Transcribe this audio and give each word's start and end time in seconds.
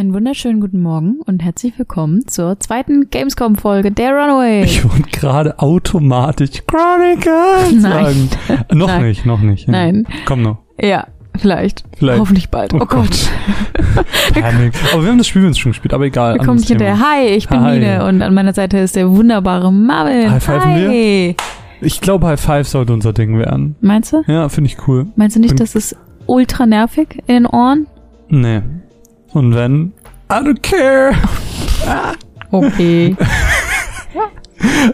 Einen 0.00 0.14
wunderschönen 0.14 0.62
guten 0.62 0.80
Morgen 0.80 1.20
und 1.26 1.42
herzlich 1.42 1.78
willkommen 1.78 2.26
zur 2.26 2.58
zweiten 2.58 3.10
Gamescom-Folge 3.10 3.90
der 3.92 4.12
Runaway. 4.12 4.62
Ich 4.64 4.82
wollte 4.82 5.10
gerade 5.10 5.58
automatisch 5.58 6.62
Chronicles 6.66 7.82
Nein. 7.82 8.30
sagen. 8.48 8.64
noch 8.78 8.86
Nein. 8.86 9.02
nicht, 9.02 9.26
noch 9.26 9.42
nicht. 9.42 9.66
Ja. 9.66 9.72
Nein. 9.72 10.06
Komm 10.24 10.40
noch. 10.40 10.56
Ja, 10.80 11.06
vielleicht. 11.36 11.84
Vielleicht. 11.98 12.18
Hoffentlich 12.18 12.48
bald. 12.48 12.72
Oh, 12.72 12.78
Oh 12.80 12.86
Gott. 12.86 13.10
Panik. 14.32 14.72
Aber 14.90 15.02
wir 15.02 15.10
haben 15.10 15.18
das 15.18 15.26
Spiel 15.26 15.44
uns 15.44 15.58
schon 15.58 15.72
gespielt, 15.72 15.92
aber 15.92 16.04
egal. 16.06 16.36
Wir 16.38 16.46
kommen 16.46 16.62
hinterher. 16.62 16.98
Hi, 16.98 17.26
ich 17.26 17.46
bin 17.46 17.60
Hi. 17.60 17.78
Mine 17.78 18.06
und 18.06 18.22
an 18.22 18.32
meiner 18.32 18.54
Seite 18.54 18.78
ist 18.78 18.96
der 18.96 19.10
wunderbare 19.10 19.70
Marvin. 19.70 20.30
High 20.30 20.42
fiven 20.42 20.62
Hi. 20.64 21.34
Thema. 21.34 21.34
Ich 21.82 22.00
glaube, 22.00 22.26
High 22.26 22.40
Five 22.40 22.66
sollte 22.66 22.94
unser 22.94 23.12
Ding 23.12 23.36
werden. 23.38 23.76
Meinst 23.82 24.14
du? 24.14 24.22
Ja, 24.26 24.48
finde 24.48 24.70
ich 24.70 24.78
cool. 24.88 25.08
Meinst 25.16 25.36
du 25.36 25.40
nicht, 25.40 25.50
Bin- 25.50 25.58
das 25.58 25.74
ist 25.74 25.94
ultra 26.24 26.64
nervig 26.64 27.18
in 27.26 27.34
den 27.34 27.46
Ohren? 27.46 27.86
Nee. 28.30 28.62
Und 29.32 29.54
wenn? 29.54 29.92
I 30.30 30.34
don't 30.34 30.60
care. 30.62 31.14
Okay. 32.52 33.16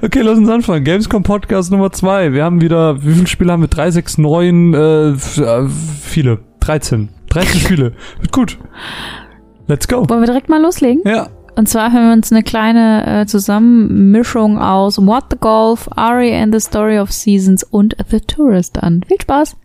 Okay, 0.03 0.21
lass 0.21 0.37
uns 0.37 0.49
anfangen. 0.51 0.85
Gamescom 0.85 1.23
Podcast 1.23 1.73
Nummer 1.73 1.91
zwei. 1.91 2.35
Wir 2.35 2.45
haben 2.45 2.61
wieder, 2.61 3.03
wie 3.03 3.15
viele 3.15 3.27
Spiele 3.27 3.51
haben 3.53 3.63
wir? 3.63 3.69
Drei, 3.69 3.91
sechs, 3.91 4.19
neun, 4.19 4.75
äh, 4.75 5.13
f- 5.13 5.39
äh, 5.39 5.67
viele. 5.69 6.41
13. 6.61 7.09
13 7.31 7.61
Spiele. 7.61 7.93
Wird 8.21 8.33
gut. 8.33 8.59
Let's 9.69 9.89
go. 9.89 10.07
Wollen 10.07 10.21
wir 10.21 10.27
direkt 10.27 10.51
mal 10.51 10.61
loslegen? 10.61 11.01
Ja. 11.07 11.29
Und 11.57 11.67
zwar 11.67 11.93
haben 11.93 12.09
wir 12.09 12.13
uns 12.13 12.31
eine 12.31 12.43
kleine 12.43 13.23
äh, 13.23 13.27
Zusammenmischung 13.27 14.59
aus 14.59 14.99
What 14.99 15.25
the 15.31 15.39
Golf, 15.41 15.89
Ari 15.97 16.35
and 16.37 16.53
the 16.55 16.61
Story 16.61 16.99
of 16.99 17.11
Seasons 17.11 17.65
und 17.65 17.97
The 18.11 18.21
Tourist 18.21 18.83
an. 18.83 19.01
Viel 19.09 19.19
Spaß! 19.23 19.57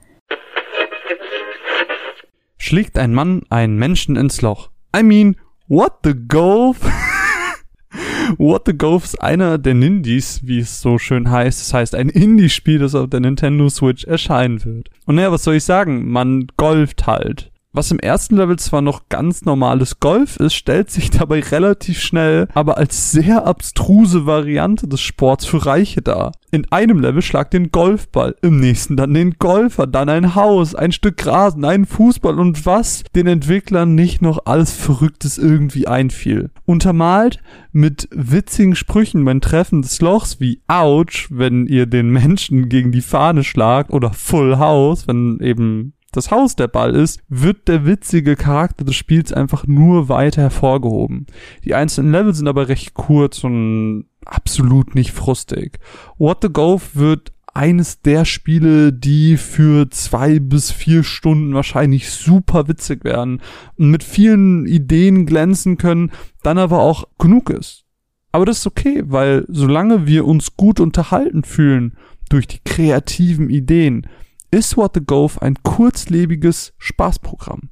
Schlägt 2.61 2.97
ein 2.97 3.13
Mann 3.13 3.41
einen 3.49 3.77
Menschen 3.77 4.15
ins 4.15 4.41
Loch. 4.41 4.69
I 4.95 5.03
mean, 5.03 5.35
what 5.67 5.93
the 6.03 6.13
golf? 6.13 6.77
what 8.37 8.63
the 8.65 8.77
golf 8.77 9.03
ist 9.03 9.21
einer 9.21 9.57
der 9.57 9.73
Nindies, 9.73 10.41
wie 10.43 10.59
es 10.59 10.79
so 10.79 10.97
schön 10.97 11.29
heißt. 11.29 11.59
Das 11.59 11.73
heißt, 11.73 11.95
ein 11.95 12.09
Indie-Spiel, 12.09 12.79
das 12.79 12.95
auf 12.95 13.09
der 13.09 13.19
Nintendo 13.19 13.67
Switch 13.69 14.03
erscheinen 14.03 14.63
wird. 14.63 14.89
Und 15.05 15.15
naja, 15.15 15.31
was 15.31 15.43
soll 15.43 15.55
ich 15.55 15.63
sagen? 15.63 16.09
Man 16.09 16.47
golft 16.57 17.07
halt. 17.07 17.51
Was 17.73 17.89
im 17.89 17.99
ersten 17.99 18.35
Level 18.35 18.59
zwar 18.59 18.81
noch 18.81 19.07
ganz 19.07 19.45
normales 19.45 20.01
Golf 20.01 20.35
ist, 20.35 20.55
stellt 20.55 20.91
sich 20.91 21.09
dabei 21.11 21.39
relativ 21.39 22.01
schnell 22.01 22.49
aber 22.53 22.77
als 22.77 23.11
sehr 23.11 23.45
abstruse 23.45 24.25
Variante 24.25 24.89
des 24.89 24.99
Sports 24.99 25.45
für 25.45 25.65
Reiche 25.65 26.01
dar. 26.01 26.33
In 26.51 26.69
einem 26.69 26.99
Level 26.99 27.21
schlagt 27.21 27.53
den 27.53 27.71
Golfball, 27.71 28.35
im 28.41 28.59
nächsten 28.59 28.97
dann 28.97 29.13
den 29.13 29.35
Golfer, 29.39 29.87
dann 29.87 30.09
ein 30.09 30.35
Haus, 30.35 30.75
ein 30.75 30.91
Stück 30.91 31.25
Rasen, 31.25 31.63
einen 31.63 31.85
Fußball 31.85 32.37
und 32.39 32.65
was 32.65 33.03
den 33.15 33.27
Entwicklern 33.27 33.95
nicht 33.95 34.21
noch 34.21 34.39
alles 34.43 34.73
Verrücktes 34.73 35.37
irgendwie 35.37 35.87
einfiel. 35.87 36.51
Untermalt 36.65 37.39
mit 37.71 38.09
witzigen 38.11 38.75
Sprüchen 38.75 39.23
beim 39.23 39.39
Treffen 39.39 39.81
des 39.81 40.01
Lochs 40.01 40.41
wie 40.41 40.61
Ouch, 40.67 41.29
wenn 41.29 41.67
ihr 41.67 41.85
den 41.85 42.09
Menschen 42.09 42.67
gegen 42.67 42.91
die 42.91 42.99
Fahne 42.99 43.45
schlagt 43.45 43.91
oder 43.91 44.11
Full 44.11 44.59
House, 44.59 45.07
wenn 45.07 45.39
eben 45.39 45.93
das 46.11 46.31
Haus 46.31 46.55
der 46.55 46.67
Ball 46.67 46.95
ist, 46.95 47.21
wird 47.29 47.67
der 47.67 47.85
witzige 47.85 48.35
Charakter 48.35 48.83
des 48.83 48.95
Spiels 48.95 49.31
einfach 49.31 49.65
nur 49.65 50.09
weiter 50.09 50.41
hervorgehoben. 50.41 51.25
Die 51.63 51.73
einzelnen 51.73 52.11
Level 52.11 52.33
sind 52.33 52.47
aber 52.47 52.67
recht 52.67 52.93
kurz 52.93 53.43
und 53.43 54.05
absolut 54.25 54.93
nicht 54.95 55.11
frustig. 55.11 55.79
What 56.17 56.39
the 56.41 56.49
Golf 56.49 56.95
wird 56.95 57.31
eines 57.53 58.01
der 58.01 58.25
Spiele, 58.25 58.93
die 58.93 59.37
für 59.37 59.89
zwei 59.89 60.39
bis 60.39 60.71
vier 60.71 61.03
Stunden 61.03 61.53
wahrscheinlich 61.53 62.09
super 62.09 62.67
witzig 62.67 63.03
werden 63.03 63.41
und 63.77 63.89
mit 63.91 64.03
vielen 64.03 64.65
Ideen 64.65 65.25
glänzen 65.25 65.77
können, 65.77 66.11
dann 66.43 66.57
aber 66.57 66.79
auch 66.79 67.05
genug 67.17 67.49
ist. 67.49 67.83
Aber 68.31 68.45
das 68.45 68.59
ist 68.59 68.67
okay, 68.67 69.03
weil 69.05 69.45
solange 69.49 70.07
wir 70.07 70.25
uns 70.25 70.55
gut 70.55 70.79
unterhalten 70.79 71.43
fühlen 71.43 71.97
durch 72.29 72.47
die 72.47 72.61
kreativen 72.63 73.49
Ideen, 73.49 74.07
ist 74.51 74.75
What 74.75 74.91
the 74.95 75.01
Golf 75.01 75.41
ein 75.41 75.55
kurzlebiges 75.63 76.73
Spaßprogramm. 76.77 77.69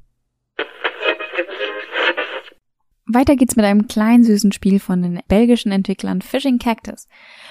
Weiter 3.06 3.36
geht's 3.36 3.56
mit 3.56 3.66
einem 3.66 3.86
kleinen 3.86 4.24
süßen 4.24 4.52
Spiel 4.52 4.78
von 4.78 5.02
den 5.02 5.20
belgischen 5.28 5.72
Entwicklern 5.72 6.22
Fishing 6.22 6.58
Cactus. 6.58 7.06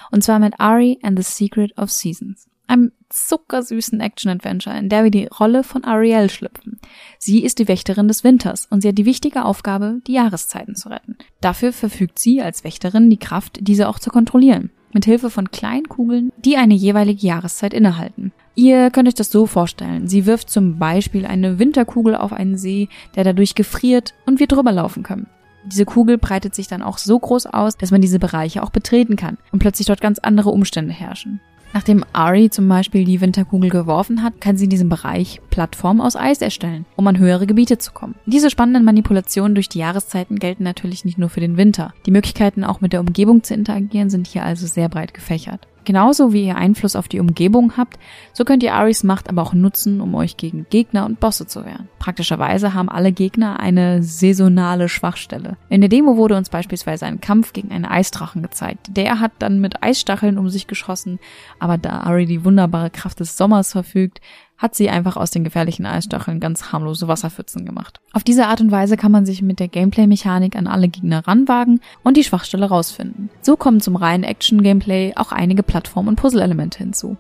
Und 0.10 0.24
zwar 0.24 0.40
mit 0.40 0.60
Ari 0.60 1.00
and 1.04 1.22
the 1.22 1.24
Secret 1.24 1.78
of 1.78 1.92
Seasons. 1.92 2.50
Einem 2.66 2.92
zuckersüßen 3.10 4.00
Action-Adventure, 4.00 4.78
in 4.78 4.90
der 4.90 5.04
wir 5.04 5.12
die 5.12 5.26
Rolle 5.26 5.64
von 5.64 5.84
Ariel 5.84 6.30
schlüpfen. 6.30 6.80
Sie 7.18 7.44
ist 7.44 7.60
die 7.60 7.68
Wächterin 7.68 8.08
des 8.08 8.24
Winters 8.24 8.68
und 8.70 8.82
sie 8.82 8.90
hat 8.90 8.98
die 8.98 9.06
wichtige 9.06 9.44
Aufgabe, 9.44 10.02
die 10.08 10.14
Jahreszeiten 10.14 10.76
zu 10.76 10.90
retten. 10.90 11.18
Dafür 11.42 11.74
verfügt 11.74 12.20
sie 12.20 12.42
als 12.42 12.64
Wächterin 12.64 13.10
die 13.10 13.18
Kraft, 13.18 13.58
diese 13.62 13.90
auch 13.90 14.00
zu 14.00 14.12
kontrollieren. 14.12 14.72
Mit 14.92 15.06
Hilfe 15.06 15.30
von 15.30 15.52
kleinen 15.52 15.88
Kugeln, 15.88 16.32
die 16.44 16.58
eine 16.58 16.74
jeweilige 16.74 17.28
Jahreszeit 17.28 17.74
innehalten. 17.74 18.32
Ihr 18.56 18.90
könnt 18.90 19.08
euch 19.08 19.14
das 19.16 19.32
so 19.32 19.46
vorstellen. 19.46 20.08
Sie 20.08 20.26
wirft 20.26 20.50
zum 20.50 20.80
Beispiel 20.80 21.26
eine 21.26 21.60
Winterkugel 21.60 22.16
auf 22.16 22.34
einen 22.34 22.58
See, 22.58 22.90
der 23.16 23.24
dadurch 23.24 23.56
gefriert 23.56 24.16
und 24.26 24.40
wir 24.40 24.48
drüber 24.48 24.72
laufen 24.72 25.04
können. 25.04 25.28
Diese 25.66 25.86
Kugel 25.86 26.18
breitet 26.18 26.56
sich 26.56 26.68
dann 26.68 26.82
auch 26.82 26.98
so 26.98 27.20
groß 27.20 27.46
aus, 27.48 27.78
dass 27.78 27.92
man 27.92 28.02
diese 28.02 28.18
Bereiche 28.18 28.64
auch 28.64 28.72
betreten 28.72 29.16
kann 29.16 29.38
und 29.52 29.60
plötzlich 29.60 29.88
dort 29.88 30.02
ganz 30.02 30.18
andere 30.20 30.50
Umstände 30.50 30.94
herrschen. 30.94 31.40
Nachdem 31.74 32.04
Ari 32.14 32.50
zum 32.50 32.68
Beispiel 32.68 33.06
die 33.06 33.22
Winterkugel 33.22 33.70
geworfen 33.70 34.24
hat, 34.24 34.42
kann 34.42 34.58
sie 34.58 34.64
in 34.66 34.70
diesem 34.70 34.90
Bereich 34.90 35.40
Plattformen 35.50 36.02
aus 36.02 36.16
Eis 36.16 36.42
erstellen, 36.42 36.86
um 36.96 37.06
an 37.08 37.20
höhere 37.20 37.46
Gebiete 37.46 37.78
zu 37.78 37.92
kommen. 37.92 38.16
Diese 38.26 38.50
spannenden 38.50 38.84
Manipulationen 38.84 39.56
durch 39.56 39.70
die 39.70 39.80
Jahreszeiten 39.80 40.40
gelten 40.40 40.64
natürlich 40.64 41.06
nicht 41.06 41.18
nur 41.18 41.30
für 41.30 41.42
den 41.42 41.58
Winter. 41.58 41.94
Die 42.06 42.12
Möglichkeiten 42.12 42.64
auch 42.64 42.82
mit 42.82 42.94
der 42.94 43.02
Umgebung 43.02 43.44
zu 43.44 43.54
interagieren 43.54 44.10
sind 44.10 44.28
hier 44.28 44.44
also 44.44 44.68
sehr 44.68 44.90
breit 44.90 45.14
gefächert. 45.14 45.68
Genauso 45.90 46.34
wie 46.34 46.46
ihr 46.46 46.56
Einfluss 46.56 46.96
auf 46.96 47.08
die 47.08 47.20
Umgebung 47.20 47.76
habt, 47.76 47.98
so 48.32 48.46
könnt 48.46 48.62
ihr 48.62 48.76
Aris 48.76 49.04
Macht 49.04 49.28
aber 49.28 49.42
auch 49.42 49.54
nutzen, 49.54 50.02
um 50.02 50.14
euch 50.14 50.38
gegen 50.38 50.68
Gegner 50.70 51.04
und 51.08 51.20
Bosse 51.20 51.48
zu 51.48 51.66
wehren. 51.66 51.90
Praktischerweise 51.98 52.76
haben 52.76 52.90
alle 52.90 53.12
Gegner 53.12 53.60
eine 53.60 54.04
saisonale 54.04 54.88
Schwachstelle. 54.88 55.58
In 55.68 55.82
der 55.82 55.90
Demo 55.90 56.16
wurde 56.16 56.38
uns 56.38 56.50
beispielsweise 56.50 57.08
ein 57.08 57.22
Kampf 57.22 57.54
gegen 57.54 57.72
einen 57.72 57.86
Eisdrachen 57.86 58.44
gezeigt. 58.44 58.96
Der 58.96 59.20
hat 59.20 59.32
dann 59.40 59.62
mit 59.62 59.82
Eisstacheln 59.82 60.38
um 60.38 60.48
sich 60.50 60.68
geschossen, 60.68 61.18
aber 61.58 61.80
da 61.80 62.02
Ari 62.02 62.28
die 62.28 62.46
wunderbare 62.46 62.92
Kraft 62.92 63.20
des 63.20 63.36
Sommers 63.36 63.72
verfügt, 63.72 64.22
hat 64.60 64.76
sie 64.76 64.90
einfach 64.90 65.18
aus 65.18 65.32
den 65.32 65.44
gefährlichen 65.44 65.88
Eisstacheln 65.88 66.40
ganz 66.40 66.72
harmlose 66.72 67.08
Wasserpfützen 67.08 67.66
gemacht. 67.66 68.00
Auf 68.12 68.24
diese 68.24 68.48
Art 68.48 68.62
und 68.62 68.72
Weise 68.72 68.98
kann 68.98 69.12
man 69.12 69.26
sich 69.26 69.42
mit 69.42 69.60
der 69.60 69.70
Gameplay-Mechanik 69.70 70.56
an 70.56 70.68
alle 70.68 70.90
Gegner 70.90 71.28
ranwagen 71.28 71.80
und 72.04 72.18
die 72.18 72.24
Schwachstelle 72.24 72.68
rausfinden. 72.68 73.30
So 73.42 73.56
kommen 73.56 73.80
zum 73.80 73.96
reinen 73.96 74.26
Action-Gameplay 74.26 75.14
auch 75.16 75.32
einige 75.32 75.64
Plattform- 75.64 76.10
und 76.10 76.18
Puzzle-Elemente 76.18 76.80
hinzu. 76.80 77.18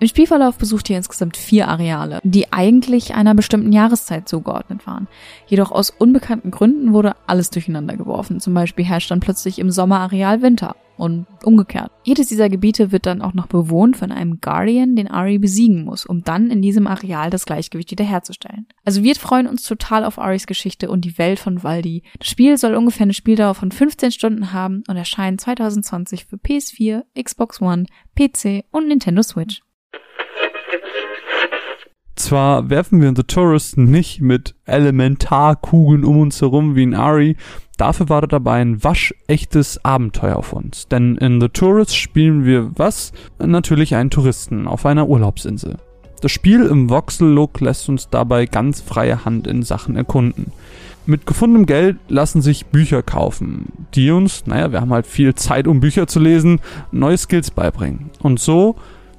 Im 0.00 0.06
Spielverlauf 0.06 0.58
besucht 0.58 0.88
ihr 0.90 0.96
insgesamt 0.96 1.36
vier 1.36 1.66
Areale, 1.66 2.20
die 2.22 2.52
eigentlich 2.52 3.14
einer 3.14 3.34
bestimmten 3.34 3.72
Jahreszeit 3.72 4.28
zugeordnet 4.28 4.86
waren. 4.86 5.08
Jedoch 5.48 5.72
aus 5.72 5.90
unbekannten 5.90 6.52
Gründen 6.52 6.92
wurde 6.92 7.16
alles 7.26 7.50
durcheinander 7.50 7.96
geworfen. 7.96 8.38
Zum 8.38 8.54
Beispiel 8.54 8.84
herrscht 8.84 9.10
dann 9.10 9.20
plötzlich 9.20 9.58
im 9.58 9.72
Sommerareal 9.72 10.40
Winter 10.40 10.76
und 10.98 11.26
umgekehrt. 11.42 11.90
Jedes 12.04 12.28
dieser 12.28 12.48
Gebiete 12.48 12.92
wird 12.92 13.06
dann 13.06 13.22
auch 13.22 13.34
noch 13.34 13.46
bewohnt 13.46 13.96
von 13.96 14.12
einem 14.12 14.40
Guardian, 14.40 14.96
den 14.96 15.08
Ari 15.08 15.38
besiegen 15.38 15.84
muss, 15.84 16.04
um 16.04 16.22
dann 16.22 16.50
in 16.50 16.60
diesem 16.62 16.86
Areal 16.86 17.30
das 17.30 17.46
Gleichgewicht 17.46 17.90
wiederherzustellen. 17.90 18.66
Also 18.84 19.02
wir 19.02 19.14
freuen 19.16 19.46
uns 19.46 19.62
total 19.62 20.04
auf 20.04 20.18
Aris 20.18 20.46
Geschichte 20.46 20.90
und 20.90 21.04
die 21.04 21.18
Welt 21.18 21.38
von 21.38 21.62
Waldi. 21.62 22.02
Das 22.18 22.28
Spiel 22.28 22.56
soll 22.56 22.74
ungefähr 22.74 23.04
eine 23.04 23.14
Spieldauer 23.14 23.54
von 23.54 23.72
15 23.72 24.12
Stunden 24.12 24.52
haben 24.52 24.82
und 24.88 24.96
erscheint 24.96 25.40
2020 25.40 26.26
für 26.26 26.36
PS4, 26.36 27.02
Xbox 27.20 27.60
One, 27.60 27.86
PC 28.16 28.64
und 28.70 28.88
Nintendo 28.88 29.22
Switch. 29.22 29.62
Zwar 32.18 32.68
werfen 32.68 33.00
wir 33.00 33.12
The 33.14 33.22
Tourist 33.22 33.78
nicht 33.78 34.20
mit 34.20 34.56
Elementarkugeln 34.66 36.04
um 36.04 36.20
uns 36.20 36.40
herum 36.40 36.74
wie 36.74 36.82
in 36.82 36.94
Ari, 36.94 37.36
dafür 37.76 38.08
wartet 38.08 38.32
dabei 38.32 38.60
ein 38.60 38.82
waschechtes 38.82 39.84
Abenteuer 39.84 40.34
auf 40.34 40.52
uns. 40.52 40.88
Denn 40.88 41.14
in 41.14 41.40
The 41.40 41.48
Tourist 41.48 41.96
spielen 41.96 42.44
wir 42.44 42.72
was? 42.74 43.12
Natürlich 43.38 43.94
einen 43.94 44.10
Touristen 44.10 44.66
auf 44.66 44.84
einer 44.84 45.08
Urlaubsinsel. 45.08 45.76
Das 46.20 46.32
Spiel 46.32 46.66
im 46.66 46.90
Voxel-Look 46.90 47.60
lässt 47.60 47.88
uns 47.88 48.08
dabei 48.08 48.46
ganz 48.46 48.80
freie 48.80 49.24
Hand 49.24 49.46
in 49.46 49.62
Sachen 49.62 49.94
erkunden. 49.94 50.50
Mit 51.06 51.24
gefundenem 51.24 51.66
Geld 51.66 51.98
lassen 52.08 52.42
sich 52.42 52.66
Bücher 52.66 53.04
kaufen, 53.04 53.86
die 53.94 54.10
uns, 54.10 54.44
naja, 54.46 54.72
wir 54.72 54.80
haben 54.80 54.92
halt 54.92 55.06
viel 55.06 55.36
Zeit, 55.36 55.68
um 55.68 55.78
Bücher 55.78 56.08
zu 56.08 56.18
lesen, 56.18 56.60
neue 56.90 57.16
Skills 57.16 57.52
beibringen. 57.52 58.10
Und 58.20 58.40
so 58.40 58.74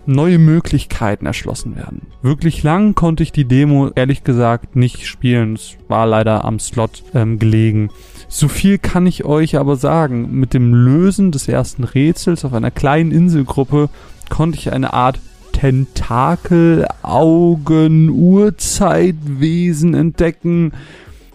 neue 0.09 0.37
Möglichkeiten 0.37 1.25
erschlossen 1.25 1.75
werden. 1.75 2.01
Wirklich 2.21 2.63
lang 2.63 2.95
konnte 2.95 3.23
ich 3.23 3.31
die 3.31 3.45
Demo 3.45 3.91
ehrlich 3.95 4.23
gesagt 4.23 4.75
nicht 4.75 5.07
spielen. 5.07 5.53
Es 5.53 5.77
war 5.87 6.05
leider 6.05 6.43
am 6.43 6.59
Slot 6.59 7.03
ähm, 7.13 7.39
gelegen. 7.39 7.89
So 8.27 8.47
viel 8.47 8.77
kann 8.77 9.07
ich 9.07 9.25
euch 9.25 9.57
aber 9.57 9.75
sagen. 9.75 10.31
Mit 10.39 10.53
dem 10.53 10.73
Lösen 10.73 11.31
des 11.31 11.47
ersten 11.47 11.83
Rätsels 11.83 12.43
auf 12.43 12.53
einer 12.53 12.71
kleinen 12.71 13.11
Inselgruppe 13.11 13.89
konnte 14.29 14.57
ich 14.57 14.71
eine 14.71 14.93
Art 14.93 15.19
Tentakel, 15.53 16.87
Augen, 17.01 18.09
Urzeitwesen 18.09 19.93
entdecken, 19.93 20.71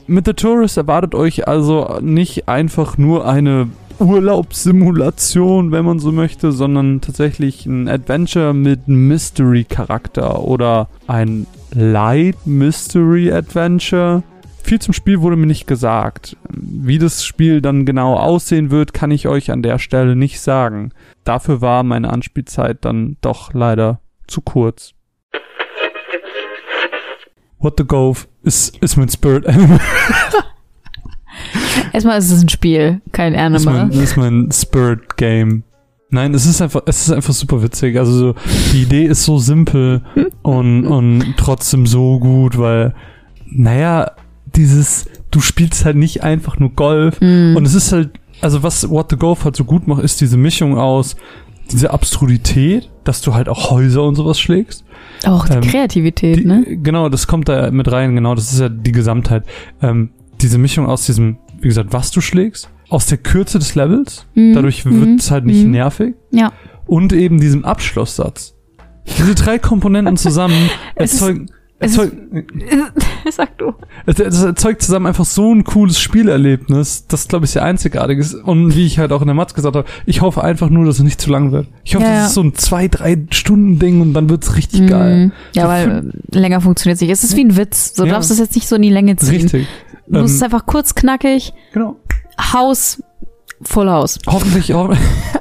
mit 0.06 0.26
The 0.26 0.34
Tourist 0.34 0.76
erwartet 0.76 1.14
euch 1.14 1.48
also 1.48 1.98
nicht 2.02 2.46
einfach 2.46 2.98
nur 2.98 3.26
eine 3.26 3.68
Urlaubssimulation, 3.98 5.72
wenn 5.72 5.84
man 5.84 5.98
so 5.98 6.12
möchte, 6.12 6.52
sondern 6.52 7.00
tatsächlich 7.00 7.66
ein 7.66 7.88
Adventure 7.88 8.54
mit 8.54 8.88
Mystery-Charakter 8.88 10.42
oder 10.42 10.88
ein 11.06 11.46
Light 11.72 12.46
Mystery 12.46 13.32
Adventure. 13.32 14.22
Viel 14.62 14.80
zum 14.80 14.94
Spiel 14.94 15.20
wurde 15.20 15.36
mir 15.36 15.46
nicht 15.46 15.66
gesagt. 15.66 16.36
Wie 16.48 16.98
das 16.98 17.24
Spiel 17.24 17.60
dann 17.60 17.84
genau 17.84 18.16
aussehen 18.16 18.70
wird, 18.70 18.94
kann 18.94 19.10
ich 19.10 19.28
euch 19.28 19.50
an 19.50 19.62
der 19.62 19.78
Stelle 19.78 20.16
nicht 20.16 20.40
sagen. 20.40 20.92
Dafür 21.24 21.60
war 21.60 21.82
meine 21.82 22.10
Anspielzeit 22.10 22.84
dann 22.84 23.16
doch 23.20 23.52
leider 23.52 24.00
zu 24.26 24.40
kurz. 24.40 24.94
What 27.58 27.74
the 27.78 27.84
Gove 27.84 28.26
ist, 28.42 28.76
ist 28.78 28.96
mein 28.96 29.08
Spirit 29.08 29.46
Animal. 29.46 29.80
Erstmal 31.92 32.18
ist 32.18 32.30
es 32.30 32.42
ein 32.42 32.48
Spiel, 32.48 33.00
kein 33.12 33.34
ist 33.34 33.66
Anime. 33.66 33.86
mein, 33.86 33.90
ist 34.00 34.16
mein 34.16 34.48
Spirit 34.52 35.16
Game. 35.16 35.62
Nein, 36.10 36.32
es 36.34 36.46
ist 36.46 36.62
einfach, 36.62 36.82
es 36.86 37.02
ist 37.02 37.10
einfach 37.12 37.32
super 37.34 37.62
witzig. 37.62 37.98
Also 37.98 38.12
so, 38.12 38.34
die 38.72 38.82
Idee 38.82 39.04
ist 39.04 39.24
so 39.24 39.38
simpel 39.38 40.02
und, 40.42 40.86
und 40.86 41.34
trotzdem 41.36 41.86
so 41.86 42.18
gut, 42.20 42.56
weil, 42.58 42.94
naja, 43.50 44.12
dieses, 44.54 45.06
du 45.30 45.40
spielst 45.40 45.84
halt 45.84 45.96
nicht 45.96 46.22
einfach 46.22 46.58
nur 46.58 46.70
Golf 46.70 47.20
Mhm. 47.20 47.56
und 47.56 47.66
es 47.66 47.74
ist 47.74 47.90
halt, 47.92 48.10
also 48.40 48.62
was 48.62 48.88
What 48.88 49.10
the 49.10 49.16
Golf 49.16 49.44
halt 49.44 49.56
so 49.56 49.64
gut 49.64 49.86
macht, 49.88 50.02
ist 50.04 50.20
diese 50.20 50.36
Mischung 50.36 50.78
aus 50.78 51.16
diese 51.72 51.92
Absurdität, 51.92 52.90
dass 53.04 53.22
du 53.22 53.34
halt 53.34 53.48
auch 53.48 53.70
Häuser 53.70 54.02
und 54.04 54.16
sowas 54.16 54.38
schlägst. 54.38 54.84
Auch 55.26 55.48
die 55.48 55.54
ähm, 55.54 55.60
Kreativität, 55.62 56.36
Die, 56.40 56.44
ne? 56.44 56.62
Genau, 56.82 57.08
das 57.08 57.26
kommt 57.26 57.48
da 57.48 57.70
mit 57.70 57.90
rein, 57.90 58.14
genau, 58.14 58.34
das 58.34 58.52
ist 58.52 58.60
ja 58.60 58.68
die 58.68 58.92
Gesamtheit. 58.92 59.44
Ähm, 59.80 60.10
diese 60.44 60.58
Mischung 60.58 60.86
aus 60.86 61.06
diesem, 61.06 61.38
wie 61.60 61.68
gesagt, 61.68 61.92
was 61.92 62.10
du 62.10 62.20
schlägst, 62.20 62.68
aus 62.90 63.06
der 63.06 63.18
Kürze 63.18 63.58
des 63.58 63.74
Levels, 63.74 64.26
Mhm. 64.34 64.52
dadurch 64.54 64.84
wird 64.84 65.20
es 65.20 65.30
halt 65.30 65.46
nicht 65.46 65.64
Mhm. 65.64 65.70
nervig 65.72 66.14
Ja. 66.30 66.52
und 66.86 67.12
eben 67.12 67.40
diesem 67.40 67.64
Abschlusssatz. 67.64 68.54
Diese 69.18 69.34
drei 69.34 69.58
Komponenten 69.58 70.16
zusammen 70.16 70.70
Es 70.94 71.14
erzeugen, 71.14 71.50
es 71.78 71.96
erzeug, 71.98 72.12
Sag 73.30 73.56
du. 73.58 73.72
es, 74.04 74.18
es 74.20 74.42
erzeugt 74.42 74.82
zusammen 74.82 75.06
einfach 75.06 75.24
so 75.24 75.52
ein 75.52 75.64
cooles 75.64 75.98
Spielerlebnis, 75.98 77.06
das 77.08 77.26
glaube 77.26 77.46
ich 77.46 77.52
sehr 77.52 77.64
einzigartig 77.64 78.18
ist. 78.18 78.34
Und 78.34 78.76
wie 78.76 78.84
ich 78.84 78.98
halt 78.98 79.12
auch 79.12 79.22
in 79.22 79.26
der 79.28 79.34
Matz 79.34 79.54
gesagt 79.54 79.74
habe, 79.76 79.88
ich 80.04 80.20
hoffe 80.20 80.44
einfach 80.44 80.68
nur, 80.68 80.84
dass 80.84 80.96
es 80.98 81.02
nicht 81.04 81.20
zu 81.22 81.30
lang 81.30 81.50
wird. 81.52 81.66
Ich 81.84 81.94
hoffe, 81.94 82.04
Ja, 82.04 82.10
das 82.10 82.18
ja. 82.20 82.26
ist 82.26 82.34
so 82.34 82.42
ein 82.42 82.54
zwei, 82.54 82.86
drei 82.88 83.16
Stunden 83.30 83.78
Ding 83.78 84.02
und 84.02 84.12
dann 84.12 84.28
wird's 84.28 84.56
richtig 84.56 84.86
geil. 84.88 85.26
Mhm. 85.26 85.32
Ja, 85.54 85.62
So 85.62 85.68
weil 85.68 86.12
länger 86.32 86.60
funktioniert 86.60 86.96
es 86.96 87.00
nicht. 87.00 87.10
Es 87.10 87.24
ist 87.24 87.34
wie 87.36 87.44
ein 87.44 87.56
Witz. 87.56 87.94
So 87.96 88.02
du 88.02 88.08
Ja. 88.08 88.14
darfst 88.16 88.30
es 88.30 88.38
jetzt 88.38 88.54
nicht 88.54 88.68
so 88.68 88.76
in 88.76 88.82
die 88.82 88.90
Länge 88.90 89.16
ziehen. 89.16 89.30
Richtig. 89.42 89.66
Du 90.06 90.20
musst 90.20 90.34
es 90.34 90.40
Ähm, 90.40 90.44
einfach 90.46 90.66
kurz 90.66 90.94
knackig, 90.94 91.52
genau. 91.72 91.96
Haus, 92.52 93.02
Full 93.62 93.88
House. 93.88 94.18
Hoffentlich, 94.26 94.72
ho 94.72 94.92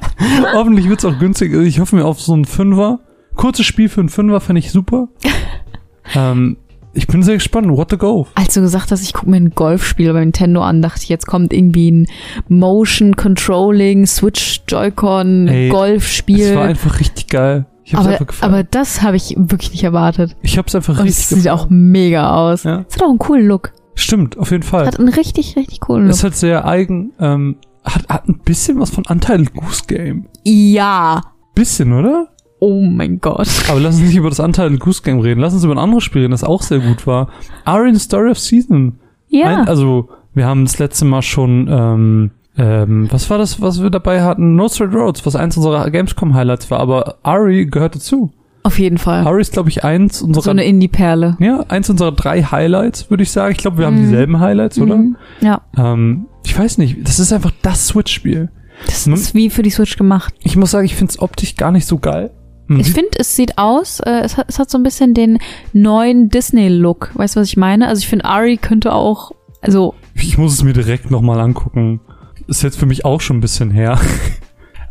hoffentlich 0.54 0.88
wird's 0.90 1.04
auch 1.06 1.18
günstig. 1.20 1.54
Ich 1.54 1.80
hoffe 1.80 1.96
mir 1.96 2.06
auf 2.06 2.22
so 2.22 2.34
einen 2.34 2.46
Fünfer. 2.46 3.00
Kurzes 3.36 3.66
Spiel 3.66 3.90
für 3.90 4.02
einen 4.02 4.10
Fünfer 4.10 4.40
fände 4.40 4.60
ich 4.60 4.72
super. 4.72 5.08
ähm, 6.16 6.58
ich 6.94 7.08
bin 7.08 7.24
sehr 7.24 7.34
gespannt. 7.36 7.68
What 7.70 7.90
the 7.90 7.98
go? 7.98 8.28
Als 8.36 8.54
du 8.54 8.62
gesagt 8.62 8.92
hast, 8.92 9.02
ich 9.02 9.14
gucke 9.14 9.30
mir 9.30 9.38
ein 9.38 9.50
Golfspiel 9.50 10.14
bei 10.14 10.20
Nintendo 10.20 10.62
an, 10.62 10.82
dachte 10.84 11.02
ich, 11.02 11.10
jetzt 11.10 11.26
kommt 11.26 11.52
irgendwie 11.52 11.90
ein 11.92 12.08
Motion 12.50 13.16
Controlling, 13.16 14.06
Switch 14.06 14.62
Joy-Con, 14.68 15.48
Ey, 15.48 15.68
Es 15.68 15.74
war 15.74 15.80
Golfspiel. 15.80 16.58
einfach 16.58 17.00
richtig 17.00 17.28
geil. 17.28 17.66
Ich 17.84 17.94
hab's 17.96 18.04
Aber, 18.06 18.14
einfach 18.14 18.28
gefallen. 18.28 18.54
aber 18.54 18.64
das 18.64 19.02
habe 19.02 19.18
ich 19.18 19.34
wirklich 19.38 19.72
nicht 19.72 19.84
erwartet. 19.84 20.36
ich 20.44 20.58
hab's 20.58 20.74
einfach 20.76 20.94
Und 21.00 21.06
richtig 21.06 21.24
es 21.24 21.30
sieht 21.30 21.38
gefallen. 21.46 21.60
auch 21.60 21.68
mega 21.70 22.30
aus. 22.36 22.64
Ja. 22.64 22.86
Es 22.88 22.96
hat 22.96 23.04
auch 23.04 23.10
einen 23.10 23.20
coolen 23.20 23.48
Look. 23.48 23.74
Stimmt, 23.96 24.38
auf 24.38 24.52
jeden 24.52 24.64
Fall. 24.64 24.88
Hat 24.88 25.00
einen 25.00 25.10
richtig, 25.10 25.56
richtig 25.56 25.82
coolen 25.82 26.04
Look. 26.04 26.16
Ist 26.16 26.24
halt 26.24 26.36
sehr 26.36 26.66
eigen. 26.66 27.12
Ähm, 27.20 27.58
hat, 27.84 28.08
hat 28.10 28.28
ein 28.28 28.40
bisschen 28.40 28.80
was 28.80 28.90
von 28.90 29.04
Untitled 29.08 29.54
Goose 29.54 29.84
Game. 29.88 30.26
Ja. 30.44 31.22
Bisschen, 31.56 31.94
oder? 31.94 32.30
Oh 32.60 32.82
mein 32.82 33.20
Gott. 33.20 33.50
Aber 33.70 33.80
lass 33.80 33.96
uns 33.96 34.06
nicht 34.06 34.16
über 34.16 34.30
das 34.30 34.40
Untitled 34.40 34.80
Goose 34.80 35.02
Game 35.04 35.20
reden. 35.20 35.42
Lass 35.42 35.54
uns 35.54 35.64
über 35.64 35.76
ein 35.76 35.80
anderes 35.80 36.04
Spiel 36.04 36.22
reden, 36.22 36.32
das 36.32 36.44
auch 36.44 36.62
sehr 36.62 36.80
gut 36.80 37.06
war. 37.06 37.30
Arian 37.66 38.00
Story 38.00 38.32
of 38.32 38.40
Season. 38.40 39.00
Ja. 39.28 39.48
Ein, 39.48 39.68
also, 39.68 40.10
wir 40.34 40.46
haben 40.46 40.66
das 40.66 40.80
letzte 40.80 41.06
Mal 41.06 41.22
schon, 41.22 41.68
ähm, 41.70 42.32
ähm, 42.58 43.08
was 43.12 43.30
war 43.30 43.38
das, 43.38 43.62
was 43.62 43.82
wir 43.82 43.90
dabei 43.90 44.24
hatten? 44.24 44.56
No 44.56 44.70
Straight 44.70 44.94
Roads, 44.94 45.26
was 45.26 45.36
eins 45.36 45.58
unserer 45.58 45.90
Gamescom-Highlights 45.90 46.72
war. 46.72 46.80
Aber 46.80 47.18
Ari 47.24 47.66
gehört 47.66 47.96
dazu. 47.96 48.32
Auf 48.64 48.80
jeden 48.80 48.98
Fall. 48.98 49.28
Ari 49.28 49.42
ist, 49.42 49.52
glaube 49.54 49.70
ich, 49.70 49.84
eins 49.84 50.22
unserer, 50.22 50.44
So 50.44 50.50
eine 50.52 50.64
Indie-Perle. 50.64 51.36
ja, 51.40 51.66
eins 51.68 51.90
unserer 51.90 52.14
drei 52.14 52.44
Highlights, 52.44 53.10
würde 53.10 53.24
ich 53.24 53.32
sagen. 53.32 53.52
Ich 53.52 53.58
glaube, 53.58 53.78
wir 53.78 53.86
haben 53.86 53.98
Mhm. 54.00 54.04
dieselben 54.06 54.40
Highlights, 54.40 54.80
oder? 54.80 54.96
Mhm. 54.98 55.18
Ja. 55.42 55.62
Ähm, 55.78 56.28
ich 56.46 56.58
weiß 56.58 56.78
nicht, 56.78 57.06
das 57.06 57.20
ist 57.20 57.34
einfach 57.34 57.52
das 57.62 57.88
Switch-Spiel. 57.88 58.50
Das 58.86 59.06
Man- 59.06 59.20
ist 59.20 59.34
wie 59.36 59.50
für 59.50 59.64
die 59.64 59.70
Switch 59.70 59.98
gemacht. 59.98 60.34
Ich 60.44 60.56
muss 60.56 60.72
sagen, 60.72 60.86
ich 60.86 60.96
finde 60.96 61.12
es 61.12 61.20
optisch 61.22 61.56
gar 61.58 61.72
nicht 61.72 61.86
so 61.86 61.98
geil. 62.00 62.32
Man 62.68 62.80
Ich 62.80 62.92
finde, 62.92 63.10
es 63.18 63.36
sieht 63.36 63.58
aus, 63.58 64.00
äh, 64.00 64.22
es, 64.24 64.38
hat, 64.38 64.46
es 64.48 64.58
hat 64.60 64.70
so 64.70 64.78
ein 64.78 64.84
bisschen 64.84 65.14
den 65.14 65.40
neuen 65.74 66.30
Disney-Look. 66.30 67.12
Weißt 67.16 67.36
du, 67.36 67.42
was 67.42 67.50
ich 67.50 67.58
meine? 67.58 67.88
Also 67.90 68.00
ich 68.00 68.08
finde, 68.08 68.24
Ari 68.26 68.56
könnte 68.58 68.94
auch, 68.94 69.32
also 69.62 69.94
Ich 70.16 70.38
muss 70.38 70.54
es 70.54 70.64
mir 70.64 70.72
direkt 70.74 71.12
nochmal 71.12 71.40
angucken. 71.42 72.00
Ist 72.48 72.64
jetzt 72.64 72.78
für 72.78 72.86
mich 72.86 73.04
auch 73.06 73.20
schon 73.22 73.38
ein 73.38 73.42
bisschen 73.42 73.72
her. 73.72 74.00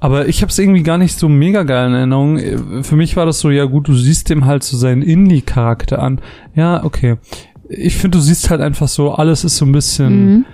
Aber 0.03 0.27
ich 0.27 0.43
habe 0.43 0.51
es 0.51 0.59
irgendwie 0.59 0.83
gar 0.83 0.99
nicht 0.99 1.17
so 1.17 1.29
mega 1.29 1.63
geil 1.63 1.87
in 1.87 1.95
Erinnerung. 1.95 2.83
Für 2.83 2.97
mich 2.97 3.15
war 3.15 3.25
das 3.25 3.39
so, 3.39 3.51
ja 3.51 3.67
gut, 3.67 3.87
du 3.87 3.95
siehst 3.95 4.31
dem 4.31 4.47
halt 4.47 4.65
so 4.65 4.77
seinen 4.77 5.01
Indie-Charakter 5.01 6.03
an. 6.03 6.21
Ja, 6.57 6.83
okay. 6.83 7.19
Ich 7.69 7.95
finde, 7.95 8.19
du 8.19 8.23
siehst 8.23 8.51
halt 8.51 8.61
einfach 8.61 8.89
so, 8.89 9.13
alles 9.13 9.45
ist 9.45 9.59
so 9.59 9.65
ein 9.65 9.71
bisschen. 9.71 10.27
Mhm. 10.27 10.45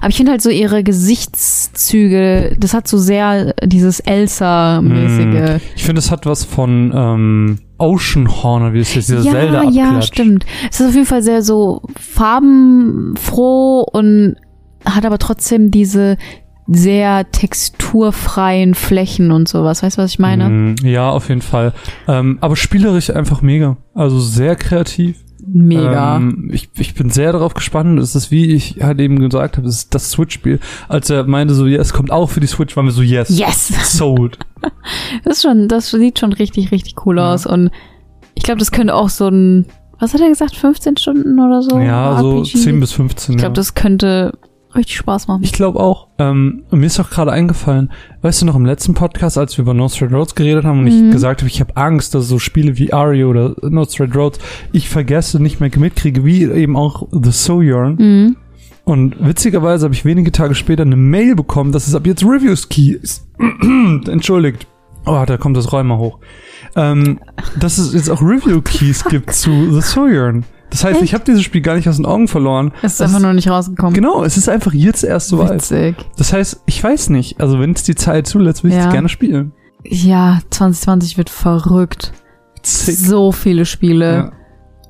Aber 0.00 0.08
ich 0.08 0.16
finde 0.16 0.32
halt 0.32 0.42
so 0.42 0.50
ihre 0.50 0.82
Gesichtszüge, 0.82 2.56
das 2.58 2.74
hat 2.74 2.88
so 2.88 2.98
sehr 2.98 3.54
dieses 3.64 4.00
Elsa-mäßige. 4.00 5.62
Ich 5.76 5.84
finde, 5.84 6.00
es 6.00 6.10
hat 6.10 6.26
was 6.26 6.42
von 6.42 6.92
ähm, 6.92 7.58
Ocean 7.78 8.28
Horn, 8.28 8.72
wie 8.72 8.80
es 8.80 8.96
jetzt 8.96 9.10
dieser 9.10 9.22
ja, 9.22 9.30
Zelda 9.30 9.62
ja, 9.70 9.84
abklatscht. 9.84 10.12
stimmt. 10.12 10.44
Es 10.72 10.80
ist 10.80 10.88
auf 10.88 10.94
jeden 10.94 11.06
Fall 11.06 11.22
sehr 11.22 11.42
so 11.42 11.82
farbenfroh 12.00 13.86
und 13.92 14.34
hat 14.84 15.06
aber 15.06 15.18
trotzdem 15.18 15.70
diese 15.70 16.16
sehr 16.68 17.30
texturfreien 17.30 18.74
Flächen 18.74 19.32
und 19.32 19.48
sowas. 19.48 19.82
Weißt 19.82 19.96
du, 19.98 20.02
was 20.02 20.10
ich 20.10 20.18
meine? 20.18 20.48
Mm, 20.48 20.76
Ja, 20.82 21.10
auf 21.10 21.28
jeden 21.28 21.42
Fall. 21.42 21.72
Ähm, 22.06 22.38
aber 22.40 22.56
spielerisch 22.56 23.10
einfach 23.10 23.40
mega. 23.42 23.76
Also 23.94 24.20
sehr 24.20 24.54
kreativ. 24.56 25.16
Mega. 25.50 26.16
Ähm, 26.16 26.50
ich, 26.52 26.68
ich 26.76 26.94
bin 26.94 27.08
sehr 27.08 27.32
darauf 27.32 27.54
gespannt. 27.54 27.98
Es 27.98 28.14
ist, 28.14 28.30
wie 28.30 28.52
ich 28.52 28.82
halt 28.82 29.00
eben 29.00 29.18
gesagt 29.18 29.56
habe, 29.56 29.66
es 29.66 29.76
ist 29.76 29.94
das 29.94 30.10
Switch-Spiel. 30.10 30.60
Als 30.88 31.08
er 31.08 31.24
meinte 31.24 31.54
so, 31.54 31.66
ja, 31.66 31.80
es 31.80 31.94
kommt 31.94 32.10
auch 32.10 32.28
für 32.28 32.40
die 32.40 32.46
Switch, 32.46 32.76
waren 32.76 32.84
wir 32.84 32.92
so, 32.92 33.00
yes. 33.02 33.30
yes! 33.38 33.96
Sold. 33.96 34.38
Das 35.24 35.36
ist 35.36 35.42
schon, 35.44 35.68
das 35.68 35.90
sieht 35.90 36.18
schon 36.18 36.32
richtig, 36.32 36.72
richtig 36.72 37.06
cool 37.06 37.16
Ja. 37.18 37.32
aus. 37.32 37.46
Und 37.46 37.70
ich 38.34 38.42
glaube, 38.42 38.58
das 38.58 38.72
könnte 38.72 38.94
auch 38.94 39.08
so 39.08 39.28
ein, 39.28 39.66
was 40.00 40.12
hat 40.14 40.20
er 40.20 40.28
gesagt, 40.28 40.56
15 40.56 40.96
Stunden 40.96 41.38
oder 41.40 41.62
so? 41.62 41.78
ja, 41.78 42.18
so 42.20 42.38
RPG? 42.38 42.58
10 42.58 42.80
bis 42.80 42.92
15. 42.92 43.34
Ich 43.34 43.38
glaube, 43.38 43.52
ja. 43.52 43.54
das 43.54 43.74
könnte 43.74 44.32
richtig 44.78 44.96
Spaß 44.96 45.28
machen. 45.28 45.42
Ich 45.44 45.52
glaube 45.52 45.78
auch. 45.80 46.08
Ähm, 46.18 46.62
mir 46.70 46.86
ist 46.86 46.98
auch 46.98 47.10
gerade 47.10 47.30
eingefallen, 47.32 47.90
weißt 48.22 48.40
du 48.42 48.46
noch 48.46 48.56
im 48.56 48.64
letzten 48.64 48.94
Podcast, 48.94 49.36
als 49.36 49.58
wir 49.58 49.62
über 49.62 49.74
No 49.74 49.88
Straight 49.88 50.12
Roads 50.12 50.34
geredet 50.34 50.64
haben 50.64 50.78
und 50.78 50.84
Mhm. 50.86 51.06
ich 51.08 51.12
gesagt 51.12 51.42
habe, 51.42 51.48
ich 51.50 51.60
habe 51.60 51.76
Angst, 51.76 52.14
dass 52.14 52.26
so 52.28 52.38
Spiele 52.38 52.78
wie 52.78 52.92
Ari 52.92 53.24
oder 53.24 53.54
No 53.62 53.84
Straight 53.84 54.16
Roads 54.16 54.38
ich 54.72 54.88
vergesse, 54.88 55.40
nicht 55.42 55.60
mehr 55.60 55.70
mitkriege, 55.76 56.24
wie 56.24 56.44
eben 56.44 56.76
auch 56.76 57.06
The 57.12 57.30
Sojourn. 57.30 57.96
Mhm. 57.96 58.36
Und 58.84 59.16
witzigerweise 59.20 59.84
habe 59.84 59.94
ich 59.94 60.06
wenige 60.06 60.32
Tage 60.32 60.54
später 60.54 60.82
eine 60.82 60.96
Mail 60.96 61.34
bekommen, 61.34 61.72
dass 61.72 61.86
es 61.86 61.94
ab 61.94 62.06
jetzt 62.06 62.24
Reviews 62.24 62.70
Key 62.70 62.92
ist. 62.92 63.28
Entschuldigt. 64.08 64.66
Oh, 65.06 65.24
da 65.26 65.36
kommt 65.36 65.56
das 65.56 65.72
Rheuma 65.72 65.96
hoch. 65.96 66.18
Ähm, 66.76 67.18
dass 67.58 67.78
es 67.78 67.94
jetzt 67.94 68.10
auch 68.10 68.20
Review 68.22 68.60
Keys 68.62 69.04
gibt 69.08 69.32
zu 69.32 69.50
The 69.72 69.80
Sojourn. 69.80 70.44
Das 70.70 70.84
heißt, 70.84 71.00
ich 71.02 71.14
habe 71.14 71.24
dieses 71.24 71.42
Spiel 71.42 71.60
gar 71.62 71.74
nicht 71.76 71.88
aus 71.88 71.96
den 71.96 72.06
Augen 72.06 72.28
verloren. 72.28 72.72
Es 72.82 72.92
ist 72.92 73.00
Das 73.00 73.08
einfach 73.10 73.22
nur 73.22 73.32
nicht 73.32 73.48
rausgekommen. 73.48 73.94
Genau, 73.94 74.22
es 74.22 74.36
ist 74.36 74.48
einfach 74.48 74.72
jetzt 74.72 75.02
erst 75.04 75.28
soweit. 75.28 75.54
Witzig. 75.54 75.96
Das 76.16 76.32
heißt, 76.32 76.62
ich 76.66 76.82
weiß 76.82 77.10
nicht. 77.10 77.40
Also 77.40 77.58
wenn 77.58 77.72
es 77.72 77.82
die 77.84 77.94
Zeit 77.94 78.26
zulässt, 78.26 78.64
will 78.64 78.70
ich 78.72 78.76
es 78.78 78.84
Ja. 78.84 78.90
gerne 78.92 79.08
spielen. 79.08 79.52
Ja, 79.84 80.40
2020 80.50 81.16
wird 81.16 81.30
verrückt. 81.30 82.12
Sick. 82.62 82.96
So 82.96 83.32
viele 83.32 83.64
Spiele. 83.64 84.12
Ja. 84.16 84.32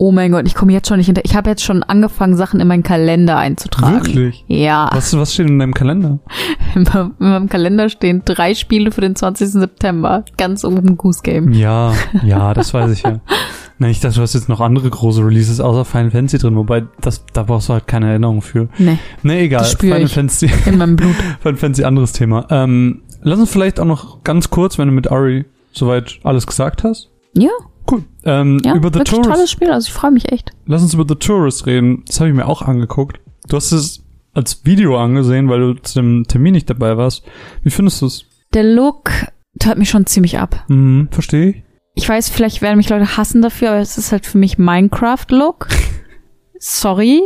Oh 0.01 0.13
mein 0.13 0.31
Gott, 0.31 0.47
ich 0.47 0.55
komme 0.55 0.73
jetzt 0.73 0.87
schon 0.89 0.99
nicht 0.99 1.07
hinter. 1.07 1.25
Ich 1.25 1.35
habe 1.35 1.51
jetzt 1.51 1.65
schon 1.65 1.83
angefangen, 1.83 2.37
Sachen 2.37 2.61
in 2.61 2.69
meinen 2.69 2.85
Kalender 2.85 3.37
einzutragen. 3.37 3.95
Wirklich? 3.97 4.45
Ja. 4.47 4.89
Was, 4.93 5.17
was 5.19 5.35
steht 5.35 5.49
in 5.49 5.59
deinem 5.59 5.75
Kalender? 5.75 6.21
In 6.77 6.83
meinem, 6.85 7.15
in 7.19 7.29
meinem 7.31 7.49
Kalender 7.49 7.89
stehen 7.89 8.23
drei 8.25 8.55
Spiele 8.55 8.93
für 8.93 9.01
den 9.01 9.17
20. 9.17 9.49
September. 9.49 10.25
Ganz 10.37 10.65
oben 10.65 10.97
Goose 10.97 11.23
Game. 11.23 11.51
Ja, 11.53 11.93
ja, 12.23 12.53
das 12.55 12.73
weiß 12.75 12.93
ich 12.93 13.03
ja. 13.03 13.21
Nein, 13.79 13.91
ich 13.93 14.01
dachte, 14.01 14.17
du 14.17 14.23
hast 14.23 14.35
jetzt 14.35 14.49
noch 14.49 14.61
andere 14.61 14.91
große 14.91 15.25
Releases 15.25 15.61
außer 15.61 15.85
Final 15.85 16.11
Fantasy 16.11 16.39
drin, 16.39 16.57
wobei 16.57 16.85
das, 17.01 17.25
da 17.33 17.45
brauchst 17.45 17.69
du 17.69 17.75
halt 17.75 17.87
keine 17.87 18.09
Erinnerung 18.11 18.43
für. 18.43 18.69
Nee, 18.79 18.99
Nee, 19.23 19.45
egal. 19.45 19.61
Das 19.61 19.75
Final 19.75 20.03
ich. 20.03 20.13
Fantasy, 20.13 20.51
in 20.67 20.79
meinem 20.79 20.97
Blut. 20.97 21.15
Final 21.41 21.57
Fantasy, 21.57 21.85
anderes 21.85 22.13
Thema. 22.13 22.47
Ähm, 22.51 23.03
lass 23.23 23.39
uns 23.39 23.51
vielleicht 23.51 23.79
auch 23.79 23.85
noch 23.85 24.25
ganz 24.25 24.51
kurz, 24.51 24.79
wenn 24.79 24.89
du 24.89 24.95
mit 24.95 25.11
Ari 25.13 25.45
soweit 25.73 26.19
alles 26.25 26.47
gesagt 26.47 26.83
hast. 26.85 27.11
Ja, 27.35 27.51
Cool. 27.91 28.05
Ähm, 28.25 28.61
ja. 28.67 28.75
über 28.75 28.89
The 28.89 28.97
wirklich 28.99 29.11
tolles 29.19 29.27
Tourist. 29.29 29.51
Spiel. 29.53 29.71
Also 29.71 29.87
ich 29.87 29.95
freue 29.95 30.11
mich 30.11 30.31
echt. 30.31 30.51
Lass 30.67 30.83
uns 30.83 30.93
über 30.93 31.07
The 31.09 31.15
Tourist 31.15 31.65
reden. 31.65 32.03
Das 32.07 32.21
habe 32.21 32.29
ich 32.29 32.37
mir 32.37 32.47
auch 32.47 32.61
angeguckt. 32.61 33.19
Du 33.49 33.57
hast 33.57 33.73
es 33.73 34.05
als 34.35 34.67
Video 34.67 34.99
angesehen, 35.03 35.49
weil 35.49 35.61
du 35.61 35.73
zu 35.81 35.95
dem 36.01 36.25
Termin 36.29 36.53
nicht 36.53 36.69
dabei 36.69 36.99
warst. 36.99 37.23
Wie 37.63 37.71
findest 37.71 38.03
du 38.03 38.07
es? 38.07 38.27
Der 38.53 38.63
Look 38.65 39.11
tat 39.59 39.79
mich 39.79 39.89
schon 39.89 40.05
ziemlich 40.05 40.39
ab. 40.39 40.65
Mhm, 40.69 41.09
verstehe 41.11 41.49
ich. 41.49 41.63
Ich 41.99 42.09
weiß, 42.09 42.29
vielleicht 42.29 42.63
werden 42.63 42.77
mich 42.77 42.89
Leute 42.91 43.17
hassen 43.17 43.43
dafür, 43.43 43.71
aber 43.71 43.81
es 43.81 43.99
ist 43.99 44.13
halt 44.13 44.25
für 44.25 44.39
mich 44.39 44.57
Minecraft-Look. 44.57 45.67
Sorry. 46.61 47.21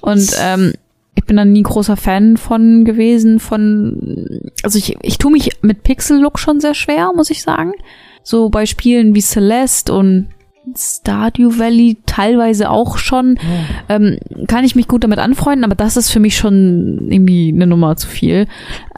Und 0.00 0.34
ähm, 0.40 0.72
ich 1.14 1.26
bin 1.26 1.36
da 1.36 1.44
nie 1.44 1.62
großer 1.62 1.98
Fan 1.98 2.38
von 2.38 2.86
gewesen, 2.86 3.38
von 3.38 4.40
also 4.62 4.78
ich, 4.78 4.96
ich 5.02 5.18
tue 5.18 5.30
mich 5.30 5.50
mit 5.60 5.82
Pixel-Look 5.82 6.38
schon 6.38 6.58
sehr 6.58 6.72
schwer, 6.72 7.12
muss 7.14 7.28
ich 7.28 7.42
sagen. 7.42 7.74
So 8.22 8.48
bei 8.48 8.64
Spielen 8.64 9.14
wie 9.14 9.20
Celeste 9.20 9.92
und 9.92 10.28
Stardew 10.76 11.58
Valley 11.58 11.98
teilweise 12.06 12.70
auch 12.70 12.98
schon, 12.98 13.38
ähm, 13.88 14.18
kann 14.48 14.64
ich 14.64 14.74
mich 14.76 14.88
gut 14.88 15.04
damit 15.04 15.18
anfreunden, 15.18 15.64
aber 15.64 15.74
das 15.74 15.96
ist 15.96 16.10
für 16.10 16.20
mich 16.20 16.36
schon 16.36 17.08
irgendwie 17.10 17.52
eine 17.54 17.66
Nummer 17.66 17.96
zu 17.96 18.06
viel. 18.08 18.46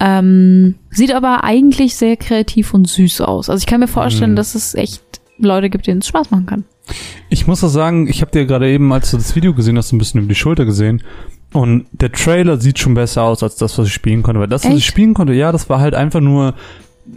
Ähm, 0.01 0.75
sieht 0.91 1.15
aber 1.15 1.45
eigentlich 1.45 1.97
sehr 1.97 2.17
kreativ 2.17 2.75
und 2.75 2.89
süß 2.89 3.21
aus. 3.23 3.51
Also 3.51 3.61
ich 3.61 3.67
kann 3.67 3.81
mir 3.81 3.89
vorstellen, 3.89 4.33
Mhm. 4.33 4.37
dass 4.37 4.55
es 4.55 4.75
echt 4.75 5.03
Leute 5.39 5.71
gibt, 5.71 5.87
denen 5.87 6.01
es 6.01 6.07
Spaß 6.09 6.31
machen 6.31 6.47
kann. 6.47 6.65
Ich 7.29 7.47
muss 7.47 7.65
auch 7.65 7.69
sagen, 7.69 8.07
ich 8.09 8.21
habe 8.21 8.31
dir 8.31 8.45
gerade 8.47 8.71
eben, 8.71 8.93
als 8.93 9.11
du 9.11 9.17
das 9.17 9.35
Video 9.35 9.55
gesehen 9.55 9.77
hast, 9.79 9.93
ein 9.93 9.99
bisschen 9.99 10.21
über 10.21 10.29
die 10.29 10.35
Schulter 10.35 10.65
gesehen. 10.65 11.03
Und 11.53 11.87
der 11.93 12.13
Trailer 12.13 12.59
sieht 12.61 12.79
schon 12.79 12.95
besser 12.95 13.23
aus 13.23 13.43
als 13.43 13.57
das, 13.57 13.79
was 13.79 13.87
ich 13.87 13.93
spielen 13.95 14.23
konnte. 14.23 14.41
Weil 14.41 14.49
das, 14.49 14.65
was 14.65 14.75
ich 14.75 14.85
spielen 14.87 15.15
konnte, 15.15 15.33
ja, 15.33 15.51
das 15.53 15.69
war 15.71 15.81
halt 15.81 15.95
einfach 15.95 16.21
nur, 16.21 16.55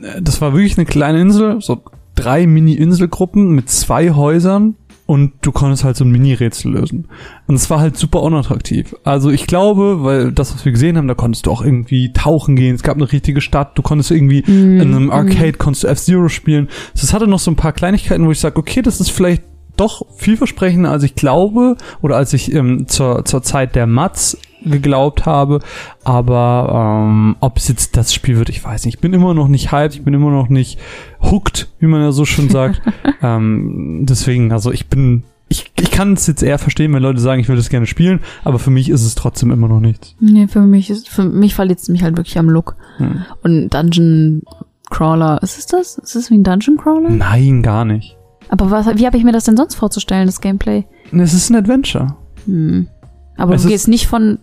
äh, 0.01 0.21
das 0.21 0.41
war 0.41 0.53
wirklich 0.53 0.77
eine 0.77 0.85
kleine 0.85 1.19
Insel, 1.21 1.59
so 1.61 1.81
drei 2.17 2.47
Mini-Inselgruppen 2.47 3.51
mit 3.51 3.69
zwei 3.69 4.11
Häusern 4.11 4.75
und 5.05 5.31
du 5.41 5.53
konntest 5.53 5.85
halt 5.85 5.95
so 5.95 6.03
ein 6.03 6.11
Mini-Rätsel 6.11 6.73
lösen. 6.73 7.07
Und 7.47 7.55
es 7.55 7.69
war 7.69 7.79
halt 7.79 7.95
super 7.95 8.21
unattraktiv. 8.21 8.93
Also 9.05 9.29
ich 9.29 9.47
glaube, 9.47 10.03
weil 10.03 10.33
das, 10.33 10.53
was 10.53 10.65
wir 10.65 10.73
gesehen 10.73 10.97
haben, 10.97 11.07
da 11.07 11.13
konntest 11.13 11.45
du 11.45 11.51
auch 11.51 11.61
irgendwie 11.61 12.11
tauchen 12.11 12.57
gehen. 12.57 12.75
Es 12.75 12.83
gab 12.83 12.97
eine 12.97 13.09
richtige 13.09 13.39
Stadt. 13.39 13.77
Du 13.77 13.81
konntest 13.81 14.11
irgendwie 14.11 14.39
in 14.39 14.81
einem 14.81 15.09
Arcade 15.09 15.53
konntest 15.53 15.85
du 15.85 15.87
F-Zero 15.87 16.27
spielen. 16.27 16.67
Das 16.93 17.13
hatte 17.13 17.25
noch 17.25 17.39
so 17.39 17.49
ein 17.49 17.55
paar 17.55 17.71
Kleinigkeiten, 17.71 18.25
wo 18.25 18.31
ich 18.31 18.39
sage, 18.41 18.57
okay, 18.57 18.81
das 18.81 18.99
ist 18.99 19.11
vielleicht 19.11 19.43
doch 19.77 20.05
vielversprechender, 20.15 20.91
als 20.91 21.03
ich 21.03 21.15
glaube 21.15 21.77
oder 22.01 22.17
als 22.17 22.33
ich 22.33 22.53
ähm, 22.53 22.87
zur, 22.87 23.25
zur 23.25 23.43
Zeit 23.43 23.75
der 23.75 23.87
Mats 23.87 24.37
geglaubt 24.63 25.25
habe. 25.25 25.59
Aber 26.03 27.05
ähm, 27.05 27.35
ob 27.39 27.57
es 27.57 27.67
jetzt 27.67 27.97
das 27.97 28.13
Spiel 28.13 28.37
wird, 28.37 28.49
ich 28.49 28.63
weiß 28.63 28.85
nicht. 28.85 28.95
Ich 28.95 29.01
bin 29.01 29.13
immer 29.13 29.33
noch 29.33 29.47
nicht 29.47 29.71
hyped, 29.71 29.95
ich 29.95 30.03
bin 30.03 30.13
immer 30.13 30.31
noch 30.31 30.49
nicht 30.49 30.79
hooked, 31.21 31.69
wie 31.79 31.87
man 31.87 32.01
ja 32.01 32.11
so 32.11 32.25
schön 32.25 32.49
sagt. 32.49 32.81
ähm, 33.21 34.05
deswegen, 34.07 34.51
also 34.51 34.71
ich 34.71 34.87
bin, 34.87 35.23
ich, 35.49 35.71
ich 35.79 35.91
kann 35.91 36.13
es 36.13 36.27
jetzt 36.27 36.43
eher 36.43 36.59
verstehen, 36.59 36.93
wenn 36.93 37.03
Leute 37.03 37.19
sagen, 37.19 37.39
ich 37.39 37.49
will 37.49 37.55
das 37.55 37.69
gerne 37.69 37.85
spielen, 37.85 38.19
aber 38.43 38.59
für 38.59 38.71
mich 38.71 38.89
ist 38.89 39.05
es 39.05 39.15
trotzdem 39.15 39.51
immer 39.51 39.67
noch 39.67 39.79
nichts. 39.79 40.15
Nee, 40.19 40.47
für 40.47 40.61
mich 40.61 40.89
ist, 40.89 41.09
für 41.09 41.23
mich 41.23 41.55
verliert 41.55 41.79
es 41.79 41.89
mich 41.89 42.03
halt 42.03 42.17
wirklich 42.17 42.37
am 42.37 42.49
Look. 42.49 42.75
Hm. 42.97 43.25
Und 43.43 43.69
Dungeon 43.69 44.41
Crawler, 44.89 45.41
ist 45.43 45.57
es 45.57 45.65
das? 45.65 45.97
Ist 45.97 46.15
es 46.15 46.31
wie 46.31 46.35
ein 46.35 46.43
Dungeon 46.43 46.77
Crawler? 46.77 47.09
Nein, 47.09 47.61
gar 47.61 47.85
nicht. 47.85 48.16
Aber 48.49 48.71
was, 48.71 48.87
wie 48.97 49.05
habe 49.05 49.17
ich 49.17 49.23
mir 49.23 49.31
das 49.31 49.43
denn 49.45 49.57
sonst 49.57 49.75
vorzustellen, 49.75 50.25
das 50.25 50.41
Gameplay? 50.41 50.85
Es 51.11 51.33
ist 51.33 51.49
ein 51.49 51.55
Adventure. 51.55 52.15
Hm. 52.45 52.87
Aber 53.37 53.55
Es 53.55 53.63
du 53.63 53.69
gehst 53.69 53.87
nicht 53.87 54.07
von 54.07 54.39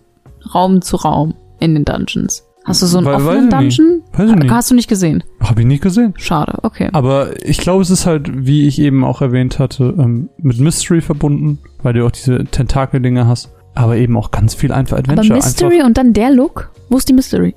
Raum 0.53 0.81
zu 0.81 0.95
Raum 0.97 1.33
in 1.59 1.73
den 1.73 1.85
Dungeons. 1.85 2.43
Hast 2.65 2.81
du 2.81 2.87
so 2.87 2.97
einen 2.97 3.07
Weil- 3.07 3.15
offenen. 3.15 3.49
Dungeon? 3.49 4.01
Weiß 4.13 4.29
ich 4.29 4.35
nicht. 4.37 4.51
Hast 4.51 4.71
du 4.71 4.75
nicht 4.75 4.87
gesehen? 4.87 5.23
Habe 5.39 5.61
ich 5.61 5.67
nicht 5.67 5.83
gesehen. 5.83 6.13
Schade, 6.17 6.57
okay. 6.63 6.89
Aber 6.93 7.45
ich 7.45 7.57
glaube, 7.59 7.83
es 7.83 7.91
ist 7.91 8.05
halt, 8.07 8.45
wie 8.47 8.67
ich 8.67 8.79
eben 8.79 9.03
auch 9.03 9.21
erwähnt 9.21 9.59
hatte, 9.59 9.93
ähm, 9.99 10.29
mit 10.37 10.59
Mystery 10.59 11.01
verbunden, 11.01 11.59
weil 11.83 11.93
du 11.93 12.05
auch 12.05 12.11
diese 12.11 12.43
Tentakel-Dinge 12.45 13.27
hast. 13.27 13.49
Aber 13.75 13.97
eben 13.97 14.17
auch 14.17 14.31
ganz 14.31 14.55
viel 14.55 14.71
einfach 14.71 14.97
Aber 14.97 15.09
Adventure. 15.11 15.35
Mystery 15.37 15.75
Einfach, 15.75 15.87
und 15.87 15.97
dann 15.97 16.13
der 16.13 16.31
Look? 16.31 16.71
Wo 16.89 16.97
ist 16.97 17.07
die 17.09 17.13
Mystery? 17.13 17.53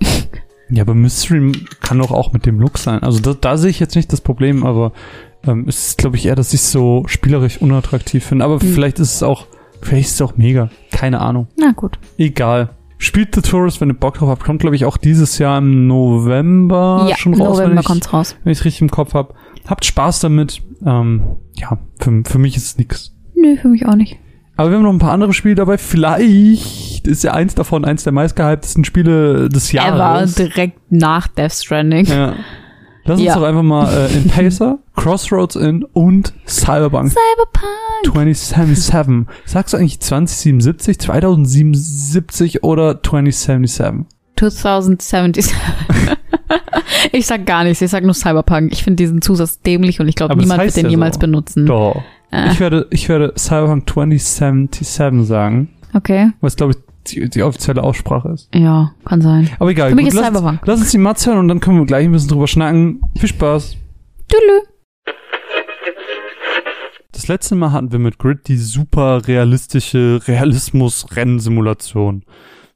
ja, 0.69 0.83
aber 0.83 0.95
Mystery 0.95 1.53
kann 1.81 1.99
doch 1.99 2.11
auch 2.11 2.33
mit 2.33 2.45
dem 2.45 2.61
Look 2.61 2.77
sein. 2.77 3.03
Also 3.03 3.21
da, 3.21 3.35
da 3.41 3.57
sehe 3.57 3.71
ich 3.71 3.81
jetzt 3.81 3.95
nicht 3.97 4.13
das 4.13 4.21
Problem, 4.21 4.67
aber 4.67 4.93
ähm, 5.47 5.67
es 5.69 5.89
ist, 5.89 5.99
glaube 5.99 6.17
ich, 6.17 6.27
eher, 6.27 6.35
dass 6.37 6.53
ich 6.55 6.61
es 6.61 6.73
so 6.73 7.05
spielerisch 7.07 7.61
unattraktiv 7.61 8.25
finde. 8.25 8.45
Aber 8.45 8.61
Hm. 8.61 8.73
vielleicht 8.73 8.99
ist 8.99 9.15
es 9.17 9.23
auch, 9.23 9.47
vielleicht 9.83 10.09
ist 10.09 10.15
es 10.15 10.23
auch 10.23 10.37
mega. 10.37 10.71
Keine 10.91 11.21
Ahnung. 11.21 11.49
Na 11.57 11.73
gut. 11.73 11.99
Egal. 12.17 12.71
Spielt 13.01 13.35
The 13.35 13.43
Tourist, 13.43 13.81
wenn 13.81 13.91
ihr 13.91 13.95
Bock 13.95 14.15
drauf 14.15 14.29
habt. 14.29 14.43
Kommt, 14.43 14.61
glaube 14.61 14.75
ich, 14.75 14.85
auch 14.85 14.97
dieses 14.97 15.39
Jahr 15.39 15.59
im 15.59 15.87
November 15.87 17.07
ja, 17.09 17.17
schon 17.17 17.35
raus, 17.35 17.59
November 17.59 17.71
wenn 17.73 17.79
ich, 17.81 17.87
kommt's 17.87 18.13
raus. 18.13 18.37
wenn 18.43 18.53
ich 18.53 18.65
richtig 18.65 18.83
im 18.83 18.91
Kopf 18.91 19.15
habe. 19.15 19.35
Habt 19.69 19.85
Spaß 19.85 20.21
damit. 20.21 20.63
Ähm, 20.85 21.37
ja, 21.55 21.79
für, 22.01 22.23
für 22.25 22.39
mich 22.39 22.57
ist 22.57 22.65
es 22.67 22.79
nix. 22.79 23.15
Nö, 23.37 23.57
für 23.57 23.69
mich 23.69 23.87
auch 23.87 23.95
nicht. 23.95 24.17
Aber 24.57 24.71
wir 24.71 24.77
haben 24.79 24.83
noch 24.83 24.93
ein 24.93 24.99
paar 24.99 25.13
andere 25.13 25.33
Spiele 25.33 25.55
dabei. 25.55 25.79
Vielleicht 25.79 27.07
ist 27.07 27.23
ja 27.23 27.33
eins 27.33 27.55
davon 27.55 27.85
eins 27.85 28.03
der 28.03 28.13
meistgehyptesten 28.13 28.85
Spiele 28.85 29.49
des 29.49 29.73
Er 29.73 29.83
war 29.93 30.17
Jahres. 30.17 30.35
direkt 30.35 30.81
nach 30.91 31.29
Death 31.29 31.53
Stranding. 31.53 32.07
ja. 32.07 32.35
Lass 33.09 33.19
uns 33.19 33.27
Ja. 33.27 33.35
doch 33.37 33.43
einfach 33.43 33.63
mal 33.63 33.93
äh, 33.93 34.17
in 34.17 34.29
Pacer, 34.29 34.79
Crossroads 34.97 35.57
in 35.57 35.83
und 35.85 36.33
Cyberpunk 36.47 37.11
Cyberpunk. 37.11 38.05
2077. 38.05 39.27
Sagst 39.47 39.73
du 39.73 39.79
eigentlich 39.79 40.01
2077, 40.01 40.99
2077 40.99 42.63
oder 42.65 43.03
2077? 43.03 44.05
2077. 44.37 45.55
ich 47.13 47.27
sag 47.27 47.45
gar 47.47 47.65
nichts, 47.65 47.81
ich 47.81 47.91
sag 47.91 48.05
nur 48.05 48.15
Cyberpunk. 48.15 48.73
Ich 48.73 48.85
finde 48.85 48.97
diesen 48.97 49.23
Zusatz 49.23 49.61
dämlich 49.61 50.01
und 50.01 50.09
ich 50.09 50.15
glaube, 50.15 50.37
niemand 50.37 50.63
wird 50.63 50.77
den 50.77 50.87
ja 50.87 50.91
jemals 50.91 51.17
so. 51.17 51.21
benutzen. 51.21 51.67
Doch. 51.67 52.03
Äh, 52.31 52.53
Ich 52.53 52.61
werde, 52.61 52.87
ich 52.91 53.09
werde 53.09 53.33
Cyberpunk 53.37 53.89
2077 53.89 54.87
sagen, 55.27 55.71
okay. 55.95 56.31
was 56.41 56.57
glaube 56.57 56.73
ich 56.73 56.79
die, 57.09 57.29
die 57.29 57.43
offizielle 57.43 57.83
Aussprache 57.83 58.29
ist. 58.31 58.49
Ja, 58.55 58.93
kann 59.05 59.21
sein. 59.21 59.51
Aber 59.59 59.71
egal. 59.71 59.91
Für 59.91 59.97
mich 59.97 60.05
gut, 60.07 60.15
ist 60.15 60.21
lass, 60.21 60.29
Cyberpunk. 60.29 60.61
lass 60.65 60.81
uns 60.81 60.91
die 60.91 60.99
Mats 60.99 61.27
hören 61.27 61.39
und 61.39 61.49
dann 61.49 61.61
können 61.61 61.79
wir 61.79 61.87
gleich 61.87 62.05
ein 62.05 62.13
bisschen 62.13 62.31
drüber 62.31 62.47
schnacken. 62.47 63.01
Viel 63.19 63.29
Spaß. 63.29 63.77
Tüdelü. 64.29 64.63
Das 67.13 67.27
letzte 67.27 67.57
Mal 67.57 67.73
hatten 67.73 67.91
wir 67.91 67.99
mit 67.99 68.19
Grid 68.19 68.47
die 68.49 68.57
super 68.59 69.27
realistische 69.27 70.21
Realismus-Rennsimulation. 70.27 72.25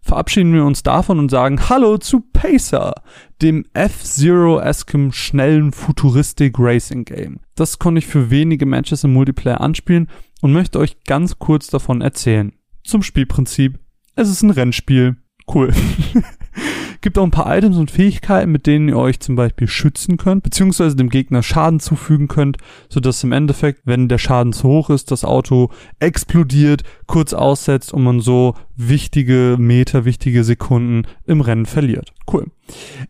Verabschieden 0.00 0.52
wir 0.52 0.64
uns 0.64 0.82
davon 0.82 1.20
und 1.20 1.30
sagen 1.30 1.68
Hallo 1.68 1.96
zu 1.96 2.24
Pacer, 2.32 2.94
dem 3.40 3.64
F-Zero-eskem 3.72 5.12
schnellen 5.12 5.70
Futuristik-Racing-Game. 5.70 7.38
Das 7.54 7.78
konnte 7.78 8.00
ich 8.00 8.06
für 8.06 8.30
wenige 8.30 8.66
Matches 8.66 9.04
im 9.04 9.12
Multiplayer 9.12 9.60
anspielen 9.60 10.08
und 10.40 10.52
möchte 10.52 10.80
euch 10.80 11.04
ganz 11.04 11.38
kurz 11.38 11.68
davon 11.68 12.00
erzählen. 12.00 12.52
Zum 12.82 13.04
Spielprinzip. 13.04 13.78
Es 14.14 14.28
ist 14.28 14.42
ein 14.42 14.50
Rennspiel. 14.50 15.16
Cool. 15.52 15.72
Gibt 17.00 17.18
auch 17.18 17.24
ein 17.24 17.32
paar 17.32 17.56
Items 17.56 17.78
und 17.78 17.90
Fähigkeiten, 17.90 18.52
mit 18.52 18.68
denen 18.68 18.88
ihr 18.88 18.96
euch 18.96 19.18
zum 19.18 19.34
Beispiel 19.34 19.66
schützen 19.66 20.18
könnt, 20.18 20.44
beziehungsweise 20.44 20.94
dem 20.94 21.08
Gegner 21.08 21.42
Schaden 21.42 21.80
zufügen 21.80 22.28
könnt, 22.28 22.58
sodass 22.88 23.24
im 23.24 23.32
Endeffekt, 23.32 23.80
wenn 23.84 24.06
der 24.08 24.18
Schaden 24.18 24.52
zu 24.52 24.68
hoch 24.68 24.88
ist, 24.88 25.10
das 25.10 25.24
Auto 25.24 25.70
explodiert, 25.98 26.84
kurz 27.06 27.32
aussetzt 27.32 27.92
und 27.92 28.04
man 28.04 28.20
so 28.20 28.54
wichtige 28.76 29.56
Meter, 29.58 30.04
wichtige 30.04 30.44
Sekunden 30.44 31.08
im 31.26 31.40
Rennen 31.40 31.66
verliert. 31.66 32.12
Cool. 32.32 32.46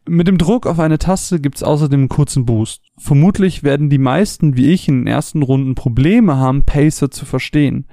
Mit 0.09 0.27
dem 0.27 0.39
Druck 0.39 0.67
auf 0.67 0.79
eine 0.79 0.99
Taste 0.99 1.39
gibt's 1.39 1.63
außerdem 1.63 2.01
einen 2.01 2.09
kurzen 2.09 2.47
Boost. 2.47 2.81
Vermutlich 2.97 3.63
werden 3.63 3.91
die 3.91 3.99
meisten, 3.99 4.57
wie 4.57 4.73
ich, 4.73 4.89
in 4.89 5.01
den 5.01 5.07
ersten 5.07 5.43
Runden 5.43 5.75
Probleme 5.75 6.37
haben, 6.37 6.63
Pacer 6.63 7.11
zu 7.11 7.27
verstehen. 7.27 7.87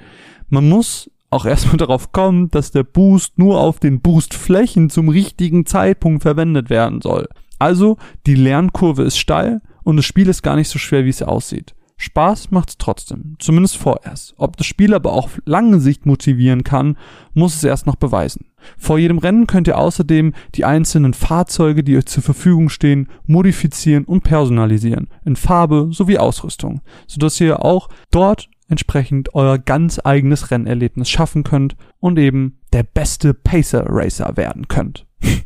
Man 0.47 0.69
muss 0.69 1.11
auch 1.29 1.45
erstmal 1.45 1.77
darauf 1.77 2.11
kommen, 2.11 2.49
dass 2.49 2.71
der 2.71 2.83
Boost 2.83 3.37
nur 3.37 3.59
auf 3.59 3.79
den 3.79 4.01
Boostflächen 4.01 4.89
zum 4.89 5.09
richtigen 5.09 5.65
Zeitpunkt 5.65 6.23
verwendet 6.23 6.69
werden 6.69 7.01
soll. 7.01 7.27
Also, 7.59 7.97
die 8.25 8.35
Lernkurve 8.35 9.03
ist 9.03 9.17
steil 9.17 9.61
und 9.83 9.97
das 9.97 10.05
Spiel 10.05 10.29
ist 10.29 10.43
gar 10.43 10.55
nicht 10.55 10.69
so 10.69 10.79
schwer, 10.79 11.05
wie 11.05 11.09
es 11.09 11.21
aussieht. 11.21 11.75
Spaß 12.01 12.51
macht's 12.51 12.77
trotzdem, 12.77 13.35
zumindest 13.39 13.75
vorerst. 13.75 14.33
Ob 14.37 14.55
das 14.55 14.65
Spiel 14.65 14.93
aber 14.93 15.11
auch 15.11 15.25
auf 15.25 15.41
lange 15.43 15.81
Sicht 15.81 16.05
motivieren 16.05 16.63
kann, 16.63 16.97
muss 17.33 17.55
es 17.55 17.63
erst 17.65 17.87
noch 17.87 17.97
beweisen. 17.97 18.45
Vor 18.77 18.97
jedem 18.97 19.17
Rennen 19.17 19.47
könnt 19.47 19.67
ihr 19.67 19.77
außerdem 19.77 20.33
die 20.55 20.63
einzelnen 20.63 21.13
Fahrzeuge, 21.13 21.83
die 21.83 21.97
euch 21.97 22.05
zur 22.05 22.23
Verfügung 22.23 22.69
stehen, 22.69 23.09
modifizieren 23.27 24.05
und 24.05 24.23
personalisieren, 24.23 25.09
in 25.25 25.35
Farbe 25.35 25.89
sowie 25.91 26.17
Ausrüstung, 26.17 26.79
sodass 27.05 27.41
ihr 27.41 27.65
auch 27.65 27.89
dort 28.11 28.49
entsprechend 28.69 29.35
euer 29.35 29.57
ganz 29.57 29.99
eigenes 30.03 30.51
Rennerlebnis 30.51 31.09
schaffen 31.09 31.43
könnt 31.43 31.75
und 31.99 32.17
eben 32.17 32.59
der 32.71 32.83
beste 32.83 33.33
Pacer 33.33 33.85
Racer 33.87 34.37
werden 34.37 34.67
könnt. 34.67 35.05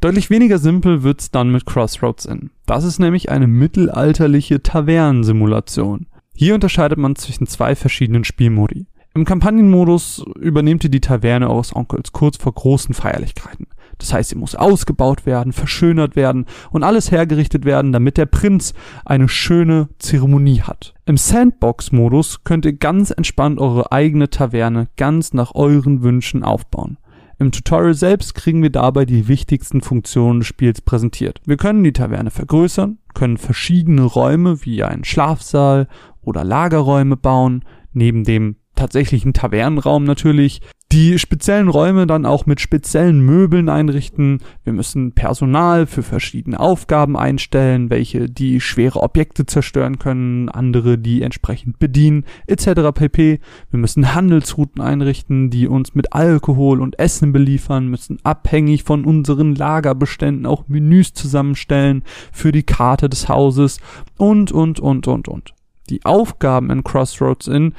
Deutlich 0.00 0.30
weniger 0.30 0.58
simpel 0.58 1.02
wird's 1.02 1.30
dann 1.30 1.50
mit 1.50 1.66
Crossroads 1.66 2.26
in. 2.26 2.50
Das 2.66 2.84
ist 2.84 2.98
nämlich 2.98 3.30
eine 3.30 3.46
mittelalterliche 3.46 4.62
Tavernensimulation. 4.62 6.06
Hier 6.36 6.54
unterscheidet 6.54 6.98
man 6.98 7.16
zwischen 7.16 7.46
zwei 7.46 7.74
verschiedenen 7.74 8.24
Spielmodi. 8.24 8.86
Im 9.14 9.24
Kampagnenmodus 9.24 10.24
übernehmt 10.40 10.82
ihr 10.82 10.90
die 10.90 11.00
Taverne 11.00 11.48
eures 11.48 11.74
Onkels 11.74 12.12
kurz 12.12 12.36
vor 12.36 12.52
großen 12.52 12.94
Feierlichkeiten. 12.94 13.68
Das 13.98 14.12
heißt, 14.12 14.30
sie 14.30 14.36
muss 14.36 14.54
ausgebaut 14.54 15.26
werden, 15.26 15.52
verschönert 15.52 16.16
werden 16.16 16.46
und 16.70 16.82
alles 16.82 17.10
hergerichtet 17.10 17.64
werden, 17.64 17.92
damit 17.92 18.16
der 18.16 18.26
Prinz 18.26 18.74
eine 19.04 19.28
schöne 19.28 19.88
Zeremonie 19.98 20.62
hat. 20.62 20.94
Im 21.06 21.16
Sandbox-Modus 21.16 22.44
könnt 22.44 22.64
ihr 22.64 22.74
ganz 22.74 23.10
entspannt 23.10 23.58
eure 23.58 23.92
eigene 23.92 24.30
Taverne 24.30 24.88
ganz 24.96 25.32
nach 25.32 25.54
euren 25.54 26.02
Wünschen 26.02 26.42
aufbauen. 26.42 26.98
Im 27.38 27.50
Tutorial 27.50 27.94
selbst 27.94 28.34
kriegen 28.34 28.62
wir 28.62 28.70
dabei 28.70 29.04
die 29.04 29.26
wichtigsten 29.26 29.80
Funktionen 29.80 30.40
des 30.40 30.46
Spiels 30.46 30.80
präsentiert. 30.80 31.40
Wir 31.44 31.56
können 31.56 31.82
die 31.82 31.92
Taverne 31.92 32.30
vergrößern, 32.30 32.98
können 33.12 33.38
verschiedene 33.38 34.02
Räume 34.02 34.64
wie 34.64 34.84
einen 34.84 35.04
Schlafsaal 35.04 35.88
oder 36.22 36.44
Lagerräume 36.44 37.16
bauen, 37.16 37.64
neben 37.92 38.24
dem 38.24 38.56
tatsächlichen 38.76 39.32
Tavernenraum 39.32 40.04
natürlich, 40.04 40.60
die 40.94 41.18
speziellen 41.18 41.68
Räume 41.68 42.06
dann 42.06 42.24
auch 42.24 42.46
mit 42.46 42.60
speziellen 42.60 43.18
Möbeln 43.18 43.68
einrichten. 43.68 44.38
Wir 44.62 44.72
müssen 44.72 45.10
Personal 45.10 45.86
für 45.86 46.04
verschiedene 46.04 46.60
Aufgaben 46.60 47.16
einstellen, 47.16 47.90
welche 47.90 48.30
die 48.30 48.60
schwere 48.60 49.02
Objekte 49.02 49.44
zerstören 49.44 49.98
können, 49.98 50.48
andere 50.48 50.96
die 50.96 51.22
entsprechend 51.22 51.80
bedienen, 51.80 52.24
etc. 52.46 52.92
pp. 52.94 53.40
Wir 53.72 53.78
müssen 53.80 54.14
Handelsrouten 54.14 54.80
einrichten, 54.80 55.50
die 55.50 55.66
uns 55.66 55.96
mit 55.96 56.12
Alkohol 56.12 56.80
und 56.80 56.96
Essen 56.96 57.32
beliefern, 57.32 57.88
müssen 57.88 58.20
abhängig 58.22 58.84
von 58.84 59.04
unseren 59.04 59.56
Lagerbeständen 59.56 60.46
auch 60.46 60.68
Menüs 60.68 61.12
zusammenstellen 61.12 62.04
für 62.30 62.52
die 62.52 62.62
Karte 62.62 63.08
des 63.08 63.28
Hauses 63.28 63.80
und, 64.16 64.52
und, 64.52 64.78
und, 64.78 65.08
und, 65.08 65.26
und. 65.26 65.54
Die 65.90 66.04
Aufgaben 66.04 66.70
in 66.70 66.84
Crossroads 66.84 67.48
Inn 67.48 67.74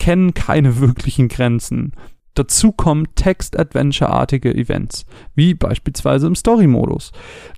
kennen 0.00 0.34
keine 0.34 0.80
wirklichen 0.80 1.28
Grenzen. 1.28 1.92
Dazu 2.36 2.70
kommen 2.70 3.08
Text-Adventure-artige 3.14 4.54
Events, 4.54 5.06
wie 5.34 5.54
beispielsweise 5.54 6.26
im 6.26 6.34
Story-Modus. 6.34 7.12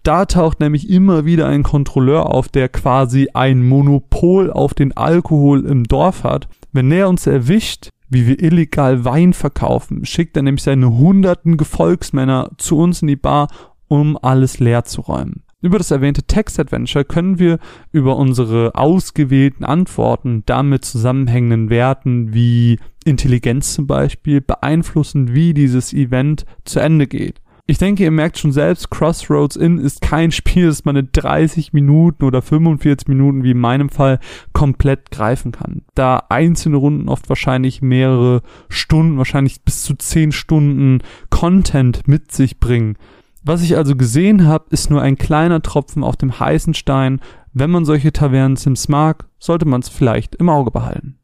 Da 0.05 0.25
taucht 0.25 0.61
nämlich 0.61 0.89
immer 0.89 1.25
wieder 1.25 1.49
ein 1.49 1.65
Kontrolleur 1.65 2.33
auf, 2.33 2.49
der 2.49 2.69
quasi 2.69 3.29
ein 3.35 3.67
Monopol 3.67 4.53
auf 4.53 4.75
den 4.75 4.97
Alkohol 4.97 5.67
im 5.67 5.83
Dorf 5.83 6.23
hat. 6.23 6.49
Wenn 6.73 6.93
er 6.93 7.09
uns 7.09 7.27
erwischt, 7.27 7.89
wie 8.09 8.29
wir 8.29 8.41
illegal 8.41 9.05
Wein 9.05 9.33
verkaufen, 9.33 10.07
schickt 10.07 10.37
er 10.37 10.45
nämlich 10.45 10.63
seine 10.63 10.97
hunderten 10.97 11.57
Gefolgsmänner 11.57 12.53
zu 12.57 12.79
uns 12.79 13.03
in 13.03 13.09
die 13.09 13.17
Bar, 13.17 13.49
um 13.89 14.17
alles 14.17 14.61
leer 14.61 14.85
zu 14.85 15.01
räumen. 15.01 15.43
Über 15.61 15.79
das 15.79 15.91
erwähnte 15.91 16.23
Text-Adventure 16.23 17.05
können 17.05 17.41
wir 17.41 17.59
über 17.91 18.17
unsere 18.17 18.77
ausgewählten 18.77 19.65
Antworten 19.65 20.45
damit 20.47 20.85
zusammenhängenden 20.85 21.69
Werten 21.69 22.33
wie 22.33 22.79
Intelligenz 23.09 23.75
zum 23.75 23.87
Beispiel 23.87 24.41
beeinflussen, 24.41 25.35
wie 25.35 25.55
dieses 25.55 25.93
Event 25.93 26.45
zu 26.65 26.81
Ende 26.81 27.07
geht. 27.07 27.41
Ich 27.71 27.77
denke, 27.77 28.03
ihr 28.03 28.11
merkt 28.11 28.39
schon 28.39 28.53
selbst, 28.53 28.89
Crossroads 28.91 29.55
Inn 29.55 29.77
ist 29.77 30.01
kein 30.01 30.33
Spiel, 30.33 30.69
das 30.69 30.87
man 30.87 30.97
in 30.97 31.11
30 31.13 31.75
Minuten 31.75 32.25
oder 32.25 32.41
45 32.41 33.09
Minuten, 33.09 33.43
wie 33.43 33.51
in 33.51 33.59
meinem 33.59 33.91
Fall, 33.91 34.21
komplett 34.55 35.11
greifen 35.11 35.53
kann. 35.53 35.83
Da 35.95 36.23
einzelne 36.31 36.79
Runden 36.79 37.11
oft 37.11 37.29
wahrscheinlich 37.29 37.83
mehrere 37.83 38.41
Stunden, 38.71 39.19
wahrscheinlich 39.19 39.61
bis 39.65 39.83
zu 39.83 39.95
10 39.95 40.33
Stunden 40.33 41.03
Content 41.29 42.09
mit 42.09 42.33
sich 42.33 42.59
bringen. 42.59 42.97
Was 43.45 43.63
ich 43.63 43.77
also 43.77 43.97
gesehen 43.97 44.47
habe, 44.47 44.65
ist 44.71 44.89
nur 44.91 45.03
ein 45.03 45.19
kleiner 45.19 45.61
Tropfen 45.61 46.03
auf 46.03 46.17
dem 46.17 46.41
heißen 46.41 46.73
Stein. 46.73 47.21
Wenn 47.53 47.71
man 47.71 47.85
solche 47.85 48.15
Tavernen-Sims 48.15 48.89
mag, 48.89 49.27
sollte 49.39 49.67
man 49.67 49.83
es 49.83 49.91
vielleicht 49.91 50.37
im 50.37 50.49
Auge 50.49 50.71
behalten. 50.71 51.18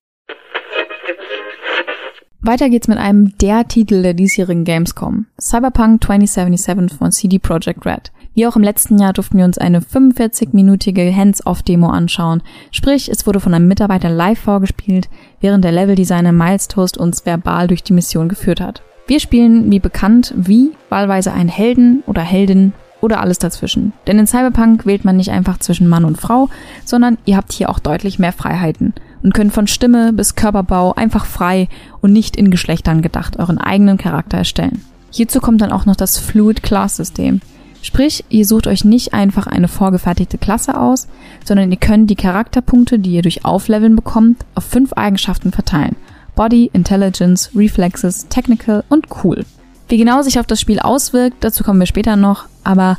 Weiter 2.46 2.68
geht's 2.68 2.88
mit 2.88 2.98
einem 2.98 3.38
der 3.38 3.66
Titel 3.68 4.02
der 4.02 4.12
diesjährigen 4.12 4.64
Gamescom. 4.64 5.24
Cyberpunk 5.40 6.04
2077 6.04 6.98
von 6.98 7.10
CD 7.10 7.38
Projekt 7.38 7.86
Red. 7.86 8.12
Wie 8.34 8.46
auch 8.46 8.54
im 8.54 8.62
letzten 8.62 8.98
Jahr 8.98 9.14
durften 9.14 9.38
wir 9.38 9.46
uns 9.46 9.56
eine 9.56 9.80
45-minütige 9.80 11.10
Hands-off-Demo 11.16 11.88
anschauen. 11.88 12.42
Sprich, 12.70 13.10
es 13.10 13.26
wurde 13.26 13.40
von 13.40 13.54
einem 13.54 13.66
Mitarbeiter 13.66 14.10
live 14.10 14.38
vorgespielt, 14.38 15.08
während 15.40 15.64
der 15.64 15.72
Leveldesigner 15.72 16.32
Miles 16.32 16.68
Toast 16.68 16.98
uns 16.98 17.24
verbal 17.24 17.66
durch 17.66 17.82
die 17.82 17.94
Mission 17.94 18.28
geführt 18.28 18.60
hat. 18.60 18.82
Wir 19.06 19.20
spielen, 19.20 19.70
wie 19.70 19.80
bekannt, 19.80 20.34
wie 20.36 20.72
wahlweise 20.90 21.32
einen 21.32 21.48
Helden 21.48 22.02
oder 22.06 22.20
Heldin 22.20 22.74
oder 23.00 23.22
alles 23.22 23.38
dazwischen. 23.38 23.94
Denn 24.06 24.18
in 24.18 24.26
Cyberpunk 24.26 24.84
wählt 24.84 25.06
man 25.06 25.16
nicht 25.16 25.30
einfach 25.30 25.60
zwischen 25.60 25.88
Mann 25.88 26.04
und 26.04 26.20
Frau, 26.20 26.50
sondern 26.84 27.16
ihr 27.24 27.38
habt 27.38 27.52
hier 27.52 27.70
auch 27.70 27.78
deutlich 27.78 28.18
mehr 28.18 28.32
Freiheiten 28.32 28.92
und 29.24 29.34
könnt 29.34 29.52
von 29.52 29.66
Stimme 29.66 30.12
bis 30.12 30.36
Körperbau 30.36 30.92
einfach 30.92 31.24
frei 31.24 31.68
und 32.00 32.12
nicht 32.12 32.36
in 32.36 32.50
Geschlechtern 32.50 33.02
gedacht 33.02 33.38
euren 33.38 33.58
eigenen 33.58 33.96
Charakter 33.96 34.36
erstellen. 34.38 34.84
Hierzu 35.10 35.40
kommt 35.40 35.62
dann 35.62 35.72
auch 35.72 35.86
noch 35.86 35.96
das 35.96 36.18
Fluid 36.18 36.62
Class 36.62 36.96
System. 36.96 37.40
Sprich, 37.82 38.24
ihr 38.28 38.46
sucht 38.46 38.66
euch 38.66 38.84
nicht 38.84 39.14
einfach 39.14 39.46
eine 39.46 39.68
vorgefertigte 39.68 40.38
Klasse 40.38 40.78
aus, 40.78 41.08
sondern 41.44 41.72
ihr 41.72 41.78
könnt 41.78 42.10
die 42.10 42.16
Charakterpunkte, 42.16 42.98
die 42.98 43.12
ihr 43.12 43.22
durch 43.22 43.44
Aufleveln 43.44 43.96
bekommt, 43.96 44.44
auf 44.54 44.64
fünf 44.64 44.92
Eigenschaften 44.92 45.52
verteilen 45.52 45.96
Body, 46.36 46.70
Intelligence, 46.72 47.50
Reflexes, 47.54 48.28
Technical 48.28 48.84
und 48.88 49.06
Cool. 49.22 49.44
Wie 49.88 49.98
genau 49.98 50.22
sich 50.22 50.38
auf 50.38 50.46
das 50.46 50.60
Spiel 50.60 50.80
auswirkt, 50.80 51.36
dazu 51.40 51.62
kommen 51.64 51.78
wir 51.78 51.86
später 51.86 52.16
noch, 52.16 52.46
aber 52.62 52.98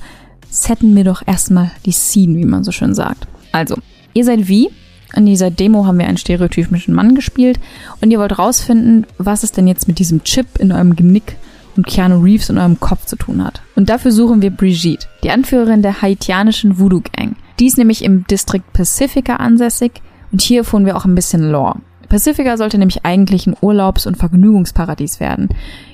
setten 0.49 0.95
wir 0.95 1.03
doch 1.03 1.21
erstmal 1.25 1.71
die 1.85 1.91
Scene, 1.91 2.38
wie 2.38 2.45
man 2.45 2.63
so 2.63 2.71
schön 2.71 2.95
sagt. 2.95 3.27
Also, 3.51 3.75
ihr 4.13 4.23
seid 4.23 4.47
wie? 4.47 4.69
In 5.13 5.26
dieser 5.26 5.52
Demo 5.52 5.86
haben 5.86 6.00
wir 6.00 6.08
einen 6.08 6.18
stereotypischen 6.18 6.94
Mann 6.94 7.15
gespielt 7.15 7.60
und 8.02 8.12
ihr 8.12 8.20
wollt 8.20 8.38
rausfinden, 8.38 9.06
was 9.18 9.44
es 9.44 9.52
denn 9.52 9.68
jetzt 9.68 9.88
mit 9.88 10.00
diesem 10.00 10.24
Chip 10.24 10.60
in 10.60 10.72
eurem 10.72 10.96
Genick 10.96 11.38
und 11.78 11.88
Keanu 11.88 12.22
Reeves 12.22 12.50
in 12.50 12.58
eurem 12.58 12.80
Kopf 12.80 13.06
zu 13.06 13.15
tun 13.15 13.44
hat. 13.44 13.62
Und 13.76 13.89
dafür 13.89 14.12
suchen 14.12 14.41
wir 14.41 14.52
Brigitte, 14.52 15.08
die 15.24 15.32
Anführerin 15.32 15.82
der 15.82 16.02
haitianischen 16.02 16.80
Voodoo 16.80 17.02
Gang. 17.02 17.36
Die 17.60 17.68
ist 17.68 17.78
nämlich 17.78 18.04
im 18.04 18.26
Distrikt 18.28 18.74
Pacifica 18.74 19.38
ansässig 19.38 20.02
und 20.32 20.41
hier 20.41 20.60
erfuhren 20.60 20.86
wir 20.86 20.98
auch 20.98 21.06
ein 21.06 21.15
bisschen 21.15 21.50
Lore. 21.52 21.80
Pacifica 22.10 22.58
sollte 22.58 22.78
nämlich 22.78 23.04
eigentlich 23.04 23.48
ein 23.48 23.56
Urlaubs- 23.62 24.06
und 24.06 24.18
Vergnügungsparadies 24.18 25.20
werden. 25.20 25.50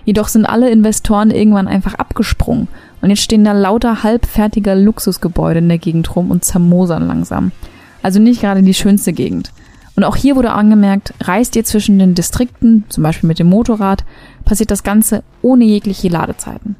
Jedoch 0.06 0.28
sind 0.28 0.45
alle 0.45 0.69
Investoren 0.69 1.32
irgendwann 1.32 1.67
einfach 1.67 1.93
abgesprungen 1.93 2.67
und 3.02 3.10
jetzt 3.10 3.21
stehen 3.21 3.43
da 3.43 3.54
lauter 3.54 4.04
halbfertige 4.04 4.74
Luxusgebäude 4.74 5.60
in 5.60 5.69
der 5.69 5.78
Gegend 5.78 6.15
rum 6.15 6.32
und 6.32 6.43
zermosern 6.43 7.08
langsam. 7.08 7.52
Also 8.01 8.19
nicht 8.19 8.41
gerade 8.41 8.63
die 8.63 8.73
schönste 8.73 9.13
Gegend. 9.13 9.51
Und 9.95 10.03
auch 10.03 10.15
hier 10.15 10.35
wurde 10.35 10.51
angemerkt, 10.51 11.13
reist 11.21 11.55
ihr 11.55 11.63
zwischen 11.65 11.99
den 11.99 12.15
Distrikten, 12.15 12.85
zum 12.89 13.03
Beispiel 13.03 13.27
mit 13.27 13.39
dem 13.39 13.47
Motorrad, 13.47 14.05
passiert 14.45 14.71
das 14.71 14.83
Ganze 14.83 15.23
ohne 15.41 15.65
jegliche 15.65 16.07
Ladezeiten. 16.07 16.75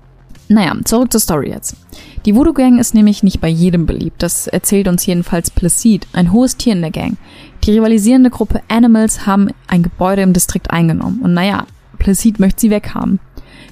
Naja, 0.47 0.75
zurück 0.84 1.12
zur 1.12 1.21
Story 1.21 1.49
jetzt. 1.49 1.77
Die 2.25 2.36
Voodoo 2.36 2.51
Gang 2.51 2.77
ist 2.79 2.93
nämlich 2.93 3.23
nicht 3.23 3.39
bei 3.39 3.47
jedem 3.47 3.86
beliebt. 3.86 4.21
Das 4.21 4.47
erzählt 4.47 4.89
uns 4.89 5.05
jedenfalls 5.05 5.49
Placid, 5.49 6.07
ein 6.12 6.34
hohes 6.34 6.57
Tier 6.57 6.73
in 6.73 6.81
der 6.81 6.91
Gang. 6.91 7.17
Die 7.63 7.71
rivalisierende 7.71 8.29
Gruppe 8.29 8.62
Animals 8.67 9.25
haben 9.25 9.49
ein 9.67 9.81
Gebäude 9.81 10.21
im 10.23 10.34
Distrikt 10.34 10.69
eingenommen. 10.69 11.21
Und 11.23 11.34
naja, 11.34 11.65
Placid 11.99 12.39
möchte 12.39 12.62
sie 12.62 12.69
weghaben. 12.69 13.19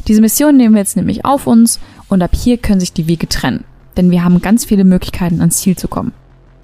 Diese 0.07 0.21
Mission 0.21 0.55
nehmen 0.55 0.73
wir 0.73 0.79
jetzt 0.79 0.95
nämlich 0.95 1.25
auf 1.25 1.47
uns 1.47 1.79
und 2.07 2.21
ab 2.21 2.31
hier 2.33 2.57
können 2.57 2.79
sich 2.79 2.93
die 2.93 3.07
Wege 3.07 3.27
trennen. 3.27 3.65
Denn 3.97 4.09
wir 4.09 4.23
haben 4.23 4.41
ganz 4.41 4.63
viele 4.63 4.85
Möglichkeiten 4.85 5.41
ans 5.41 5.57
Ziel 5.57 5.75
zu 5.77 5.89
kommen. 5.89 6.13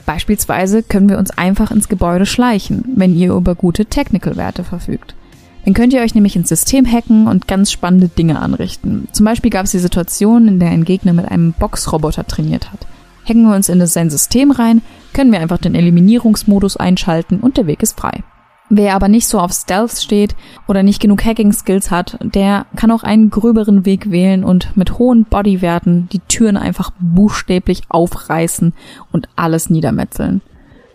Beispielsweise 0.06 0.84
können 0.84 1.10
wir 1.10 1.18
uns 1.18 1.32
einfach 1.32 1.72
ins 1.72 1.90
Gebäude 1.90 2.26
schleichen, 2.26 2.84
wenn 2.96 3.16
ihr 3.16 3.34
über 3.34 3.56
gute 3.56 3.86
Technical-Werte 3.86 4.64
verfügt. 4.64 5.16
Dann 5.66 5.74
könnt 5.74 5.94
ihr 5.94 6.02
euch 6.02 6.14
nämlich 6.14 6.36
ins 6.36 6.50
System 6.50 6.86
hacken 6.86 7.28
und 7.28 7.48
ganz 7.48 7.72
spannende 7.72 8.08
Dinge 8.08 8.40
anrichten. 8.40 9.08
Zum 9.12 9.26
Beispiel 9.26 9.50
gab 9.50 9.66
es 9.66 9.72
die 9.72 9.80
Situation, 9.80 10.48
in 10.48 10.60
der 10.60 10.70
ein 10.70 10.86
Gegner 10.86 11.14
mit 11.14 11.26
einem 11.26 11.54
Boxroboter 11.54 12.28
trainiert 12.28 12.72
hat. 12.72 12.86
Hacken 13.28 13.48
wir 13.48 13.56
uns 13.56 13.70
in 13.70 13.84
sein 13.88 14.12
System 14.12 14.52
rein, 14.52 14.84
können 15.14 15.32
wir 15.32 15.40
einfach 15.40 15.58
den 15.58 15.74
Eliminierungsmodus 15.74 16.78
einschalten 16.78 17.40
und 17.40 17.58
der 17.58 17.66
Weg 17.66 17.82
ist 17.82 18.00
frei. 18.00 18.24
Wer 18.70 18.96
aber 18.96 19.08
nicht 19.08 19.28
so 19.28 19.40
auf 19.40 19.54
Stealth 19.54 19.92
steht 19.92 20.36
oder 20.68 20.82
nicht 20.82 21.00
genug 21.00 21.24
Hacking-Skills 21.24 21.92
hat, 21.92 22.18
der 22.22 22.66
kann 22.76 22.90
auch 22.90 23.04
einen 23.04 23.30
gröberen 23.30 23.86
Weg 23.86 24.10
wählen 24.10 24.44
und 24.44 24.76
mit 24.76 24.98
hohen 24.98 25.26
Bodywerten 25.26 26.10
die 26.12 26.20
Türen 26.20 26.58
einfach 26.58 26.92
buchstäblich 27.00 27.84
aufreißen 27.90 28.74
und 29.12 29.30
alles 29.36 29.70
niedermetzeln. 29.70 30.42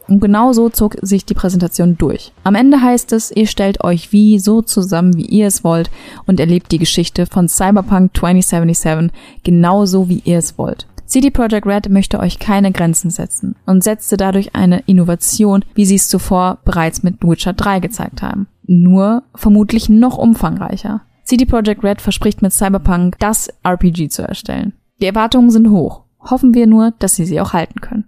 Und 0.08 0.18
genau 0.18 0.52
so 0.52 0.68
zog 0.68 0.96
sich 1.02 1.24
die 1.24 1.34
Präsentation 1.34 1.96
durch. 1.96 2.32
Am 2.42 2.56
Ende 2.56 2.82
heißt 2.82 3.12
es, 3.12 3.30
ihr 3.30 3.46
stellt 3.46 3.84
euch 3.84 4.10
wie 4.10 4.40
so 4.40 4.60
zusammen, 4.60 5.16
wie 5.16 5.26
ihr 5.26 5.46
es 5.46 5.62
wollt 5.62 5.88
und 6.26 6.40
erlebt 6.40 6.72
die 6.72 6.80
Geschichte 6.80 7.26
von 7.26 7.48
Cyberpunk 7.48 8.10
2077 8.16 9.12
genauso, 9.44 10.08
wie 10.08 10.20
ihr 10.24 10.38
es 10.38 10.58
wollt. 10.58 10.88
CD 11.10 11.32
Projekt 11.32 11.66
Red 11.66 11.88
möchte 11.88 12.20
euch 12.20 12.38
keine 12.38 12.70
Grenzen 12.70 13.10
setzen 13.10 13.56
und 13.66 13.82
setzte 13.82 14.16
dadurch 14.16 14.54
eine 14.54 14.84
Innovation, 14.86 15.64
wie 15.74 15.84
sie 15.84 15.96
es 15.96 16.08
zuvor 16.08 16.58
bereits 16.64 17.02
mit 17.02 17.16
Witcher 17.20 17.52
3 17.52 17.80
gezeigt 17.80 18.22
haben. 18.22 18.46
Nur 18.62 19.24
vermutlich 19.34 19.88
noch 19.88 20.18
umfangreicher. 20.18 21.00
CD 21.24 21.46
Projekt 21.46 21.82
Red 21.82 22.00
verspricht 22.00 22.42
mit 22.42 22.52
Cyberpunk 22.52 23.18
das 23.18 23.48
RPG 23.64 24.08
zu 24.08 24.22
erstellen. 24.22 24.72
Die 25.00 25.06
Erwartungen 25.06 25.50
sind 25.50 25.70
hoch. 25.70 26.04
Hoffen 26.20 26.54
wir 26.54 26.68
nur, 26.68 26.92
dass 27.00 27.16
sie 27.16 27.24
sie 27.24 27.40
auch 27.40 27.54
halten 27.54 27.80
können. 27.80 28.04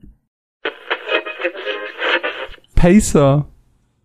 Pacer. 2.77 3.49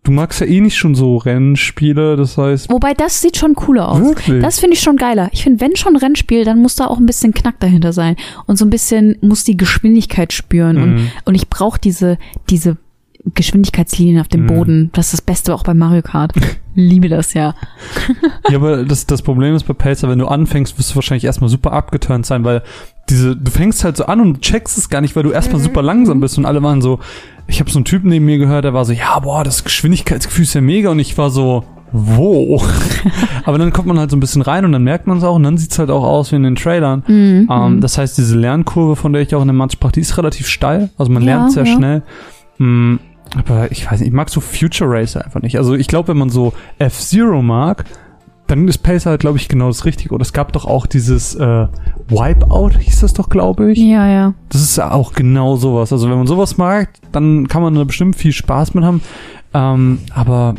Du 0.07 0.13
magst 0.13 0.39
ja 0.39 0.47
eh 0.47 0.61
nicht 0.61 0.77
schon 0.77 0.95
so 0.95 1.17
Rennspiele, 1.17 2.15
das 2.15 2.37
heißt. 2.37 2.69
Wobei, 2.71 2.93
das 2.93 3.21
sieht 3.21 3.35
schon 3.37 3.55
cooler 3.55 3.89
aus. 3.89 3.99
Wirklich? 3.99 4.41
Das 4.41 4.59
finde 4.59 4.75
ich 4.75 4.81
schon 4.81 4.95
geiler. 4.95 5.29
Ich 5.33 5.43
finde, 5.43 5.59
wenn 5.59 5.75
schon 5.75 5.95
Rennspiel, 5.97 6.45
dann 6.45 6.61
muss 6.61 6.75
da 6.75 6.87
auch 6.87 6.97
ein 6.97 7.05
bisschen 7.05 7.33
Knack 7.33 7.59
dahinter 7.59 7.91
sein. 7.91 8.15
Und 8.45 8.57
so 8.57 8.65
ein 8.65 8.69
bisschen 8.69 9.17
muss 9.21 9.43
die 9.43 9.57
Geschwindigkeit 9.57 10.31
spüren. 10.33 10.77
Und, 10.77 10.95
Mhm. 10.95 11.11
und 11.25 11.35
ich 11.35 11.49
brauche 11.49 11.79
diese, 11.79 12.17
diese 12.49 12.77
Geschwindigkeitslinien 13.33 14.19
auf 14.19 14.27
dem 14.27 14.43
Mhm. 14.43 14.47
Boden. 14.47 14.89
Das 14.93 15.07
ist 15.07 15.13
das 15.13 15.21
Beste 15.21 15.53
auch 15.53 15.63
bei 15.63 15.73
Mario 15.73 16.01
Kart. 16.01 16.33
Liebe 16.75 17.09
das 17.09 17.33
ja. 17.33 17.55
Ja, 18.49 18.57
aber 18.57 18.83
das, 18.85 19.05
das 19.05 19.21
Problem 19.21 19.55
ist 19.55 19.63
bei 19.63 19.73
Pacer, 19.73 20.09
wenn 20.09 20.19
du 20.19 20.27
anfängst, 20.27 20.77
wirst 20.77 20.91
du 20.91 20.95
wahrscheinlich 20.95 21.23
erstmal 21.25 21.49
super 21.49 21.73
abgeturnt 21.73 22.25
sein, 22.25 22.43
weil 22.43 22.61
diese, 23.09 23.35
du 23.35 23.49
fängst 23.51 23.83
halt 23.83 23.97
so 23.97 24.05
an 24.05 24.19
und 24.21 24.41
checkst 24.41 24.77
es 24.77 24.89
gar 24.89 25.01
nicht, 25.01 25.15
weil 25.15 25.23
du 25.23 25.31
erstmal 25.31 25.59
super 25.61 25.81
langsam 25.81 26.19
bist 26.19 26.37
und 26.37 26.45
alle 26.45 26.61
waren 26.61 26.81
so, 26.81 26.99
ich 27.47 27.59
habe 27.59 27.69
so 27.71 27.79
einen 27.79 27.85
Typen 27.85 28.09
neben 28.09 28.25
mir 28.25 28.37
gehört, 28.37 28.65
der 28.65 28.73
war 28.73 28.85
so, 28.85 28.93
ja, 28.93 29.17
boah, 29.19 29.43
das 29.43 29.63
Geschwindigkeitsgefühl 29.63 30.43
ist 30.43 30.53
ja 30.53 30.61
mega 30.61 30.89
und 30.89 30.99
ich 30.99 31.17
war 31.17 31.29
so, 31.29 31.63
wo? 31.93 32.61
aber 33.45 33.57
dann 33.57 33.71
kommt 33.71 33.87
man 33.87 33.97
halt 33.97 34.11
so 34.11 34.17
ein 34.17 34.19
bisschen 34.19 34.41
rein 34.41 34.65
und 34.65 34.73
dann 34.73 34.83
merkt 34.83 35.07
man 35.07 35.17
es 35.17 35.23
auch 35.23 35.35
und 35.35 35.43
dann 35.43 35.57
sieht's 35.57 35.79
halt 35.79 35.89
auch 35.89 36.03
aus 36.03 36.31
wie 36.31 36.35
in 36.35 36.43
den 36.43 36.55
Trailern. 36.55 37.03
Mhm. 37.07 37.47
Ähm, 37.49 37.81
das 37.81 37.97
heißt, 37.97 38.17
diese 38.17 38.37
Lernkurve, 38.37 38.95
von 38.97 39.13
der 39.13 39.21
ich 39.21 39.33
auch 39.33 39.41
in 39.41 39.47
der 39.47 39.55
Match 39.55 39.73
sprach, 39.73 39.93
die 39.93 40.01
ist 40.01 40.17
relativ 40.17 40.47
steil. 40.47 40.89
Also 40.97 41.11
man 41.11 41.23
Ja, 41.23 41.37
lernt 41.37 41.53
sehr 41.53 41.65
ja. 41.65 41.75
schnell. 41.75 42.03
Mm, 42.57 42.95
aber 43.35 43.71
ich 43.71 43.89
weiß 43.89 43.99
nicht, 43.99 44.09
ich 44.09 44.13
mag 44.13 44.29
so 44.29 44.41
Future 44.41 44.89
Racer 44.89 45.23
einfach 45.23 45.41
nicht. 45.41 45.57
Also 45.57 45.75
ich 45.75 45.87
glaube, 45.87 46.09
wenn 46.09 46.17
man 46.17 46.29
so 46.29 46.53
F-Zero 46.79 47.41
mag, 47.41 47.85
dann 48.47 48.67
ist 48.67 48.79
Pacer 48.79 49.11
halt, 49.11 49.21
glaube 49.21 49.37
ich, 49.37 49.49
genau 49.49 49.67
das 49.67 49.85
Richtige. 49.85 50.15
Oder 50.15 50.21
es 50.21 50.33
gab 50.33 50.53
doch 50.53 50.65
auch 50.65 50.85
dieses 50.85 51.35
äh, 51.35 51.67
Wipeout, 52.07 52.79
hieß 52.79 53.01
das 53.01 53.13
doch, 53.13 53.29
glaube 53.29 53.71
ich. 53.71 53.77
ja, 53.77 54.07
ja. 54.07 54.33
Das 54.49 54.61
ist 54.61 54.77
ja 54.77 54.91
auch 54.91 55.13
genau 55.13 55.57
sowas. 55.57 55.91
Also 55.91 56.09
wenn 56.09 56.17
man 56.17 56.27
sowas 56.27 56.57
mag, 56.57 56.89
dann 57.11 57.47
kann 57.47 57.61
man 57.61 57.75
da 57.75 57.83
bestimmt 57.83 58.15
viel 58.15 58.31
Spaß 58.31 58.73
mit 58.73 58.85
haben. 58.85 59.01
Ähm, 59.53 59.99
aber 60.13 60.55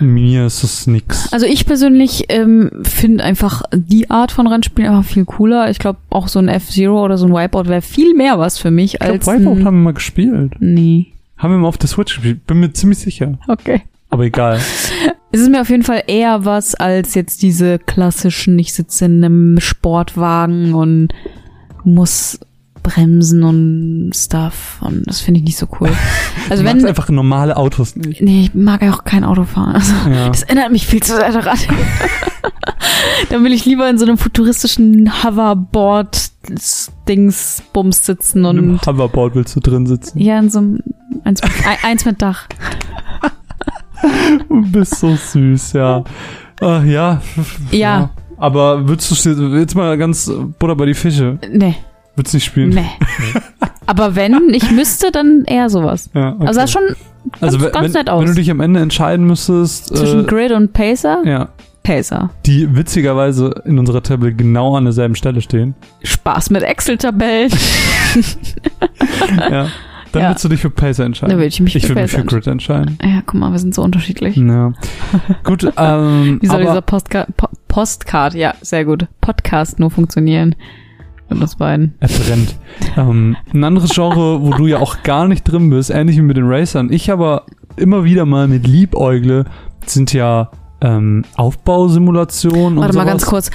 mir 0.00 0.46
ist 0.46 0.62
es 0.62 0.86
nix. 0.86 1.32
Also 1.32 1.46
ich 1.46 1.66
persönlich 1.66 2.26
ähm, 2.28 2.70
finde 2.82 3.24
einfach 3.24 3.62
die 3.72 4.10
Art 4.10 4.32
von 4.32 4.46
Rennspielen 4.46 4.90
einfach 4.90 5.08
viel 5.08 5.24
cooler. 5.24 5.70
Ich 5.70 5.78
glaube, 5.78 5.98
auch 6.10 6.28
so 6.28 6.38
ein 6.38 6.48
F-Zero 6.48 7.04
oder 7.04 7.18
so 7.18 7.26
ein 7.26 7.32
Wipeout 7.32 7.68
wäre 7.68 7.82
viel 7.82 8.14
mehr 8.14 8.38
was 8.38 8.58
für 8.58 8.70
mich 8.70 8.94
Ich 8.94 9.02
als 9.02 9.24
glaube, 9.24 9.40
Wipeout 9.40 9.64
haben 9.64 9.76
wir 9.76 9.84
mal 9.84 9.94
gespielt. 9.94 10.54
Nee. 10.58 11.12
Haben 11.38 11.52
wir 11.52 11.58
mal 11.58 11.68
auf 11.68 11.78
der 11.78 11.88
Switch 11.88 12.14
gespielt. 12.14 12.46
Bin 12.46 12.60
mir 12.60 12.72
ziemlich 12.72 12.98
sicher. 12.98 13.38
Okay. 13.48 13.82
Aber 14.10 14.24
egal. 14.24 14.60
Es 15.30 15.40
ist 15.40 15.50
mir 15.50 15.60
auf 15.60 15.68
jeden 15.68 15.82
Fall 15.82 16.04
eher 16.06 16.46
was 16.46 16.74
als 16.74 17.14
jetzt 17.14 17.42
diese 17.42 17.78
klassischen, 17.78 18.58
ich 18.58 18.72
sitze 18.72 19.04
in 19.04 19.22
einem 19.22 19.60
Sportwagen 19.60 20.72
und 20.72 21.08
muss 21.84 22.40
bremsen 22.88 23.42
und 23.42 24.12
Stuff 24.14 24.78
und 24.80 25.02
das 25.06 25.20
finde 25.20 25.40
ich 25.40 25.44
nicht 25.46 25.58
so 25.58 25.66
cool. 25.80 25.90
Also 26.50 26.62
du 26.62 26.68
wenn, 26.68 26.82
einfach 26.86 27.08
normale 27.10 27.56
Autos 27.58 27.94
nicht. 27.96 28.22
nee, 28.22 28.44
ich 28.44 28.54
mag 28.54 28.82
auch 28.84 29.04
kein 29.04 29.22
Auto 29.24 29.44
fahren. 29.44 29.74
Also, 29.74 29.92
Ja. 30.10 30.28
Das 30.28 30.44
erinnert 30.44 30.72
mich 30.72 30.86
viel 30.86 31.02
zu 31.02 31.14
sehr 31.14 31.30
daran. 31.30 31.58
Dann 33.28 33.44
will 33.44 33.52
ich 33.52 33.66
lieber 33.66 33.86
in 33.90 33.98
so 33.98 34.06
einem 34.06 34.16
futuristischen 34.16 35.12
Hoverboard-Dings-Bums 35.22 38.06
sitzen 38.06 38.46
Und 38.46 38.56
im 38.58 38.70
und 38.70 38.86
Hoverboard 38.86 39.34
willst 39.34 39.54
du 39.56 39.60
drin 39.60 39.84
sitzen. 39.86 40.18
ja, 40.18 40.38
in 40.38 40.48
so 40.48 40.60
einem 40.60 40.78
eins 41.24 41.42
eins 41.82 42.06
mit 42.06 42.22
Dach. 42.22 42.46
Du 44.48 44.62
bist 44.70 45.00
so 45.00 45.16
süß, 45.16 45.72
ja. 45.72 46.04
Ach, 46.60 46.84
ja. 46.84 47.20
Ja. 47.72 48.10
Aber 48.36 48.88
würdest 48.88 49.26
du 49.26 49.56
jetzt 49.56 49.74
mal 49.74 49.98
ganz 49.98 50.30
Butter 50.60 50.76
bei 50.76 50.86
die 50.86 50.94
Fische? 50.94 51.40
Nee, 51.52 51.74
Würdest 52.18 52.34
du 52.34 52.36
nicht 52.36 52.44
spielen? 52.44 52.70
nee. 52.70 52.84
Aber 53.86 54.14
wenn 54.16 54.52
ich 54.52 54.70
müsste, 54.70 55.10
dann 55.10 55.44
eher 55.46 55.70
sowas. 55.70 56.10
Ja, 56.14 56.34
okay. 56.34 56.46
Also 56.48 56.60
das 56.60 56.64
ist 56.70 56.72
schon 56.72 56.96
also, 57.40 57.58
ganz- 57.58 57.72
wenn, 57.74 57.82
ganz 57.82 57.94
nett 57.94 58.10
aus. 58.10 58.20
wenn 58.20 58.28
du 58.28 58.34
dich 58.34 58.50
am 58.50 58.60
Ende 58.60 58.80
entscheiden 58.80 59.26
müsstest, 59.26 59.96
zwischen 59.96 60.20
äh, 60.24 60.24
Grid 60.24 60.52
und 60.52 60.72
Pacer. 60.74 61.22
ja, 61.24 61.48
Pacer. 61.82 62.30
die 62.44 62.74
witzigerweise 62.76 63.62
in 63.64 63.78
unserer 63.78 64.02
Tabelle 64.02 64.34
genau 64.34 64.76
an 64.76 64.84
derselben 64.84 65.14
Stelle 65.14 65.40
stehen. 65.40 65.74
Spaß 66.02 66.50
mit 66.50 66.62
Excel-Tabellen. 66.62 67.50
ja. 69.50 69.68
Dann 70.12 70.22
Ja. 70.22 70.28
würdest 70.30 70.44
du 70.44 70.48
dich 70.48 70.60
für 70.60 70.70
Pacer 70.70 71.04
entscheiden. 71.04 71.30
Da 71.30 71.36
würde 71.36 71.48
ich 71.48 71.60
mich 71.60 71.76
ich 71.76 71.82
für 71.82 71.90
würde 71.90 72.02
mich 72.02 72.12
Pacer 72.12 72.22
für 72.24 72.28
Grid 72.28 72.46
entscheiden. 72.46 72.98
Ja, 73.02 73.22
guck 73.26 73.34
mal, 73.40 73.52
wir 73.52 73.58
sind 73.58 73.74
so 73.74 73.82
unterschiedlich. 73.82 74.36
Ja. 74.36 74.72
Gut, 75.44 75.64
ähm, 75.76 76.38
Wie 76.40 76.46
soll 76.46 76.60
dieser 76.62 76.80
Postka 76.82 77.26
po 77.36 77.48
Postcard, 77.68 78.34
ja, 78.34 78.54
sehr 78.62 78.84
gut, 78.86 79.06
Podcast 79.20 79.78
nur 79.78 79.90
funktionieren? 79.90 80.54
Von 81.28 81.42
uns 81.42 81.56
beiden. 81.56 81.94
Er 82.00 82.08
brennt. 82.08 82.56
ähm, 82.96 83.36
ein 83.52 83.64
anderes 83.64 83.90
Genre, 83.94 84.42
wo 84.42 84.50
du 84.52 84.66
ja 84.66 84.78
auch 84.78 85.02
gar 85.02 85.28
nicht 85.28 85.44
drin 85.44 85.68
bist, 85.70 85.90
ähnlich 85.90 86.16
wie 86.16 86.22
mit 86.22 86.36
den 86.36 86.48
Racern. 86.48 86.90
Ich 86.90 87.10
aber 87.10 87.44
immer 87.76 88.04
wieder 88.04 88.24
mal 88.24 88.48
mit 88.48 88.66
Liebäugle 88.66 89.44
sind 89.84 90.12
ja 90.12 90.50
ähm, 90.80 91.24
Aufbausimulationen 91.36 92.78
und 92.78 92.80
Warte 92.80 92.96
mal 92.96 93.04
ganz 93.04 93.26
kurz. 93.26 93.50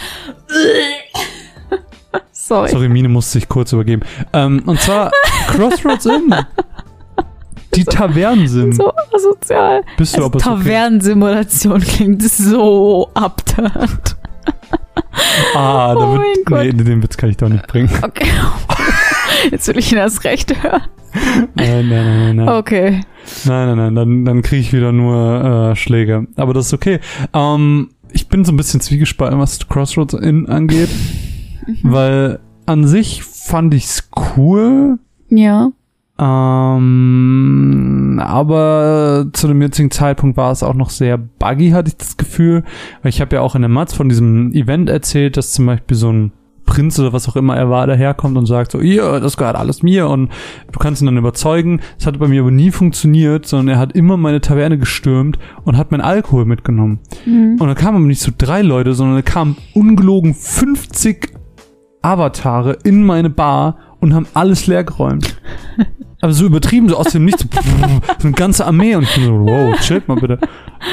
Sorry. 2.32 2.70
Sorry, 2.70 2.90
Mine 2.90 3.10
musste 3.10 3.34
sich 3.40 3.50
kurz 3.50 3.72
übergeben. 3.74 4.04
Ähm, 4.34 4.62
und 4.66 4.80
zwar 4.80 5.12
Crossroads 5.48 6.06
Inn. 6.06 6.36
Die 7.76 7.84
Tavernensim. 7.86 8.74
So 8.74 8.92
asozial. 9.16 9.82
Bist 9.98 10.14
du 10.14 10.18
Also, 10.18 10.30
aber 10.30 10.40
so 10.40 10.52
okay. 10.52 10.60
Tavernensimulation 10.64 11.82
klingt 11.82 12.22
so 12.22 13.10
abturnt. 13.16 14.18
Ah, 15.56 15.93
da 15.93 15.99
Oh 15.99 16.12
wird, 16.13 16.21
mein 16.21 16.43
Gott. 16.45 16.63
nee, 16.63 16.84
den 16.84 17.01
Witz 17.03 17.17
kann 17.17 17.29
ich 17.29 17.38
doch 17.38 17.49
nicht 17.49 17.67
bringen. 17.67 17.89
Okay. 18.01 18.27
Jetzt 19.51 19.67
will 19.67 19.77
ich 19.77 19.91
ihn 19.91 19.97
erst 19.97 20.23
recht 20.23 20.62
hören. 20.63 20.82
Nein, 21.56 21.89
nein, 21.89 21.89
nein, 21.89 22.36
nein. 22.36 22.36
Nein, 22.38 22.49
Okay. 22.49 23.01
nein, 23.45 23.67
nein, 23.67 23.77
nein. 23.77 23.95
Dann, 23.95 24.25
dann 24.25 24.41
kriege 24.41 24.62
ich 24.62 24.73
wieder 24.73 24.91
nur 24.91 25.71
äh, 25.71 25.75
Schläge. 25.75 26.27
Aber 26.36 26.53
das 26.53 26.67
ist 26.67 26.73
okay. 26.73 26.99
Ähm, 27.34 27.89
ich 28.12 28.27
bin 28.29 28.45
so 28.45 28.51
ein 28.51 28.58
bisschen 28.58 28.79
zwiegespalten, 28.82 29.39
was 29.39 29.67
Crossroads 29.67 30.13
Inn 30.13 30.47
angeht. 30.47 30.89
Mhm. 31.65 31.77
Weil 31.84 32.39
an 32.65 32.88
sich 32.88 33.23
fand 33.23 33.73
ich's 33.73 34.10
cool. 34.38 34.99
Ja. 35.29 35.71
Ähm, 36.19 38.04
aber 38.23 39.26
zu 39.34 39.47
dem 39.47 39.62
jetzigen 39.62 39.89
Zeitpunkt 39.91 40.38
war 40.38 40.52
es 40.52 40.62
auch 40.62 40.76
noch 40.76 40.89
sehr 40.91 41.17
buggy, 41.17 41.71
hatte 41.71 41.89
ich 41.89 41.97
das 41.97 42.17
Gefühl. 42.17 42.63
Ich 43.04 43.19
habe 43.19 43.36
ja 43.36 43.41
auch 43.41 43.56
in 43.56 43.63
der 43.63 43.69
Matz 43.69 43.93
von 43.93 44.10
diesem 44.10 44.52
Event 44.54 44.89
erzählt, 44.89 45.38
dass 45.38 45.54
zum 45.54 45.65
Beispiel 45.65 45.97
so 45.97 46.12
ein 46.12 46.32
Prinz 46.65 46.97
oder 46.99 47.13
was 47.13 47.28
auch 47.28 47.36
immer 47.36 47.58
er 47.58 47.69
war, 47.69 47.88
daherkommt 47.88 48.38
und 48.38 48.45
sagt 48.45 48.71
so, 48.71 48.80
ihr, 48.80 49.19
das 49.19 49.38
gehört 49.38 49.56
alles 49.56 49.84
mir 49.84 50.08
und 50.08 50.32
du 50.71 50.80
kannst 50.80 51.02
ihn 51.02 51.06
dann 51.08 51.17
überzeugen. 51.17 51.82
Das 51.97 52.08
hat 52.08 52.19
bei 52.19 52.28
mir 52.28 52.41
aber 52.41 52.52
nie 52.52 52.71
funktioniert, 52.71 53.45
sondern 53.45 53.76
er 53.76 53.80
hat 53.80 53.93
immer 53.93 54.17
meine 54.17 54.39
Taverne 54.39 54.78
gestürmt 54.78 55.39
und 55.65 55.78
hat 55.78 55.91
mein 55.91 56.02
Alkohol 56.02 56.45
mitgenommen. 56.45 56.99
Mhm. 57.26 57.58
Und 57.60 57.67
da 57.67 57.73
kamen 57.76 57.97
aber 57.97 58.06
nicht 58.06 58.21
so 58.21 58.32
drei 58.38 58.62
Leute, 58.62 58.93
sondern 58.93 59.17
da 59.17 59.21
kamen 59.23 59.58
ungelogen 59.73 60.34
50 60.34 61.34
Avatare 62.02 62.78
in 62.84 63.04
meine 63.04 63.30
Bar 63.30 63.78
und 63.99 64.13
haben 64.13 64.28
alles 64.34 64.67
leergeräumt. 64.67 65.39
Aber 66.24 66.32
so 66.32 66.46
übertrieben, 66.46 66.88
so 66.88 66.96
aus 66.96 67.08
dem 67.12 67.26
Nichts, 67.26 67.42
so, 67.52 68.26
eine 68.28 68.32
ganze 68.32 68.66
Armee 68.66 68.96
und 68.96 69.04
ich 69.04 69.14
bin 69.16 69.26
so, 69.26 69.32
wow, 69.42 69.78
chillt 69.82 70.08
mal 70.08 70.16
bitte. 70.16 70.40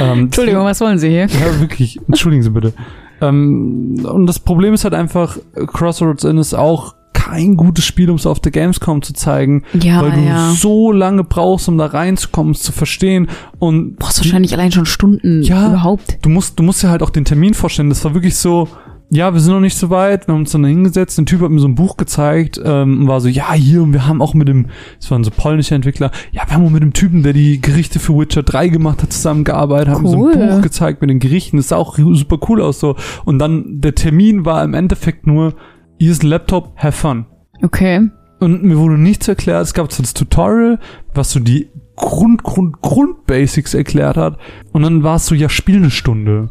Ähm, 0.01 0.23
Entschuldigung, 0.25 0.65
was 0.65 0.81
wollen 0.81 0.99
Sie 0.99 1.09
hier? 1.09 1.27
Ja, 1.29 1.61
wirklich, 1.61 2.01
entschuldigen 2.09 2.43
Sie 2.43 2.51
bitte. 2.51 2.73
Ähm, 3.21 4.05
und 4.11 4.27
das 4.27 4.41
Problem 4.41 4.75
ist 4.75 4.83
halt 4.83 4.95
einfach, 4.95 5.39
Crossroads 5.69 6.25
Inn 6.25 6.39
ist 6.39 6.53
auch 6.55 6.97
kein 7.13 7.57
gutes 7.57 7.85
Spiel, 7.85 8.11
um 8.11 8.17
es 8.17 8.27
auf 8.27 8.41
der 8.41 8.51
Gamescom 8.51 9.03
zu 9.03 9.13
zeigen, 9.13 9.63
Ja, 9.75 10.03
weil 10.03 10.11
du 10.13 10.21
ja. 10.21 10.51
so 10.51 10.91
lange 10.91 11.23
brauchst, 11.23 11.69
um 11.69 11.79
da 11.79 11.87
reinzukommen, 11.87 12.53
es 12.53 12.63
zu 12.63 12.73
verstehen 12.73 13.29
und 13.61 13.99
Brauchst 14.01 14.19
wahrscheinlich 14.19 14.53
allein 14.55 14.73
schon 14.73 14.85
Stunden 14.87 15.43
Ja. 15.45 15.69
überhaupt. 15.69 16.19
du 16.23 16.29
musst, 16.29 16.59
du 16.59 16.65
musst 16.65 16.83
dir 16.83 16.89
halt 16.91 17.05
auch 17.05 17.11
den 17.11 17.25
Termin 17.25 17.55
vorstellen. 17.55 17.89
Das 17.89 18.05
war 18.05 18.15
wirklich 18.15 18.35
so, 18.37 18.67
ja, 19.13 19.35
wir 19.35 19.41
sind 19.41 19.53
noch 19.53 19.61
nicht 19.61 19.77
so 19.77 19.91
weit. 19.91 20.29
Wir 20.29 20.35
haben 20.35 20.43
uns 20.43 20.53
dann 20.53 20.63
da 20.63 20.69
hingesetzt. 20.69 21.19
Ein 21.19 21.27
Typ 21.27 21.41
hat 21.41 21.51
mir 21.51 21.59
so 21.59 21.67
ein 21.67 21.75
Buch 21.75 21.97
gezeigt 21.97 22.61
ähm, 22.65 23.01
und 23.01 23.09
war 23.09 23.21
so, 23.21 23.29
ja, 23.29 23.53
hier, 23.53 23.83
und 23.83 23.93
wir 23.93 24.07
haben 24.07 24.23
auch 24.23 24.35
mit 24.35 24.47
dem, 24.47 24.67
das 25.01 25.11
waren 25.11 25.25
so 25.25 25.33
polnische 25.33 25.75
Entwickler, 25.75 26.13
ja, 26.31 26.43
wir 26.47 26.55
haben 26.55 26.65
auch 26.65 26.71
mit 26.71 26.83
dem 26.83 26.93
Typen, 26.93 27.25
der 27.25 27.33
die 27.33 27.61
Gerichte 27.61 27.99
für 27.99 28.17
Witcher 28.17 28.45
3 28.45 28.69
gemacht 28.69 29.03
hat, 29.03 29.13
zusammengearbeitet, 29.13 29.93
haben 29.93 30.03
mir 30.05 30.11
so 30.11 30.19
Cool. 30.19 30.37
ein 30.37 30.49
Buch 30.51 30.63
gezeigt 30.63 31.01
mit 31.01 31.11
den 31.11 31.19
Gerichten. 31.19 31.57
Das 31.57 31.69
sah 31.69 31.77
auch 31.77 31.99
super 31.99 32.39
cool 32.49 32.63
aus 32.63 32.79
so. 32.79 32.95
Und 33.25 33.41
dann, 33.41 33.81
der 33.81 33.97
Termin 33.97 34.45
war 34.45 34.63
im 34.63 34.75
Endeffekt 34.75 35.27
nur, 35.27 35.55
hier 35.99 36.13
ist 36.13 36.23
ein 36.23 36.29
Laptop, 36.29 36.73
have 36.77 36.93
fun. 36.93 37.27
Okay. 37.63 38.09
Und 38.39 38.63
mir 38.63 38.79
wurde 38.79 38.97
nichts 38.97 39.27
erklärt. 39.27 39.63
Es 39.65 39.75
gab 39.75 39.93
so 39.93 40.03
das 40.03 40.15
Tutorial, 40.15 40.79
was 41.15 41.33
so 41.33 41.41
die 41.41 41.69
Grund, 41.97 42.43
Grund, 42.45 42.81
Grundbasics 42.81 43.75
erklärt 43.75 44.17
hat. 44.17 44.39
Und 44.73 44.83
dann 44.83 45.03
war 45.03 45.17
es 45.17 45.27
so, 45.27 45.35
ja, 45.35 45.49
spiel 45.49 45.77
eine 45.77 45.91
Stunde. 45.91 46.51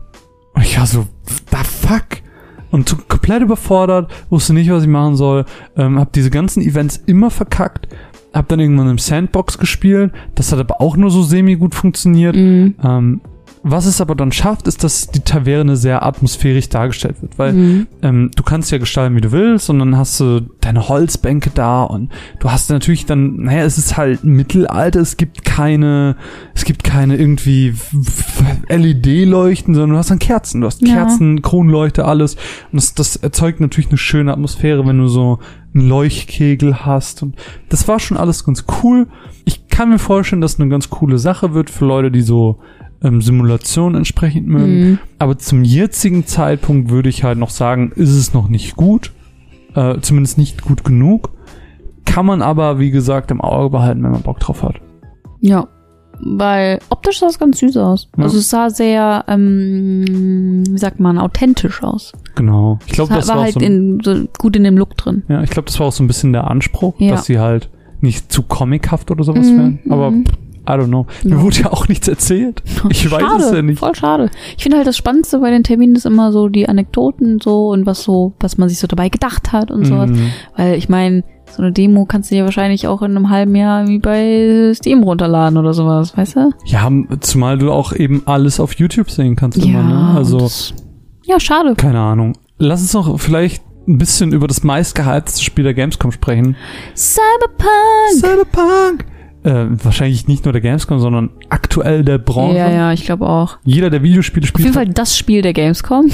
Und 0.53 0.61
ich 0.61 0.77
war 0.77 0.85
so, 0.85 1.07
the 1.25 1.57
fuck? 1.63 2.21
Und 2.71 3.07
komplett 3.07 3.41
überfordert, 3.41 4.11
wusste 4.29 4.53
nicht, 4.53 4.69
was 4.69 4.83
ich 4.83 4.89
machen 4.89 5.15
soll. 5.15 5.45
Ähm, 5.75 5.99
hab 5.99 6.13
diese 6.13 6.29
ganzen 6.29 6.61
Events 6.61 6.97
immer 7.05 7.31
verkackt. 7.31 7.87
Hab 8.33 8.47
dann 8.47 8.59
irgendwann 8.59 8.89
im 8.89 8.99
Sandbox 8.99 9.57
gespielt. 9.57 10.11
Das 10.35 10.51
hat 10.51 10.59
aber 10.59 10.81
auch 10.81 10.95
nur 10.95 11.09
so 11.09 11.23
semi 11.23 11.55
gut 11.55 11.73
funktioniert. 11.73 12.35
Mhm. 12.35 12.75
Ähm, 12.83 13.21
Was 13.61 13.85
es 13.85 13.99
aber 13.99 14.15
dann 14.15 14.31
schafft, 14.31 14.67
ist, 14.67 14.83
dass 14.85 15.07
die 15.07 15.19
Taverne 15.19 15.75
sehr 15.75 16.05
atmosphärisch 16.05 16.69
dargestellt 16.69 17.21
wird, 17.21 17.37
weil 17.37 17.53
Mhm. 17.53 17.87
ähm, 18.01 18.31
du 18.35 18.43
kannst 18.43 18.71
ja 18.71 18.77
gestalten, 18.77 19.15
wie 19.17 19.21
du 19.21 19.31
willst, 19.33 19.69
und 19.69 19.79
dann 19.79 19.97
hast 19.97 20.17
du 20.19 20.41
deine 20.61 20.87
Holzbänke 20.87 21.49
da 21.53 21.83
und 21.83 22.09
du 22.39 22.49
hast 22.51 22.69
natürlich 22.69 23.05
dann, 23.05 23.35
naja, 23.43 23.63
es 23.63 23.77
ist 23.77 23.97
halt 23.97 24.23
Mittelalter, 24.23 25.01
es 25.01 25.17
gibt 25.17 25.43
keine, 25.43 26.15
es 26.53 26.63
gibt 26.63 26.83
keine 26.85 27.17
irgendwie 27.17 27.73
LED-Leuchten, 28.69 29.73
sondern 29.73 29.91
du 29.91 29.97
hast 29.97 30.11
dann 30.11 30.19
Kerzen, 30.19 30.61
du 30.61 30.67
hast 30.67 30.81
Ja. 30.85 30.93
Kerzen, 30.95 31.41
Kronleuchte, 31.41 32.05
alles. 32.05 32.35
Und 32.71 32.77
das, 32.81 32.93
das 32.93 33.15
erzeugt 33.17 33.59
natürlich 33.59 33.89
eine 33.89 33.97
schöne 33.97 34.31
Atmosphäre, 34.31 34.85
wenn 34.85 34.97
du 34.97 35.07
so 35.07 35.39
einen 35.73 35.87
Leuchtkegel 35.87 36.85
hast. 36.85 37.23
Und 37.23 37.35
das 37.69 37.87
war 37.87 37.99
schon 37.99 38.17
alles 38.17 38.43
ganz 38.43 38.65
cool. 38.83 39.07
Ich 39.45 39.67
kann 39.67 39.89
mir 39.89 39.99
vorstellen, 39.99 40.41
dass 40.41 40.59
eine 40.59 40.69
ganz 40.69 40.89
coole 40.89 41.17
Sache 41.19 41.53
wird 41.53 41.69
für 41.69 41.85
Leute, 41.85 42.11
die 42.11 42.21
so 42.21 42.59
ähm, 43.03 43.21
Simulationen 43.21 43.95
entsprechend 43.97 44.47
mögen. 44.47 44.79
Mhm. 44.91 44.99
Aber 45.19 45.37
zum 45.37 45.63
jetzigen 45.63 46.25
Zeitpunkt 46.25 46.89
würde 46.89 47.09
ich 47.09 47.23
halt 47.23 47.37
noch 47.37 47.49
sagen, 47.49 47.91
ist 47.95 48.11
es 48.15 48.33
noch 48.33 48.47
nicht 48.49 48.75
gut. 48.75 49.11
Äh, 49.75 49.99
zumindest 50.01 50.37
nicht 50.37 50.63
gut 50.63 50.83
genug. 50.83 51.31
Kann 52.05 52.25
man 52.25 52.41
aber, 52.41 52.79
wie 52.79 52.91
gesagt, 52.91 53.29
im 53.31 53.39
Auge 53.39 53.69
behalten, 53.69 54.03
wenn 54.03 54.11
man 54.11 54.21
Bock 54.23 54.39
drauf 54.39 54.63
hat. 54.63 54.75
Ja. 55.39 55.67
Weil 56.21 56.79
optisch 56.89 57.19
sah 57.19 57.27
es 57.27 57.39
ganz 57.39 57.59
süß 57.59 57.77
aus. 57.77 58.09
Ja. 58.17 58.23
Also 58.25 58.39
es 58.39 58.49
sah 58.49 58.69
sehr, 58.69 59.23
ähm, 59.29 60.63
wie 60.69 60.77
sagt 60.77 60.99
man, 60.99 61.17
authentisch 61.17 61.81
aus. 61.81 62.11
Genau. 62.35 62.79
Ich 62.87 62.91
glaube, 62.91 63.13
das 63.13 63.29
war 63.29 63.37
war, 63.37 63.43
halt 63.43 63.53
so, 63.53 63.59
in, 63.61 64.01
so 64.03 64.25
gut 64.37 64.55
in 64.57 64.63
dem 64.65 64.77
Look 64.77 64.97
drin. 64.97 65.23
ja, 65.29 65.41
ich 65.43 65.49
glaube, 65.49 65.67
das 65.67 65.79
war 65.79 65.87
auch 65.87 65.91
so 65.93 66.03
ein 66.03 66.07
bisschen 66.07 66.33
der 66.33 66.49
Anspruch, 66.49 66.95
Ja. 66.99 67.11
dass 67.11 67.25
sie 67.25 67.39
halt 67.39 67.69
nicht 68.01 68.31
zu 68.33 68.43
comichaft 68.43 69.11
oder 69.11 69.23
sowas 69.23 69.47
Mhm, 69.47 69.57
wären. 69.57 69.79
Aber 69.89 70.11
mhm. 70.11 70.25
I 70.67 70.71
don't 70.73 70.87
know. 70.87 71.05
Mir 71.23 71.35
Ja. 71.37 71.41
wurde 71.41 71.57
ja 71.61 71.71
auch 71.71 71.87
nichts 71.87 72.07
erzählt. 72.07 72.61
Ich 72.89 73.09
weiß 73.11 73.21
schade, 73.21 73.43
es 73.43 73.51
ja 73.51 73.61
nicht. 73.61 73.79
Voll 73.79 73.95
schade. 73.95 74.29
Ich 74.57 74.63
finde 74.63 74.77
halt 74.77 74.87
das 74.87 74.97
Spannendste 74.97 75.39
bei 75.39 75.51
den 75.51 75.63
Terminen 75.63 75.95
ist 75.95 76.05
immer 76.05 76.31
so 76.31 76.47
die 76.49 76.67
Anekdoten 76.69 77.39
so 77.39 77.69
und 77.69 77.85
was 77.85 78.03
so, 78.03 78.33
was 78.39 78.57
man 78.57 78.69
sich 78.69 78.79
so 78.79 78.87
dabei 78.87 79.09
gedacht 79.09 79.51
hat 79.51 79.71
und 79.71 79.85
sowas. 79.85 80.09
Mhm. 80.09 80.31
Weil 80.55 80.75
ich 80.75 80.89
meine, 80.89 81.23
so 81.51 81.63
eine 81.63 81.71
Demo 81.71 82.05
kannst 82.05 82.29
du 82.29 82.35
dir 82.35 82.45
wahrscheinlich 82.45 82.87
auch 82.87 83.01
in 83.01 83.15
einem 83.15 83.29
halben 83.29 83.55
Jahr 83.55 83.87
wie 83.87 83.97
bei 83.99 84.71
Steam 84.75 85.01
runterladen 85.03 85.57
oder 85.57 85.73
sowas, 85.73 86.15
weißt 86.15 86.35
du? 86.35 86.51
Ja, 86.65 86.89
zumal 87.21 87.57
du 87.57 87.71
auch 87.71 87.91
eben 87.93 88.21
alles 88.25 88.59
auf 88.59 88.73
YouTube 88.75 89.09
sehen 89.09 89.35
kannst 89.35 89.57
immer, 89.57 89.81
ne? 89.83 90.13
Also, 90.15 90.37
das, 90.39 90.73
ja, 91.25 91.39
schade. 91.39 91.73
keine 91.75 91.99
Ahnung. 91.99 92.33
Lass 92.59 92.81
uns 92.81 92.93
noch 92.93 93.19
vielleicht 93.19 93.63
ein 93.87 93.97
bisschen 93.97 94.31
über 94.33 94.45
das 94.47 94.63
meistgehypteste 94.63 95.43
Spiel 95.43 95.63
der 95.63 95.73
Gamescom 95.73 96.11
sprechen. 96.11 96.55
Cyberpunk! 96.95 98.19
Cyberpunk! 98.19 99.05
Äh, 99.43 99.67
wahrscheinlich 99.69 100.27
nicht 100.27 100.43
nur 100.45 100.51
der 100.51 100.61
Gamescom, 100.61 100.99
sondern 100.99 101.29
aktuell 101.49 102.03
der 102.03 102.17
Branche. 102.17 102.57
Ja, 102.57 102.69
ja, 102.69 102.91
ich 102.93 103.05
glaube 103.05 103.27
auch. 103.27 103.57
Jeder, 103.63 103.89
der 103.89 104.03
Videospiele 104.03 104.43
Auf 104.43 104.49
spielt, 104.49 104.65
jeden 104.65 104.73
Fall 104.73 104.87
das 104.89 105.17
Spiel 105.17 105.41
der 105.41 105.53
Gamescom. 105.53 106.09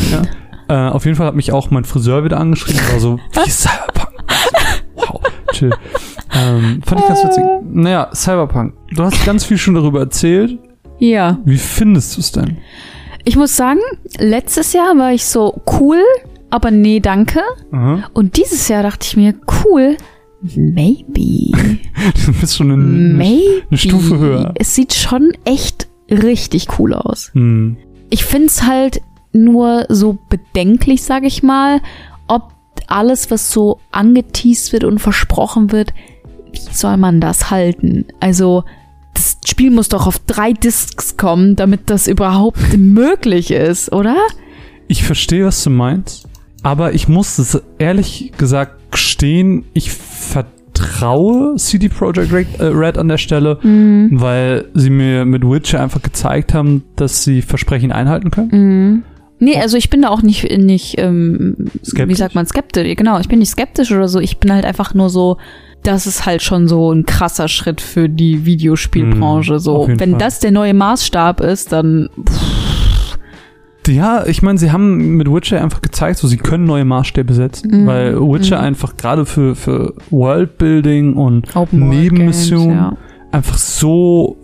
Äh, 0.67 0.73
auf 0.73 1.05
jeden 1.05 1.17
Fall 1.17 1.27
hat 1.27 1.35
mich 1.35 1.51
auch 1.51 1.71
mein 1.71 1.85
Friseur 1.85 2.23
wieder 2.23 2.39
angeschrieben. 2.39 2.81
War 2.91 2.99
so, 2.99 3.19
wie 3.45 3.49
Cyberpunk? 3.49 4.13
wow, 4.95 5.21
chill. 5.51 5.71
Ähm, 6.33 6.81
fand 6.85 7.01
ich 7.01 7.07
ganz 7.07 7.23
witzig. 7.23 7.43
Naja, 7.71 8.09
Cyberpunk. 8.13 8.73
Du 8.91 9.03
hast 9.03 9.25
ganz 9.25 9.43
viel 9.45 9.57
schon 9.57 9.73
darüber 9.73 9.99
erzählt. 10.01 10.59
Ja. 10.99 11.39
Wie 11.45 11.57
findest 11.57 12.15
du 12.15 12.21
es 12.21 12.31
denn? 12.31 12.57
Ich 13.23 13.35
muss 13.35 13.55
sagen, 13.55 13.79
letztes 14.19 14.73
Jahr 14.73 14.95
war 14.97 15.11
ich 15.11 15.25
so 15.25 15.61
cool, 15.79 15.99
aber 16.51 16.71
nee, 16.71 16.99
danke. 16.99 17.41
Aha. 17.71 18.03
Und 18.13 18.38
dieses 18.38 18.67
Jahr 18.67 18.83
dachte 18.83 19.05
ich 19.07 19.17
mir, 19.17 19.33
cool, 19.65 19.97
maybe. 20.55 21.51
Du 22.25 22.34
bist 22.34 22.55
schon 22.55 22.69
in, 22.69 23.17
maybe. 23.17 23.63
eine 23.69 23.77
Stufe 23.77 24.19
höher. 24.19 24.53
Es 24.55 24.75
sieht 24.75 24.93
schon 24.93 25.31
echt 25.43 25.88
richtig 26.10 26.77
cool 26.77 26.93
aus. 26.93 27.31
Hm. 27.34 27.77
Ich 28.10 28.25
find's 28.25 28.63
halt 28.63 29.01
nur 29.34 29.86
so 29.89 30.17
bedenklich, 30.29 31.03
sag 31.03 31.23
ich 31.23 31.41
mal, 31.41 31.81
ob 32.27 32.53
alles, 32.88 33.31
was 33.31 33.51
so 33.51 33.79
angeteased 33.91 34.73
wird 34.73 34.84
und 34.84 34.99
versprochen 34.99 35.71
wird, 35.71 35.93
wie 36.51 36.73
soll 36.73 36.97
man 36.97 37.19
das 37.19 37.49
halten? 37.49 38.05
Also, 38.19 38.63
das 39.13 39.38
Spiel 39.45 39.71
muss 39.71 39.89
doch 39.89 40.08
auf 40.08 40.19
drei 40.19 40.53
Discs 40.53 41.17
kommen, 41.17 41.55
damit 41.55 41.89
das 41.89 42.08
überhaupt 42.08 42.60
möglich 42.77 43.51
ist, 43.51 43.91
oder? 43.91 44.17
Ich 44.88 45.03
verstehe, 45.03 45.45
was 45.45 45.63
du 45.63 45.69
meinst. 45.69 46.27
Aber 46.65 46.93
ich 46.93 47.08
muss 47.08 47.38
es 47.38 47.62
ehrlich 47.78 48.32
gesagt 48.39 48.91
gestehen, 48.91 49.65
ich 49.73 49.91
vertraue 49.91 51.56
CD 51.58 51.89
Projekt 51.89 52.34
Red, 52.34 52.47
äh, 52.60 52.63
Red 52.65 52.97
an 52.97 53.08
der 53.08 53.19
Stelle, 53.19 53.60
Mhm. 53.62 54.10
weil 54.19 54.65
sie 54.73 54.89
mir 54.89 55.25
mit 55.25 55.43
Witcher 55.47 55.80
einfach 55.82 56.01
gezeigt 56.01 56.54
haben, 56.56 56.84
dass 56.95 57.23
sie 57.23 57.41
Versprechen 57.43 57.91
einhalten 57.91 58.32
können. 58.32 58.49
Mhm. 58.51 59.04
Nee, 59.38 59.58
also 59.58 59.78
ich 59.78 59.89
bin 59.89 60.01
da 60.01 60.10
auch 60.10 60.21
nicht, 60.23 60.49
nicht 60.58 60.95
ähm, 60.97 61.56
wie 61.93 62.15
sagt 62.15 62.34
man, 62.36 62.45
skeptisch. 62.47 62.95
Genau, 62.95 63.19
ich 63.19 63.28
bin 63.28 63.39
nicht 63.39 63.49
skeptisch 63.51 63.91
oder 63.91 64.08
so. 64.08 64.19
Ich 64.19 64.38
bin 64.39 64.51
halt 64.51 64.65
einfach 64.65 64.93
nur 64.93 65.10
so, 65.10 65.38
das 65.84 66.08
ist 66.08 66.25
halt 66.25 66.41
schon 66.41 66.67
so 66.67 66.91
ein 66.91 67.06
krasser 67.06 67.47
Schritt 67.47 67.80
für 67.82 68.10
die 68.10 68.45
Videospielbranche. 68.45 69.54
Mhm, 69.54 69.60
so, 69.60 69.88
wenn 69.88 70.12
Fall. 70.12 70.19
das 70.19 70.39
der 70.39 70.51
neue 70.51 70.73
Maßstab 70.73 71.41
ist, 71.41 71.71
dann 71.73 72.10
Ja, 73.87 74.25
ich 74.25 74.41
meine, 74.41 74.57
sie 74.57 74.71
haben 74.71 75.17
mit 75.17 75.31
Witcher 75.31 75.61
einfach 75.61 75.81
gezeigt, 75.81 76.19
so 76.19 76.27
sie 76.27 76.37
können 76.37 76.65
neue 76.65 76.85
Maßstäbe 76.85 77.33
setzen, 77.33 77.83
Mhm, 77.83 77.87
weil 77.87 78.15
Witcher 78.19 78.57
mhm. 78.57 78.65
einfach 78.65 78.97
gerade 78.97 79.25
für 79.25 79.55
für 79.55 79.93
Worldbuilding 80.09 81.13
und 81.15 81.55
Open 81.55 81.89
Nebenmissionen 81.89 82.75
ja. 82.75 82.97
einfach 83.31 83.57
so 83.57 84.37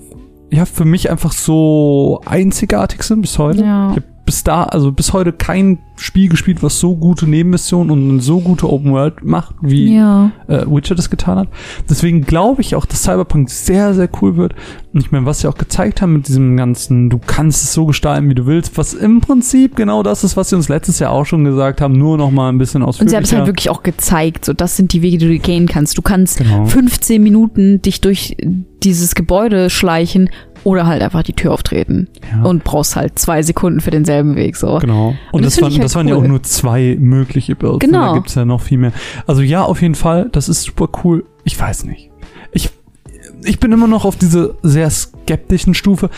ja, 0.52 0.66
für 0.66 0.86
mich 0.86 1.10
einfach 1.10 1.32
so 1.32 2.22
einzigartig 2.26 3.04
sind 3.04 3.22
bis 3.22 3.40
heute. 3.40 3.64
Ja. 3.64 3.92
Ich 3.92 3.96
habe 3.98 4.11
bis 4.26 4.44
da, 4.44 4.64
also 4.64 4.92
bis 4.92 5.14
heute 5.14 5.34
kein 5.34 5.80
Spiel 5.96 6.30
gespielt, 6.30 6.64
was 6.64 6.80
so 6.80 6.96
gute 6.96 7.28
Nebenmissionen 7.28 7.92
und 7.92 8.20
so 8.22 8.40
gute 8.40 8.68
Open 8.72 8.92
World 8.92 9.24
macht, 9.24 9.54
wie 9.62 9.96
Ja. 9.96 10.32
äh, 10.48 10.64
Witcher 10.68 10.96
das 10.96 11.10
getan 11.12 11.38
hat. 11.38 11.48
Deswegen 11.90 12.22
glaube 12.22 12.62
ich 12.62 12.76
auch, 12.76 12.86
dass 12.86 13.04
Cyberpunk 13.04 13.50
sehr, 13.50 13.94
sehr 13.94 14.10
cool 14.22 14.36
wird. 14.38 14.54
Und 14.94 15.02
ich 15.02 15.12
meine, 15.12 15.26
was 15.28 15.42
sie 15.42 15.48
auch 15.48 15.56
gezeigt 15.58 16.02
haben 16.02 16.14
mit 16.14 16.28
diesem 16.28 16.58
ganzen, 16.58 17.10
du 17.10 17.20
kannst 17.20 17.64
es 17.64 17.74
so 17.74 17.86
gestalten, 17.86 18.30
wie 18.30 18.36
du 18.36 18.46
willst, 18.48 18.78
was 18.78 18.94
im 18.94 19.22
Prinzip 19.22 19.76
genau 19.76 20.02
das 20.02 20.24
ist, 20.24 20.36
was 20.38 20.50
sie 20.50 20.56
uns 20.56 20.70
letztes 20.70 20.98
Jahr 21.00 21.12
auch 21.12 21.26
schon 21.26 21.44
gesagt 21.44 21.82
haben, 21.82 21.98
nur 21.98 22.18
noch 22.18 22.32
mal 22.32 22.50
ein 22.50 22.58
bisschen 22.58 22.82
Und 22.82 22.94
sie 22.94 23.00
haben 23.02 23.08
es 23.08 23.14
ausführlicher. 23.14 23.38
halt 23.38 23.48
wirklich 23.48 23.70
auch 23.70 23.84
gezeigt, 23.84 24.46
so 24.46 24.54
das 24.54 24.76
sind 24.78 24.94
die 24.94 25.02
Wege, 25.04 25.18
die 25.20 25.28
du 25.28 25.40
gehen 25.40 25.68
kannst. 25.68 25.98
Du 25.98 26.02
kannst 26.02 26.40
Genau. 26.40 26.66
15 26.66 27.22
Minuten 27.22 27.82
dich 27.82 28.02
durch 28.02 28.36
dieses 28.84 29.14
Gebäude 29.14 29.70
schleichen 29.70 30.30
oder 30.64 30.86
halt 30.86 31.02
einfach 31.02 31.24
die 31.24 31.34
Tür 31.34 31.54
auftreten 31.54 32.08
Ja. 32.32 32.44
und 32.44 32.64
brauchst 32.64 32.96
halt 32.96 33.18
zwei 33.18 33.42
Sekunden 33.42 33.80
für 33.82 33.92
denselben 33.92 34.36
Weg, 34.36 34.56
so. 34.56 34.78
Genau. 34.80 35.10
Und, 35.10 35.16
Und 35.32 35.46
das 35.46 35.56
das, 35.56 35.64
waren, 35.64 35.72
halt 35.74 35.84
das 35.84 35.96
waren 35.96 36.08
ja 36.08 36.16
cool. 36.16 36.24
auch 36.24 36.28
nur 36.28 36.44
zwei 36.44 36.98
mögliche 37.00 37.56
Builds. 37.56 37.80
Genau. 37.80 38.00
Und 38.02 38.08
da 38.10 38.14
gibt's 38.14 38.36
ja 38.36 38.46
noch 38.46 38.62
viel 38.62 38.78
mehr. 38.78 38.94
Also 39.28 39.42
ja, 39.42 39.64
auf 39.64 39.82
jeden 39.82 39.96
Fall, 39.96 40.30
das 40.32 40.50
ist 40.50 40.64
super 40.64 40.90
cool. 41.04 41.26
Ich 41.44 41.60
weiß 41.60 41.86
nicht. 41.86 42.10
Ich, 42.52 42.70
ich 43.44 43.60
bin 43.60 43.72
immer 43.72 43.88
noch 43.88 44.06
auf 44.06 44.16
diese 44.18 44.56
sehr 44.62 44.90
skeptischen 44.90 45.74
Stufe. 45.74 46.10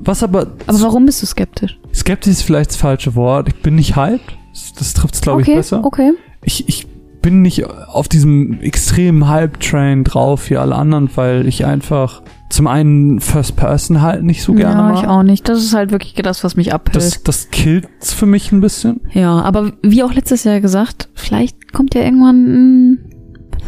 Was 0.00 0.22
aber, 0.22 0.46
Aber 0.66 0.80
warum 0.80 1.06
bist 1.06 1.22
du 1.22 1.26
skeptisch? 1.26 1.78
skeptisch 1.92 2.30
ist 2.32 2.42
vielleicht 2.42 2.70
das 2.70 2.76
falsche 2.76 3.14
Wort. 3.16 3.48
Ich 3.48 3.56
bin 3.62 3.74
nicht 3.74 3.96
hyped. 3.96 4.38
Das, 4.52 4.72
das 4.74 4.94
trifft's, 4.94 5.20
glaube 5.20 5.42
okay, 5.42 5.50
ich, 5.52 5.56
besser. 5.56 5.84
okay. 5.84 6.12
Ich, 6.44 6.68
ich 6.68 6.86
bin 7.20 7.42
nicht 7.42 7.64
auf 7.66 8.06
diesem 8.06 8.60
extremen 8.60 9.26
Hype-Train 9.28 10.04
drauf 10.04 10.50
wie 10.50 10.56
alle 10.56 10.76
anderen, 10.76 11.10
weil 11.16 11.48
ich 11.48 11.64
einfach 11.66 12.22
zum 12.48 12.66
einen 12.66 13.20
First 13.20 13.56
Person 13.56 14.00
halt 14.00 14.22
nicht 14.22 14.42
so 14.42 14.54
gerne 14.54 14.80
ja, 14.80 14.88
mag. 14.88 15.02
ich 15.02 15.08
auch 15.08 15.22
nicht. 15.22 15.48
Das 15.48 15.58
ist 15.58 15.74
halt 15.74 15.90
wirklich 15.90 16.14
das, 16.14 16.44
was 16.44 16.56
mich 16.56 16.72
abhält. 16.72 16.96
Das, 16.96 17.22
das 17.22 17.50
killt's 17.50 18.12
für 18.12 18.26
mich 18.26 18.52
ein 18.52 18.60
bisschen. 18.60 19.00
ja, 19.12 19.40
aber 19.40 19.72
wie 19.82 20.02
auch 20.02 20.12
letztes 20.12 20.44
Jahr 20.44 20.60
gesagt, 20.60 21.08
vielleicht 21.14 21.72
kommt 21.72 21.94
ja 21.94 22.02
irgendwann 22.02 22.46
ein 22.46 22.98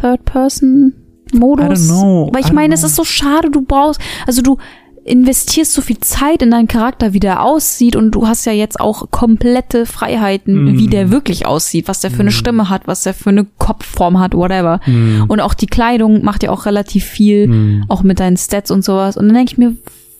Third-Person-Modus. 0.01 1.65
I 1.65 1.69
don't 1.69 1.87
know. 1.87 2.29
Weil 2.33 2.41
ich 2.41 2.53
meine, 2.53 2.73
es 2.73 2.83
ist 2.83 2.95
so 2.95 3.03
schade, 3.03 3.51
du 3.51 3.61
brauchst, 3.61 4.01
also 4.25 4.41
du 4.41 4.57
investierst 5.03 5.73
so 5.73 5.81
viel 5.81 5.97
Zeit 5.99 6.41
in 6.41 6.51
deinen 6.51 6.67
Charakter, 6.67 7.13
wie 7.13 7.19
der 7.19 7.43
aussieht 7.43 7.95
und 7.95 8.11
du 8.11 8.27
hast 8.27 8.45
ja 8.45 8.51
jetzt 8.51 8.79
auch 8.79 9.09
komplette 9.11 9.85
Freiheiten, 9.85 10.65
Mm. 10.73 10.77
wie 10.77 10.87
der 10.87 11.09
wirklich 11.11 11.45
aussieht, 11.45 11.87
was 11.87 12.01
der 12.01 12.11
für 12.11 12.19
eine 12.21 12.29
Mm. 12.29 12.33
Stimme 12.33 12.69
hat, 12.69 12.87
was 12.87 13.03
der 13.03 13.13
für 13.13 13.29
eine 13.31 13.45
Kopfform 13.57 14.19
hat, 14.19 14.35
whatever. 14.35 14.79
Hm. 14.83 15.25
Und 15.27 15.39
auch 15.39 15.53
die 15.55 15.65
Kleidung 15.67 16.23
macht 16.23 16.43
ja 16.43 16.51
auch 16.51 16.65
relativ 16.65 17.03
viel, 17.05 17.47
Hm. 17.47 17.85
auch 17.87 18.03
mit 18.03 18.19
deinen 18.19 18.37
Stats 18.37 18.69
und 18.71 18.83
sowas. 18.85 19.17
Und 19.17 19.25
dann 19.27 19.35
denke 19.35 19.53
ich 19.53 19.57
mir, 19.57 19.75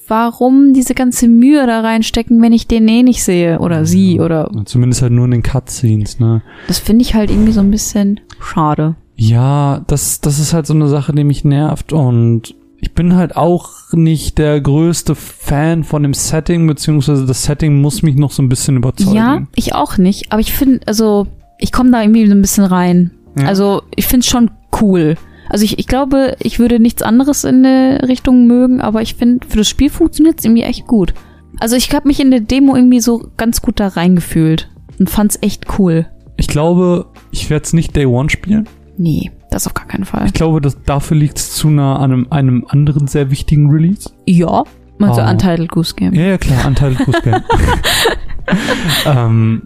warum 0.08 0.74
diese 0.74 0.94
ganze 0.96 1.28
Mühe 1.28 1.66
da 1.68 1.82
reinstecken, 1.82 2.42
wenn 2.42 2.52
ich 2.54 2.68
den 2.68 2.88
eh 2.88 3.04
nicht 3.04 3.24
sehe 3.24 3.60
oder 3.60 3.86
sie 3.86 4.20
oder 4.20 4.50
Zumindest 4.66 5.02
halt 5.04 5.14
nur 5.14 5.26
in 5.26 5.32
den 5.32 5.44
Cutscenes, 5.44 6.20
ne? 6.20 6.42
das 6.68 6.80
finde 6.80 7.04
ich 7.04 7.14
halt 7.14 7.30
irgendwie 7.32 7.54
so 7.54 7.62
ein 7.62 7.72
bisschen 7.72 8.20
schade. 8.42 8.96
Ja, 9.16 9.84
das, 9.88 10.20
das 10.22 10.40
ist 10.40 10.54
halt 10.54 10.66
so 10.66 10.74
eine 10.74 10.88
Sache, 10.88 11.14
die 11.14 11.24
mich 11.24 11.46
nervt 11.46 11.94
und 11.94 12.56
ich 12.82 12.94
bin 12.94 13.16
halt 13.16 13.38
auch 13.38 13.70
nicht 13.94 14.40
der 14.40 14.60
größte 14.60 15.14
Fan 15.16 15.84
von 15.84 16.02
dem 16.02 16.16
Setting, 16.16 16.66
beziehungsweise 16.66 17.26
das 17.28 17.44
Setting 17.44 17.80
muss 17.80 18.02
mich 18.02 18.16
noch 18.16 18.32
so 18.32 18.42
ein 18.42 18.50
bisschen 18.50 18.76
überzeugen. 18.76 19.16
Ja, 19.16 19.44
ich 19.56 19.76
auch 19.76 19.98
nicht, 19.98 20.32
aber 20.32 20.42
ich 20.42 20.52
finde, 20.52 20.82
also 20.88 21.28
ich 21.60 21.72
komme 21.72 21.92
da 21.92 22.02
irgendwie 22.02 22.26
so 22.26 22.34
ein 22.34 22.42
bisschen 22.42 22.66
rein. 22.66 23.12
Ja. 23.38 23.46
Also 23.46 23.84
ich 23.96 24.08
finde 24.08 24.26
es 24.26 24.32
schon 24.32 24.50
cool. 24.82 25.16
Also 25.48 25.64
ich, 25.64 25.78
ich 25.78 25.86
glaube, 25.86 26.36
ich 26.40 26.58
würde 26.58 26.80
nichts 26.80 27.04
anderes 27.04 27.44
in 27.44 27.64
der 27.64 28.08
Richtung 28.08 28.48
mögen, 28.48 28.82
aber 28.82 29.02
ich 29.02 29.16
finde, 29.16 29.46
für 29.48 29.58
das 29.58 29.70
Spiel 29.70 29.90
funktioniert 29.90 30.40
es 30.40 30.46
irgendwie 30.46 30.64
echt 30.64 30.88
gut. 30.88 31.14
Also 31.60 31.76
ich 31.76 31.94
habe 31.94 32.08
mich 32.08 32.20
in 32.20 32.32
der 32.32 32.40
Demo 32.40 32.76
irgendwie 32.76 33.00
so 33.00 33.30
ganz 33.38 33.62
gut 33.62 33.80
da 33.80 33.90
reingefühlt 33.90 34.70
und 34.98 35.10
fand's 35.10 35.38
echt 35.42 35.78
cool. 35.78 36.08
Ich 36.38 36.48
glaube, 36.48 37.06
ich 37.32 37.52
werde 37.52 37.66
es 37.66 37.74
nicht 37.74 37.96
Day 37.96 38.08
One 38.08 38.30
spielen. 38.30 38.68
Nee, 38.98 39.32
das 39.52 39.68
auf 39.68 39.74
gar 39.76 39.86
keinen 39.86 40.06
Fall. 40.06 40.26
Ich 40.26 40.34
glaube, 40.34 40.60
dass 40.62 40.82
dafür 40.84 41.16
liegt 41.18 41.38
es 41.38 41.54
zu 41.54 41.70
nah 41.70 41.98
an 41.98 42.12
einem, 42.12 42.28
einem 42.32 42.66
anderen 42.68 43.06
sehr 43.08 43.30
wichtigen 43.30 43.70
Release. 43.70 44.10
Ja, 44.26 44.64
also 45.00 45.22
Oh. 45.22 45.30
Untitled 45.30 45.70
Goose 45.72 45.94
Game. 45.96 46.14
Ja, 46.14 46.24
ja, 46.24 46.38
klar, 46.38 46.66
Untitled 46.68 47.00
Goose 47.06 47.22
Game. 47.24 47.42
ähm, 49.06 49.62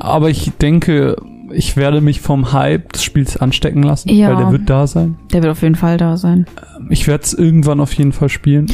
aber 0.00 0.30
ich 0.30 0.52
denke, 0.60 1.16
ich 1.52 1.76
werde 1.76 2.00
mich 2.00 2.20
vom 2.20 2.52
Hype 2.52 2.92
des 2.92 3.04
Spiels 3.04 3.36
anstecken 3.36 3.82
lassen, 3.82 4.08
Ja. 4.10 4.30
weil 4.30 4.36
der 4.36 4.52
wird 4.52 4.70
da 4.70 4.86
sein. 4.86 5.16
Der 5.32 5.42
wird 5.42 5.52
auf 5.52 5.62
jeden 5.62 5.74
Fall 5.74 5.96
da 5.98 6.16
sein. 6.16 6.46
Ich 6.90 7.06
werde 7.06 7.24
es 7.24 7.32
irgendwann 7.34 7.80
auf 7.80 7.92
jeden 7.94 8.12
Fall 8.12 8.28
spielen. 8.28 8.66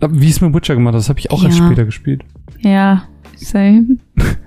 Aber 0.00 0.18
Wie 0.18 0.30
es 0.30 0.40
mit 0.40 0.54
Witcher 0.54 0.74
gemacht 0.74 0.94
hat, 0.94 1.00
das 1.00 1.08
habe 1.10 1.18
ich 1.18 1.30
auch 1.30 1.44
erst 1.44 1.58
Ja. 1.58 1.66
später 1.66 1.84
gespielt. 1.84 2.22
Ja, 2.60 3.02
same. 3.36 3.96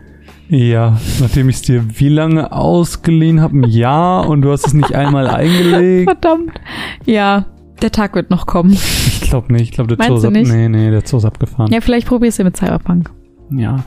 Ja, 0.56 1.00
nachdem 1.20 1.50
ich 1.50 1.56
es 1.56 1.62
dir 1.64 1.84
wie 2.00 2.10
lange 2.10 2.52
ausgeliehen 2.52 3.42
habe? 3.42 3.58
Ein 3.58 3.64
Jahr 3.64 4.30
und 4.30 4.44
du 4.44 4.52
hast 4.52 4.68
es 4.68 4.74
nicht 4.76 4.94
einmal 4.94 5.28
eingelegt? 5.28 6.12
Verdammt. 6.12 6.52
Ja, 7.06 7.48
der 7.82 7.92
Tag 7.92 8.14
wird 8.14 8.30
noch 8.30 8.46
kommen. 8.46 8.72
Ich 8.72 9.22
glaube 9.22 9.52
nicht. 9.52 9.64
Ich 9.64 9.72
glaube, 9.72 9.96
der 9.96 10.06
Zoo 10.06 10.16
ist 10.18 10.24
du 10.24 10.28
ab? 10.28 10.34
Nee, 10.34 10.70
nee, 10.70 10.92
der 10.92 11.02
Zoo 11.08 11.18
ist 11.18 11.26
abgefahren. 11.26 11.72
Ja, 11.72 11.82
vielleicht 11.82 12.08
probierst 12.08 12.38
du 12.38 12.44
mit 12.44 12.56
Cyberpunk. 12.56 13.10
Ja, 13.50 13.84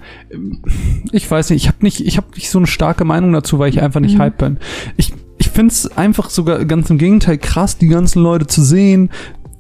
ich 1.12 1.31
weiß 1.31 1.50
nicht, 1.50 1.62
ich 1.62 1.68
habe 1.68 1.79
nicht, 1.83 2.00
ich 2.00 2.16
habe 2.16 2.26
nicht 2.35 2.50
so 2.50 2.59
eine 2.59 2.66
starke 2.66 3.05
Meinung 3.05 3.33
dazu, 3.33 3.61
weil 3.61 3.68
ich 3.68 3.81
einfach 3.81 4.00
nicht 4.00 4.16
Mhm. 4.16 4.22
hype 4.22 4.38
bin. 4.38 4.59
Ich, 4.96 5.14
ich 5.38 5.48
find's 5.50 5.87
einfach 5.96 6.31
sogar 6.31 6.64
ganz 6.64 6.90
im 6.90 6.98
Gegenteil 6.98 7.38
krass, 7.38 7.79
die 7.79 7.87
ganzen 7.88 8.22
Leute 8.22 8.48
zu 8.48 8.62
sehen, 8.62 9.11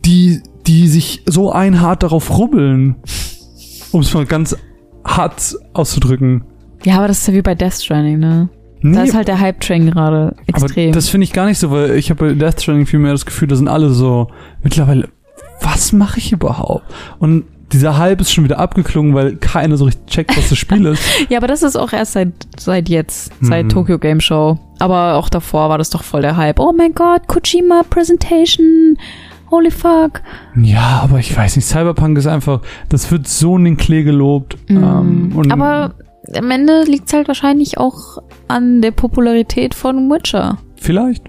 die, 0.04 0.42
die 0.66 0.88
sich 0.88 1.22
so 1.26 1.52
einhart 1.52 2.02
darauf 2.02 2.36
rubbeln, 2.36 2.96
um 3.92 4.00
es 4.00 4.12
mal 4.12 4.26
ganz 4.26 4.56
hart 5.04 5.56
auszudrücken. 5.72 6.42
Ja, 6.86 6.96
aber 6.98 7.08
das 7.08 7.18
ist 7.18 7.28
ja 7.28 7.34
wie 7.34 7.42
bei 7.42 7.54
Death 7.54 7.74
Stranding, 7.74 8.18
ne? 8.18 8.48
Nee, 8.80 8.94
Da 8.96 9.02
ist 9.02 9.14
halt 9.14 9.26
der 9.28 9.40
Hype-Train 9.40 9.86
gerade 9.90 10.36
extrem. 10.46 10.88
aber 10.88 10.94
das 10.94 11.08
finde 11.08 11.24
ich 11.24 11.32
gar 11.32 11.46
nicht 11.46 11.58
so, 11.58 11.70
weil 11.70 11.92
ich 11.96 12.10
habe 12.10 12.26
bei 12.28 12.32
Death 12.34 12.60
Stranding 12.62 12.86
viel 12.86 12.98
mehr 13.00 13.12
das 13.12 13.26
Gefühl, 13.26 13.48
da 13.48 13.56
sind 13.56 13.68
alle 13.68 13.90
so 13.90 14.28
mittlerweile, 14.62 15.08
was 15.60 15.92
mache 15.92 16.18
ich 16.18 16.30
überhaupt? 16.32 16.84
Und 17.18 17.44
dieser 17.72 17.98
Hype 17.98 18.20
ist 18.20 18.32
schon 18.32 18.44
wieder 18.44 18.60
abgeklungen, 18.60 19.14
weil 19.14 19.34
keiner 19.36 19.76
so 19.76 19.86
richtig 19.86 20.06
checkt, 20.06 20.36
was 20.36 20.48
das 20.50 20.58
Spiel 20.58 20.86
ist. 20.86 21.02
ja, 21.28 21.38
aber 21.38 21.48
das 21.48 21.64
ist 21.64 21.74
auch 21.74 21.92
erst 21.92 22.12
seit, 22.12 22.28
seit 22.56 22.88
jetzt, 22.88 23.32
seit 23.40 23.64
Mhm. 23.64 23.68
Tokyo 23.70 23.98
Game 23.98 24.20
Show. 24.20 24.58
Aber 24.78 25.14
auch 25.14 25.28
davor 25.28 25.68
war 25.68 25.78
das 25.78 25.90
doch 25.90 26.04
voll 26.04 26.22
der 26.22 26.36
Hype. 26.36 26.60
Oh 26.60 26.72
mein 26.76 26.92
Gott, 26.94 27.26
Kojima 27.26 27.82
Presentation. 27.90 28.96
Holy 29.50 29.70
fuck. 29.70 30.20
Ja, 30.60 31.00
aber 31.02 31.18
ich 31.18 31.36
weiß 31.36 31.56
nicht, 31.56 31.66
Cyberpunk 31.66 32.18
ist 32.18 32.26
einfach, 32.26 32.60
das 32.88 33.10
wird 33.10 33.26
so 33.26 33.56
in 33.56 33.64
den 33.64 33.76
Klee 33.76 34.02
gelobt. 34.04 34.56
Ähm, 34.68 35.32
und 35.34 35.46
Mhm. 35.46 35.52
aber 35.52 35.94
am 36.34 36.50
Ende 36.50 36.84
liegt 36.84 37.08
es 37.08 37.12
halt 37.12 37.28
wahrscheinlich 37.28 37.78
auch 37.78 38.18
an 38.48 38.82
der 38.82 38.90
Popularität 38.90 39.74
von 39.74 40.10
Witcher. 40.10 40.58
vielleicht, 40.76 41.24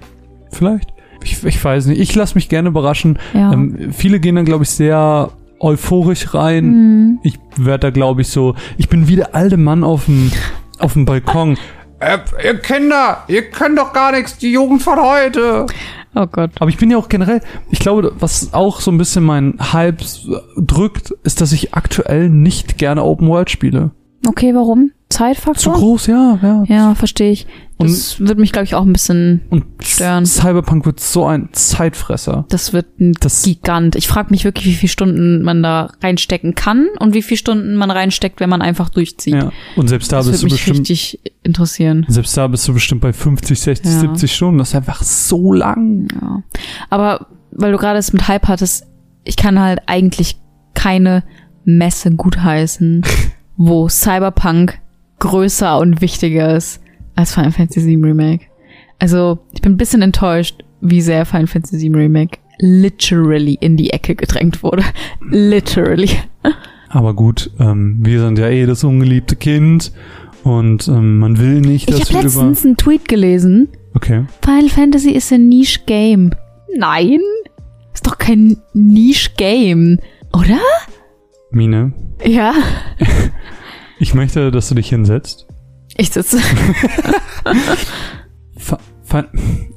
vielleicht. 0.52 0.94
Ich, 1.24 1.44
ich 1.44 1.64
weiß 1.64 1.88
nicht, 1.88 2.00
ich 2.00 2.16
lasse 2.16 2.36
mich 2.36 2.48
gerne 2.48 2.70
überraschen. 2.70 3.18
Ja. 3.34 3.52
Ähm, 3.52 3.92
viele 3.92 4.20
gehen 4.20 4.36
dann, 4.36 4.46
glaube 4.46 4.64
ich, 4.64 4.70
sehr 4.70 5.32
euphorisch 5.60 6.34
rein. 6.34 6.66
Mhm. 6.66 7.20
Ich 7.24 7.40
werde 7.58 7.88
da, 7.88 7.90
glaube 7.90 8.22
ich, 8.22 8.30
so, 8.30 8.56
ich 8.78 8.88
bin 8.88 9.08
wie 9.08 9.16
der 9.16 9.36
alte 9.36 9.58
Mann 9.58 9.84
auf 9.84 10.06
dem, 10.06 10.32
auf 10.80 10.94
dem 10.94 11.06
Balkon. 11.06 11.58
Äh, 12.00 12.20
ihr 12.44 12.60
Kinder, 12.60 13.24
ihr 13.28 13.50
könnt 13.50 13.78
doch 13.80 13.92
gar 13.92 14.12
nichts, 14.12 14.38
die 14.38 14.52
Jugend 14.52 14.84
von 14.84 15.00
heute. 15.00 15.66
Oh 16.14 16.28
Gott. 16.28 16.52
Aber 16.60 16.70
ich 16.70 16.78
bin 16.78 16.92
ja 16.92 16.98
auch 16.98 17.10
generell, 17.10 17.42
ich 17.72 17.80
glaube, 17.80 18.14
was 18.20 18.54
auch 18.54 18.82
so 18.82 18.92
ein 18.92 18.98
bisschen 18.98 19.24
mein 19.24 19.56
Hype 19.74 20.02
drückt, 20.56 21.12
ist, 21.24 21.42
dass 21.42 21.52
ich 21.52 21.74
aktuell 21.74 22.30
nicht 22.30 22.78
gerne 22.78 23.04
Open 23.04 23.28
World 23.28 23.50
spiele. 23.50 23.92
Okay, 24.26 24.54
warum? 24.56 24.92
Zu 25.10 25.20
Zeitfaktor? 25.20 25.74
groß, 25.76 26.08
ja, 26.08 26.38
ja. 26.42 26.64
Ja, 26.68 26.96
verstehe 26.96 27.32
ich. 27.32 27.48
Das 27.80 28.20
wird 28.20 28.40
mich, 28.40 28.52
glaube 28.52 28.66
ich, 28.66 28.76
auch 28.76 28.84
ein 28.86 28.92
bisschen. 28.92 29.42
Und 29.50 29.64
Stören. 29.82 30.26
Cyberpunk 30.26 30.86
wird 30.86 31.00
so 31.00 31.26
ein 31.26 31.50
Zeitfresser. 31.54 32.46
Das 32.50 32.74
wird 32.74 33.00
ein 33.00 33.14
Das- 33.22 33.44
Gigant. 33.44 33.96
Ich 33.96 34.08
frage 34.08 34.32
mich 34.32 34.44
wirklich, 34.44 34.66
wie 34.66 34.74
viele 34.74 34.90
Stunden 34.90 35.44
man 35.44 35.64
da 35.64 35.92
reinstecken 36.02 36.56
kann 36.56 36.88
und 37.00 37.14
wie 37.14 37.22
viele 37.22 37.38
Stunden 37.38 37.76
man 37.76 37.90
reinsteckt, 37.92 38.40
wenn 38.42 38.50
man 38.50 38.62
einfach 38.62 38.90
durchzieht. 38.90 39.36
Ja. 39.36 39.52
Und 39.78 39.88
selbst 39.88 40.12
da 40.12 40.18
das 40.18 40.28
bist 40.32 40.42
würde 40.44 40.50
du 40.50 40.56
mich 40.56 40.66
bestimmt, 40.66 40.80
richtig 40.90 41.20
interessieren. 41.44 42.06
selbst 42.10 42.36
da 42.36 42.48
bist 42.48 42.68
du 42.68 42.74
bestimmt 42.74 43.02
bei 43.02 43.14
50, 43.14 43.60
60, 43.60 43.92
Ja. 43.94 44.00
70 44.00 44.34
Stunden. 44.36 44.58
Das 44.58 44.70
ist 44.70 44.76
einfach 44.76 45.04
so 45.04 45.54
lang. 45.54 46.08
Ja. 46.20 46.44
Aber 46.90 47.28
weil 47.52 47.72
du 47.72 47.78
gerade 47.78 47.98
es 48.00 48.12
mit 48.12 48.28
Hype 48.28 48.48
hattest, 48.48 48.86
ich 49.24 49.38
kann 49.38 49.58
halt 49.60 49.80
eigentlich 49.86 50.38
keine 50.74 51.24
Messe 51.64 52.12
gutheißen, 52.12 53.04
wo 53.58 53.90
Cyberpunk 53.90 54.80
größer 55.20 55.80
und 55.80 56.02
wichtiger 56.02 56.56
ist 56.56 56.82
als 57.16 57.34
Final 57.34 57.52
Fantasy 57.52 57.86
VII 57.88 58.04
Remake. 58.04 58.46
Also, 59.00 59.40
ich 59.54 59.62
bin 59.62 59.74
ein 59.74 59.78
bisschen 59.78 60.02
enttäuscht, 60.02 60.64
wie 60.82 61.02
sehr 61.02 61.26
Final 61.26 61.48
Fantasy 61.48 61.80
VII 61.82 61.96
Remake 61.96 62.38
literally 62.60 63.58
in 63.60 63.78
die 63.78 63.92
Ecke 63.92 64.16
gedrängt 64.16 64.64
wurde. 64.64 64.84
literally. 65.30 66.10
Aber 66.90 67.14
gut, 67.14 67.52
ähm, 67.60 67.98
wir 68.02 68.22
sind 68.22 68.40
ja 68.40 68.48
eh 68.50 68.66
das 68.66 68.84
ungeliebte 68.84 69.36
Kind. 69.36 69.92
Und 70.44 70.88
ähm, 70.88 71.20
man 71.20 71.40
will 71.40 71.60
nicht, 71.62 71.90
dass 71.90 72.00
Ich 72.00 72.10
wir 72.10 72.20
habe 72.20 72.28
über... 72.28 72.36
letztens 72.36 72.66
einen 72.66 72.78
Tweet 72.78 73.08
gelesen. 73.08 73.68
Okay. 73.94 74.26
Final 74.44 74.70
Fantasy 74.70 75.12
ist 75.12 75.32
ein 75.34 75.50
Niche-Game. 75.50 76.32
Nein, 76.78 77.20
ist 77.94 78.06
doch 78.08 78.18
kein 78.18 78.58
Niche-Game, 78.74 80.00
oder? 80.34 80.60
Mine, 81.58 81.92
Ja. 82.24 82.54
ich 84.00 84.14
möchte, 84.14 84.52
dass 84.52 84.70
du 84.70 84.76
dich 84.76 84.90
hinsetzt. 84.90 85.48
Ich 85.98 86.12
sitze. 86.12 86.40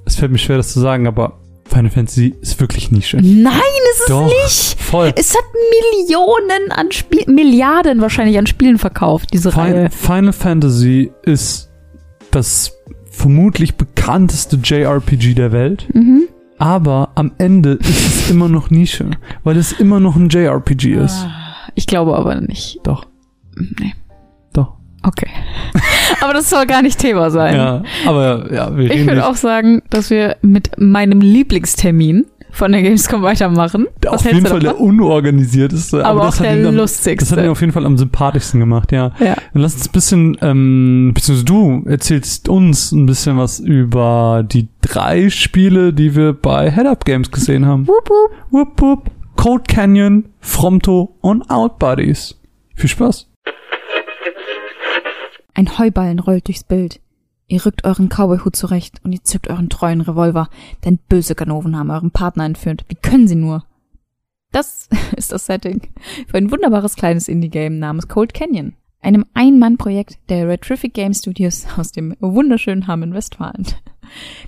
Es 0.07 0.17
fällt 0.17 0.33
mir 0.33 0.39
schwer, 0.39 0.57
das 0.57 0.73
zu 0.73 0.81
sagen, 0.81 1.07
aber 1.07 1.39
Final 1.67 1.91
Fantasy 1.91 2.35
ist 2.41 2.59
wirklich 2.61 2.91
Nische. 2.91 3.19
Nein, 3.19 3.53
ist 3.93 4.01
es 4.01 4.07
Doch, 4.09 4.27
nicht. 4.27 4.77
voll. 4.81 5.13
Es 5.15 5.35
hat 5.35 5.45
Millionen 5.97 6.73
an 6.73 6.91
Spiel 6.91 7.25
Milliarden 7.33 8.01
wahrscheinlich 8.01 8.37
an 8.39 8.49
Spielen 8.49 8.79
verkauft, 8.79 9.29
diese 9.33 9.53
Fin 9.53 9.61
Reihe. 9.61 9.91
Final 9.91 10.33
Fantasy 10.33 11.13
ist 11.23 11.71
das 12.33 12.73
vermutlich 13.13 13.77
bekannteste 13.77 14.57
JRPG 14.57 15.35
der 15.35 15.53
Welt, 15.53 15.87
Mhm. 15.93 16.25
aber 16.59 17.11
am 17.15 17.33
Ende 17.39 17.75
ist 17.75 17.89
es 18.25 18.31
immer 18.31 18.49
noch 18.49 18.71
Nische, 18.71 19.11
weil 19.45 19.57
es 19.57 19.71
immer 19.73 20.01
noch 20.01 20.17
ein 20.17 20.29
JRPG 20.29 20.95
ist. 20.95 21.25
Ich 21.75 21.87
glaube 21.87 22.17
aber 22.17 22.41
nicht. 22.41 22.79
Doch, 22.85 23.07
Nee. 23.57 23.95
doch. 24.53 24.75
Okay. 25.03 25.29
aber 26.21 26.35
das 26.35 26.51
soll 26.51 26.67
gar 26.67 26.83
nicht 26.83 26.99
Thema 26.99 27.31
sein. 27.31 27.55
Ja, 27.57 27.83
aber 28.07 28.53
ja, 28.53 28.77
wir 28.77 28.91
Ich 28.91 29.07
würde 29.07 29.27
auch 29.27 29.35
sagen, 29.37 29.83
dass 29.91 30.11
wir 30.11 30.37
mit 30.43 30.79
meinem 30.79 31.21
Lieblingstermin 31.21 32.27
von 32.53 32.73
der 32.73 32.83
Gamescom 32.83 33.23
weitermachen. 33.23 33.87
Was 34.03 34.13
auf 34.13 34.25
jeden 34.25 34.45
Fall 34.45 34.61
der 34.61 34.73
davon? 34.73 34.89
unorganisierteste, 34.89 36.05
Aber 36.05 36.25
das 36.25 36.35
auch 36.37 36.41
hat 36.41 36.47
der 36.47 36.69
am, 36.69 36.75
lustigste. 36.75 37.25
Das 37.25 37.33
hat 37.39 37.45
ihn 37.45 37.51
auf 37.51 37.61
jeden 37.61 37.73
Fall 37.73 37.87
am 37.87 37.97
sympathischsten 37.97 38.59
gemacht, 38.61 38.93
ja. 38.93 39.13
Ja. 39.21 39.37
Dann 39.53 39.63
lass 39.63 39.75
uns 39.75 39.89
ein 39.89 39.93
bisschen, 39.93 40.37
ähm, 40.43 41.13
beziehungsweise 41.15 41.45
du 41.45 41.85
erzählst 41.89 42.49
uns 42.49 42.93
ein 42.93 43.07
bisschen 43.07 43.39
was 43.39 43.61
über 43.61 44.45
die 44.47 44.69
drei 44.83 45.31
Spiele, 45.31 45.93
die 45.93 46.17
wir 46.17 46.33
bei 46.33 46.71
Head 46.73 46.87
Up 46.87 47.05
Games 47.05 47.31
gesehen 47.31 47.67
haben. 47.67 47.87
Wup, 47.87 48.09
wup. 48.11 48.31
Whoop 48.51 48.81
whoop, 48.83 49.11
Code 49.41 49.65
Canyon, 49.67 50.35
Fromto 50.41 51.17
und 51.23 51.49
Outbodies. 51.49 52.39
Viel 52.75 52.91
Spaß. 52.91 53.27
Ein 55.55 55.79
Heuballen 55.79 56.19
rollt 56.19 56.49
durchs 56.49 56.63
Bild. 56.63 57.01
Ihr 57.47 57.65
rückt 57.65 57.87
euren 57.87 58.11
Cowboyhut 58.11 58.55
zurecht 58.55 59.01
und 59.03 59.13
ihr 59.13 59.25
zückt 59.25 59.49
euren 59.49 59.71
treuen 59.71 60.03
Revolver, 60.03 60.51
denn 60.85 60.99
böse 61.09 61.35
Ganoven 61.35 61.75
haben 61.79 61.91
euren 61.91 62.11
Partner 62.11 62.45
entführt. 62.45 62.85
Wie 62.89 62.97
können 62.97 63.29
sie 63.29 63.35
nur? 63.35 63.65
Das 64.53 64.91
ist 65.17 65.33
das 65.33 65.47
Setting 65.47 65.89
für 66.29 66.37
ein 66.37 66.51
wunderbares 66.51 66.95
kleines 66.95 67.27
Indie-Game 67.27 67.79
namens 67.79 68.09
Cold 68.09 68.35
Canyon. 68.35 68.75
Einem 69.01 69.25
Ein-Mann-Projekt 69.33 70.19
der 70.29 70.49
Retrific 70.49 70.93
Game 70.93 71.15
Studios 71.15 71.67
aus 71.79 71.93
dem 71.93 72.15
wunderschönen 72.21 72.87
Hamm 72.87 73.05
in 73.05 73.15
Westfalen. 73.15 73.67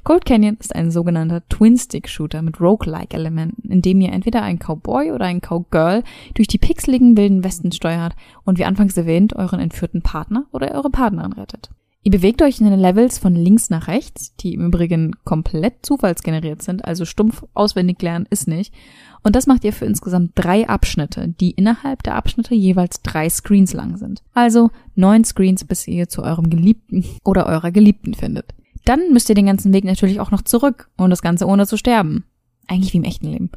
Cold 0.05 0.25
Canyon 0.25 0.57
ist 0.59 0.75
ein 0.75 0.90
sogenannter 0.90 1.46
Twin-Stick-Shooter 1.48 2.42
mit 2.42 2.61
Roguelike-Elementen, 2.61 3.70
in 3.70 3.83
dem 3.83 4.01
ihr 4.01 4.12
entweder 4.12 4.42
einen 4.42 4.59
Cowboy 4.59 5.12
oder 5.12 5.27
einen 5.27 5.40
Cowgirl 5.40 6.03
durch 6.35 6.48
die 6.48 6.59
pixeligen 6.59 7.16
wilden 7.16 7.44
Westen 7.44 7.72
steuert 7.72 8.14
und 8.44 8.59
wie 8.59 8.64
anfangs 8.64 8.96
erwähnt, 8.96 9.35
euren 9.37 9.61
entführten 9.61 10.03
Partner 10.03 10.46
oder 10.53 10.72
eure 10.72 10.90
Partnerin 10.90 11.33
rettet. 11.33 11.70
Ihr 12.05 12.11
bewegt 12.11 12.42
euch 12.42 12.61
in 12.61 12.68
den 12.68 12.81
Levels 12.81 13.18
von 13.18 13.37
links 13.37 13.70
nach 13.70 13.87
rechts, 13.87 14.35
die 14.37 14.55
im 14.55 14.66
Übrigen 14.66 15.14
komplett 15.25 15.87
zufallsgeneriert 15.87 16.61
sind, 16.61 16.85
also 16.85 17.05
stumpf 17.05 17.44
auswendig 17.55 18.03
lernen 18.03 18.27
ist 18.29 18.48
nicht. 18.48 18.75
Und 19.22 19.37
das 19.37 19.46
macht 19.46 19.62
ihr 19.62 19.72
für 19.72 19.85
insgesamt 19.85 20.33
drei 20.35 20.68
Abschnitte, 20.68 21.29
die 21.29 21.53
innerhalb 21.53 22.03
der 22.03 22.16
Abschnitte 22.16 22.57
jeweils 22.57 23.03
drei 23.03 23.29
Screens 23.29 23.72
lang 23.72 23.99
sind. 23.99 24.24
Also 24.34 24.70
neun 24.97 25.24
Screens, 25.24 25.64
bis 25.64 25.86
ihr 25.86 26.09
zu 26.09 26.24
eurem 26.24 26.51
Geliebten 26.51 27.05
oder 27.24 27.47
eurer 27.47 27.70
Geliebten 27.70 28.14
findet. 28.14 28.53
Dann 28.85 29.12
müsst 29.12 29.28
ihr 29.28 29.35
den 29.35 29.47
ganzen 29.47 29.72
Weg 29.72 29.85
natürlich 29.85 30.20
auch 30.20 30.30
noch 30.30 30.43
zurück 30.43 30.91
und 30.97 31.11
das 31.11 31.22
Ganze 31.22 31.47
ohne 31.47 31.66
zu 31.66 31.76
sterben. 31.76 32.24
Eigentlich 32.66 32.93
wie 32.93 32.99
im 32.99 33.05
echten 33.05 33.30
Leben. 33.30 33.51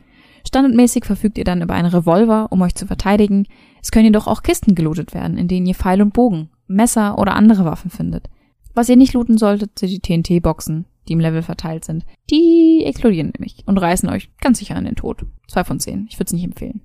Standardmäßig 0.48 1.06
verfügt 1.06 1.38
ihr 1.38 1.44
dann 1.44 1.62
über 1.62 1.74
einen 1.74 1.90
Revolver, 1.90 2.52
um 2.52 2.62
euch 2.62 2.76
zu 2.76 2.86
verteidigen. 2.86 3.48
Es 3.82 3.92
können 3.92 4.06
jedoch 4.06 4.28
auch 4.28 4.44
Kisten 4.44 4.76
gelootet 4.76 5.14
werden, 5.14 5.38
in 5.38 5.48
denen 5.48 5.66
ihr 5.66 5.76
Pfeil 5.76 6.02
und 6.02 6.14
Bogen, 6.14 6.50
Messer 6.68 7.18
oder 7.18 7.36
andere 7.36 7.66
Waffen 7.66 7.90
findet. 7.90 8.30
Was 8.76 8.90
ihr 8.90 8.98
nicht 8.98 9.14
looten 9.14 9.38
solltet, 9.38 9.80
sind 9.80 9.90
die 9.90 10.00
TNT-Boxen, 10.00 10.86
die 11.08 11.14
im 11.14 11.20
Level 11.20 11.42
verteilt 11.42 11.86
sind. 11.86 12.06
Die 12.30 12.84
explodieren 12.86 13.32
nämlich 13.36 13.64
und 13.66 13.78
reißen 13.78 14.10
euch 14.10 14.30
ganz 14.40 14.60
sicher 14.60 14.76
an 14.76 14.86
den 14.86 14.96
Tod. 14.96 15.26
Zwei 15.48 15.64
von 15.64 15.80
zehn. 15.80 16.08
Ich 16.10 16.20
würde 16.20 16.28
es 16.28 16.34
nicht 16.34 16.44
empfehlen. 16.44 16.82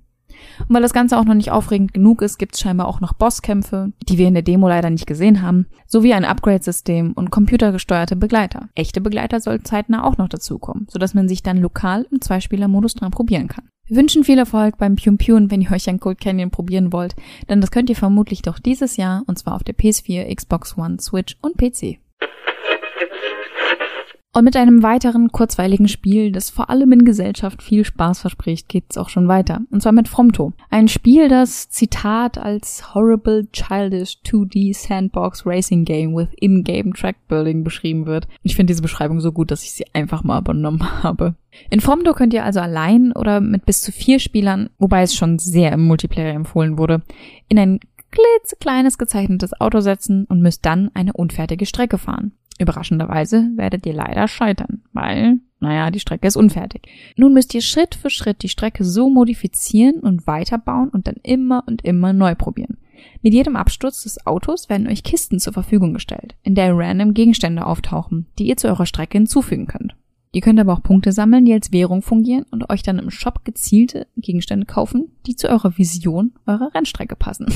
Und 0.61 0.75
weil 0.75 0.83
das 0.83 0.93
Ganze 0.93 1.19
auch 1.19 1.25
noch 1.25 1.35
nicht 1.35 1.51
aufregend 1.51 1.95
genug 1.95 2.23
ist, 2.23 2.39
gibt 2.39 2.55
es 2.55 2.61
scheinbar 2.61 2.89
auch 2.89 3.01
noch 3.01 3.13
Bosskämpfe, 3.13 3.93
die 4.09 4.19
wir 4.19 4.29
in 4.29 4.35
der 4.35 4.43
Demo 4.43 4.69
leider 4.69 4.91
nicht 4.91 5.07
gesehen 5.07 5.43
haben, 5.43 5.67
sowie 5.87 6.15
ein 6.15 6.25
Upgrade-System 6.25 7.13
und 7.13 7.31
computergesteuerte 7.31 8.17
Begleiter. 8.17 8.69
Echte 8.75 9.01
Begleiter 9.01 9.41
sollten 9.41 9.65
zeitnah 9.65 10.05
auch 10.05 10.19
noch 10.19 10.29
dazukommen, 10.29 10.87
sodass 10.91 11.15
man 11.15 11.29
sich 11.29 11.43
dann 11.43 11.59
lokal 11.59 12.07
im 12.11 12.21
Zweispieler-Modus 12.21 12.95
dran 12.95 13.11
probieren 13.11 13.49
kann. 13.49 13.69
Wir 13.87 13.97
wünschen 13.97 14.23
viel 14.23 14.39
Erfolg 14.39 14.79
beim 14.79 14.95
Pium 14.95 15.19
Pium, 15.19 15.51
wenn 15.51 15.61
ihr 15.61 15.73
euch 15.73 15.89
ein 15.89 15.99
Cold 15.99 16.21
Canyon 16.21 16.53
probieren 16.53 16.93
wollt, 16.93 17.17
denn 17.49 17.61
das 17.61 17.73
könnt 17.73 17.91
ihr 17.91 17.97
vermutlich 17.97 18.43
doch 18.43 18.61
dieses 18.61 18.97
Jahr, 18.97 19.25
und 19.27 19.39
zwar 19.39 19.57
auf 19.57 19.65
der 19.65 19.75
PS4, 19.75 20.33
Xbox 20.33 20.79
One, 20.79 20.99
Switch 21.01 21.37
und 21.43 21.59
PC. 21.59 21.99
Und 24.33 24.45
mit 24.45 24.55
einem 24.55 24.85
weiteren 24.85 25.33
kurzweiligen 25.33 25.89
Spiel, 25.89 26.31
das 26.31 26.51
vor 26.51 26.71
allem 26.71 26.93
in 26.93 27.05
Gesellschaft 27.05 27.65
viel 27.65 27.85
Spaß 27.85 28.21
verspricht, 28.21 28.69
geht's 28.69 28.97
auch 28.97 29.09
schon 29.09 29.27
weiter. 29.27 29.63
Und 29.73 29.83
zwar 29.83 29.91
mit 29.91 30.07
Fromto. 30.07 30.53
Ein 30.71 30.87
Spiel, 30.87 31.29
das 31.29 31.69
Zitat 31.69 32.39
als 32.39 32.95
horrible 32.95 33.49
childish 33.53 34.19
2D 34.25 34.73
Sandbox 34.73 35.45
Racing 35.45 35.85
Game 35.85 36.15
with 36.15 36.29
in-game 36.37 36.95
Track 36.95 37.17
Building 37.27 37.65
beschrieben 37.65 38.07
wird. 38.07 38.29
Ich 38.45 38.55
finde 38.55 38.71
diese 38.71 38.83
Beschreibung 38.83 39.21
so 39.21 39.33
gut, 39.33 39.51
dass 39.51 39.65
ich 39.65 39.73
sie 39.73 39.87
einfach 39.95 40.23
mal 40.23 40.39
übernommen 40.39 40.85
habe. 41.03 41.35
In 41.69 41.81
Fromto 41.81 42.13
könnt 42.13 42.33
ihr 42.33 42.45
also 42.45 42.61
allein 42.61 43.11
oder 43.11 43.41
mit 43.41 43.67
bis 43.67 43.81
zu 43.81 43.91
vier 43.91 44.21
Spielern, 44.21 44.71
wobei 44.79 45.03
es 45.03 45.17
schon 45.17 45.41
sehr 45.41 45.73
im 45.73 45.89
Multiplayer 45.89 46.35
empfohlen 46.35 46.79
wurde, 46.79 47.03
in 47.49 47.59
ein 47.59 47.81
klitzekleines 48.13 48.97
gezeichnetes 48.97 49.61
Auto 49.61 49.81
setzen 49.81 50.25
und 50.27 50.41
müsst 50.41 50.65
dann 50.65 50.93
eine 50.95 51.15
unfertige 51.15 51.67
Strecke 51.67 51.99
fahren. 51.99 52.33
Überraschenderweise 52.61 53.51
werdet 53.57 53.87
ihr 53.87 53.95
leider 53.95 54.29
scheitern, 54.29 54.83
weil, 54.93 55.39
naja, 55.61 55.91
die 55.91 55.99
Strecke 55.99 56.27
ist 56.27 56.37
unfertig. 56.37 56.83
Nun 57.17 57.33
müsst 57.33 57.55
ihr 57.55 57.63
Schritt 57.63 57.95
für 57.95 58.11
Schritt 58.11 58.43
die 58.43 58.51
Strecke 58.51 58.85
so 58.85 59.09
modifizieren 59.09 60.01
und 60.01 60.27
weiterbauen 60.27 60.91
und 60.91 61.07
dann 61.07 61.17
immer 61.23 61.65
und 61.67 61.83
immer 61.83 62.13
neu 62.13 62.35
probieren. 62.35 62.77
Mit 63.23 63.33
jedem 63.33 63.57
Absturz 63.57 64.03
des 64.03 64.27
Autos 64.27 64.69
werden 64.69 64.89
euch 64.89 65.03
Kisten 65.03 65.41
zur 65.41 65.55
Verfügung 65.55 65.95
gestellt, 65.95 66.37
in 66.43 66.55
der 66.55 66.77
random 66.77 67.15
Gegenstände 67.15 67.65
auftauchen, 67.65 68.27
die 68.39 68.47
ihr 68.47 68.59
zu 68.59 68.69
eurer 68.69 68.85
Strecke 68.85 69.17
hinzufügen 69.17 69.67
könnt. 69.67 69.97
Ihr 70.33 70.43
könnt 70.43 70.61
aber 70.61 70.75
auch 70.75 70.83
Punkte 70.83 71.13
sammeln, 71.13 71.47
die 71.47 71.55
als 71.55 71.73
Währung 71.73 72.03
fungieren 72.03 72.45
und 72.51 72.69
euch 72.69 72.83
dann 72.83 72.99
im 72.99 73.11
Shop 73.11 73.45
gezielte 73.45 74.07
Gegenstände 74.19 74.67
kaufen, 74.67 75.11
die 75.27 75.35
zu 75.35 75.49
eurer 75.49 75.79
Vision 75.79 76.35
eurer 76.47 76.75
Rennstrecke 76.75 77.17
passen. 77.17 77.47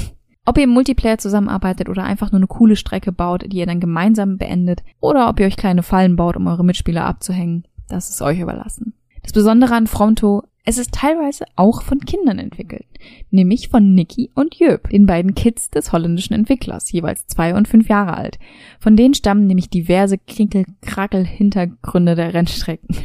Ob 0.46 0.58
ihr 0.58 0.64
im 0.64 0.70
Multiplayer 0.70 1.18
zusammenarbeitet 1.18 1.88
oder 1.88 2.04
einfach 2.04 2.30
nur 2.30 2.38
eine 2.38 2.46
coole 2.46 2.76
Strecke 2.76 3.12
baut, 3.12 3.44
die 3.50 3.58
ihr 3.58 3.66
dann 3.66 3.80
gemeinsam 3.80 4.36
beendet, 4.36 4.82
oder 5.00 5.28
ob 5.28 5.40
ihr 5.40 5.46
euch 5.46 5.56
kleine 5.56 5.82
Fallen 5.82 6.16
baut, 6.16 6.36
um 6.36 6.46
eure 6.46 6.64
Mitspieler 6.64 7.04
abzuhängen, 7.04 7.64
das 7.88 8.10
ist 8.10 8.20
euch 8.22 8.38
überlassen. 8.38 8.94
Das 9.22 9.32
Besondere 9.32 9.74
an 9.74 9.86
Fronto 9.86 10.42
es 10.66 10.78
ist 10.78 10.92
teilweise 10.92 11.44
auch 11.56 11.82
von 11.82 12.00
Kindern 12.00 12.38
entwickelt, 12.38 12.86
nämlich 13.30 13.68
von 13.68 13.94
Nicky 13.94 14.30
und 14.34 14.54
Jöp, 14.54 14.88
den 14.88 15.04
beiden 15.04 15.34
Kids 15.34 15.68
des 15.68 15.92
holländischen 15.92 16.32
Entwicklers, 16.34 16.90
jeweils 16.90 17.26
zwei 17.26 17.54
und 17.54 17.68
fünf 17.68 17.90
Jahre 17.90 18.16
alt. 18.16 18.38
Von 18.80 18.96
denen 18.96 19.12
stammen 19.12 19.46
nämlich 19.46 19.68
diverse 19.68 20.16
Krinkel-Krackel-Hintergründe 20.16 22.14
der 22.14 22.32
Rennstrecken. 22.32 22.96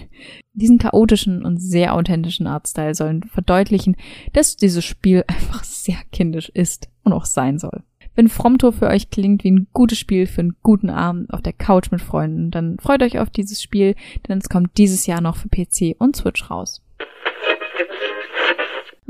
Diesen 0.53 0.77
chaotischen 0.77 1.43
und 1.43 1.57
sehr 1.57 1.95
authentischen 1.95 2.47
Artstyle 2.47 2.95
sollen 2.95 3.23
verdeutlichen, 3.23 3.97
dass 4.31 4.55
dieses 4.55 4.85
Spiel 4.85 5.25
einfach 5.27 5.65
sehr 5.65 5.97
kindisch 6.13 6.47
ist 6.47 6.87
und 7.11 7.17
auch 7.17 7.25
sein 7.25 7.59
soll. 7.59 7.83
Wenn 8.15 8.27
Fromtour 8.27 8.73
für 8.73 8.87
euch 8.87 9.09
klingt 9.09 9.43
wie 9.43 9.51
ein 9.51 9.67
gutes 9.71 9.97
Spiel 9.97 10.27
für 10.27 10.41
einen 10.41 10.55
guten 10.61 10.89
Abend 10.89 11.33
auf 11.33 11.41
der 11.41 11.53
Couch 11.53 11.91
mit 11.91 12.01
Freunden, 12.01 12.51
dann 12.51 12.77
freut 12.79 13.01
euch 13.01 13.19
auf 13.19 13.29
dieses 13.29 13.61
Spiel, 13.61 13.95
denn 14.27 14.39
es 14.39 14.49
kommt 14.49 14.77
dieses 14.77 15.05
Jahr 15.05 15.21
noch 15.21 15.37
für 15.37 15.47
PC 15.47 15.95
und 15.99 16.15
Switch 16.15 16.49
raus. 16.49 16.81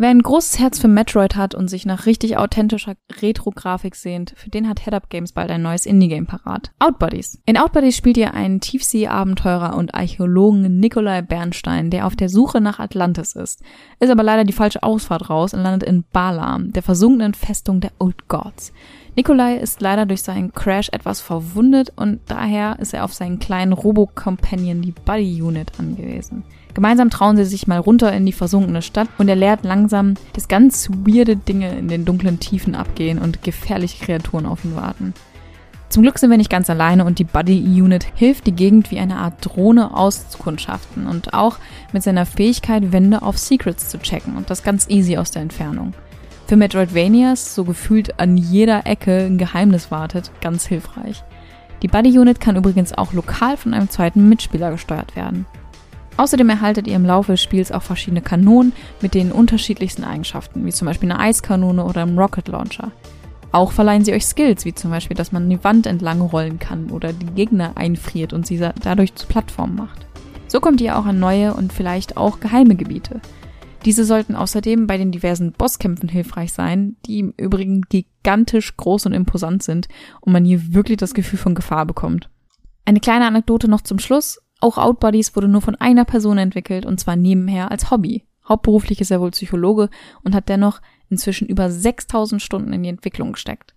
Wer 0.02 0.12
ein 0.12 0.24
großes 0.24 0.60
Herz 0.60 0.80
für 0.80 0.88
Metroid 0.88 1.36
hat 1.36 1.54
und 1.54 1.68
sich 1.68 1.86
nach 1.86 2.06
richtig 2.06 2.38
authentischer 2.38 2.96
Retro-Grafik 3.22 3.98
sehnt, 3.98 4.32
für 4.38 4.50
den 4.50 4.70
hat 4.70 4.80
Head-Up 4.80 5.10
Games 5.10 5.34
bald 5.34 5.52
ein 5.52 5.62
neues 5.62 5.86
Indie-Game 5.86 6.26
parat. 6.26 6.72
Outbuddies. 6.80 7.42
In 7.46 7.58
Outbuddies 7.58 7.98
spielt 7.98 8.16
ihr 8.16 8.34
einen 8.34 8.62
Tiefsee-Abenteurer 8.62 9.76
und 9.76 9.94
Archäologen 9.94 10.80
Nikolai 10.80 11.22
Bernstein, 11.22 11.90
der 11.90 12.08
auf 12.08 12.16
der 12.16 12.30
Suche 12.30 12.62
nach 12.62 12.80
Atlantis 12.80 13.36
ist. 13.36 13.62
Ist 14.00 14.10
aber 14.10 14.24
leider 14.24 14.46
die 14.46 14.54
falsche 14.54 14.84
Ausfahrt 14.84 15.30
raus 15.30 15.54
und 15.54 15.64
landet 15.64 15.84
in 15.84 16.06
Balam, 16.14 16.72
der 16.72 16.82
versunkenen 16.82 17.34
Festung 17.34 17.82
der 17.82 17.92
Old 18.00 18.30
Gods. 18.30 18.72
Nikolai 19.20 19.58
ist 19.58 19.82
leider 19.82 20.06
durch 20.06 20.22
seinen 20.22 20.54
Crash 20.54 20.88
etwas 20.94 21.20
verwundet 21.20 21.92
und 21.98 22.22
daher 22.28 22.80
ist 22.80 22.94
er 22.94 23.04
auf 23.04 23.14
seinen 23.14 23.38
kleinen 23.38 23.74
Robo-Companion, 23.74 24.82
die 24.82 24.94
Buddy 24.94 25.42
Unit, 25.42 25.74
angewiesen. 25.78 26.46
Gemeinsam 26.74 27.10
trauen 27.10 27.36
sie 27.36 27.44
sich 27.44 27.68
mal 27.68 27.80
runter 27.80 28.14
in 28.14 28.26
die 28.26 28.32
versunkene 28.32 28.82
Stadt 28.82 29.10
und 29.18 29.28
er 29.28 29.36
lernt 29.36 29.66
langsam, 29.66 30.14
dass 30.32 30.48
ganz 30.48 30.90
weirde 31.06 31.36
Dinge 31.36 31.78
in 31.78 31.90
den 31.90 32.06
dunklen 32.06 32.40
Tiefen 32.40 32.76
abgehen 32.76 33.20
und 33.20 33.44
gefährliche 33.44 34.06
Kreaturen 34.06 34.46
auf 34.46 34.64
ihn 34.64 34.78
warten. 34.78 35.14
Zum 35.90 36.04
Glück 36.04 36.18
sind 36.18 36.30
wir 36.30 36.38
nicht 36.38 36.50
ganz 36.50 36.70
alleine 36.70 37.04
und 37.04 37.20
die 37.20 37.26
Buddy-Unit 37.26 38.08
hilft 38.16 38.48
die 38.48 38.54
Gegend 38.54 38.90
wie 38.90 39.00
eine 39.00 39.18
Art 39.18 39.46
Drohne 39.46 39.98
auskundschaften 39.98 41.08
und 41.08 41.34
auch 41.34 41.58
mit 41.92 42.04
seiner 42.04 42.26
Fähigkeit, 42.26 42.94
Wände 42.94 43.22
auf 43.22 43.38
Secrets 43.38 43.90
zu 43.90 44.00
checken 44.00 44.38
und 44.38 44.50
das 44.50 44.64
ganz 44.64 44.88
easy 44.88 45.18
aus 45.18 45.32
der 45.32 45.42
Entfernung. 45.42 45.94
Für 46.50 46.58
Metroidvanias, 46.58 47.54
so 47.54 47.64
gefühlt 47.64 48.20
an 48.20 48.36
jeder 48.36 48.88
Ecke 48.88 49.26
ein 49.28 49.38
Geheimnis 49.38 49.92
wartet, 49.92 50.32
ganz 50.42 50.66
hilfreich. 50.66 51.24
Die 51.84 51.88
Buddy-Unit 51.88 52.42
kann 52.42 52.56
übrigens 52.56 52.92
auch 52.92 53.14
lokal 53.14 53.56
von 53.56 53.76
einem 53.76 53.88
zweiten 53.92 54.28
Mitspieler 54.28 54.72
gesteuert 54.72 55.16
werden. 55.16 55.46
Außerdem 56.18 56.50
erhaltet 56.50 56.88
ihr 56.88 56.96
im 56.96 57.06
Laufe 57.06 57.34
des 57.34 57.44
Spiels 57.44 57.72
auch 57.72 57.84
verschiedene 57.84 58.24
Kanonen 58.24 58.74
mit 59.00 59.14
den 59.14 59.32
unterschiedlichsten 59.32 60.04
Eigenschaften, 60.04 60.66
wie 60.66 60.72
zum 60.72 60.88
Beispiel 60.88 61.12
eine 61.12 61.20
Eiskanone 61.20 61.86
oder 61.86 62.02
ein 62.02 62.18
Rocket 62.18 62.48
Launcher. 62.48 62.92
Auch 63.52 63.72
verleihen 63.72 64.04
sie 64.04 64.14
euch 64.14 64.26
Skills, 64.26 64.66
wie 64.66 64.74
zum 64.74 64.90
Beispiel, 64.90 65.16
dass 65.16 65.32
man 65.32 65.48
die 65.52 65.64
Wand 65.64 65.86
entlang 65.86 66.20
rollen 66.20 66.58
kann 66.58 66.90
oder 66.90 67.14
die 67.14 67.28
Gegner 67.28 67.74
einfriert 67.76 68.34
und 68.34 68.48
sie 68.48 68.60
dadurch 68.82 69.14
zu 69.14 69.28
Plattformen 69.28 69.76
macht. 69.76 70.08
So 70.48 70.60
kommt 70.60 70.82
ihr 70.82 70.98
auch 70.98 71.06
an 71.06 71.20
neue 71.20 71.54
und 71.54 71.72
vielleicht 71.72 72.18
auch 72.18 72.40
geheime 72.40 72.74
Gebiete. 72.74 73.22
Diese 73.86 74.04
sollten 74.04 74.36
außerdem 74.36 74.88
bei 74.88 74.98
den 74.98 75.12
diversen 75.12 75.54
Bosskämpfen 75.54 76.10
hilfreich 76.10 76.52
sein, 76.52 76.98
die 77.06 77.20
im 77.20 77.34
Übrigen 77.38 77.84
gigantisch 77.84 78.76
groß 78.76 79.06
und 79.06 79.14
imposant 79.14 79.64
sind 79.64 79.88
und 80.20 80.34
man 80.34 80.44
hier 80.44 80.74
wirklich 80.74 80.98
das 80.98 81.14
Gefühl 81.14 81.40
von 81.40 81.56
Gefahr 81.56 81.86
bekommt. 81.86 82.30
Eine 82.86 83.00
kleine 83.00 83.26
Anekdote 83.26 83.70
noch 83.70 83.82
zum 83.82 84.00
Schluss. 84.00 84.42
Auch 84.60 84.78
Outbodies 84.78 85.36
wurde 85.36 85.48
nur 85.48 85.62
von 85.62 85.76
einer 85.76 86.04
Person 86.04 86.38
entwickelt 86.38 86.86
und 86.86 87.00
zwar 87.00 87.16
nebenher 87.16 87.72
als 87.72 87.90
Hobby. 87.90 88.26
Hauptberuflich 88.48 89.00
ist 89.00 89.12
er 89.12 89.22
wohl 89.22 89.32
Psychologe 89.32 89.90
und 90.24 90.36
hat 90.36 90.50
dennoch 90.50 90.82
inzwischen 91.08 91.48
über 91.48 91.72
6000 91.72 92.42
Stunden 92.42 92.74
in 92.74 92.84
die 92.84 92.90
Entwicklung 92.90 93.32
gesteckt. 93.32 93.76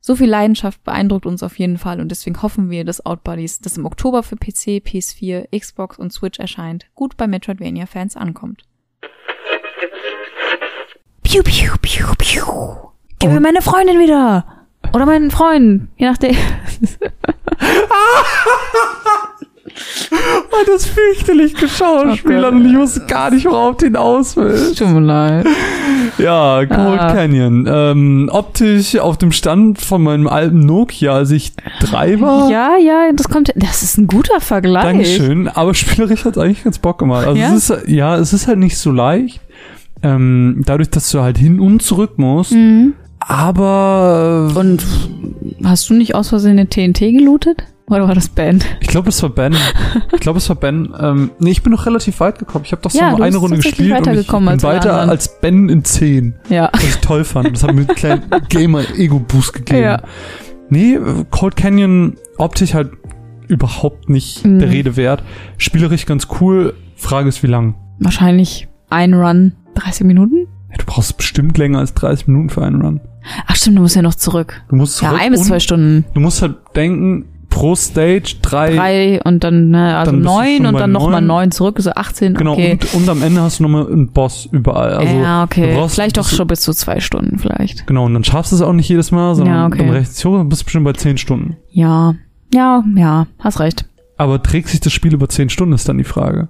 So 0.00 0.16
viel 0.16 0.28
Leidenschaft 0.28 0.82
beeindruckt 0.82 1.26
uns 1.26 1.42
auf 1.42 1.58
jeden 1.58 1.78
Fall 1.78 2.00
und 2.00 2.10
deswegen 2.10 2.42
hoffen 2.42 2.70
wir, 2.70 2.84
dass 2.84 3.06
Outbodies, 3.06 3.60
das 3.60 3.78
im 3.78 3.86
Oktober 3.86 4.22
für 4.22 4.36
PC, 4.36 4.82
PS4, 4.84 5.58
Xbox 5.58 5.98
und 5.98 6.12
Switch 6.12 6.38
erscheint, 6.38 6.86
gut 6.94 7.16
bei 7.16 7.26
Metroidvania-Fans 7.26 8.16
ankommt. 8.16 8.64
Piu, 11.34 11.42
piu, 11.42 11.72
piu, 11.82 12.06
piu. 12.16 12.44
Gib 13.18 13.32
mir 13.32 13.40
meine 13.40 13.60
Freundin 13.60 13.98
wieder! 13.98 14.44
Oder 14.92 15.04
meinen 15.04 15.32
Freund, 15.32 15.88
je 15.96 16.06
nachdem. 16.06 16.36
Oh, 20.52 20.64
das 20.66 20.86
fürchterlich 20.86 21.54
geschauspielert 21.54 22.52
und 22.52 22.70
ich 22.70 22.76
wusste 22.76 23.00
gar 23.06 23.32
nicht, 23.32 23.44
worauf 23.44 23.76
den 23.76 23.96
aus 23.96 24.36
will. 24.36 24.72
Tut 24.76 24.88
mir 24.88 25.00
leid. 25.00 25.46
Ja, 26.18 26.64
Cold 26.66 27.00
ah. 27.00 27.12
Canyon. 27.12 27.66
Ähm, 27.68 28.30
optisch 28.32 28.96
auf 28.98 29.18
dem 29.18 29.32
Stand 29.32 29.80
von 29.80 30.02
meinem 30.04 30.28
alten 30.28 30.60
Nokia, 30.60 31.14
als 31.14 31.32
ich 31.32 31.54
drei 31.80 32.20
war. 32.20 32.48
Ja, 32.50 32.76
ja, 32.76 33.10
das 33.12 33.28
kommt, 33.28 33.52
das 33.56 33.82
ist 33.82 33.98
ein 33.98 34.06
guter 34.06 34.40
Vergleich. 34.40 34.84
Dankeschön, 34.84 35.48
aber 35.48 35.74
spielerisch 35.74 36.24
hat 36.24 36.38
eigentlich 36.38 36.62
ganz 36.62 36.78
Bock 36.78 36.98
gemacht. 36.98 37.26
Also 37.26 37.40
ja? 37.40 37.52
es 37.52 37.70
ist, 37.70 37.88
ja, 37.88 38.16
es 38.16 38.32
ist 38.32 38.46
halt 38.46 38.60
nicht 38.60 38.78
so 38.78 38.92
leicht. 38.92 39.40
Ähm, 40.04 40.62
dadurch, 40.66 40.90
dass 40.90 41.10
du 41.10 41.22
halt 41.22 41.38
hin 41.38 41.58
und 41.58 41.82
zurück 41.82 42.18
musst. 42.18 42.52
Mhm. 42.52 42.92
Aber. 43.18 44.52
Und 44.54 44.84
hast 45.64 45.88
du 45.88 45.94
nicht 45.94 46.14
aus 46.14 46.28
Versehen 46.28 46.58
eine 46.58 46.68
TNT 46.68 47.00
gelootet? 47.00 47.64
Oder 47.86 48.08
war 48.08 48.14
das 48.14 48.28
Ben? 48.28 48.62
Ich 48.80 48.88
glaube, 48.88 49.10
es 49.10 49.22
war 49.22 49.28
Ben. 49.28 49.54
Ich 50.12 50.20
glaube, 50.20 50.38
es 50.38 50.48
war 50.48 50.56
Ben. 50.56 50.92
Ähm, 50.98 51.30
nee, 51.38 51.50
ich 51.50 51.62
bin 51.62 51.72
noch 51.72 51.84
relativ 51.84 52.20
weit 52.20 52.38
gekommen. 52.38 52.64
Ich 52.64 52.72
habe 52.72 52.80
doch 52.80 52.90
so 52.90 52.98
ja, 52.98 53.10
nur 53.10 53.22
eine 53.22 53.36
Runde 53.36 53.56
gespielt 53.56 54.06
und 54.06 54.14
ich 54.14 54.26
bin 54.26 54.48
als 54.48 54.62
weiter 54.62 55.00
als 55.00 55.40
Ben 55.40 55.68
in 55.68 55.84
10. 55.84 56.34
Ja. 56.48 56.70
Was 56.72 56.82
ich 56.82 56.96
toll 56.96 57.24
fand. 57.24 57.52
Das 57.52 57.62
hat 57.62 57.74
mir 57.74 57.82
einen 57.82 57.88
kleinen 57.88 58.22
Gamer-Ego-Boost 58.48 59.52
gegeben. 59.52 59.82
Ja. 59.82 60.02
Nee, 60.70 60.98
Cold 61.30 61.56
Canyon 61.56 62.16
optisch 62.38 62.72
halt 62.72 62.90
überhaupt 63.48 64.08
nicht 64.08 64.46
mhm. 64.46 64.60
der 64.60 64.70
Rede 64.70 64.96
wert. 64.96 65.22
Spielerisch 65.58 66.06
ganz 66.06 66.28
cool. 66.40 66.74
Frage 66.96 67.28
ist, 67.28 67.42
wie 67.42 67.48
lang? 67.48 67.74
Wahrscheinlich 67.98 68.66
ein 68.88 69.12
Run 69.12 69.52
30 69.74 70.06
Minuten? 70.06 70.46
Ja, 70.70 70.76
du 70.78 70.84
brauchst 70.86 71.16
bestimmt 71.16 71.56
länger 71.58 71.78
als 71.78 71.94
30 71.94 72.26
Minuten 72.28 72.50
für 72.50 72.62
einen 72.64 72.82
Run. 72.82 73.00
Ach 73.46 73.56
stimmt, 73.56 73.78
du 73.78 73.82
musst 73.82 73.96
ja 73.96 74.02
noch 74.02 74.14
zurück. 74.14 74.60
Du 74.68 74.76
musst 74.76 75.00
Ja, 75.00 75.08
zurück 75.10 75.22
ein 75.22 75.30
bis 75.32 75.44
zwei 75.44 75.60
Stunden. 75.60 76.04
Du 76.14 76.20
musst 76.20 76.42
halt 76.42 76.56
denken, 76.76 77.26
pro 77.48 77.74
Stage 77.76 78.34
drei. 78.42 78.74
Drei 78.74 79.20
und 79.22 79.44
dann, 79.44 79.70
ne, 79.70 79.96
also 79.96 80.10
Dann 80.10 80.20
du 80.22 80.26
neun 80.26 80.66
und 80.66 80.74
dann 80.74 80.90
nochmal 80.90 81.20
neun. 81.20 81.26
neun 81.26 81.50
zurück, 81.52 81.76
so 81.80 81.90
18, 81.92 82.34
Genau, 82.34 82.54
okay. 82.54 82.72
und, 82.72 82.94
und 82.94 83.08
am 83.08 83.22
Ende 83.22 83.40
hast 83.42 83.60
du 83.60 83.62
nochmal 83.62 83.86
einen 83.86 84.08
Boss 84.10 84.48
überall. 84.50 84.94
Also 84.94 85.16
ja, 85.16 85.44
okay. 85.44 85.68
du 85.70 85.74
brauchst- 85.76 85.94
Vielleicht 85.94 86.16
doch 86.16 86.28
du- 86.28 86.34
schon 86.34 86.46
bis 86.48 86.62
zu 86.62 86.72
zwei 86.74 86.98
Stunden 86.98 87.38
vielleicht. 87.38 87.86
Genau, 87.86 88.06
und 88.06 88.14
dann 88.14 88.24
schaffst 88.24 88.50
du 88.50 88.56
es 88.56 88.62
auch 88.62 88.72
nicht 88.72 88.88
jedes 88.88 89.12
Mal, 89.12 89.36
sondern 89.36 89.54
Ja, 89.54 89.66
okay. 89.66 89.78
dann 89.78 89.90
rechnest 89.90 90.22
du 90.24 90.30
hoch 90.30 90.40
und 90.40 90.48
bist 90.48 90.64
bestimmt 90.64 90.84
bei 90.84 90.92
10 90.94 91.16
Stunden. 91.16 91.56
Ja, 91.70 92.16
ja, 92.52 92.82
ja, 92.96 93.26
hast 93.38 93.60
recht. 93.60 93.84
Aber 94.16 94.42
trägt 94.42 94.68
sich 94.68 94.80
das 94.80 94.92
Spiel 94.92 95.14
über 95.14 95.28
10 95.28 95.48
Stunden, 95.48 95.74
ist 95.74 95.88
dann 95.88 95.98
die 95.98 96.04
Frage. 96.04 96.48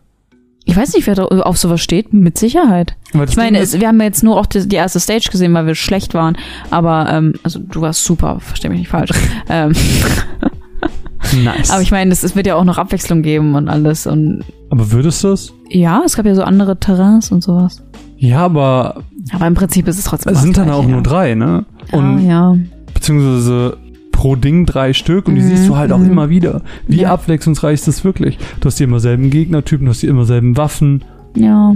Ich 0.66 0.76
weiß 0.76 0.94
nicht, 0.94 1.06
wer 1.06 1.14
da 1.14 1.24
auf 1.24 1.58
sowas 1.58 1.82
steht, 1.82 2.12
mit 2.14 2.38
Sicherheit. 2.38 2.96
Ich 3.12 3.36
meine, 3.36 3.58
es, 3.58 3.78
wir 3.78 3.86
haben 3.86 3.98
ja 4.00 4.06
jetzt 4.06 4.22
nur 4.22 4.38
auch 4.38 4.46
die, 4.46 4.66
die 4.66 4.76
erste 4.76 4.98
Stage 4.98 5.28
gesehen, 5.30 5.52
weil 5.52 5.66
wir 5.66 5.74
schlecht 5.74 6.14
waren. 6.14 6.38
Aber, 6.70 7.06
ähm, 7.10 7.34
also 7.42 7.58
du 7.58 7.82
warst 7.82 8.02
super, 8.04 8.40
versteh 8.40 8.70
mich 8.70 8.78
nicht 8.78 8.88
falsch. 8.88 9.10
ähm, 9.50 9.72
nice. 11.44 11.70
aber 11.70 11.82
ich 11.82 11.90
meine, 11.90 12.12
es, 12.12 12.34
wird 12.34 12.46
ja 12.46 12.54
auch 12.54 12.64
noch 12.64 12.78
Abwechslung 12.78 13.22
geben 13.22 13.54
und 13.54 13.68
alles. 13.68 14.06
Und 14.06 14.42
aber 14.70 14.90
würdest 14.90 15.22
du 15.22 15.32
es? 15.32 15.52
ja, 15.68 16.02
es 16.04 16.16
gab 16.16 16.24
ja 16.24 16.34
so 16.34 16.42
andere 16.42 16.80
Terrains 16.80 17.30
und 17.30 17.42
sowas. 17.44 17.82
Ja, 18.16 18.38
aber 18.40 19.02
Aber 19.32 19.46
im 19.46 19.54
Prinzip 19.54 19.86
ist 19.86 19.98
es 19.98 20.04
trotzdem 20.04 20.32
es 20.32 20.40
sind 20.40 20.56
dann 20.56 20.70
auch 20.70 20.84
ja. 20.84 20.88
nur 20.88 21.02
drei, 21.02 21.34
ne? 21.34 21.66
Ja, 21.92 21.98
Und 21.98 22.26
ja. 22.26 22.56
beziehungsweise 22.94 23.76
pro 24.14 24.36
Ding 24.36 24.64
drei 24.64 24.92
Stück 24.92 25.28
und 25.28 25.34
die 25.34 25.42
Mhm, 25.42 25.48
siehst 25.48 25.68
du 25.68 25.76
halt 25.76 25.92
auch 25.92 25.98
mhm. 25.98 26.10
immer 26.10 26.28
wieder. 26.30 26.62
Wie 26.88 27.00
Ja. 27.02 27.12
abwechslungsreich 27.12 27.74
ist 27.74 27.88
das 27.88 28.04
wirklich? 28.04 28.38
Du 28.60 28.66
hast 28.66 28.78
die 28.80 28.84
immer 28.84 29.00
selben 29.00 29.28
Gegnertypen, 29.30 29.84
du 29.86 29.90
hast 29.90 30.02
die 30.02 30.06
immer 30.06 30.24
selben 30.24 30.56
Waffen. 30.56 31.04
Ja. 31.36 31.74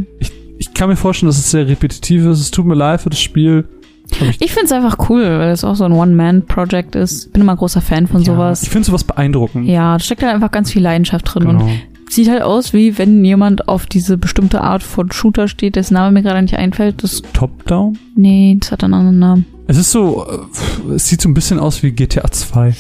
Ich 0.59 0.75
kann 0.75 0.89
mir 0.89 0.97
vorstellen, 0.97 1.29
dass 1.29 1.39
es 1.39 1.51
sehr 1.51 1.69
repetitiv 1.69 2.25
ist. 2.27 2.41
Es 2.41 2.51
tut 2.51 2.65
mir 2.67 2.75
leid 2.75 3.01
für 3.03 3.11
das 3.11 3.21
Spiel. 3.21 3.65
Ich, 4.11 4.41
Ich 4.41 4.53
find's 4.53 4.73
einfach 4.73 5.11
cool, 5.11 5.23
weil 5.23 5.51
es 5.51 5.65
auch 5.65 5.75
so 5.77 5.85
ein 5.85 5.93
One-Man-Project 5.93 6.95
ist. 6.97 7.33
Bin 7.33 7.43
immer 7.43 7.57
großer 7.57 7.81
Fan 7.81 8.07
von 8.07 8.23
ja, 8.23 8.33
sowas. 8.33 8.63
ich 8.63 8.71
finde 8.71 8.87
sowas 8.87 9.05
beeindruckend. 9.05 9.67
Ja, 9.69 9.95
da 9.95 9.99
steckt 10.01 10.23
halt 10.23 10.33
einfach 10.35 10.51
ganz 10.51 10.73
viel 10.73 10.83
Leidenschaft 10.83 11.33
drin 11.35 11.47
und 11.47 11.59
Genau. 11.59 11.71
Sieht 12.11 12.29
halt 12.29 12.43
aus, 12.43 12.73
wie 12.73 12.99
wenn 12.99 13.25
jemand 13.25 13.69
auf 13.69 13.87
diese 13.87 14.17
bestimmte 14.19 14.61
Art 14.61 14.83
von 14.83 15.11
Shooter 15.13 15.49
steht, 15.49 15.77
dessen 15.77 15.95
Name 15.95 16.13
mir 16.13 16.23
gerade 16.23 16.43
nicht 16.43 16.57
einfällt. 16.57 17.03
Das, 17.03 17.23
Top-Down? 17.33 17.99
nee, 18.17 18.57
das 18.61 18.73
hat 18.73 18.85
einen 18.85 18.95
anderen 18.95 19.19
Namen. 19.19 19.47
Es 19.67 19.77
ist 19.77 19.91
so, 19.91 20.27
äh, 20.27 20.95
es 20.95 21.09
sieht 21.09 21.21
so 21.21 21.29
ein 21.29 21.35
bisschen 21.35 21.59
aus 21.59 21.83
wie 21.83 21.93
GTA 21.93 22.31
2. 22.31 22.75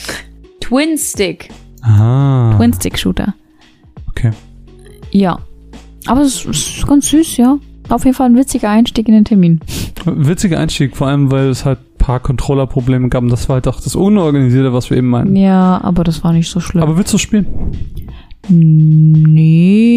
Twin 0.61 0.97
Stick. 0.97 1.51
Ah. 1.83 2.55
Twin 2.57 2.73
Stick 2.73 2.99
Shooter. 2.99 3.35
Okay. 4.09 4.31
Ja. 5.11 5.39
Aber 6.07 6.23
es 6.23 6.45
ist 6.45 6.87
ganz 6.87 7.09
süß, 7.11 7.37
ja. 7.37 7.59
Auf 7.89 8.05
jeden 8.05 8.17
Fall 8.17 8.31
ein 8.31 8.37
witziger 8.37 8.71
Einstieg 8.71 9.09
in 9.09 9.15
den 9.15 9.25
Termin. 9.25 9.61
Witziger 10.05 10.59
Einstieg, 10.59 10.97
vor 10.97 11.09
allem, 11.09 11.31
weil 11.31 11.49
es 11.49 11.65
halt 11.65 11.79
ein 11.79 11.99
paar 11.99 12.21
Controller-Probleme 12.21 13.09
gab. 13.09 13.23
Und 13.23 13.31
das 13.31 13.49
war 13.49 13.55
halt 13.55 13.69
auch 13.69 13.81
das 13.81 13.95
Unorganisierte, 13.95 14.73
was 14.73 14.91
wir 14.91 14.97
eben 14.97 15.09
meinten. 15.09 15.37
Ja, 15.37 15.81
aber 15.83 16.05
das 16.05 16.23
war 16.25 16.33
nicht 16.33 16.49
so 16.49 16.61
schlimm. 16.61 16.83
Aber 16.83 16.97
willst 16.97 17.13
du 17.13 17.19
spielen? 17.19 17.47
Nee. 18.49 19.89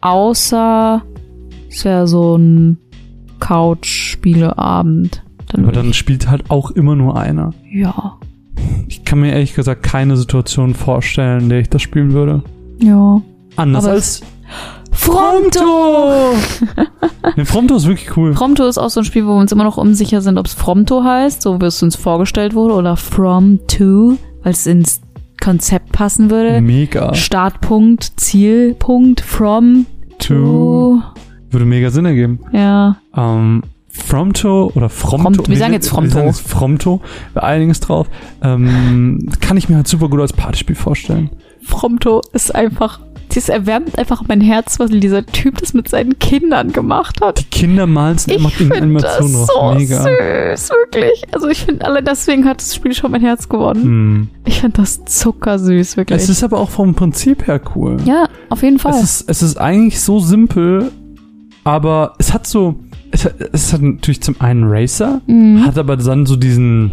Außer 0.00 1.02
es 1.68 1.84
wäre 1.84 2.06
so 2.06 2.36
ein 2.36 2.78
Couch-Spieleabend. 3.40 5.22
Dann 5.48 5.64
Aber 5.64 5.72
dann 5.72 5.92
spielt 5.92 6.28
halt 6.30 6.50
auch 6.50 6.70
immer 6.70 6.96
nur 6.96 7.16
einer. 7.16 7.50
ich, 7.70 7.80
ja. 7.80 8.18
Ich 8.88 9.04
kann 9.04 9.20
mir 9.20 9.32
ehrlich 9.32 9.54
gesagt 9.54 9.82
keine 9.82 10.16
Situation 10.16 10.74
vorstellen, 10.74 11.42
in 11.42 11.48
der 11.48 11.60
ich 11.60 11.68
das 11.70 11.82
spielen 11.82 12.12
würde. 12.12 12.42
Ja. 12.80 13.20
Anders 13.56 13.84
Aber 13.84 13.94
als 13.94 14.22
Fromto! 14.92 16.34
Nee, 17.36 17.44
Fromto 17.44 17.76
ist 17.76 17.86
wirklich 17.86 18.16
cool. 18.16 18.34
Fromto 18.34 18.66
ist 18.66 18.78
auch 18.78 18.90
so 18.90 19.00
ein 19.00 19.04
Spiel, 19.04 19.26
wo 19.26 19.30
wir 19.30 19.40
uns 19.40 19.52
immer 19.52 19.64
noch 19.64 19.76
unsicher 19.76 20.20
sind, 20.20 20.38
ob 20.38 20.46
es 20.46 20.54
Fromto 20.54 21.02
heißt, 21.04 21.42
so 21.42 21.60
wie 21.60 21.64
es 21.66 21.82
uns 21.82 21.96
vorgestellt 21.96 22.54
wurde, 22.54 22.74
oder 22.74 22.96
From 22.96 23.60
To, 23.68 24.16
weil 24.42 24.52
es 24.52 24.66
ins 24.66 25.01
Konzept 25.42 25.92
passen 25.92 26.30
würde. 26.30 26.60
Mega. 26.60 27.14
Startpunkt, 27.14 28.12
Zielpunkt, 28.16 29.20
From 29.20 29.86
To. 30.18 30.34
To. 30.34 31.02
Würde 31.50 31.66
mega 31.66 31.90
Sinn 31.90 32.04
ergeben. 32.06 32.40
Ja. 32.52 32.96
Ähm, 33.16 33.62
Fromto 33.88 34.70
oder 34.74 34.88
Fromto. 34.88 35.24
Fromto. 35.24 35.50
Wir 35.50 35.58
sagen 35.58 35.72
jetzt 35.72 35.88
Fromto. 35.88 36.10
Wir 36.10 36.14
sagen 36.14 36.26
jetzt 36.28 36.48
Fromto. 36.48 37.00
Einiges 37.34 37.80
drauf. 37.80 38.08
Ähm, 38.42 39.28
kann 39.40 39.56
ich 39.56 39.68
mir 39.68 39.76
halt 39.76 39.88
super 39.88 40.08
gut 40.08 40.20
als 40.20 40.32
Partyspiel 40.32 40.76
vorstellen. 40.76 41.30
Fromto 41.62 42.22
ist 42.32 42.54
einfach, 42.54 43.00
das 43.34 43.48
erwärmt 43.48 43.98
einfach 43.98 44.22
mein 44.28 44.40
Herz, 44.40 44.78
was 44.78 44.90
dieser 44.90 45.24
Typ 45.26 45.58
das 45.58 45.74
mit 45.74 45.88
seinen 45.88 46.18
Kindern 46.18 46.72
gemacht 46.72 47.20
hat. 47.20 47.40
Die 47.40 47.44
Kinder 47.44 47.86
malen 47.86 48.16
es 48.16 48.26
immer 48.26 48.48
in 48.48 48.54
finde 48.54 48.74
das 49.00 49.18
Animationen 49.18 49.46
so. 49.46 49.74
Mega. 49.74 50.02
süß, 50.56 50.70
wirklich. 50.70 51.24
Also 51.32 51.48
ich 51.48 51.64
finde, 51.64 51.84
alle 51.84 52.02
deswegen 52.02 52.44
hat 52.44 52.60
das 52.60 52.74
Spiel 52.74 52.94
schon 52.94 53.10
mein 53.10 53.20
Herz 53.22 53.48
gewonnen. 53.48 53.82
Hm. 53.82 54.28
Ich 54.44 54.60
finde 54.60 54.78
das 54.78 55.04
zuckersüß, 55.04 55.96
wirklich. 55.96 56.22
Es 56.22 56.28
ist 56.28 56.42
aber 56.42 56.58
auch 56.58 56.70
vom 56.70 56.94
Prinzip 56.94 57.46
her 57.46 57.60
cool. 57.74 57.96
ja, 58.04 58.26
auf 58.48 58.62
jeden 58.62 58.78
Fall. 58.78 58.92
Es 58.92 59.02
ist, 59.02 59.24
es 59.30 59.42
ist 59.42 59.56
eigentlich 59.56 60.00
so 60.00 60.18
simpel, 60.20 60.90
aber 61.64 62.14
es 62.18 62.32
hat 62.32 62.46
so, 62.46 62.76
es 63.10 63.24
hat, 63.24 63.34
es 63.52 63.72
hat 63.72 63.82
natürlich 63.82 64.22
zum 64.22 64.40
einen 64.40 64.64
Racer, 64.64 65.20
Mhm. 65.26 65.64
hat 65.64 65.78
aber 65.78 65.96
dann 65.96 66.26
so 66.26 66.36
diesen, 66.36 66.92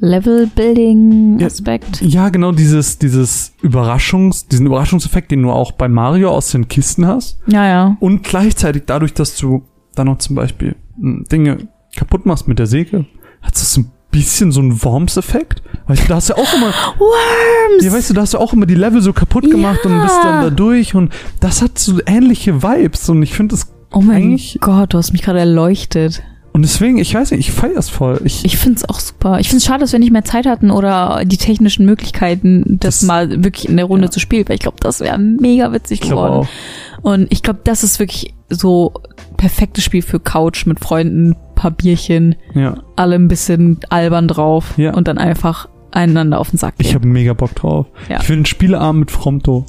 Level-Building-Aspekt. 0.00 2.02
ja 2.02 2.28
genau 2.28 2.52
dieses, 2.52 2.98
dieses 2.98 3.52
Überraschungs, 3.62 4.46
diesen 4.46 4.66
Überraschungseffekt, 4.66 5.30
den 5.30 5.42
du 5.42 5.50
auch 5.50 5.72
bei 5.72 5.88
Mario 5.88 6.30
aus 6.30 6.50
den 6.50 6.68
Kisten 6.68 7.06
hast 7.06 7.38
Ja, 7.46 7.66
ja. 7.66 7.96
und 8.00 8.22
gleichzeitig 8.22 8.84
dadurch, 8.86 9.14
dass 9.14 9.36
du 9.36 9.62
dann 9.94 10.06
noch 10.06 10.18
zum 10.18 10.36
Beispiel 10.36 10.76
hm, 11.00 11.24
Dinge 11.30 11.68
kaputt 11.96 12.26
machst 12.26 12.48
mit 12.48 12.58
der 12.58 12.66
Säge, 12.66 13.06
hat 13.42 13.54
es 13.54 13.72
so 13.72 13.82
ein 13.82 13.90
bisschen 14.10 14.52
so 14.52 14.60
einen 14.60 14.82
Worms-Effekt. 14.82 15.62
Weißt 15.86 16.04
du, 16.04 16.08
da 16.08 16.14
hast 16.16 16.30
du 16.30 16.34
auch 16.34 16.54
immer, 16.54 16.68
Worms! 16.98 17.84
ja, 17.84 17.92
weißt 17.92 18.10
du, 18.10 18.14
da 18.14 18.22
hast 18.22 18.34
du 18.34 18.38
auch 18.38 18.52
immer 18.52 18.66
die 18.66 18.74
Level 18.74 19.00
so 19.00 19.12
kaputt 19.12 19.50
gemacht 19.50 19.84
und 19.84 20.02
bist 20.02 20.18
dann 20.22 20.42
da 20.42 20.50
durch 20.50 20.94
und 20.94 21.12
das 21.40 21.62
hat 21.62 21.78
so 21.78 22.00
ähnliche 22.06 22.62
Vibes 22.62 23.08
und 23.08 23.22
ich 23.22 23.34
finde 23.34 23.54
das 23.54 23.72
oh 23.92 24.00
mein 24.00 24.38
Gott, 24.60 24.94
du 24.94 24.98
hast 24.98 25.12
mich 25.12 25.22
gerade 25.22 25.38
erleuchtet. 25.38 26.22
Und 26.56 26.62
deswegen, 26.62 26.96
ich 26.96 27.14
weiß 27.14 27.32
nicht, 27.32 27.40
ich 27.40 27.52
feier's 27.52 27.90
voll. 27.90 28.18
Ich, 28.24 28.42
Ich 28.46 28.56
finde 28.56 28.78
es 28.78 28.88
auch 28.88 28.98
super. 28.98 29.38
Ich 29.40 29.48
finde 29.48 29.58
es 29.58 29.66
schade, 29.66 29.80
dass 29.80 29.92
wir 29.92 29.98
nicht 29.98 30.10
mehr 30.10 30.24
Zeit 30.24 30.46
hatten 30.46 30.70
oder 30.70 31.20
die 31.26 31.36
technischen 31.36 31.84
Möglichkeiten, 31.84 32.78
das, 32.80 33.00
Das- 33.00 33.02
mal 33.06 33.44
wirklich 33.44 33.68
in 33.68 33.76
der 33.76 33.84
Runde 33.84 34.06
ja. 34.06 34.10
zu 34.10 34.20
spielen, 34.20 34.48
weil 34.48 34.54
ich 34.54 34.62
glaube, 34.62 34.78
das 34.80 35.00
wäre 35.00 35.18
mega 35.18 35.70
witzig 35.72 36.00
ich 36.02 36.08
geworden. 36.08 36.46
auch. 36.46 37.02
Und 37.02 37.26
ich 37.30 37.42
glaube, 37.42 37.60
das 37.64 37.84
ist 37.84 37.98
wirklich 37.98 38.32
so 38.48 38.94
perfektes 39.36 39.84
Spiel 39.84 40.00
für 40.00 40.18
Couch 40.18 40.64
mit 40.64 40.80
Freunden, 40.80 41.36
paar 41.56 41.72
Bierchen, 41.72 42.36
Ja, 42.54 42.78
alle 42.96 43.16
ein 43.16 43.28
bisschen 43.28 43.80
albern 43.90 44.26
drauf 44.26 44.72
Ja. 44.78 44.94
und 44.94 45.08
dann 45.08 45.18
einfach 45.18 45.68
einander 45.90 46.40
auf 46.40 46.48
den 46.50 46.58
Sack 46.58 46.76
ich 46.78 46.86
gehen. 46.86 46.94
habe 46.94 47.06
mega 47.06 47.34
Bock 47.34 47.54
drauf. 47.54 47.84
Ja. 48.08 48.18
Ich 48.22 48.28
will 48.30 48.36
einen 48.36 48.46
Spieleabend 48.46 49.00
mit 49.00 49.10
Fromto. 49.10 49.66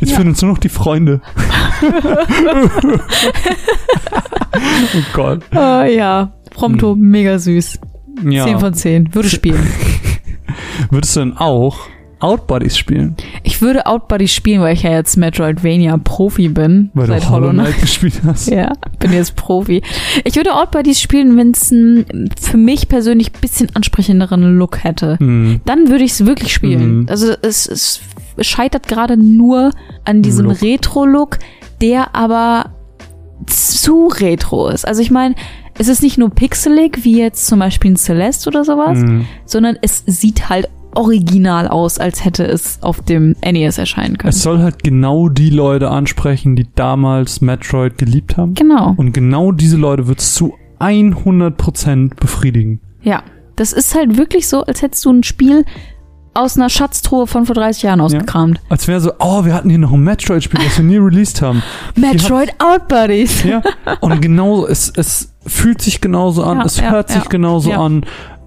Jetzt 0.00 0.10
Ja. 0.10 0.16
fehlen 0.16 0.28
uns 0.28 0.42
nur 0.42 0.52
noch 0.52 0.58
die 0.58 0.68
Freunde. 0.68 1.20
oh 4.94 5.02
Gott. 5.12 5.42
Ah, 5.52 5.84
ja, 5.84 6.32
Prompto, 6.50 6.94
mega 6.94 7.38
süß. 7.38 7.78
Hm. 8.20 8.32
Ja. 8.32 8.44
10 8.44 8.58
von 8.60 8.74
10. 8.74 9.14
Würde 9.14 9.28
spielen. 9.28 9.66
Würdest 10.90 11.16
du 11.16 11.20
denn 11.20 11.36
auch 11.36 11.78
Outbodies 12.20 12.78
spielen? 12.78 13.16
Ich 13.42 13.60
würde 13.60 13.86
Outbuddy 13.86 14.28
spielen, 14.28 14.60
weil 14.62 14.74
ich 14.74 14.82
ja 14.82 14.92
jetzt 14.92 15.16
Metroidvania 15.16 15.98
Profi 15.98 16.48
bin. 16.48 16.90
Weil 16.94 17.06
seit 17.08 17.24
du 17.24 17.28
Hollow 17.30 17.50
Knight 17.50 17.78
gespielt 17.80 18.22
hast. 18.24 18.48
Ja, 18.48 18.72
bin 18.98 19.12
jetzt 19.12 19.36
Profi. 19.36 19.82
Ich 20.24 20.36
würde 20.36 20.54
Outbuddies 20.54 21.00
spielen, 21.00 21.36
wenn 21.36 21.50
es 21.50 21.70
einen 21.70 22.30
für 22.40 22.56
mich 22.56 22.88
persönlich 22.88 23.32
bisschen 23.32 23.68
ansprechenderen 23.74 24.56
Look 24.56 24.84
hätte. 24.84 25.18
Hm. 25.18 25.60
Dann 25.66 25.88
würde 25.88 26.04
ich 26.04 26.12
es 26.12 26.24
wirklich 26.24 26.54
spielen. 26.54 27.00
Mhm. 27.00 27.06
Also 27.10 27.34
es, 27.42 27.66
es 27.66 28.00
scheitert 28.40 28.88
gerade 28.88 29.16
nur 29.16 29.70
an 30.04 30.22
diesem 30.22 30.46
Look. 30.46 30.62
Retro-Look, 30.62 31.38
der 31.80 32.14
aber 32.14 32.70
zu 33.46 34.08
retro 34.08 34.68
ist. 34.68 34.86
Also 34.86 35.02
ich 35.02 35.10
meine, 35.10 35.34
es 35.78 35.88
ist 35.88 36.02
nicht 36.02 36.18
nur 36.18 36.30
pixelig, 36.30 37.04
wie 37.04 37.18
jetzt 37.18 37.46
zum 37.46 37.58
Beispiel 37.58 37.92
ein 37.92 37.96
Celeste 37.96 38.48
oder 38.48 38.64
sowas, 38.64 38.98
Hm. 38.98 39.26
sondern 39.44 39.76
es 39.82 40.02
sieht 40.06 40.48
halt 40.48 40.68
original 40.94 41.66
aus, 41.66 41.98
als 41.98 42.24
hätte 42.24 42.44
es 42.44 42.78
auf 42.80 43.02
dem 43.02 43.34
NES 43.44 43.78
erscheinen 43.78 44.16
können. 44.16 44.30
Es 44.30 44.42
soll 44.44 44.60
halt 44.60 44.84
genau 44.84 45.28
die 45.28 45.50
Leute 45.50 45.90
ansprechen, 45.90 46.54
die 46.54 46.68
damals 46.76 47.40
Metroid 47.40 47.98
geliebt 47.98 48.36
haben. 48.36 48.54
genau. 48.54 48.94
Und 48.96 49.12
genau 49.12 49.50
diese 49.50 49.76
Leute 49.76 50.06
wird 50.06 50.20
es 50.20 50.34
zu 50.34 50.54
100% 50.78 52.14
befriedigen. 52.20 52.80
Ja, 53.02 53.22
das 53.56 53.72
ist 53.72 53.94
halt 53.94 54.16
wirklich 54.16 54.48
so, 54.48 54.62
als 54.62 54.82
hättest 54.82 55.04
du 55.04 55.10
ein 55.10 55.22
Spiel 55.24 55.64
aus 56.34 56.56
einer 56.56 56.68
Schatztruhe 56.68 57.26
von 57.26 57.46
vor 57.46 57.54
30 57.54 57.82
Jahren 57.84 58.00
ausgekramt. 58.00 58.60
Als 58.68 58.88
wäre 58.88 59.00
so, 59.00 59.12
oh, 59.18 59.44
wir 59.44 59.54
hatten 59.54 59.70
hier 59.70 59.78
noch 59.78 59.92
ein 59.92 60.00
Metroid-Spiel, 60.00 60.60
das 60.62 60.76
wir 60.78 60.84
nie 60.84 60.96
released 60.96 61.40
haben. 61.42 61.62
Metroid 61.96 62.54
Outbuddies. 62.58 63.44
Ja, 63.44 63.62
und 64.00 64.20
genau, 64.20 64.66
es, 64.66 64.92
es 64.96 65.34
fühlt 65.46 65.80
sich 65.80 66.00
genauso 66.00 66.44
an, 66.44 66.58
Ja, 66.58 66.64
es 66.64 66.78
ja, 66.78 66.90
hört 66.90 67.08
sich 67.08 67.22
ja, 67.22 67.28
genauso 67.28 67.70
ja. 67.70 67.80
an. 67.80 68.04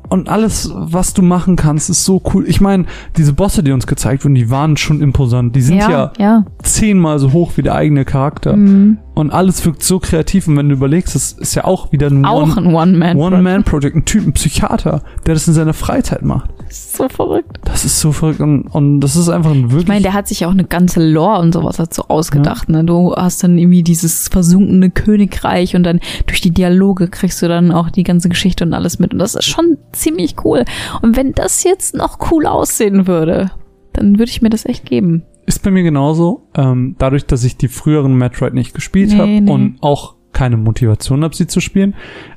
Und 0.09 0.29
alles, 0.29 0.71
was 0.73 1.13
du 1.13 1.21
machen 1.21 1.55
kannst, 1.57 1.89
ist 1.89 2.05
so 2.05 2.21
cool. 2.33 2.47
Ich 2.47 2.61
meine, 2.61 2.85
diese 3.17 3.33
Bosse, 3.33 3.61
die 3.61 3.71
uns 3.71 3.87
gezeigt 3.87 4.23
wurden, 4.23 4.35
die 4.35 4.49
waren 4.49 4.77
schon 4.77 5.01
imposant. 5.01 5.55
Die 5.55 5.61
sind 5.61 5.79
ja, 5.79 6.13
ja. 6.17 6.45
zehnmal 6.63 7.19
so 7.19 7.33
hoch 7.33 7.53
wie 7.55 7.61
der 7.61 7.75
eigene 7.75 8.05
Charakter. 8.05 8.55
Mhm. 8.55 8.99
Und 9.17 9.31
alles 9.31 9.65
wirkt 9.65 9.81
so 9.83 9.97
kreativ. 9.99 10.47
Und 10.47 10.57
wenn 10.57 10.69
du 10.69 10.75
überlegst, 10.75 11.15
das 11.15 11.31
ist 11.31 11.55
ja 11.55 11.65
auch 11.65 11.91
wieder 11.91 12.07
ein 12.07 12.23
Auch 12.23 12.43
One- 12.55 12.55
ein 12.57 12.75
One-Man. 12.75 13.17
One-Man-Project, 13.17 13.95
ein 13.95 14.05
Typ, 14.05 14.27
ein 14.27 14.33
Psychiater, 14.33 15.01
der 15.25 15.33
das 15.33 15.47
in 15.47 15.55
seiner 15.55 15.73
Freizeit 15.73 16.21
macht. 16.21 16.51
So 16.69 17.09
verrückt. 17.09 17.57
Das 17.63 17.83
ist 17.83 17.99
so 17.99 18.11
verrückt. 18.11 18.41
Und, 18.41 18.67
und 18.67 18.99
das 18.99 19.15
ist 19.15 19.27
einfach 19.29 19.49
ein 19.51 19.63
wirklich. 19.71 19.83
Ich 19.83 19.87
meine, 19.87 20.01
der 20.03 20.13
hat 20.13 20.27
sich 20.27 20.41
ja 20.41 20.47
auch 20.47 20.51
eine 20.51 20.65
ganze 20.65 21.03
Lore 21.03 21.39
und 21.39 21.51
sowas 21.51 21.77
dazu 21.77 22.03
ausgedacht. 22.09 22.69
Ne? 22.69 22.83
Du 22.83 23.15
hast 23.15 23.43
dann 23.43 23.57
irgendwie 23.57 23.81
dieses 23.81 24.27
versunkene 24.27 24.91
Königreich 24.91 25.75
und 25.75 25.81
dann 25.83 25.99
durch 26.27 26.41
die 26.41 26.51
Dialoge 26.51 27.07
kriegst 27.07 27.41
du 27.41 27.47
dann 27.47 27.71
auch 27.71 27.89
die 27.89 28.03
ganze 28.03 28.29
Geschichte 28.29 28.65
und 28.65 28.73
alles 28.75 28.99
mit. 28.99 29.13
Und 29.13 29.19
das 29.19 29.33
ist 29.33 29.45
schon 29.45 29.77
ziemlich 29.93 30.35
cool. 30.45 30.63
Und 31.01 31.17
wenn 31.17 31.31
das 31.33 31.63
jetzt 31.63 31.95
noch 31.95 32.19
cool 32.31 32.45
aussehen 32.45 33.07
würde, 33.07 33.49
dann 33.93 34.19
würde 34.19 34.29
ich 34.29 34.43
mir 34.43 34.49
das 34.51 34.65
echt 34.65 34.85
geben. 34.85 35.23
Ist 35.47 35.63
bei 35.63 35.71
mir 35.71 35.81
genauso. 35.81 36.47
Ähm, 36.55 36.95
dadurch, 36.99 37.25
dass 37.25 37.43
ich 37.43 37.57
die 37.57 37.67
früheren 37.69 38.15
Metroid 38.15 38.53
nicht 38.53 38.73
gespielt 38.75 39.09
Nee, 39.11 39.17
habe 39.17 39.29
nee. 39.41 39.51
und 39.51 39.77
auch 39.81 40.15
keine 40.33 40.57
Motivation 40.57 41.23
habe, 41.23 41.35
sie 41.35 41.47
zu 41.47 41.59
spielen. 41.61 41.95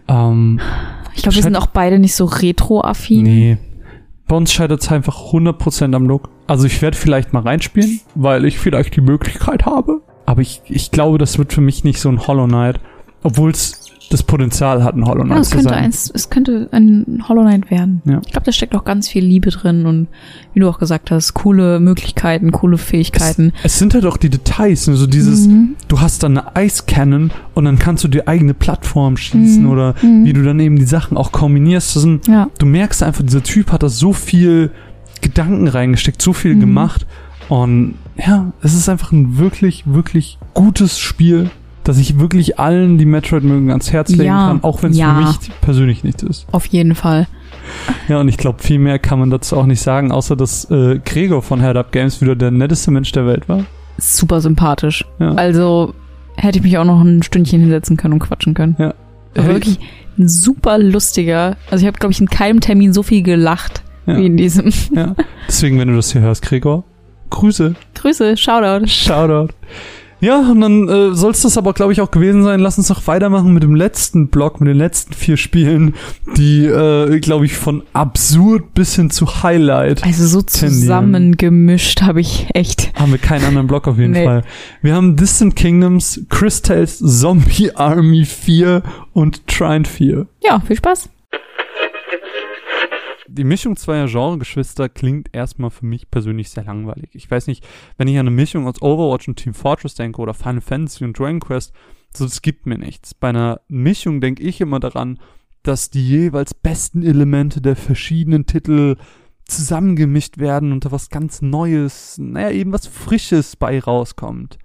Ähm, 0.08 0.58
Ich 1.14 1.22
glaube, 1.22 1.34
wir 1.36 1.42
sind 1.42 1.56
auch 1.56 1.66
beide 1.66 1.98
nicht 1.98 2.14
so 2.14 2.24
retro-affin. 2.24 3.22
nee. 3.24 3.58
Bei 4.28 4.36
uns 4.36 4.52
scheitert 4.52 4.80
es 4.80 4.92
einfach 4.92 5.32
100% 5.32 5.92
am 5.96 6.06
Look. 6.06 6.30
Also 6.46 6.64
ich 6.64 6.80
werde 6.82 6.96
vielleicht 6.96 7.32
mal 7.32 7.42
reinspielen, 7.42 8.00
weil 8.14 8.44
ich 8.44 8.60
vielleicht 8.60 8.94
die 8.94 9.00
Möglichkeit 9.00 9.66
habe. 9.66 10.02
Aber 10.24 10.40
ich, 10.40 10.62
ich 10.68 10.92
glaube, 10.92 11.18
das 11.18 11.36
wird 11.36 11.52
für 11.52 11.60
mich 11.60 11.82
nicht 11.82 11.98
so 11.98 12.08
ein 12.08 12.24
Hollow 12.28 12.46
Knight. 12.46 12.78
Obwohl 13.24 13.50
es 13.50 13.89
das 14.10 14.22
Potenzial 14.24 14.82
hat, 14.84 14.96
ein 14.96 15.04
Hollow 15.06 15.20
Ja, 15.20 15.26
Knight 15.26 15.40
es 15.42 15.48
zu 15.50 15.56
könnte 15.56 15.70
sein. 15.70 15.84
eins, 15.84 16.10
es 16.12 16.30
könnte 16.30 16.68
ein 16.72 17.22
Hollow 17.28 17.42
Knight 17.42 17.70
werden. 17.70 18.02
Ja. 18.04 18.20
Ich 18.26 18.32
glaube, 18.32 18.44
da 18.44 18.52
steckt 18.52 18.74
auch 18.74 18.84
ganz 18.84 19.08
viel 19.08 19.24
Liebe 19.24 19.50
drin 19.50 19.86
und 19.86 20.08
wie 20.52 20.60
du 20.60 20.68
auch 20.68 20.78
gesagt 20.80 21.10
hast, 21.12 21.34
coole 21.34 21.78
Möglichkeiten, 21.80 22.50
coole 22.50 22.76
Fähigkeiten. 22.76 23.52
Es 23.62 23.78
sind 23.78 23.94
halt 23.94 24.04
auch 24.06 24.16
die 24.16 24.28
Details, 24.28 24.88
ne? 24.88 24.96
so 24.96 25.06
dieses, 25.06 25.46
Mhm. 25.46 25.76
du 25.88 26.00
hast 26.00 26.22
dann 26.24 26.36
eine 26.38 26.66
Ice 26.66 26.82
Cannon 26.86 27.30
und 27.54 27.64
dann 27.64 27.78
kannst 27.78 28.02
du 28.04 28.08
die 28.08 28.26
eigene 28.26 28.52
Plattform 28.52 29.16
schießen 29.16 29.62
Mhm. 29.62 29.70
oder 29.70 29.94
Mhm. 30.02 30.24
wie 30.24 30.32
du 30.32 30.42
dann 30.42 30.58
eben 30.60 30.76
die 30.76 30.84
Sachen 30.84 31.16
auch 31.16 31.30
kombinierst. 31.32 31.92
Sind, 31.94 32.26
Ja. 32.26 32.48
du 32.58 32.66
merkst 32.66 33.02
einfach, 33.04 33.22
dieser 33.24 33.42
Typ 33.44 33.70
hat 33.72 33.82
da 33.84 33.88
so 33.88 34.12
viel 34.12 34.72
Gedanken 35.20 35.68
reingesteckt, 35.68 36.20
so 36.20 36.32
viel 36.32 36.56
Mhm. 36.56 36.60
gemacht. 36.60 37.06
Und 37.48 37.94
ja, 38.16 38.52
es 38.62 38.74
ist 38.74 38.88
einfach 38.88 39.12
ein 39.12 39.38
wirklich, 39.38 39.84
wirklich 39.86 40.38
gutes 40.54 40.98
Spiel, 40.98 41.50
das 41.90 41.98
ich 41.98 42.18
wirklich 42.18 42.58
allen, 42.58 42.98
die 42.98 43.04
Metroid 43.06 43.42
mögen, 43.44 43.70
ans 43.70 43.92
Herz 43.92 44.10
legen 44.10 44.24
Ja, 44.24 44.48
kann, 44.48 44.62
auch 44.62 44.82
wenn 44.82 44.92
es 44.92 44.98
ja. 44.98 45.14
für 45.14 45.20
mich 45.20 45.60
persönlich 45.60 46.04
nichts 46.04 46.22
ist. 46.22 46.46
Auf 46.52 46.66
jeden 46.66 46.94
Fall. 46.94 47.26
Ja, 48.08 48.20
und 48.20 48.28
ich 48.28 48.36
glaube, 48.38 48.62
viel 48.62 48.78
mehr 48.78 48.98
kann 48.98 49.18
man 49.18 49.30
dazu 49.30 49.56
auch 49.56 49.66
nicht 49.66 49.80
sagen, 49.80 50.12
außer 50.12 50.36
dass 50.36 50.70
äh, 50.70 50.98
Gregor 51.04 51.42
von 51.42 51.60
Head 51.60 51.76
Up 51.76 51.92
Games 51.92 52.20
wieder 52.20 52.34
der 52.36 52.50
netteste 52.50 52.90
Mensch 52.90 53.12
der 53.12 53.26
Welt 53.26 53.48
war. 53.48 53.64
Super 53.98 54.40
sympathisch. 54.40 55.04
Ja. 55.18 55.34
Also 55.34 55.94
hätte 56.36 56.58
ich 56.58 56.64
mich 56.64 56.78
auch 56.78 56.84
noch 56.84 57.00
ein 57.00 57.22
Stündchen 57.22 57.60
hinsetzen 57.60 57.96
können 57.96 58.14
und 58.14 58.20
quatschen 58.20 58.54
können. 58.54 58.76
Ja. 58.78 58.94
Hätte 59.34 59.46
wirklich 59.48 59.78
ein 60.18 60.28
super 60.28 60.78
lustiger. 60.78 61.56
Also 61.70 61.82
ich 61.82 61.86
habe, 61.86 61.98
glaube 61.98 62.12
ich, 62.12 62.20
in 62.20 62.28
keinem 62.28 62.60
Termin 62.60 62.92
so 62.92 63.02
viel 63.02 63.22
gelacht 63.22 63.82
Ja. 64.06 64.16
wie 64.16 64.26
in 64.26 64.36
diesem. 64.36 64.72
Ja. 64.94 65.14
Deswegen, 65.46 65.78
wenn 65.78 65.88
du 65.88 65.96
das 65.96 66.12
hier 66.12 66.22
hörst, 66.22 66.42
Gregor, 66.42 66.84
Grüße. 67.30 67.74
Grüße, 67.94 68.36
Shoutout. 68.36 68.86
Shoutout. 68.86 69.52
Ja, 70.20 70.50
und 70.50 70.60
dann 70.60 70.88
äh, 70.88 71.14
soll 71.14 71.30
es 71.30 71.42
das 71.42 71.56
aber, 71.56 71.72
glaube 71.72 71.92
ich, 71.92 72.00
auch 72.00 72.10
gewesen 72.10 72.42
sein. 72.42 72.60
Lass 72.60 72.76
uns 72.78 72.88
noch 72.88 73.06
weitermachen 73.06 73.52
mit 73.54 73.62
dem 73.62 73.74
letzten 73.74 74.28
Block, 74.28 74.60
mit 74.60 74.68
den 74.68 74.76
letzten 74.76 75.14
vier 75.14 75.36
Spielen, 75.36 75.94
die, 76.36 76.66
äh, 76.66 77.18
glaube 77.20 77.46
ich, 77.46 77.56
von 77.56 77.82
absurd 77.92 78.74
bis 78.74 78.94
hin 78.96 79.10
zu 79.10 79.42
Highlight 79.42 80.04
Also 80.04 80.26
so 80.26 80.42
zusammengemischt 80.42 82.02
habe 82.02 82.20
ich 82.20 82.46
echt. 82.54 82.92
haben 82.98 83.12
wir 83.12 83.18
keinen 83.18 83.44
anderen 83.44 83.66
Block 83.66 83.88
auf 83.88 83.98
jeden 83.98 84.10
Nee. 84.20 84.24
Fall. 84.24 84.42
Wir 84.82 84.94
haben 84.94 85.16
Distant 85.16 85.56
Kingdoms, 85.56 86.20
Crystals, 86.28 86.98
Zombie 86.98 87.70
Army 87.74 88.24
4 88.24 88.82
und 89.12 89.46
Trine 89.46 89.84
4. 89.84 90.26
Ja, 90.42 90.60
viel 90.60 90.76
Spaß. 90.76 91.08
Die 93.32 93.44
Mischung 93.44 93.76
zweier 93.76 94.08
Genregeschwister 94.08 94.88
klingt 94.88 95.28
erstmal 95.32 95.70
für 95.70 95.86
mich 95.86 96.10
persönlich 96.10 96.50
sehr 96.50 96.64
langweilig. 96.64 97.10
Ich 97.12 97.30
weiß 97.30 97.46
nicht, 97.46 97.64
wenn 97.96 98.08
ich 98.08 98.14
an 98.14 98.26
eine 98.26 98.32
Mischung 98.32 98.66
aus 98.66 98.82
Overwatch 98.82 99.28
und 99.28 99.36
Team 99.36 99.54
Fortress 99.54 99.94
denke 99.94 100.20
oder 100.20 100.34
Final 100.34 100.60
Fantasy 100.60 101.04
und 101.04 101.16
Dragon 101.16 101.38
Quest, 101.38 101.72
so 102.12 102.24
das 102.24 102.42
gibt 102.42 102.66
mir 102.66 102.76
nichts. 102.76 103.14
Bei 103.14 103.28
einer 103.28 103.60
Mischung 103.68 104.20
denke 104.20 104.42
ich 104.42 104.60
immer 104.60 104.80
daran, 104.80 105.20
dass 105.62 105.90
die 105.90 106.04
jeweils 106.04 106.54
besten 106.54 107.04
Elemente 107.04 107.60
der 107.60 107.76
verschiedenen 107.76 108.46
Titel 108.46 108.96
zusammengemischt 109.44 110.38
werden 110.38 110.72
und 110.72 110.84
da 110.84 110.90
was 110.90 111.08
ganz 111.08 111.40
Neues, 111.40 112.18
naja, 112.18 112.50
eben 112.50 112.72
was 112.72 112.88
Frisches 112.88 113.54
bei 113.54 113.78
rauskommt. 113.78 114.58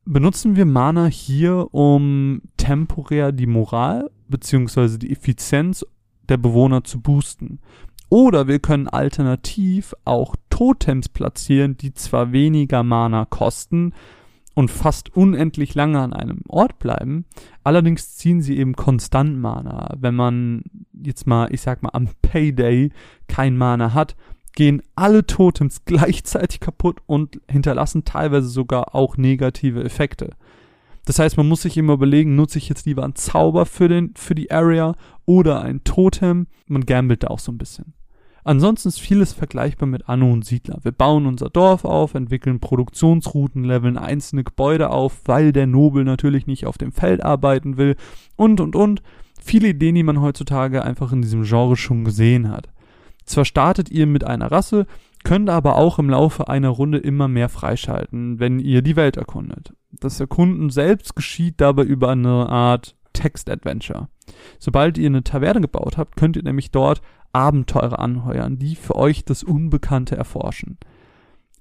benutzen 0.06 0.56
wir 0.56 0.66
Mana 0.66 1.08
hier, 1.08 1.74
um 1.74 2.42
temporär 2.58 3.32
die 3.32 3.48
Moral 3.48 4.12
beziehungsweise 4.34 4.98
die 4.98 5.12
Effizienz 5.12 5.86
der 6.28 6.38
Bewohner 6.38 6.84
zu 6.84 7.00
boosten. 7.00 7.60
Oder 8.10 8.48
wir 8.48 8.58
können 8.58 8.88
alternativ 8.88 9.94
auch 10.06 10.36
Totems 10.50 11.08
platzieren, 11.08 11.78
die 11.78 11.94
zwar 11.94 12.32
weniger 12.32 12.82
Mana 12.82 13.26
kosten 13.26 13.94
und 14.56 14.72
fast 14.72 15.16
unendlich 15.16 15.76
lange 15.76 16.00
an 16.00 16.14
einem 16.14 16.42
Ort 16.48 16.80
bleiben, 16.80 17.26
allerdings 17.64 18.16
ziehen 18.18 18.42
sie 18.42 18.58
eben 18.58 18.76
konstant 18.76 19.38
Mana. 19.38 19.96
Wenn 20.00 20.16
man 20.16 20.64
jetzt 20.94 21.28
mal, 21.28 21.54
ich 21.54 21.62
sag 21.62 21.84
mal, 21.84 21.92
am 21.94 22.10
Payday 22.24 22.90
kein 23.28 23.56
Mana 23.56 23.94
hat, 23.94 24.16
gehen 24.56 24.82
alle 24.96 25.28
Totems 25.28 25.86
gleichzeitig 25.86 26.60
kaputt 26.60 27.02
und 27.06 27.40
hinterlassen 27.48 28.04
teilweise 28.04 28.48
sogar 28.48 28.96
auch 28.96 29.16
negative 29.16 29.84
Effekte. 29.84 30.32
Das 31.06 31.20
heißt, 31.20 31.38
man 31.38 31.48
muss 31.48 31.64
sich 31.64 31.78
immer 31.78 31.94
überlegen, 31.94 32.36
nutze 32.36 32.58
ich 32.58 32.70
jetzt 32.70 32.86
lieber 32.86 33.04
einen 33.04 33.16
Zauber 33.16 33.66
für, 33.66 33.90
den, 33.90 34.14
für 34.16 34.36
die 34.36 34.52
Area 34.52 34.96
oder 35.26 35.62
ein 35.62 35.84
Totem. 35.84 36.48
Man 36.68 36.86
gambelt 36.86 37.24
da 37.24 37.28
auch 37.28 37.40
so 37.40 37.52
ein 37.52 37.58
bisschen. 37.58 37.94
Ansonsten 38.46 38.90
ist 38.90 39.00
vieles 39.00 39.32
vergleichbar 39.32 39.88
mit 39.88 40.10
Anno 40.10 40.32
und 40.32 40.46
Siedler. 40.46 40.80
Wir 40.84 40.92
bauen 40.92 41.26
unser 41.26 41.50
Dorf 41.50 41.86
auf, 41.86 42.14
entwickeln 42.14 42.60
Produktionsrouten, 42.60 43.64
leveln 43.64 43.98
einzelne 43.98 44.44
Gebäude 44.44 44.90
auf, 44.90 45.22
weil 45.26 45.54
der 45.54 45.66
Nobel 45.66 46.04
natürlich 46.04 46.46
nicht 46.46 46.66
auf 46.66 46.78
dem 46.78 46.92
Feld 46.92 47.24
arbeiten 47.24 47.78
will 47.78 47.96
und, 48.36 48.60
und, 48.60 48.76
und. 48.76 49.02
Viele 49.42 49.70
Ideen, 49.70 49.96
die 49.96 50.04
man 50.04 50.22
heutzutage 50.22 50.84
einfach 50.84 51.12
in 51.12 51.22
diesem 51.22 51.44
Genre 51.44 51.76
schon 51.76 52.04
gesehen 52.06 52.50
hat. 52.50 52.70
Zwar 53.26 53.46
startet 53.46 53.90
ihr 53.90 54.08
mit 54.08 54.26
einer 54.26 54.52
Rasse, 54.52 54.88
könnt 55.24 55.50
aber 55.50 55.76
auch 55.76 56.00
im 56.00 56.10
Laufe 56.10 56.48
einer 56.48 56.70
Runde 56.70 56.98
immer 56.98 57.28
mehr 57.28 57.50
freischalten, 57.50 58.40
wenn 58.40 58.60
ihr 58.60 58.82
die 58.82 58.96
Welt 58.96 59.18
erkundet. 59.18 59.74
Das 59.92 60.20
Erkunden 60.20 60.70
selbst 60.70 61.16
geschieht 61.16 61.62
dabei 61.62 61.84
über 61.84 62.10
eine 62.10 62.50
Art 62.50 62.96
Text-Adventure. 63.14 64.10
Sobald 64.60 64.98
ihr 64.98 65.08
eine 65.08 65.24
Taverne 65.24 65.62
gebaut 65.62 65.98
habt, 65.98 66.16
könnt 66.16 66.36
ihr 66.36 66.44
nämlich 66.44 66.72
dort 66.72 67.02
Abenteurer 67.32 68.00
anheuern, 68.00 68.58
die 68.58 68.76
für 68.76 68.96
euch 68.96 69.26
das 69.26 69.44
Unbekannte 69.44 70.16
erforschen. 70.16 70.78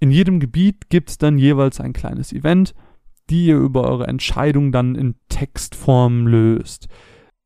In 0.00 0.10
jedem 0.10 0.40
Gebiet 0.40 0.90
gibt 0.90 1.10
es 1.10 1.18
dann 1.18 1.38
jeweils 1.38 1.80
ein 1.80 1.92
kleines 1.92 2.32
Event, 2.32 2.74
die 3.30 3.46
ihr 3.46 3.56
über 3.56 3.84
eure 3.84 4.06
Entscheidung 4.06 4.72
dann 4.72 4.94
in 4.94 5.14
Textform 5.28 6.26
löst. 6.26 6.88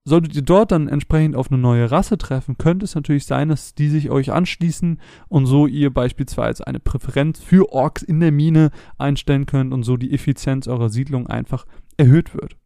Solltet 0.09 0.37
ihr 0.37 0.43
dort 0.43 0.71
dann 0.71 0.87
entsprechend 0.87 1.35
auf 1.35 1.51
eine 1.51 1.61
neue 1.61 1.91
Rasse 1.91 2.17
treffen, 2.17 2.57
könnte 2.59 2.85
es 2.85 2.95
natürlich 2.95 3.27
sein, 3.27 3.49
dass 3.49 3.75
die 3.75 3.89
sich 3.89 4.09
euch 4.09 4.33
anschließen 4.33 5.01
und 5.27 5.47
so 5.47 5.67
ihr 5.67 5.93
beispielsweise 5.93 6.65
eine 6.65 6.79
Präferenz 6.79 7.41
für 7.41 7.73
Orks 7.73 8.03
in 8.03 8.21
der 8.21 8.31
Mine 8.31 8.71
einstellen 8.99 9.47
könnt 9.47 9.75
und 9.75 9.83
so 9.83 9.97
die 9.97 10.15
Effizienz 10.15 10.69
eurer 10.69 10.91
Siedlung 10.91 11.27
einfach 11.27 11.67
erhöht 11.97 12.35
wird. 12.35 12.57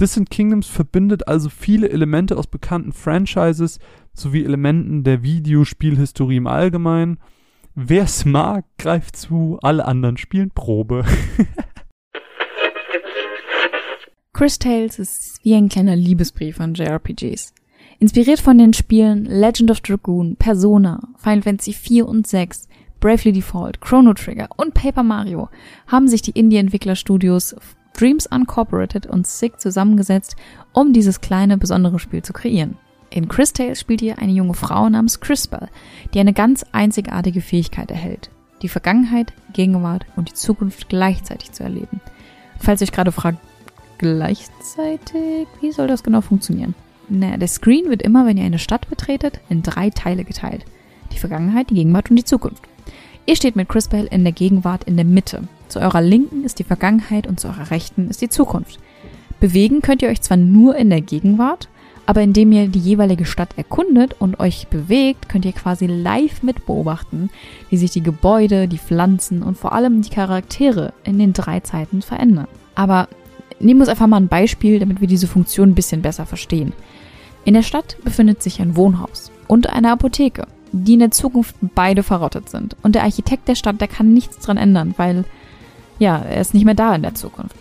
Distant 0.00 0.28
Kingdoms 0.28 0.66
verbindet 0.66 1.28
also 1.28 1.50
viele 1.50 1.88
Elemente 1.88 2.36
aus 2.36 2.48
bekannten 2.48 2.92
Franchises 2.92 3.78
sowie 4.12 4.42
Elementen 4.42 5.04
der 5.04 5.22
Videospielhistorie 5.22 6.38
im 6.38 6.48
Allgemeinen. 6.48 7.20
Wer 7.76 8.02
es 8.02 8.24
mag, 8.24 8.64
greift 8.76 9.14
zu, 9.14 9.60
alle 9.62 9.84
anderen 9.84 10.16
spielen 10.16 10.50
Probe. 10.50 11.04
Chris 14.36 14.58
Tales 14.58 14.98
ist 14.98 15.40
wie 15.44 15.54
ein 15.54 15.70
kleiner 15.70 15.96
Liebesbrief 15.96 16.60
an 16.60 16.74
JRPGs. 16.74 17.54
Inspiriert 17.98 18.38
von 18.38 18.58
den 18.58 18.74
Spielen 18.74 19.24
Legend 19.24 19.70
of 19.70 19.80
Dragoon, 19.80 20.36
Persona, 20.36 21.00
Final 21.16 21.40
Fantasy 21.40 21.72
4 21.72 22.06
und 22.06 22.26
6, 22.26 22.68
Bravely 23.00 23.32
Default, 23.32 23.80
Chrono 23.80 24.12
Trigger 24.12 24.50
und 24.58 24.74
Paper 24.74 25.04
Mario 25.04 25.48
haben 25.86 26.06
sich 26.06 26.20
die 26.20 26.32
Indie-Entwicklerstudios 26.32 27.56
Dreams 27.94 28.26
Uncorporated 28.26 29.06
und 29.06 29.26
SIG 29.26 29.58
zusammengesetzt, 29.58 30.36
um 30.74 30.92
dieses 30.92 31.22
kleine, 31.22 31.56
besondere 31.56 31.98
Spiel 31.98 32.20
zu 32.20 32.34
kreieren. 32.34 32.76
In 33.08 33.28
Chris 33.28 33.54
Tales 33.54 33.80
spielt 33.80 34.02
ihr 34.02 34.18
eine 34.18 34.32
junge 34.32 34.52
Frau 34.52 34.86
namens 34.90 35.20
Crispell, 35.20 35.70
die 36.12 36.20
eine 36.20 36.34
ganz 36.34 36.62
einzigartige 36.72 37.40
Fähigkeit 37.40 37.90
erhält, 37.90 38.28
die 38.60 38.68
Vergangenheit, 38.68 39.32
Gegenwart 39.54 40.04
und 40.14 40.28
die 40.28 40.34
Zukunft 40.34 40.90
gleichzeitig 40.90 41.52
zu 41.52 41.62
erleben. 41.62 42.02
Falls 42.58 42.82
ihr 42.82 42.86
euch 42.88 42.92
gerade 42.92 43.12
fragt, 43.12 43.38
gleichzeitig? 43.98 45.46
Wie 45.60 45.72
soll 45.72 45.86
das 45.86 46.02
genau 46.02 46.20
funktionieren? 46.20 46.74
Naja, 47.08 47.36
der 47.36 47.48
Screen 47.48 47.88
wird 47.88 48.02
immer, 48.02 48.26
wenn 48.26 48.36
ihr 48.36 48.44
eine 48.44 48.58
Stadt 48.58 48.88
betretet, 48.88 49.40
in 49.48 49.62
drei 49.62 49.90
Teile 49.90 50.24
geteilt. 50.24 50.64
Die 51.12 51.18
Vergangenheit, 51.18 51.70
die 51.70 51.74
Gegenwart 51.74 52.10
und 52.10 52.16
die 52.16 52.24
Zukunft. 52.24 52.62
Ihr 53.26 53.36
steht 53.36 53.56
mit 53.56 53.68
Crispell 53.68 54.06
in 54.10 54.24
der 54.24 54.32
Gegenwart 54.32 54.84
in 54.84 54.96
der 54.96 55.04
Mitte. 55.04 55.42
Zu 55.68 55.80
eurer 55.80 56.00
Linken 56.00 56.44
ist 56.44 56.58
die 56.58 56.64
Vergangenheit 56.64 57.26
und 57.26 57.40
zu 57.40 57.48
eurer 57.48 57.70
Rechten 57.70 58.08
ist 58.08 58.22
die 58.22 58.28
Zukunft. 58.28 58.78
Bewegen 59.40 59.82
könnt 59.82 60.02
ihr 60.02 60.08
euch 60.08 60.22
zwar 60.22 60.36
nur 60.36 60.76
in 60.76 60.90
der 60.90 61.00
Gegenwart, 61.00 61.68
aber 62.06 62.22
indem 62.22 62.52
ihr 62.52 62.68
die 62.68 62.78
jeweilige 62.78 63.24
Stadt 63.24 63.58
erkundet 63.58 64.14
und 64.20 64.38
euch 64.38 64.68
bewegt, 64.68 65.28
könnt 65.28 65.44
ihr 65.44 65.52
quasi 65.52 65.86
live 65.86 66.42
mit 66.42 66.64
beobachten, 66.66 67.30
wie 67.68 67.76
sich 67.76 67.90
die 67.90 68.02
Gebäude, 68.02 68.68
die 68.68 68.78
Pflanzen 68.78 69.42
und 69.42 69.58
vor 69.58 69.72
allem 69.72 70.02
die 70.02 70.10
Charaktere 70.10 70.92
in 71.02 71.18
den 71.18 71.32
drei 71.32 71.60
Zeiten 71.60 72.02
verändern. 72.02 72.46
Aber 72.76 73.08
Nehmen 73.58 73.80
wir 73.80 73.82
uns 73.82 73.90
einfach 73.90 74.06
mal 74.06 74.18
ein 74.18 74.28
Beispiel, 74.28 74.78
damit 74.78 75.00
wir 75.00 75.08
diese 75.08 75.26
Funktion 75.26 75.70
ein 75.70 75.74
bisschen 75.74 76.02
besser 76.02 76.26
verstehen. 76.26 76.72
In 77.44 77.54
der 77.54 77.62
Stadt 77.62 77.96
befindet 78.04 78.42
sich 78.42 78.60
ein 78.60 78.76
Wohnhaus 78.76 79.30
und 79.46 79.70
eine 79.70 79.92
Apotheke, 79.92 80.46
die 80.72 80.94
in 80.94 80.98
der 80.98 81.10
Zukunft 81.10 81.54
beide 81.60 82.02
verrottet 82.02 82.50
sind. 82.50 82.76
Und 82.82 82.94
der 82.94 83.04
Architekt 83.04 83.48
der 83.48 83.54
Stadt, 83.54 83.80
der 83.80 83.88
kann 83.88 84.12
nichts 84.12 84.38
dran 84.38 84.56
ändern, 84.56 84.94
weil, 84.96 85.24
ja, 85.98 86.18
er 86.18 86.40
ist 86.40 86.54
nicht 86.54 86.64
mehr 86.64 86.74
da 86.74 86.94
in 86.94 87.02
der 87.02 87.14
Zukunft. 87.14 87.56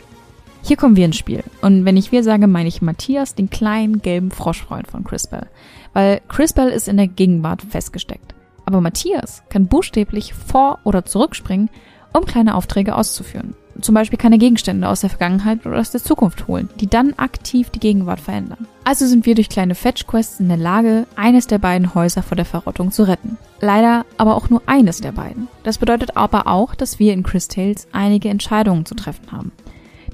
Hier 0.63 0.75
kommen 0.75 0.95
wir 0.95 1.05
ins 1.05 1.17
Spiel. 1.17 1.43
Und 1.61 1.85
wenn 1.85 1.95
ich 1.95 2.11
wir 2.11 2.23
sage, 2.23 2.47
meine 2.47 2.67
ich 2.67 2.81
Matthias, 2.81 3.35
den 3.35 3.51
kleinen 3.51 4.01
gelben 4.01 4.31
Froschfreund 4.31 4.87
von 4.87 5.03
Crispell. 5.03 5.45
Weil 5.93 6.21
Crispell 6.27 6.69
ist 6.69 6.87
in 6.87 6.97
der 6.97 7.07
Gegenwart 7.07 7.61
festgesteckt. 7.61 8.33
Aber 8.65 8.81
Matthias 8.81 9.43
kann 9.49 9.67
buchstäblich 9.67 10.33
vor- 10.33 10.79
oder 10.83 11.05
zurückspringen, 11.05 11.69
um 12.13 12.25
kleine 12.25 12.55
Aufträge 12.55 12.95
auszuführen 12.95 13.53
zum 13.81 13.95
Beispiel 13.95 14.17
keine 14.17 14.37
Gegenstände 14.37 14.87
aus 14.87 15.01
der 15.01 15.09
Vergangenheit 15.09 15.65
oder 15.65 15.79
aus 15.79 15.91
der 15.91 16.03
Zukunft 16.03 16.47
holen, 16.47 16.69
die 16.79 16.87
dann 16.87 17.13
aktiv 17.17 17.69
die 17.69 17.79
Gegenwart 17.79 18.19
verändern. 18.19 18.67
Also 18.83 19.05
sind 19.05 19.25
wir 19.25 19.35
durch 19.35 19.49
kleine 19.49 19.75
Fetch-Quests 19.75 20.39
in 20.39 20.47
der 20.47 20.57
Lage, 20.57 21.07
eines 21.15 21.47
der 21.47 21.57
beiden 21.57 21.93
Häuser 21.93 22.23
vor 22.23 22.35
der 22.35 22.45
Verrottung 22.45 22.91
zu 22.91 23.03
retten. 23.03 23.37
Leider 23.59 24.05
aber 24.17 24.35
auch 24.35 24.49
nur 24.49 24.61
eines 24.65 25.01
der 25.01 25.11
beiden. 25.11 25.47
Das 25.63 25.77
bedeutet 25.77 26.17
aber 26.17 26.47
auch, 26.47 26.75
dass 26.75 26.99
wir 26.99 27.13
in 27.13 27.23
Chris 27.23 27.47
Tales 27.47 27.87
einige 27.91 28.29
Entscheidungen 28.29 28.85
zu 28.85 28.95
treffen 28.95 29.31
haben, 29.31 29.51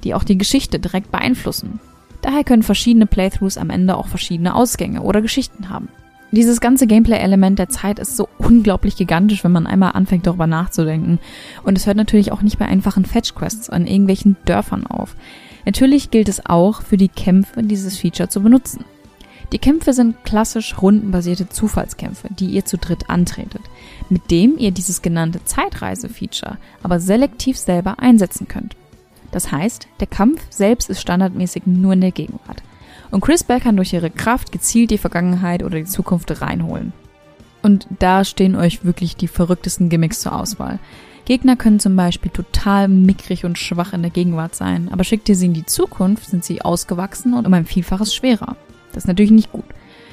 die 0.04 0.14
auch 0.14 0.24
die 0.24 0.38
Geschichte 0.38 0.78
direkt 0.78 1.10
beeinflussen. 1.10 1.80
Daher 2.22 2.44
können 2.44 2.62
verschiedene 2.62 3.06
Playthroughs 3.06 3.58
am 3.58 3.70
Ende 3.70 3.96
auch 3.96 4.06
verschiedene 4.06 4.54
Ausgänge 4.54 5.02
oder 5.02 5.20
Geschichten 5.20 5.68
haben. 5.68 5.88
Dieses 6.34 6.62
ganze 6.62 6.86
Gameplay-Element 6.86 7.58
der 7.58 7.68
Zeit 7.68 7.98
ist 7.98 8.16
so 8.16 8.26
unglaublich 8.38 8.96
gigantisch, 8.96 9.44
wenn 9.44 9.52
man 9.52 9.66
einmal 9.66 9.92
anfängt 9.92 10.26
darüber 10.26 10.46
nachzudenken. 10.46 11.18
Und 11.62 11.76
es 11.76 11.86
hört 11.86 11.98
natürlich 11.98 12.32
auch 12.32 12.40
nicht 12.40 12.58
bei 12.58 12.64
einfachen 12.64 13.04
Fetch-Quests 13.04 13.68
an 13.68 13.86
irgendwelchen 13.86 14.36
Dörfern 14.46 14.86
auf. 14.86 15.14
Natürlich 15.66 16.10
gilt 16.10 16.30
es 16.30 16.46
auch 16.46 16.80
für 16.80 16.96
die 16.96 17.10
Kämpfe, 17.10 17.62
dieses 17.62 17.98
Feature 17.98 18.30
zu 18.30 18.40
benutzen. 18.40 18.86
Die 19.52 19.58
Kämpfe 19.58 19.92
sind 19.92 20.24
klassisch 20.24 20.80
rundenbasierte 20.80 21.50
Zufallskämpfe, 21.50 22.28
die 22.30 22.46
ihr 22.46 22.64
zu 22.64 22.78
dritt 22.78 23.10
antretet, 23.10 23.60
mit 24.08 24.30
dem 24.30 24.56
ihr 24.56 24.70
dieses 24.70 25.02
genannte 25.02 25.44
Zeitreise-Feature 25.44 26.56
aber 26.82 26.98
selektiv 26.98 27.58
selber 27.58 27.98
einsetzen 27.98 28.48
könnt. 28.48 28.74
Das 29.32 29.52
heißt, 29.52 29.86
der 30.00 30.06
Kampf 30.06 30.40
selbst 30.48 30.88
ist 30.88 31.02
standardmäßig 31.02 31.64
nur 31.66 31.92
in 31.92 32.00
der 32.00 32.12
Gegenwart. 32.12 32.62
Und 33.12 33.20
Chris 33.20 33.44
Bell 33.44 33.60
kann 33.60 33.76
durch 33.76 33.92
ihre 33.92 34.10
Kraft 34.10 34.50
gezielt 34.50 34.90
die 34.90 34.98
Vergangenheit 34.98 35.62
oder 35.62 35.76
die 35.76 35.84
Zukunft 35.84 36.40
reinholen. 36.40 36.92
Und 37.62 37.86
da 37.98 38.24
stehen 38.24 38.56
euch 38.56 38.84
wirklich 38.84 39.16
die 39.16 39.28
verrücktesten 39.28 39.90
Gimmicks 39.90 40.20
zur 40.20 40.34
Auswahl. 40.34 40.80
Gegner 41.26 41.54
können 41.54 41.78
zum 41.78 41.94
Beispiel 41.94 42.32
total 42.32 42.88
mickrig 42.88 43.44
und 43.44 43.58
schwach 43.58 43.92
in 43.92 44.02
der 44.02 44.10
Gegenwart 44.10 44.56
sein, 44.56 44.88
aber 44.90 45.04
schickt 45.04 45.28
ihr 45.28 45.36
sie 45.36 45.46
in 45.46 45.54
die 45.54 45.66
Zukunft, 45.66 46.28
sind 46.28 46.42
sie 46.42 46.62
ausgewachsen 46.62 47.34
und 47.34 47.46
um 47.46 47.54
ein 47.54 47.66
Vielfaches 47.66 48.14
schwerer. 48.14 48.56
Das 48.92 49.04
ist 49.04 49.08
natürlich 49.08 49.30
nicht 49.30 49.52
gut. 49.52 49.66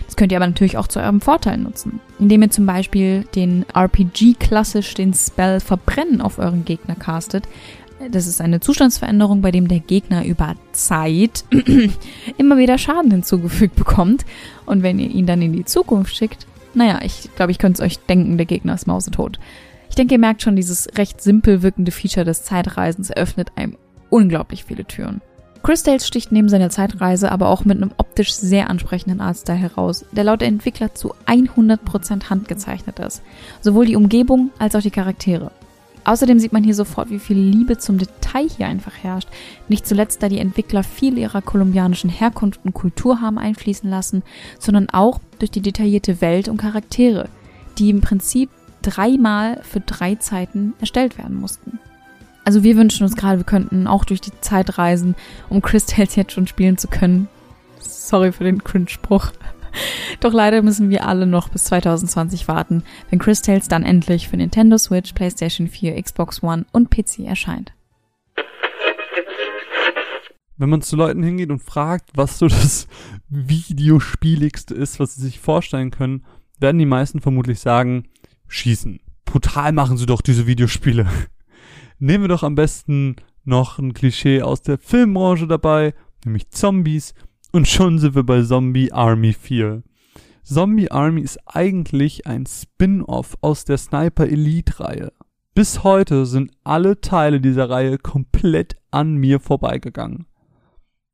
Das 0.05 0.15
könnt 0.15 0.31
ihr 0.31 0.37
aber 0.37 0.47
natürlich 0.47 0.77
auch 0.77 0.87
zu 0.87 0.99
eurem 0.99 1.21
Vorteil 1.21 1.57
nutzen, 1.57 1.99
indem 2.19 2.41
ihr 2.41 2.49
zum 2.49 2.65
Beispiel 2.65 3.25
den 3.35 3.65
RPG-klassisch 3.73 4.93
den 4.93 5.13
Spell 5.13 5.59
Verbrennen 5.59 6.21
auf 6.21 6.37
euren 6.37 6.65
Gegner 6.65 6.95
castet, 6.95 7.47
das 8.11 8.27
ist 8.27 8.41
eine 8.41 8.59
Zustandsveränderung, 8.59 9.41
bei 9.41 9.51
dem 9.51 9.67
der 9.67 9.79
Gegner 9.79 10.25
über 10.25 10.55
Zeit 10.71 11.43
immer 12.37 12.57
wieder 12.57 12.77
Schaden 12.77 13.11
hinzugefügt 13.11 13.75
bekommt. 13.75 14.25
Und 14.65 14.83
wenn 14.83 14.99
ihr 14.99 15.09
ihn 15.09 15.25
dann 15.25 15.41
in 15.41 15.53
die 15.53 15.65
Zukunft 15.65 16.15
schickt, 16.15 16.47
naja, 16.73 16.99
ich 17.03 17.29
glaube, 17.35 17.51
ich 17.51 17.57
könnte 17.57 17.81
es 17.81 17.85
euch 17.85 17.99
denken, 17.99 18.37
der 18.37 18.45
Gegner 18.45 18.75
ist 18.75 18.87
mausetot. 18.87 19.39
Ich 19.89 19.95
denke, 19.95 20.13
ihr 20.15 20.19
merkt 20.19 20.41
schon, 20.41 20.55
dieses 20.55 20.87
recht 20.97 21.21
simpel 21.21 21.61
wirkende 21.61 21.91
Feature 21.91 22.25
des 22.25 22.43
Zeitreisens 22.43 23.09
eröffnet 23.09 23.51
einem 23.55 23.75
unglaublich 24.09 24.63
viele 24.63 24.85
Türen. 24.85 25.21
Chris 25.61 25.83
Tales 25.83 26.07
sticht 26.07 26.31
neben 26.31 26.47
seiner 26.47 26.69
Zeitreise 26.69 27.31
aber 27.31 27.49
auch 27.49 27.65
mit 27.65 27.77
einem 27.77 27.91
optisch 27.97 28.33
sehr 28.33 28.69
ansprechenden 28.69 29.19
Artstyle 29.19 29.57
heraus, 29.57 30.05
der 30.11 30.23
laut 30.23 30.41
der 30.41 30.47
Entwickler 30.47 30.95
zu 30.95 31.13
100% 31.25 32.29
handgezeichnet 32.29 32.99
ist. 32.99 33.21
Sowohl 33.59 33.85
die 33.85 33.97
Umgebung 33.97 34.51
als 34.57 34.75
auch 34.75 34.81
die 34.81 34.89
Charaktere. 34.89 35.51
Außerdem 36.10 36.39
sieht 36.39 36.53
man 36.53 36.64
hier 36.64 36.74
sofort, 36.74 37.12
wie 37.12 37.20
viel 37.20 37.38
Liebe 37.38 37.78
zum 37.78 37.99
Detail 37.99 38.49
hier 38.49 38.66
einfach 38.66 38.93
herrscht. 39.03 39.28
Nicht 39.68 39.86
zuletzt, 39.86 40.24
da 40.24 40.28
die 40.28 40.39
Entwickler 40.39 40.82
viel 40.82 41.20
ihrer 41.20 41.43
kolumbianischen 41.43 42.10
Herkunft 42.10 42.62
und 42.64 42.74
Kultur 42.74 43.22
haben 43.22 43.38
einfließen 43.38 43.88
lassen, 43.88 44.24
sondern 44.57 44.89
auch 44.89 45.20
durch 45.38 45.51
die 45.51 45.62
detaillierte 45.62 46.20
Welt 46.20 46.47
und 46.47 46.57
Charaktere, 46.57 47.30
die 47.78 47.91
im 47.91 48.01
Prinzip 48.01 48.49
dreimal 48.82 49.62
für 49.62 49.82
drei 49.82 50.16
Zeiten 50.16 50.74
erstellt 50.80 51.20
werden 51.20 51.39
mussten. 51.39 51.78
Also 52.43 52.64
wir 52.64 52.76
wünschen 52.76 53.03
uns 53.03 53.16
gerade, 53.16 53.38
wir 53.38 53.45
könnten 53.45 53.86
auch 53.86 54.03
durch 54.03 54.20
die 54.20 54.34
Zeit 54.41 54.80
reisen, 54.80 55.14
um 55.47 55.62
Crystals 55.62 56.16
jetzt 56.16 56.32
schon 56.32 56.47
spielen 56.47 56.80
zu 56.80 56.88
können. 56.88 57.28
Sorry 57.80 58.32
für 58.32 58.45
den 58.45 58.64
Cringe-Spruch. 58.64 59.28
Doch 60.20 60.34
leider 60.34 60.61
müssen 60.61 60.89
wir 60.89 61.07
alle 61.07 61.26
noch 61.26 61.49
bis 61.49 61.65
2020 61.65 62.47
warten, 62.47 62.84
wenn 63.09 63.20
Chris 63.20 63.41
Tales 63.41 63.67
dann 63.67 63.84
endlich 63.84 64.28
für 64.28 64.38
Nintendo 64.38 64.78
Switch, 64.78 65.13
PlayStation 65.13 65.67
4, 65.67 66.01
Xbox 66.01 66.43
One 66.43 66.65
und 66.72 66.89
PC 66.89 67.20
erscheint. 67.20 67.74
Wenn 70.57 70.70
man 70.70 70.82
zu 70.82 70.97
Leuten 70.97 71.24
hingeht 71.24 71.51
und 71.51 71.63
fragt, 71.63 72.09
was 72.15 72.38
so 72.38 72.47
das 72.47 72.88
Videospieligste 73.30 74.76
ist, 74.76 74.99
was 74.99 75.15
sie 75.15 75.22
sich 75.22 75.39
vorstellen 75.39 75.89
können, 75.89 76.26
werden 76.59 76.80
die 76.80 76.86
meisten 76.86 77.22
vermutlich 77.22 77.61
sagen, 77.61 78.09
schießen. 78.47 78.99
Brutal 79.24 79.72
machen 79.72 79.97
sie 79.97 80.05
doch 80.05 80.22
diese 80.22 80.47
Videospiele. 80.47 81.07
Nehmen 81.99 82.26
wir 82.26 82.28
doch 82.30 82.43
am 82.43 82.55
besten 82.55 83.15
noch 83.45 83.80
ein 83.80 83.93
Klischee 83.93 84.41
aus 84.41 84.61
der 84.61 84.78
Filmbranche 84.78 85.47
dabei, 85.47 85.93
nämlich 86.26 86.49
Zombies 86.49 87.13
und 87.51 87.67
schon 87.67 87.99
sind 87.99 88.15
wir 88.15 88.23
bei 88.23 88.41
Zombie 88.41 88.91
Army 88.91 89.33
4. 89.33 89.83
Zombie 90.43 90.91
Army 90.91 91.21
ist 91.21 91.39
eigentlich 91.45 92.25
ein 92.27 92.45
Spin-off 92.45 93.37
aus 93.41 93.65
der 93.65 93.77
Sniper 93.77 94.27
Elite 94.27 94.79
Reihe. 94.79 95.11
Bis 95.53 95.83
heute 95.83 96.25
sind 96.25 96.51
alle 96.63 97.01
Teile 97.01 97.41
dieser 97.41 97.69
Reihe 97.69 97.97
komplett 97.97 98.77
an 98.91 99.15
mir 99.15 99.39
vorbeigegangen. 99.39 100.25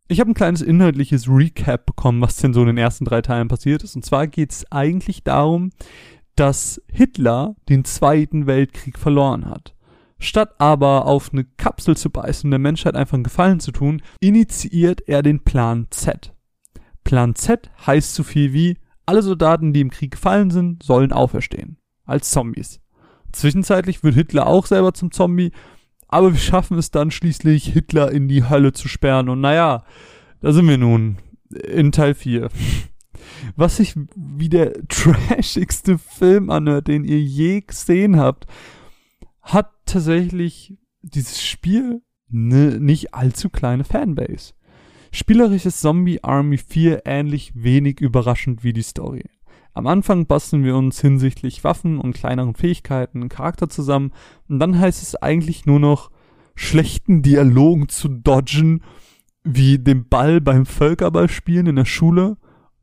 Ich 0.08 0.20
habe 0.20 0.32
ein 0.32 0.36
kleines 0.36 0.62
inhaltliches 0.62 1.28
Recap 1.28 1.86
bekommen, 1.86 2.22
was 2.22 2.38
denn 2.38 2.54
so 2.54 2.62
in 2.62 2.68
den 2.68 2.78
ersten 2.78 3.06
drei 3.06 3.22
Teilen 3.22 3.48
passiert 3.48 3.84
ist. 3.84 3.96
Und 3.96 4.06
zwar 4.06 4.28
geht 4.28 4.52
es 4.52 4.72
eigentlich 4.72 5.24
darum, 5.24 5.72
dass 6.36 6.82
Hitler 6.92 7.56
den 7.70 7.86
Zweiten 7.86 8.46
Weltkrieg 8.46 9.00
verloren 9.00 9.46
hat. 9.46 9.75
Statt 10.26 10.56
aber 10.58 11.06
auf 11.06 11.32
eine 11.32 11.44
Kapsel 11.44 11.96
zu 11.96 12.10
beißen 12.10 12.48
und 12.48 12.52
der 12.52 12.60
Menschheit 12.60 12.96
einfach 12.96 13.14
einen 13.14 13.24
Gefallen 13.24 13.60
zu 13.60 13.72
tun, 13.72 14.02
initiiert 14.20 15.08
er 15.08 15.22
den 15.22 15.44
Plan 15.44 15.88
Z. 15.92 16.34
Plan 17.04 17.36
Z 17.36 17.70
heißt 17.86 18.16
so 18.16 18.24
viel 18.24 18.52
wie, 18.52 18.78
alle 19.06 19.22
Soldaten, 19.22 19.72
die 19.72 19.82
im 19.82 19.92
Krieg 19.92 20.12
gefallen 20.12 20.50
sind, 20.50 20.82
sollen 20.82 21.14
auferstehen. 21.14 21.78
Als 22.06 22.32
Zombies. 22.32 22.80
Zwischenzeitlich 23.34 24.04
wird 24.04 24.16
Hitler 24.16 24.48
auch 24.48 24.66
selber 24.66 24.94
zum 24.94 25.12
Zombie, 25.12 25.52
aber 26.08 26.34
wir 26.34 26.40
schaffen 26.40 26.78
es 26.80 26.90
dann 26.90 27.12
schließlich, 27.12 27.68
Hitler 27.68 28.12
in 28.12 28.28
die 28.28 28.50
Hölle 28.50 28.74
zu 28.74 28.88
sperren. 28.88 29.30
Und 29.30 29.42
naja, 29.42 29.84
da 30.42 30.52
sind 30.54 30.68
wir 30.68 30.80
nun. 30.80 31.18
In 31.52 31.92
Teil 31.92 32.16
4. 32.16 32.50
Was 33.56 33.78
sich 33.78 33.96
wie 34.16 34.50
der 34.50 34.74
trashigste 34.88 36.00
Film 36.00 36.50
anhört, 36.50 36.88
den 36.88 37.04
ihr 37.04 37.22
je 37.22 37.62
gesehen 37.62 38.18
habt, 38.18 38.48
hat 39.44 39.75
tatsächlich 39.86 40.78
dieses 41.02 41.44
Spiel 41.44 42.02
eine 42.32 42.80
nicht 42.80 43.14
allzu 43.14 43.50
kleine 43.50 43.84
Fanbase. 43.84 44.54
Spielerisch 45.12 45.66
ist 45.66 45.80
Zombie 45.80 46.24
Army 46.24 46.58
4 46.58 47.04
ähnlich 47.06 47.54
wenig 47.56 48.02
überraschend 48.02 48.64
wie 48.64 48.74
die 48.74 48.82
Story. 48.82 49.24
Am 49.74 49.88
Anfang 49.88 50.26
basteln 50.26 50.64
wir 50.64 50.76
uns 50.76 51.00
hinsichtlich 51.02 51.64
Waffen 51.64 52.00
und 52.00 52.16
kleineren 52.16 52.56
Fähigkeiten 52.56 53.22
einen 53.22 53.30
Charakter 53.30 53.70
zusammen 53.70 54.12
und 54.48 54.60
dann 54.60 54.78
heißt 54.78 55.02
es 55.04 55.16
eigentlich 55.16 55.66
nur 55.66 55.80
noch 55.80 56.12
schlechten 56.56 57.22
Dialogen 57.22 57.90
zu 57.90 58.08
dodgen, 58.08 58.82
wie 59.44 59.78
dem 59.78 60.08
Ball 60.08 60.42
beim 60.42 60.66
Völkerballspielen 60.66 61.68
in 61.68 61.76
der 61.76 61.86
Schule, 61.86 62.38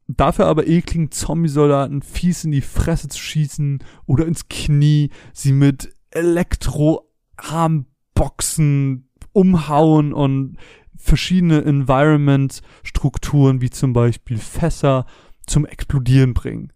dafür 0.06 0.46
aber 0.46 0.66
ekligen 0.66 1.10
Zombie-Soldaten 1.10 2.02
fies 2.02 2.44
in 2.44 2.52
die 2.52 2.60
Fresse 2.60 3.08
zu 3.08 3.18
schießen 3.18 3.82
oder 4.06 4.26
ins 4.26 4.48
Knie, 4.48 5.10
sie 5.32 5.52
mit 5.52 5.94
Elektroarmboxen 6.12 9.08
umhauen 9.32 10.12
und 10.12 10.56
verschiedene 10.96 11.64
Environment-Strukturen 11.64 13.60
wie 13.60 13.70
zum 13.70 13.92
Beispiel 13.92 14.38
Fässer 14.38 15.06
zum 15.46 15.66
Explodieren 15.66 16.34
bringen. 16.34 16.72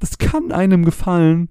Das 0.00 0.18
kann 0.18 0.52
einem 0.52 0.84
gefallen, 0.84 1.50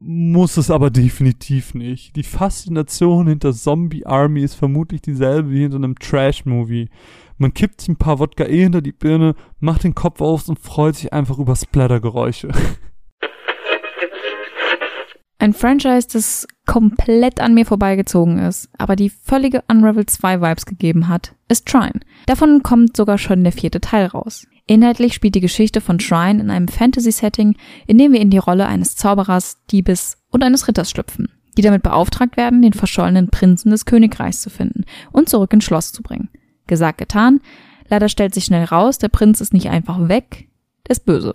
muss 0.00 0.56
es 0.56 0.70
aber 0.70 0.90
definitiv 0.90 1.74
nicht. 1.74 2.16
Die 2.16 2.22
Faszination 2.22 3.28
hinter 3.28 3.52
Zombie 3.52 4.04
Army 4.04 4.42
ist 4.42 4.54
vermutlich 4.54 5.00
dieselbe 5.00 5.50
wie 5.50 5.60
hinter 5.60 5.76
einem 5.76 5.98
Trash-Movie. 5.98 6.90
Man 7.38 7.54
kippt 7.54 7.80
sich 7.80 7.88
ein 7.88 7.96
paar 7.96 8.18
Wodka 8.18 8.44
eh 8.44 8.64
hinter 8.64 8.82
die 8.82 8.92
Birne, 8.92 9.34
macht 9.60 9.84
den 9.84 9.94
Kopf 9.94 10.20
auf 10.20 10.48
und 10.48 10.58
freut 10.58 10.96
sich 10.96 11.12
einfach 11.12 11.38
über 11.38 11.56
Splattergeräusche. 11.56 12.50
Ein 15.44 15.52
Franchise, 15.52 16.08
das 16.10 16.48
komplett 16.64 17.38
an 17.38 17.52
mir 17.52 17.66
vorbeigezogen 17.66 18.38
ist, 18.38 18.70
aber 18.78 18.96
die 18.96 19.10
völlige 19.10 19.62
Unravel 19.68 20.06
2 20.06 20.40
Vibes 20.40 20.64
gegeben 20.64 21.08
hat, 21.08 21.34
ist 21.48 21.66
Trine. 21.66 22.00
Davon 22.24 22.62
kommt 22.62 22.96
sogar 22.96 23.18
schon 23.18 23.44
der 23.44 23.52
vierte 23.52 23.82
Teil 23.82 24.06
raus. 24.06 24.46
Inhaltlich 24.66 25.12
spielt 25.12 25.34
die 25.34 25.42
Geschichte 25.42 25.82
von 25.82 26.00
Shrine 26.00 26.40
in 26.40 26.48
einem 26.50 26.68
Fantasy-Setting, 26.68 27.58
in 27.86 27.98
dem 27.98 28.14
wir 28.14 28.22
in 28.22 28.30
die 28.30 28.38
Rolle 28.38 28.66
eines 28.66 28.96
Zauberers, 28.96 29.58
Diebes 29.70 30.16
und 30.30 30.42
eines 30.42 30.66
Ritters 30.66 30.90
schlüpfen, 30.90 31.28
die 31.58 31.62
damit 31.62 31.82
beauftragt 31.82 32.38
werden, 32.38 32.62
den 32.62 32.72
verschollenen 32.72 33.28
Prinzen 33.28 33.68
des 33.68 33.84
Königreichs 33.84 34.40
zu 34.40 34.48
finden 34.48 34.86
und 35.12 35.28
zurück 35.28 35.52
ins 35.52 35.64
Schloss 35.64 35.92
zu 35.92 36.02
bringen. 36.02 36.30
Gesagt, 36.66 36.96
getan. 36.96 37.40
Leider 37.90 38.08
stellt 38.08 38.32
sich 38.32 38.46
schnell 38.46 38.64
raus, 38.64 38.96
der 38.96 39.10
Prinz 39.10 39.42
ist 39.42 39.52
nicht 39.52 39.68
einfach 39.68 40.08
weg, 40.08 40.48
der 40.86 40.92
ist 40.92 41.04
böse. 41.04 41.34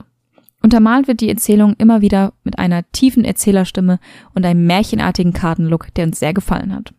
Untermalt 0.61 1.07
wird 1.07 1.21
die 1.21 1.29
Erzählung 1.29 1.75
immer 1.77 2.01
wieder 2.01 2.33
mit 2.43 2.59
einer 2.59 2.89
tiefen 2.91 3.23
Erzählerstimme 3.23 3.99
und 4.35 4.45
einem 4.45 4.65
märchenartigen 4.65 5.33
Kartenlook, 5.33 5.93
der 5.95 6.05
uns 6.05 6.19
sehr 6.19 6.33
gefallen 6.33 6.75
hat. 6.75 6.93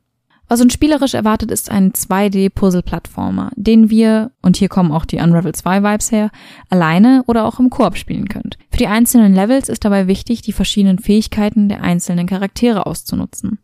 Was 0.49 0.61
uns 0.61 0.73
spielerisch 0.73 1.15
erwartet, 1.15 1.53
ist 1.53 1.71
ein 1.71 1.93
2D-Puzzle-Plattformer, 1.93 3.53
den 3.55 3.89
wir, 3.89 4.33
und 4.43 4.57
hier 4.57 4.69
kommen 4.69 4.91
auch 4.91 5.05
die 5.05 5.19
Unravel 5.19 5.55
2 5.55 5.85
Vibes 5.85 6.11
her, 6.11 6.33
alleine 6.69 7.23
oder 7.29 7.45
auch 7.45 7.61
im 7.61 7.71
Koop 7.71 7.97
spielen 7.97 8.29
könnt. 8.29 8.59
Für 8.69 8.79
die 8.79 8.89
einzelnen 8.89 9.33
Levels 9.33 9.69
ist 9.69 9.85
dabei 9.85 10.09
wichtig, 10.09 10.43
die 10.43 10.53
verschiedenen 10.53 10.99
Fähigkeiten 10.99 11.69
der 11.69 11.83
einzelnen 11.83 12.27
Charaktere 12.27 12.85
auszunutzen. 12.87 13.61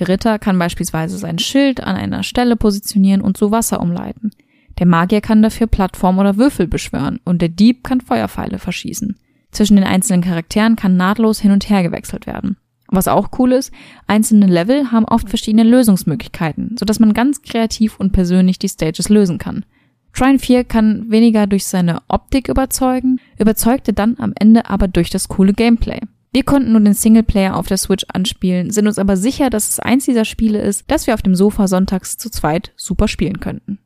Der 0.00 0.08
Ritter 0.08 0.40
kann 0.40 0.58
beispielsweise 0.58 1.18
sein 1.18 1.38
Schild 1.38 1.84
an 1.84 1.94
einer 1.94 2.24
Stelle 2.24 2.56
positionieren 2.56 3.20
und 3.20 3.36
so 3.36 3.52
Wasser 3.52 3.80
umleiten. 3.80 4.32
Der 4.80 4.86
Magier 4.86 5.20
kann 5.20 5.40
dafür 5.40 5.68
Plattform 5.68 6.18
oder 6.18 6.36
Würfel 6.36 6.66
beschwören 6.66 7.20
und 7.24 7.42
der 7.42 7.48
Dieb 7.48 7.84
kann 7.84 8.00
Feuerpfeile 8.00 8.58
verschießen. 8.58 9.14
Zwischen 9.54 9.76
den 9.76 9.84
einzelnen 9.84 10.22
Charakteren 10.22 10.74
kann 10.74 10.96
nahtlos 10.96 11.40
hin 11.40 11.52
und 11.52 11.70
her 11.70 11.84
gewechselt 11.84 12.26
werden. 12.26 12.56
Was 12.88 13.08
auch 13.08 13.28
cool 13.38 13.52
ist, 13.52 13.72
einzelne 14.06 14.46
Level 14.46 14.90
haben 14.90 15.04
oft 15.04 15.28
verschiedene 15.28 15.62
Lösungsmöglichkeiten, 15.62 16.76
sodass 16.76 17.00
man 17.00 17.14
ganz 17.14 17.40
kreativ 17.42 17.98
und 17.98 18.12
persönlich 18.12 18.58
die 18.58 18.68
Stages 18.68 19.08
lösen 19.08 19.38
kann. 19.38 19.64
Trine 20.12 20.38
4 20.38 20.64
kann 20.64 21.10
weniger 21.10 21.46
durch 21.46 21.66
seine 21.66 22.02
Optik 22.08 22.48
überzeugen, 22.48 23.20
überzeugte 23.38 23.92
dann 23.92 24.16
am 24.18 24.32
Ende 24.38 24.68
aber 24.68 24.88
durch 24.88 25.10
das 25.10 25.28
coole 25.28 25.52
Gameplay. 25.52 26.00
Wir 26.32 26.42
konnten 26.42 26.72
nur 26.72 26.80
den 26.80 26.94
Singleplayer 26.94 27.56
auf 27.56 27.68
der 27.68 27.76
Switch 27.76 28.04
anspielen, 28.12 28.70
sind 28.70 28.88
uns 28.88 28.98
aber 28.98 29.16
sicher, 29.16 29.50
dass 29.50 29.68
es 29.68 29.78
eins 29.78 30.04
dieser 30.04 30.24
Spiele 30.24 30.60
ist, 30.60 30.84
das 30.88 31.06
wir 31.06 31.14
auf 31.14 31.22
dem 31.22 31.36
Sofa 31.36 31.68
sonntags 31.68 32.18
zu 32.18 32.28
zweit 32.28 32.72
super 32.76 33.06
spielen 33.06 33.38
könnten. 33.38 33.78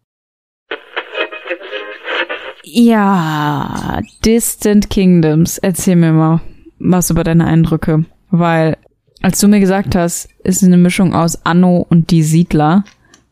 Ja, 2.70 4.00
Distant 4.24 4.90
Kingdoms. 4.90 5.56
Erzähl 5.56 5.96
mir 5.96 6.12
mal 6.12 6.40
was 6.78 7.08
über 7.08 7.24
deine 7.24 7.46
Eindrücke, 7.46 8.04
weil 8.30 8.76
als 9.22 9.40
du 9.40 9.48
mir 9.48 9.60
gesagt 9.60 9.94
hast, 9.94 10.28
ist 10.44 10.62
eine 10.62 10.76
Mischung 10.76 11.14
aus 11.14 11.44
Anno 11.46 11.86
und 11.88 12.10
die 12.10 12.22
Siedler, 12.22 12.84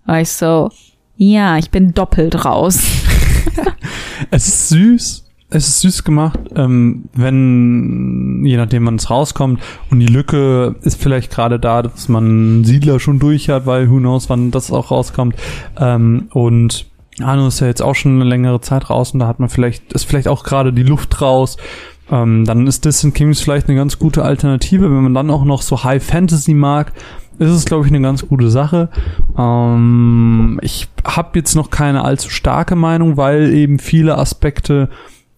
war 0.07 0.20
ich 0.20 0.30
so, 0.30 0.70
ja, 1.16 1.59
ich 1.59 1.70
bin 1.70 1.93
doppelt 1.93 2.45
raus. 2.45 2.78
es 4.30 4.49
ist 4.49 4.68
süß. 4.70 5.22
Es 5.49 5.68
ist 5.68 5.80
süß 5.82 6.03
gemacht, 6.03 6.41
ähm, 6.57 7.05
wenn, 7.14 8.43
je 8.45 8.57
nachdem 8.57 8.84
wann 8.84 8.97
es 8.97 9.11
rauskommt 9.11 9.61
und 9.93 10.01
die 10.01 10.07
Lücke 10.07 10.74
ist 10.82 11.01
vielleicht 11.01 11.30
gerade 11.30 11.61
da, 11.61 11.82
dass 11.82 12.09
man 12.09 12.64
Siedler 12.64 12.99
schon 12.99 13.20
durch 13.20 13.49
hat, 13.49 13.64
weil 13.64 13.89
who 13.89 13.99
knows, 13.99 14.28
wann 14.28 14.51
das 14.51 14.72
auch 14.72 14.91
rauskommt. 14.91 15.37
Ähm, 15.78 16.26
und 16.32 16.87
Anno 17.21 17.47
ist 17.47 17.61
ja 17.61 17.67
jetzt 17.67 17.83
auch 17.83 17.95
schon 17.95 18.17
eine 18.17 18.29
längere 18.29 18.61
Zeit 18.61 18.91
raus 18.91 19.12
und 19.12 19.21
da 19.21 19.27
hat 19.27 19.41
man 19.41 19.49
vielleicht, 19.49 19.93
ist 19.93 20.05
vielleicht 20.05 20.29
auch 20.29 20.45
gerade 20.45 20.73
die 20.73 20.83
Luft 20.83 21.21
raus 21.21 21.57
ähm, 22.11 22.45
dann 22.45 22.67
ist 22.67 22.85
Distant 22.85 23.14
Kings 23.14 23.41
vielleicht 23.41 23.69
eine 23.69 23.77
ganz 23.77 23.99
gute 23.99 24.25
Alternative. 24.25 24.85
Wenn 24.85 25.03
man 25.03 25.14
dann 25.14 25.31
auch 25.31 25.45
noch 25.45 25.62
so 25.62 25.83
High 25.83 26.05
Fantasy 26.05 26.55
mag, 26.55 26.93
ist 27.39 27.51
es, 27.51 27.64
glaube 27.64 27.85
ich, 27.85 27.93
eine 27.93 28.01
ganz 28.01 28.27
gute 28.27 28.49
Sache. 28.49 28.91
Ähm, 29.37 30.59
ich 30.62 30.89
habe 31.05 31.39
jetzt 31.39 31.55
noch 31.55 31.71
keine 31.71 32.05
allzu 32.05 32.31
starke 32.31 32.77
Meinung, 32.77 33.17
weil 33.17 33.53
eben 33.53 33.79
viele 33.79 34.17
Aspekte 34.19 34.89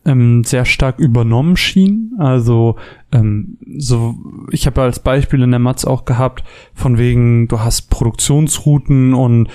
ähm, 0.05 0.45
sehr 0.45 0.65
stark 0.65 0.99
übernommen 0.99 1.57
schienen. 1.57 2.15
Also 2.19 2.77
ähm, 3.13 3.57
so, 3.79 4.15
ich 4.51 4.67
habe 4.67 4.83
als 4.83 5.01
Beispiel 5.01 5.43
in 5.43 5.51
der 5.51 5.61
Matz 5.61 5.85
auch 5.85 6.05
gehabt, 6.05 6.45
von 6.75 6.99
wegen, 6.99 7.49
du 7.49 7.61
hast 7.61 7.91
Produktionsrouten 7.91 9.15
und 9.15 9.49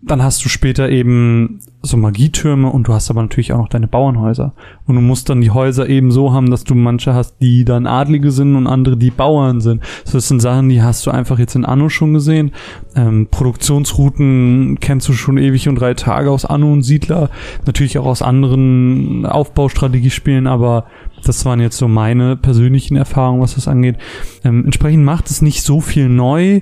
dann 0.00 0.22
hast 0.22 0.44
du 0.44 0.48
später 0.48 0.88
eben 0.90 1.58
so 1.82 1.96
Magietürme 1.96 2.70
und 2.70 2.86
du 2.86 2.92
hast 2.92 3.10
aber 3.10 3.22
natürlich 3.22 3.52
auch 3.52 3.58
noch 3.58 3.68
deine 3.68 3.88
Bauernhäuser. 3.88 4.52
Und 4.86 4.94
du 4.94 5.00
musst 5.00 5.28
dann 5.28 5.40
die 5.40 5.50
Häuser 5.50 5.88
eben 5.88 6.12
so 6.12 6.32
haben, 6.32 6.50
dass 6.50 6.62
du 6.62 6.76
manche 6.76 7.14
hast, 7.14 7.36
die 7.40 7.64
dann 7.64 7.86
Adlige 7.86 8.30
sind 8.30 8.54
und 8.54 8.68
andere, 8.68 8.96
die 8.96 9.10
Bauern 9.10 9.60
sind. 9.60 9.82
So, 10.04 10.18
das 10.18 10.28
sind 10.28 10.40
Sachen, 10.40 10.68
die 10.68 10.82
hast 10.82 11.04
du 11.06 11.10
einfach 11.10 11.40
jetzt 11.40 11.56
in 11.56 11.64
Anno 11.64 11.88
schon 11.88 12.14
gesehen. 12.14 12.52
Ähm, 12.94 13.26
Produktionsrouten 13.28 14.78
kennst 14.80 15.08
du 15.08 15.12
schon 15.14 15.36
ewig 15.36 15.68
und 15.68 15.76
drei 15.76 15.94
Tage 15.94 16.30
aus 16.30 16.44
Anno 16.44 16.72
und 16.72 16.82
Siedler. 16.82 17.30
Natürlich 17.66 17.98
auch 17.98 18.06
aus 18.06 18.22
anderen 18.22 19.26
Aufbaustrategiespielen, 19.26 20.46
aber 20.46 20.86
das 21.24 21.44
waren 21.44 21.60
jetzt 21.60 21.76
so 21.76 21.88
meine 21.88 22.36
persönlichen 22.36 22.96
Erfahrungen, 22.96 23.40
was 23.40 23.56
das 23.56 23.66
angeht. 23.66 23.96
Ähm, 24.44 24.64
entsprechend 24.64 25.04
macht 25.04 25.28
es 25.28 25.42
nicht 25.42 25.64
so 25.64 25.80
viel 25.80 26.08
neu 26.08 26.60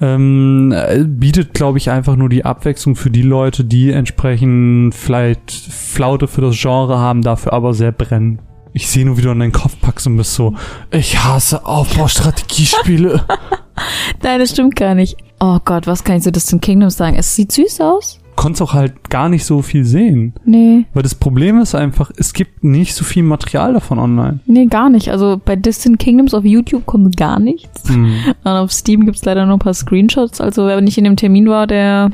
ähm, 0.00 0.74
bietet, 1.18 1.54
glaube 1.54 1.78
ich, 1.78 1.90
einfach 1.90 2.16
nur 2.16 2.28
die 2.28 2.44
Abwechslung 2.44 2.96
für 2.96 3.10
die 3.10 3.22
Leute, 3.22 3.64
die 3.64 3.90
entsprechend 3.90 4.94
vielleicht 4.94 5.50
Flaute 5.50 6.28
für 6.28 6.40
das 6.40 6.60
Genre 6.60 6.98
haben, 6.98 7.22
dafür 7.22 7.52
aber 7.52 7.74
sehr 7.74 7.92
brennen. 7.92 8.40
Ich 8.72 8.88
sehe 8.88 9.06
nur, 9.06 9.16
wie 9.16 9.22
du 9.22 9.30
an 9.30 9.38
deinen 9.38 9.52
Kopf 9.52 9.80
packst 9.80 10.06
und 10.06 10.18
bist 10.18 10.34
so, 10.34 10.54
ich 10.90 11.24
hasse 11.24 11.64
Aufbaustrategiespiele. 11.64 13.24
Nein, 14.22 14.38
das 14.38 14.50
stimmt 14.50 14.76
gar 14.76 14.94
nicht. 14.94 15.16
Oh 15.40 15.58
Gott, 15.64 15.86
was 15.86 16.04
kann 16.04 16.16
ich 16.16 16.24
so 16.24 16.30
das 16.30 16.46
zum 16.46 16.60
Kingdom 16.60 16.90
sagen? 16.90 17.16
Es 17.16 17.34
sieht 17.34 17.52
süß 17.52 17.80
aus 17.80 18.20
konntest 18.36 18.62
auch 18.62 18.74
halt 18.74 19.10
gar 19.10 19.28
nicht 19.28 19.44
so 19.44 19.62
viel 19.62 19.84
sehen. 19.84 20.34
Nee. 20.44 20.84
Weil 20.94 21.02
das 21.02 21.14
Problem 21.14 21.58
ist 21.58 21.74
einfach, 21.74 22.10
es 22.16 22.32
gibt 22.32 22.62
nicht 22.62 22.94
so 22.94 23.04
viel 23.04 23.22
Material 23.22 23.72
davon 23.72 23.98
online. 23.98 24.40
Nee, 24.46 24.66
gar 24.66 24.90
nicht. 24.90 25.10
Also 25.10 25.40
bei 25.42 25.56
Distant 25.56 25.98
Kingdoms 25.98 26.34
auf 26.34 26.44
YouTube 26.44 26.86
kommt 26.86 27.16
gar 27.16 27.40
nichts. 27.40 27.88
Mhm. 27.88 28.14
Und 28.44 28.50
auf 28.50 28.72
Steam 28.72 29.06
gibt's 29.06 29.24
leider 29.24 29.46
nur 29.46 29.56
ein 29.56 29.60
paar 29.60 29.74
Screenshots. 29.74 30.40
Also 30.40 30.66
wer 30.66 30.80
nicht 30.80 30.98
in 30.98 31.04
dem 31.04 31.16
Termin 31.16 31.48
war, 31.48 31.66
der, 31.66 32.10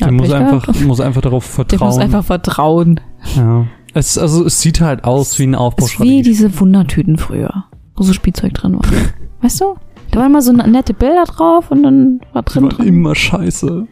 der 0.00 0.12
muss 0.12 0.30
einfach, 0.32 0.68
muss 0.80 1.00
einfach 1.00 1.22
darauf 1.22 1.44
vertrauen. 1.44 1.78
Der 1.78 1.86
muss 1.86 1.98
einfach 1.98 2.24
vertrauen. 2.24 3.00
Ja. 3.36 3.66
Es, 3.94 4.18
also 4.18 4.44
es 4.44 4.60
sieht 4.60 4.80
halt 4.80 5.04
aus 5.04 5.38
wie 5.38 5.44
ein 5.44 5.54
Aufbaustrategie. 5.54 6.18
Wie 6.18 6.22
diese 6.22 6.60
Wundertüten 6.60 7.16
früher, 7.16 7.64
wo 7.94 8.02
so 8.02 8.12
Spielzeug 8.12 8.52
drin 8.52 8.74
war. 8.74 8.84
weißt 9.40 9.60
du? 9.62 9.76
Da 10.10 10.20
waren 10.20 10.32
mal 10.32 10.42
so 10.42 10.52
nette 10.52 10.92
Bilder 10.92 11.24
drauf 11.24 11.70
und 11.70 11.82
dann 11.82 12.20
war 12.32 12.42
drin. 12.42 12.64
Die 12.64 12.70
waren 12.70 12.76
drin. 12.76 12.88
immer 12.88 13.14
scheiße. 13.14 13.86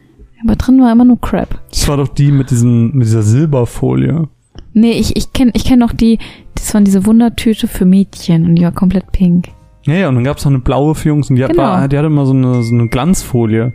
Aber 0.45 0.57
drin 0.57 0.81
war 0.81 0.93
immer 0.93 1.05
nur 1.05 1.21
Crap. 1.21 1.59
Das 1.71 1.89
war 1.89 1.97
doch 1.97 2.09
die 2.09 2.31
mit 2.31 2.51
diesen, 2.51 2.95
mit 2.97 3.07
dieser 3.07 3.23
Silberfolie. 3.23 4.29
Nee, 4.73 4.93
ich, 4.93 5.17
ich 5.17 5.33
kenne 5.33 5.53
ich 5.55 5.65
kenn 5.65 5.79
noch 5.79 5.93
die, 5.93 6.19
das 6.55 6.75
waren 6.75 6.85
diese 6.85 7.07
Wundertüte 7.07 7.67
für 7.69 7.85
Mädchen 7.85 8.45
und 8.45 8.57
die 8.57 8.63
war 8.63 8.73
komplett 8.73 9.11
pink. 9.13 9.47
Ja, 9.85 9.95
ja, 9.95 10.09
und 10.09 10.15
dann 10.17 10.25
gab's 10.25 10.45
noch 10.45 10.51
eine 10.53 10.61
blaue 10.61 10.95
für 10.95 11.09
Jungs 11.09 11.31
und 11.31 11.37
die, 11.37 11.45
hat, 11.45 11.51
Genau. 11.53 11.63
war, 11.63 11.89
die 11.89 11.97
hatte 11.97 12.07
immer 12.07 12.27
so 12.27 12.33
eine, 12.33 12.63
so 12.63 12.75
eine 12.75 12.89
Glanzfolie. 12.89 13.73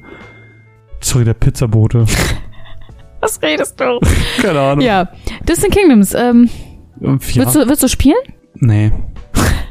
Sorry, 1.02 1.24
der 1.26 1.34
Pizzabote. 1.36 2.06
Was 3.22 3.42
redest 3.42 3.80
du? 3.80 4.00
Keine 4.42 4.60
Ahnung. 4.60 4.84
ja, 4.84 5.10
Distant 5.48 5.74
Kingdoms, 5.74 6.14
ähm, 6.14 6.50
Ja. 7.00 7.18
willst, 7.36 7.56
du, 7.56 7.68
willst 7.68 7.84
du 7.84 7.88
spielen? 7.88 8.16
Nee. 8.56 8.92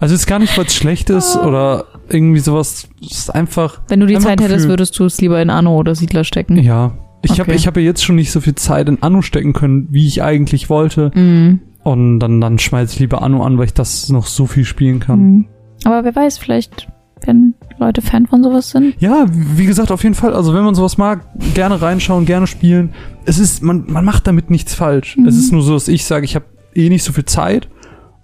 Also 0.00 0.14
ist 0.14 0.26
gar 0.26 0.38
nicht, 0.38 0.56
weil 0.58 0.66
es 0.66 0.74
schlecht 0.74 1.10
ist 1.10 1.36
oder 1.36 1.84
irgendwie 2.08 2.40
sowas. 2.40 2.88
Es 3.02 3.18
ist 3.18 3.34
einfach. 3.34 3.80
Wenn 3.88 4.00
du 4.00 4.06
die 4.06 4.18
Zeit 4.18 4.40
hättest, 4.40 4.56
Gefühl. 4.56 4.68
würdest 4.70 4.98
du 4.98 5.04
es 5.04 5.20
lieber 5.20 5.40
in 5.40 5.50
Anno 5.50 5.76
oder 5.76 5.94
Siedler 5.94 6.24
stecken. 6.24 6.56
Ja. 6.58 6.92
Ich 7.22 7.32
habe 7.32 7.42
Okay. 7.42 7.54
ich 7.56 7.66
hab 7.66 7.76
ja 7.76 7.82
jetzt 7.82 8.04
schon 8.04 8.16
nicht 8.16 8.30
so 8.32 8.40
viel 8.40 8.54
Zeit 8.54 8.88
in 8.88 9.02
Anno 9.02 9.22
stecken 9.22 9.52
können, 9.54 9.88
wie 9.90 10.06
ich 10.06 10.22
eigentlich 10.22 10.68
wollte. 10.68 11.10
Mhm. 11.14 11.60
Und 11.82 12.18
dann, 12.20 12.40
dann 12.40 12.58
schmeiß 12.58 12.92
ich 12.92 12.98
lieber 12.98 13.22
Anno 13.22 13.42
an, 13.44 13.56
weil 13.58 13.66
ich 13.66 13.74
das 13.74 14.08
noch 14.10 14.26
so 14.26 14.46
viel 14.46 14.64
spielen 14.64 15.00
kann. 15.00 15.18
Mhm. 15.20 15.46
Aber 15.84 16.04
wer 16.04 16.14
weiß, 16.14 16.38
vielleicht, 16.38 16.88
wenn 17.26 17.54
Leute 17.78 18.02
Fan 18.02 18.26
von 18.26 18.42
sowas 18.42 18.70
sind. 18.70 18.94
Ja, 19.00 19.26
wie 19.28 19.66
gesagt, 19.66 19.90
auf 19.90 20.02
jeden 20.02 20.14
Fall. 20.14 20.34
Also 20.34 20.54
wenn 20.54 20.64
man 20.64 20.74
sowas 20.74 20.96
mag, 20.98 21.26
gerne 21.54 21.80
reinschauen, 21.80 22.24
gerne 22.26 22.46
spielen. 22.46 22.92
Es 23.24 23.38
ist, 23.38 23.62
man, 23.62 23.84
man 23.86 24.04
macht 24.04 24.26
damit 24.26 24.50
nichts 24.50 24.74
falsch. 24.74 25.16
Mhm. 25.16 25.26
Es 25.26 25.36
ist 25.36 25.50
nur 25.52 25.62
so, 25.62 25.74
dass 25.74 25.88
ich 25.88 26.04
sage, 26.04 26.24
ich 26.24 26.34
habe 26.34 26.44
eh 26.74 26.88
nicht 26.88 27.04
so 27.04 27.12
viel 27.12 27.24
Zeit. 27.24 27.68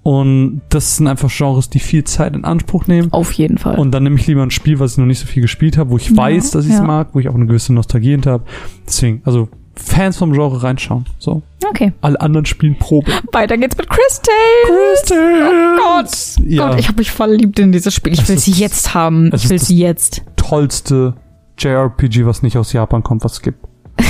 Und 0.02 0.62
das 0.70 0.96
sind 0.96 1.08
einfach 1.08 1.30
Genres, 1.30 1.68
die 1.68 1.78
viel 1.78 2.04
Zeit 2.04 2.34
in 2.34 2.44
Anspruch 2.44 2.86
nehmen. 2.86 3.12
Auf 3.12 3.32
jeden 3.32 3.58
Fall. 3.58 3.78
Und 3.78 3.90
dann 3.92 4.02
nehme 4.02 4.16
ich 4.16 4.26
lieber 4.26 4.42
ein 4.42 4.50
Spiel, 4.50 4.78
was 4.78 4.92
ich 4.92 4.98
noch 4.98 5.04
nicht 5.06 5.18
so 5.20 5.26
viel 5.26 5.42
gespielt 5.42 5.76
habe, 5.76 5.90
wo 5.90 5.98
ich 5.98 6.08
Ja, 6.10 6.16
weiß, 6.16 6.52
dass 6.52 6.64
ich 6.64 6.72
es 6.72 6.78
ja. 6.78 6.84
mag, 6.84 7.08
wo 7.12 7.20
ich 7.20 7.28
auch 7.28 7.34
eine 7.34 7.46
gewisse 7.46 7.74
Nostalgie 7.74 8.12
hinter 8.12 8.32
habe. 8.32 8.44
Deswegen, 8.86 9.20
also 9.24 9.48
Fans 9.76 10.16
vom 10.16 10.32
Genre 10.32 10.62
reinschauen. 10.62 11.04
So. 11.18 11.42
okay. 11.68 11.92
Alle 12.00 12.20
anderen 12.20 12.44
spielen 12.46 12.76
Probe. 12.78 13.10
Weiter 13.32 13.56
geht's 13.58 13.76
mit 13.76 13.88
Crystal. 13.88 14.34
Crystal! 14.66 15.76
Gott, 15.78 16.10
Ja, 16.46 16.68
Gott, 16.70 16.80
ich 16.80 16.88
habe 16.88 16.98
mich 16.98 17.10
verliebt 17.10 17.58
in 17.58 17.72
dieses 17.72 17.94
Spiel. 17.94 18.12
Ich 18.12 18.20
Es 18.20 18.28
will 18.28 18.38
sie 18.38 18.52
jetzt 18.52 18.94
haben. 18.94 19.30
Ich 19.34 19.48
will 19.48 19.58
sie 19.58 19.78
jetzt. 19.78 20.22
tollste 20.36 21.14
JRPG, 21.58 22.24
was 22.26 22.42
nicht 22.42 22.56
aus 22.56 22.72
Japan 22.72 23.02
kommt, 23.02 23.22
was 23.24 23.34
es 23.34 23.42
gibt. 23.42 23.58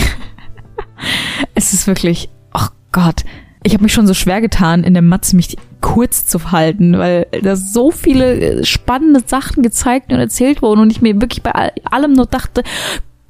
Es 1.54 1.72
ist 1.72 1.86
wirklich, 1.86 2.28
oh 2.54 2.66
Gott. 2.92 3.24
Ich 3.62 3.74
habe 3.74 3.82
mich 3.82 3.92
schon 3.92 4.06
so 4.06 4.14
schwer 4.14 4.40
getan, 4.40 4.84
in 4.84 4.94
der 4.94 5.02
Matze 5.02 5.36
mich 5.36 5.56
kurz 5.80 6.24
zu 6.26 6.50
halten, 6.50 6.98
weil 6.98 7.26
da 7.42 7.56
so 7.56 7.90
viele 7.90 8.34
äh, 8.60 8.64
spannende 8.64 9.20
Sachen 9.26 9.62
gezeigt 9.62 10.12
und 10.12 10.18
erzählt 10.18 10.62
wurden 10.62 10.80
und 10.80 10.90
ich 10.90 11.02
mir 11.02 11.20
wirklich 11.20 11.42
bei 11.42 11.52
all- 11.52 11.72
allem 11.90 12.12
nur 12.14 12.26
dachte, 12.26 12.62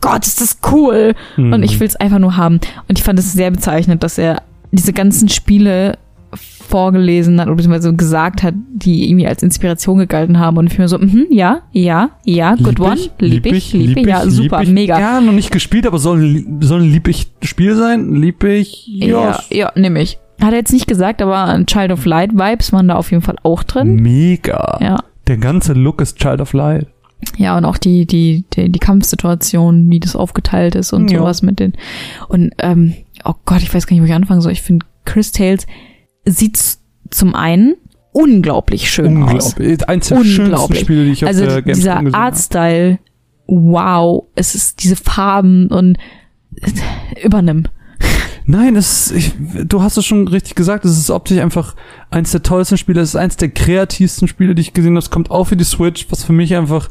Gott, 0.01 0.27
ist 0.27 0.41
das 0.41 0.59
cool. 0.73 1.15
Mhm. 1.37 1.53
Und 1.53 1.63
ich 1.63 1.79
will 1.81 1.87
es 1.87 1.97
einfach 1.97 2.19
nur 2.19 2.37
haben. 2.37 2.61
Und 2.89 2.99
ich 2.99 3.03
fand 3.05 3.19
es 3.19 3.33
sehr 3.33 3.51
bezeichnend, 3.51 4.03
dass 4.03 4.19
er 4.19 4.43
diese 4.73 4.93
ganzen 4.93 5.29
Spiele 5.29 5.99
vorgelesen 6.71 7.41
hat 7.41 7.49
oder 7.49 7.57
beziehungsweise 7.57 7.95
gesagt 7.95 8.43
hat, 8.43 8.55
die 8.73 9.09
irgendwie 9.11 9.27
als 9.27 9.43
Inspiration 9.43 9.99
gegalten 9.99 10.39
haben. 10.39 10.57
Und 10.57 10.69
ich 10.73 10.79
mir 10.79 10.89
so, 10.89 10.99
mhm, 10.99 11.27
ja, 11.31 11.63
ja, 11.73 12.11
ja, 12.25 12.55
good 12.55 12.79
Lieb 12.79 12.81
one, 12.81 13.01
lieb 13.19 13.47
ich, 13.47 13.73
lieb 13.73 13.97
ich, 13.99 14.07
ja, 14.07 14.25
super, 14.29 14.63
ich. 14.63 14.71
mega. 14.71 14.99
Ja, 14.99 15.21
noch 15.21 15.33
nicht 15.33 15.51
gespielt, 15.51 15.87
aber 15.87 15.99
soll, 15.99 16.21
ein- 16.23 16.59
soll 16.63 16.81
ein 16.83 16.91
lieb 16.91 17.09
ich 17.09 17.31
Spiel 17.43 17.75
sein? 17.77 18.15
Lieb 18.15 18.43
ich? 18.45 18.87
Ja, 18.87 19.39
ja, 19.51 19.71
nehme 19.75 20.01
ich. 20.01 20.19
Hat 20.41 20.53
er 20.53 20.59
jetzt 20.59 20.73
nicht 20.73 20.87
gesagt, 20.87 21.21
aber 21.21 21.63
Child 21.67 21.93
of 21.93 22.07
Light 22.07 22.33
Vibes 22.33 22.73
waren 22.73 22.89
da 22.89 22.95
auf 22.95 23.11
jeden 23.11 23.23
Fall 23.23 23.37
auch 23.43 23.63
drin. 23.63 23.97
Mega. 23.97 24.79
Ja. 24.81 25.01
Der 25.27 25.37
ganze 25.37 25.75
Look 25.75 26.01
ist 26.01 26.19
Child 26.19 26.41
of 26.41 26.55
Light. 26.55 26.87
Ja, 27.37 27.59
und 27.59 27.67
auch 27.67 27.77
die, 27.77 28.07
die, 28.07 28.45
die, 28.55 28.71
die 28.71 28.79
Kampfsituation, 28.79 29.91
wie 29.91 30.01
das 30.01 30.17
aufgeteilt 30.17 30.75
ist 30.75 30.93
und 30.95 31.11
Ja. 31.11 31.19
sowas 31.19 31.43
mit 31.43 31.61
den. 31.61 31.75
Und, 32.29 32.53
ähm, 32.59 32.95
oh 33.25 33.35
Gott, 33.45 33.61
ich 33.63 33.75
weiß 33.75 33.87
gar 33.87 33.95
nicht, 33.95 34.03
wo 34.03 34.07
ich 34.07 34.15
anfangen 34.15 34.41
soll. 34.41 34.53
Ich 34.53 34.63
finde, 34.63 34.87
Chris 35.05 35.31
Tales 35.33 35.67
sieht 36.25 36.59
zum 37.11 37.35
einen 37.35 37.77
unglaublich 38.13 38.91
schön 38.91 39.23
aus. 39.23 39.55
Unglaublich. 39.55 39.89
Eins 39.89 40.09
der 40.09 40.19
Unglaublich. 40.19 40.81
Spiele, 40.81 41.05
die 41.05 41.13
ich 41.13 41.27
Also 41.27 41.45
auf 41.45 41.49
der 41.49 41.63
Gamescom 41.63 41.75
dieser 41.75 41.95
gesehen 42.03 42.15
habe. 42.15 42.25
Artstyle, 42.25 42.99
wow, 43.47 44.25
es 44.35 44.55
ist 44.55 44.83
diese 44.83 44.97
Farben 44.97 45.69
und 45.69 45.99
übernimm. 47.23 47.65
Nein, 48.47 48.75
es 48.75 49.11
ist, 49.11 49.17
ich, 49.17 49.35
du 49.65 49.83
hast 49.83 49.97
es 49.97 50.05
schon 50.05 50.27
richtig 50.27 50.57
gesagt, 50.57 50.85
es 50.85 50.99
ist 50.99 51.11
optisch 51.11 51.39
einfach 51.39 51.77
eins 52.11 52.33
der 52.33 52.43
tollsten 52.43 52.79
Spiele, 52.79 53.01
es 53.01 53.11
ist 53.11 53.17
eins 53.17 53.37
der 53.37 53.51
kreativsten 53.51 54.27
Spiele, 54.27 54.57
die 54.57 54.63
ich 54.63 54.73
gesehen 54.73 54.93
habe. 54.93 54.99
Es 54.99 55.11
kommt 55.11 55.31
auch 55.31 55.45
für 55.45 55.57
die 55.57 55.65
Switch, 55.65 56.07
was 56.11 56.25
für 56.25 56.33
mich 56.33 56.57
einfach 56.57 56.89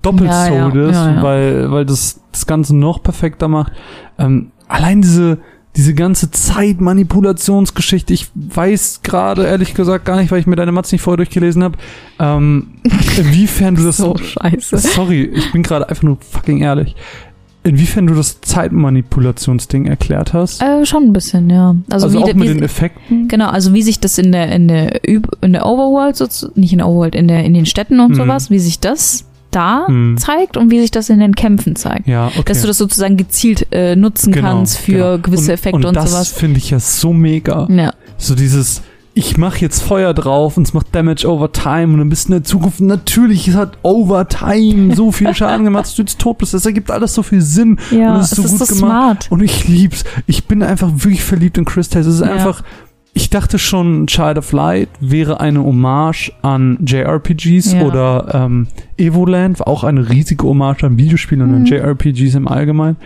doppelt 0.00 0.30
Ja, 0.30 0.48
ja, 0.48 0.70
sold 0.70 0.76
ist, 0.76 0.94
ja, 0.94 1.14
ja. 1.16 1.22
weil 1.22 1.70
weil 1.70 1.84
das 1.84 2.20
das 2.32 2.46
Ganze 2.46 2.74
noch 2.74 3.02
perfekter 3.02 3.48
macht. 3.48 3.72
Ähm, 4.18 4.52
allein 4.66 5.02
diese 5.02 5.38
diese 5.76 5.94
ganze 5.94 6.30
Zeitmanipulationsgeschichte, 6.30 8.12
ich 8.12 8.28
weiß 8.34 9.00
gerade 9.02 9.44
ehrlich 9.44 9.74
gesagt 9.74 10.04
gar 10.04 10.16
nicht, 10.16 10.30
weil 10.30 10.38
ich 10.40 10.46
mir 10.46 10.56
deine 10.56 10.72
Matz 10.72 10.92
nicht 10.92 11.02
vorher 11.02 11.16
durchgelesen 11.16 11.62
habe, 11.64 11.76
ähm, 12.18 12.68
inwiefern 13.16 13.74
du 13.74 13.84
das 13.84 13.96
So 13.96 14.16
scheiße. 14.16 14.78
Sorry, 14.78 15.24
ich 15.34 15.52
bin 15.52 15.62
gerade 15.62 15.88
einfach 15.88 16.02
nur 16.04 16.18
fucking 16.20 16.58
ehrlich. 16.60 16.94
Inwiefern 17.66 18.06
du 18.06 18.14
das 18.14 18.42
Zeitmanipulationsding 18.42 19.86
erklärt 19.86 20.34
hast? 20.34 20.62
Äh, 20.62 20.84
schon 20.84 21.04
ein 21.04 21.12
bisschen, 21.14 21.48
ja. 21.48 21.74
Also, 21.90 22.06
Also, 22.08 22.18
wie, 22.18 22.22
auch 22.22 22.28
wie, 22.28 22.34
mit 22.34 22.48
den 22.48 22.62
Effekten? 22.62 23.26
Genau, 23.28 23.48
also 23.48 23.72
wie 23.72 23.82
sich 23.82 24.00
das 24.00 24.18
in 24.18 24.32
der 24.32 24.52
in 24.52 24.68
der 24.68 25.02
in 25.04 25.52
der 25.54 25.64
Overworld 25.66 26.14
sozusagen, 26.14 26.60
nicht 26.60 26.72
in 26.72 26.78
der 26.78 26.88
Overworld, 26.88 27.14
in 27.14 27.26
der 27.26 27.42
in 27.44 27.54
den 27.54 27.64
Städten 27.66 28.00
und 28.00 28.10
Mhm. 28.10 28.14
sowas, 28.16 28.50
wie 28.50 28.58
sich 28.58 28.80
das 28.80 29.24
da 29.54 29.86
Mhm. 29.88 30.16
zeigt 30.18 30.56
und 30.56 30.70
wie 30.70 30.80
sich 30.80 30.90
das 30.90 31.08
in 31.10 31.18
den 31.20 31.34
Kämpfen 31.34 31.76
zeigt. 31.76 32.06
Ja, 32.08 32.26
okay. 32.28 32.42
Dass 32.46 32.60
du 32.62 32.66
das 32.66 32.78
sozusagen 32.78 33.16
gezielt 33.16 33.66
äh, 33.72 33.96
nutzen 33.96 34.32
Genau, 34.32 34.48
kannst 34.48 34.78
für 34.78 34.92
genau. 34.92 35.18
gewisse 35.18 35.44
und, 35.44 35.50
Effekte 35.50 35.76
und, 35.76 35.84
und, 35.84 35.96
das 35.96 36.12
sowas. 36.12 36.28
finde 36.28 36.58
ich 36.58 36.70
ja 36.70 36.80
so 36.80 37.12
mega. 37.12 37.66
Ja. 37.70 37.92
So 38.18 38.34
dieses, 38.34 38.82
ich 39.14 39.36
mache 39.36 39.60
jetzt 39.60 39.82
Feuer 39.82 40.12
drauf 40.12 40.56
und 40.56 40.64
es 40.66 40.74
macht 40.74 40.92
Damage 40.94 41.28
over 41.28 41.52
time 41.52 41.92
und 41.92 41.98
dann 41.98 42.08
bist 42.08 42.28
du 42.28 42.32
in 42.32 42.38
der 42.40 42.44
Zukunft, 42.44 42.80
natürlich, 42.80 43.46
es 43.46 43.54
hat 43.54 43.78
over 43.82 44.26
time 44.28 44.94
so 44.96 45.12
viel 45.12 45.32
Schaden 45.36 45.64
gemacht, 45.64 45.84
dass 45.84 45.94
du 45.94 46.02
jetzt 46.02 46.18
tot 46.18 46.38
bist. 46.38 46.52
Das 46.54 46.66
ergibt 46.66 46.90
alles 46.90 47.14
so 47.14 47.22
viel 47.22 47.40
Sinn. 47.40 47.78
Ja, 47.92 48.14
und 48.14 48.20
es 48.20 48.32
ist 48.32 48.38
es 48.38 48.38
so 48.38 48.42
ist 48.44 48.58
gut 48.58 48.68
so 48.68 48.74
gemacht. 48.74 48.90
smart. 49.24 49.26
Und 49.32 49.42
ich 49.42 49.68
lieb's. 49.68 50.04
Ich 50.26 50.46
bin 50.46 50.62
einfach 50.64 50.90
wirklich 50.92 51.22
verliebt 51.22 51.58
in 51.58 51.64
Chris 51.64 51.88
Tales. 51.88 52.06
Es 52.08 52.16
ist 52.16 52.20
Ja. 52.26 52.32
einfach, 52.32 52.62
ich 53.16 53.30
dachte 53.30 53.58
schon, 53.60 54.06
Child 54.08 54.38
of 54.38 54.52
Light 54.52 54.88
wäre 55.00 55.40
eine 55.40 55.62
Hommage 55.64 56.32
an 56.42 56.78
JRPGs 56.84 57.72
Ja. 57.74 57.82
oder 57.82 58.28
ähm, 58.34 58.66
Evoland, 58.96 59.60
war 59.60 59.68
auch 59.68 59.84
eine 59.84 60.08
riesige 60.10 60.44
Hommage 60.44 60.84
an 60.84 60.98
Videospiele 60.98 61.44
und 61.44 61.54
an 61.54 61.60
Mhm. 61.60 61.66
JRPGs 61.66 62.34
im 62.34 62.48
Allgemeinen. 62.48 62.96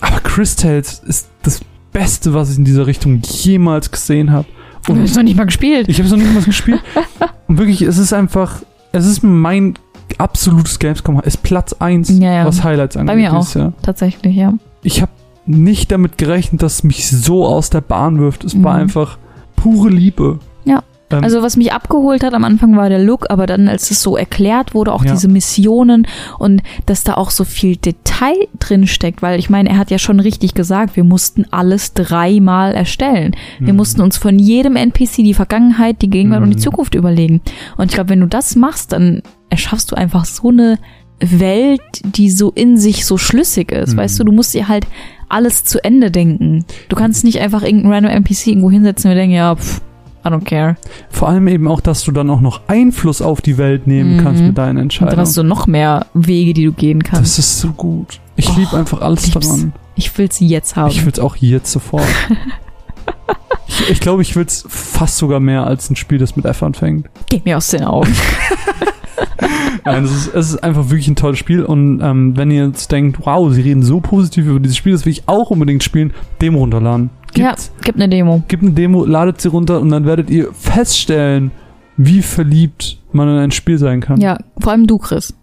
Aber 0.00 0.20
Chris 0.20 0.56
Tales 0.56 1.00
ist 1.06 1.28
das 1.42 1.60
Beste, 1.92 2.34
was 2.34 2.50
ich 2.50 2.58
in 2.58 2.64
dieser 2.64 2.86
Richtung 2.86 3.20
jemals 3.22 3.90
gesehen 3.90 4.32
habe. 4.32 4.46
Du 4.86 4.92
Und 4.92 5.02
hast 5.02 5.14
noch 5.16 5.22
nicht 5.22 5.36
mal 5.36 5.44
gespielt. 5.44 5.88
ich 5.88 5.98
habe 5.98 6.06
es 6.06 6.10
noch 6.10 6.18
nicht 6.18 6.34
mal 6.34 6.42
gespielt. 6.42 6.80
Und 7.46 7.58
wirklich, 7.58 7.82
es 7.82 7.98
ist 7.98 8.12
einfach, 8.12 8.62
es 8.92 9.06
ist 9.06 9.22
mein 9.22 9.74
absolutes 10.18 10.78
Gamescom, 10.78 11.20
ist 11.20 11.42
Platz 11.42 11.74
eins, 11.74 12.08
Ja, 12.18 12.32
ja. 12.32 12.46
was 12.46 12.64
Highlights 12.64 12.96
angeht. 12.96 13.16
mir 13.16 13.30
dieses 13.30 13.54
Jahr. 13.54 13.72
Tatsächlich, 13.82 14.34
ja. 14.36 14.54
Ich 14.82 15.00
habe 15.02 15.12
nicht 15.46 15.92
damit 15.92 16.16
gerechnet, 16.18 16.62
dass 16.62 16.74
es 16.76 16.84
mich 16.84 17.06
so 17.08 17.46
aus 17.46 17.68
der 17.70 17.80
Bahn 17.82 18.18
wirft. 18.18 18.44
Es 18.44 18.54
war 18.62 18.74
Mhm. 18.76 18.80
einfach 18.82 19.18
pure 19.64 19.88
Liebe. 19.90 20.38
Ja. 20.64 20.82
Ähm, 21.10 21.22
Also 21.24 21.42
was 21.42 21.56
mich 21.56 21.72
abgeholt 21.72 22.22
hat 22.24 22.32
am 22.34 22.44
Anfang 22.44 22.76
war 22.76 22.88
der 22.88 22.98
Look, 22.98 23.26
aber 23.30 23.46
dann 23.46 23.68
als 23.68 23.90
es 23.90 24.00
so 24.02 24.16
erklärt 24.16 24.74
wurde, 24.74 24.92
auch 24.92 25.04
Ja. 25.04 25.12
diese 25.12 25.28
Missionen 25.28 26.06
und 26.38 26.62
dass 26.86 27.04
da 27.04 27.14
auch 27.14 27.30
so 27.30 27.44
viel 27.44 27.76
Detail 27.76 28.36
drin 28.58 28.86
steckt, 28.86 29.20
weil 29.22 29.38
ich 29.38 29.50
meine, 29.50 29.68
er 29.70 29.76
hat 29.78 29.90
ja 29.90 29.98
schon 29.98 30.18
richtig 30.20 30.54
gesagt, 30.54 30.96
wir 30.96 31.04
mussten 31.04 31.44
alles 31.50 31.92
dreimal 31.94 32.74
erstellen. 32.74 33.36
Wir 33.58 33.72
Mhm. 33.72 33.76
mussten 33.78 34.00
uns 34.00 34.16
von 34.16 34.38
jedem 34.38 34.76
NPC 34.76 35.22
die 35.22 35.34
Vergangenheit, 35.34 36.00
die 36.02 36.10
Gegenwart 36.10 36.42
und 36.42 36.50
die 36.50 36.56
Mhm. 36.56 36.60
Zukunft 36.62 36.94
überlegen. 36.94 37.40
Und 37.76 37.86
ich 37.90 37.94
glaube, 37.94 38.10
wenn 38.10 38.20
du 38.20 38.26
das 38.28 38.56
machst, 38.56 38.92
dann 38.92 39.22
erschaffst 39.50 39.92
du 39.92 39.96
einfach 39.96 40.24
so 40.24 40.48
eine 40.48 40.78
Welt, 41.20 41.80
die 42.04 42.30
so 42.30 42.50
in 42.54 42.76
sich 42.76 43.06
so 43.06 43.16
schlüssig 43.18 43.70
ist. 43.72 43.92
Mhm. 43.94 43.98
Weißt 43.98 44.18
du, 44.18 44.24
du 44.24 44.32
musst 44.32 44.52
dir 44.54 44.68
halt 44.68 44.86
alles 45.34 45.64
zu 45.64 45.82
Ende 45.84 46.10
denken. 46.10 46.64
Du 46.88 46.96
kannst 46.96 47.24
nicht 47.24 47.40
einfach 47.40 47.62
irgendeinen 47.62 47.92
random 47.92 48.12
NPC 48.12 48.46
irgendwo 48.48 48.70
hinsetzen 48.70 49.10
und 49.10 49.16
denken, 49.16 49.34
ja, 49.34 49.54
pff, 49.56 49.80
I 50.24 50.28
don't 50.28 50.44
care. 50.44 50.76
vor 51.10 51.28
allem 51.28 51.48
eben 51.48 51.68
auch, 51.68 51.80
dass 51.82 52.02
du 52.04 52.10
dann 52.12 52.30
auch 52.30 52.40
noch 52.40 52.62
Einfluss 52.66 53.20
auf 53.20 53.42
die 53.42 53.58
Welt 53.58 53.86
nehmen 53.86 54.16
Mhm. 54.16 54.20
kannst 54.22 54.42
mit 54.42 54.56
deinen 54.56 54.68
Und 54.70 54.76
dann 54.76 54.82
Entscheidungen. 54.84 55.20
hast 55.20 55.36
du 55.36 55.42
noch 55.42 55.66
mehr 55.66 56.06
Wege, 56.14 56.54
die 56.54 56.64
du 56.64 56.72
gehen 56.72 57.02
kannst. 57.02 57.36
Das 57.36 57.38
ist 57.38 57.60
so 57.60 57.68
gut. 57.72 58.20
Ich 58.36 58.48
Oh, 58.48 58.54
liebe 58.56 58.74
einfach 58.76 59.02
alles 59.02 59.26
lieb's. 59.26 59.46
daran. 59.46 59.72
Ich 59.96 60.16
will 60.16 60.32
sie 60.32 60.46
jetzt 60.46 60.76
haben. 60.76 60.90
Ich 60.90 61.04
will 61.04 61.12
es 61.12 61.18
auch 61.20 61.36
jetzt 61.36 61.70
sofort. 61.70 62.02
ich 63.68 63.90
ich 63.90 64.00
glaube, 64.00 64.22
ich 64.22 64.34
will 64.34 64.44
es 64.46 64.64
fast 64.68 65.18
sogar 65.18 65.40
mehr 65.40 65.66
als 65.66 65.90
ein 65.90 65.96
Spiel, 65.96 66.18
das 66.18 66.36
mit 66.36 66.44
F 66.46 66.62
anfängt. 66.62 67.06
Geh 67.28 67.42
mir 67.44 67.58
aus 67.58 67.68
den 67.68 67.84
Augen. 67.84 68.12
Nein, 69.84 70.04
es 70.04 70.10
ist, 70.12 70.34
es 70.34 70.50
ist 70.50 70.64
einfach 70.64 70.84
wirklich 70.90 71.08
ein 71.08 71.16
tolles 71.16 71.38
Spiel 71.38 71.62
und 71.64 72.00
ähm, 72.00 72.36
wenn 72.36 72.50
ihr 72.50 72.66
jetzt 72.66 72.90
denkt, 72.92 73.18
wow, 73.24 73.52
sie 73.52 73.60
reden 73.62 73.82
so 73.82 74.00
positiv 74.00 74.46
über 74.46 74.60
dieses 74.60 74.76
Spiel, 74.76 74.92
das 74.92 75.04
will 75.04 75.12
ich 75.12 75.28
auch 75.28 75.50
unbedingt 75.50 75.82
spielen, 75.84 76.12
Demo 76.40 76.60
runterladen. 76.60 77.10
ja, 77.36 77.48
Gibt's, 77.50 77.72
gib 77.82 77.96
eine 77.96 78.08
Demo. 78.08 78.42
Gibt 78.48 78.62
eine 78.62 78.72
Demo, 78.72 79.04
ladet 79.04 79.40
sie 79.40 79.48
runter 79.48 79.80
und 79.80 79.90
dann 79.90 80.04
werdet 80.06 80.30
ihr 80.30 80.52
feststellen, 80.52 81.50
wie 81.96 82.22
verliebt 82.22 82.98
man 83.12 83.28
in 83.28 83.36
ein 83.36 83.50
Spiel 83.52 83.78
sein 83.78 84.00
kann. 84.00 84.20
Ja, 84.20 84.38
vor 84.58 84.72
allem 84.72 84.86
du, 84.86 84.98
Chris. 84.98 85.34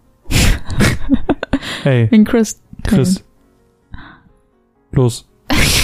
Hey, 1.83 2.09
Wegen 2.11 2.25
Chris. 2.25 2.61
Chris. 2.83 3.23
Los. 4.91 5.27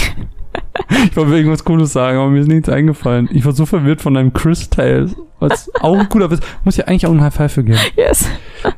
ich 0.90 1.16
wollte 1.18 1.36
irgendwas 1.36 1.64
Cooles 1.64 1.94
sagen, 1.94 2.18
aber 2.18 2.30
mir 2.30 2.42
ist 2.42 2.48
nichts 2.48 2.70
eingefallen. 2.70 3.30
Ich 3.32 3.46
war 3.46 3.52
so 3.52 3.66
verwirrt 3.66 4.02
von 4.02 4.14
deinem 4.14 4.34
Chris 4.34 4.70
Tales. 4.70 5.16
Was 5.40 5.70
auch 5.82 5.98
ein 5.98 6.10
cooler 6.10 6.32
Witz. 6.32 6.40
Muss 6.64 6.78
ja 6.78 6.86
eigentlich 6.86 7.06
auch 7.06 7.12
ein 7.12 7.22
High 7.22 7.34
Five 7.34 7.52
für 7.54 7.64
geben. 7.64 7.78
Yes. 7.96 8.28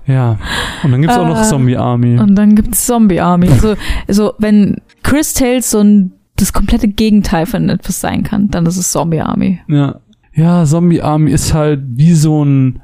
Ja. 0.06 0.38
Und 0.84 0.92
dann 0.92 1.02
gibt's 1.02 1.18
auch 1.18 1.28
noch 1.28 1.40
Äh, 1.40 1.44
Zombie 1.46 1.78
Army. 1.78 2.20
Und 2.20 2.36
dann 2.36 2.56
gibt's 2.56 2.86
Zombie 2.86 3.22
Army. 3.22 3.50
Also, 3.50 3.76
also 4.08 4.34
wenn 4.40 4.82
Chris 5.04 5.34
Tales 5.34 5.72
so 5.72 5.80
ein 5.80 6.12
das 6.36 6.54
komplette 6.54 6.88
Gegenteil 6.88 7.46
von 7.46 7.70
etwas 7.70 8.00
sein 8.00 8.24
kann, 8.24 8.50
dann 8.50 8.66
ist 8.66 8.78
es 8.78 8.92
Zombie 8.92 9.22
Army. 9.22 9.60
Ja. 9.68 10.00
Ja, 10.34 10.64
Zombie 10.64 11.02
Army 11.02 11.32
ist 11.32 11.54
halt 11.54 11.82
wie 11.96 12.14
so 12.14 12.44
ein 12.46 12.82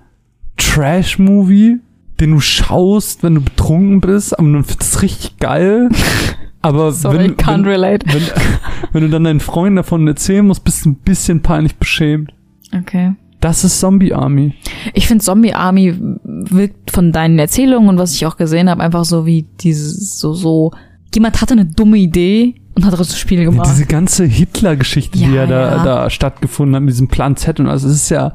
Trash-Movie, 0.57 1.79
den 2.19 2.31
du 2.31 2.39
schaust, 2.39 3.23
wenn 3.23 3.35
du 3.35 3.41
betrunken 3.41 4.01
bist, 4.01 4.37
aber 4.37 4.47
du 4.47 4.63
findest 4.63 4.81
es 4.81 5.01
richtig 5.01 5.37
geil. 5.39 5.89
Aber 6.65 6.91
Sorry, 6.91 7.19
wenn, 7.19 7.37
can't 7.37 7.59
wenn, 7.59 7.65
relate. 7.65 8.05
wenn, 8.11 8.23
wenn 8.91 9.03
du 9.03 9.09
dann 9.09 9.23
deinen 9.25 9.39
Freunden 9.39 9.75
davon 9.75 10.07
erzählen 10.07 10.45
musst, 10.45 10.63
bist 10.63 10.83
du 10.85 10.89
ein 10.89 10.95
bisschen 10.95 11.41
peinlich 11.41 11.75
beschämt. 11.75 12.31
Okay. 12.75 13.13
Das 13.39 13.63
ist 13.63 13.79
Zombie 13.79 14.13
Army. 14.13 14.55
Ich 14.95 15.07
finde 15.07 15.23
Zombie 15.23 15.53
Army 15.53 15.93
wirkt 16.23 16.89
von 16.89 17.11
deinen 17.11 17.37
Erzählungen 17.37 17.89
und 17.89 17.97
was 17.99 18.15
ich 18.15 18.25
auch 18.25 18.37
gesehen 18.37 18.67
habe, 18.69 18.81
einfach 18.81 19.05
so 19.05 19.27
wie 19.27 19.45
dieses, 19.59 20.17
so, 20.17 20.33
so, 20.33 20.71
jemand 21.13 21.39
hatte 21.39 21.53
eine 21.53 21.65
dumme 21.65 21.97
Idee 21.97 22.55
und 22.73 22.83
hat 22.83 22.93
daraus 22.93 23.11
ein 23.11 23.17
Spiel 23.17 23.43
gemacht. 23.43 23.69
Diese 23.69 23.85
ganze 23.85 24.25
Hitler-Geschichte, 24.25 25.19
die 25.19 25.25
Ja, 25.25 25.29
ja 25.29 25.45
da, 25.45 25.77
ja. 25.77 25.83
da 25.83 26.09
stattgefunden 26.09 26.75
hat, 26.75 26.81
mit 26.81 26.93
diesem 26.93 27.09
Plan 27.09 27.35
Z 27.35 27.59
und 27.59 27.67
alles, 27.67 27.83
das 27.83 27.91
ist 27.91 28.09
ja 28.09 28.33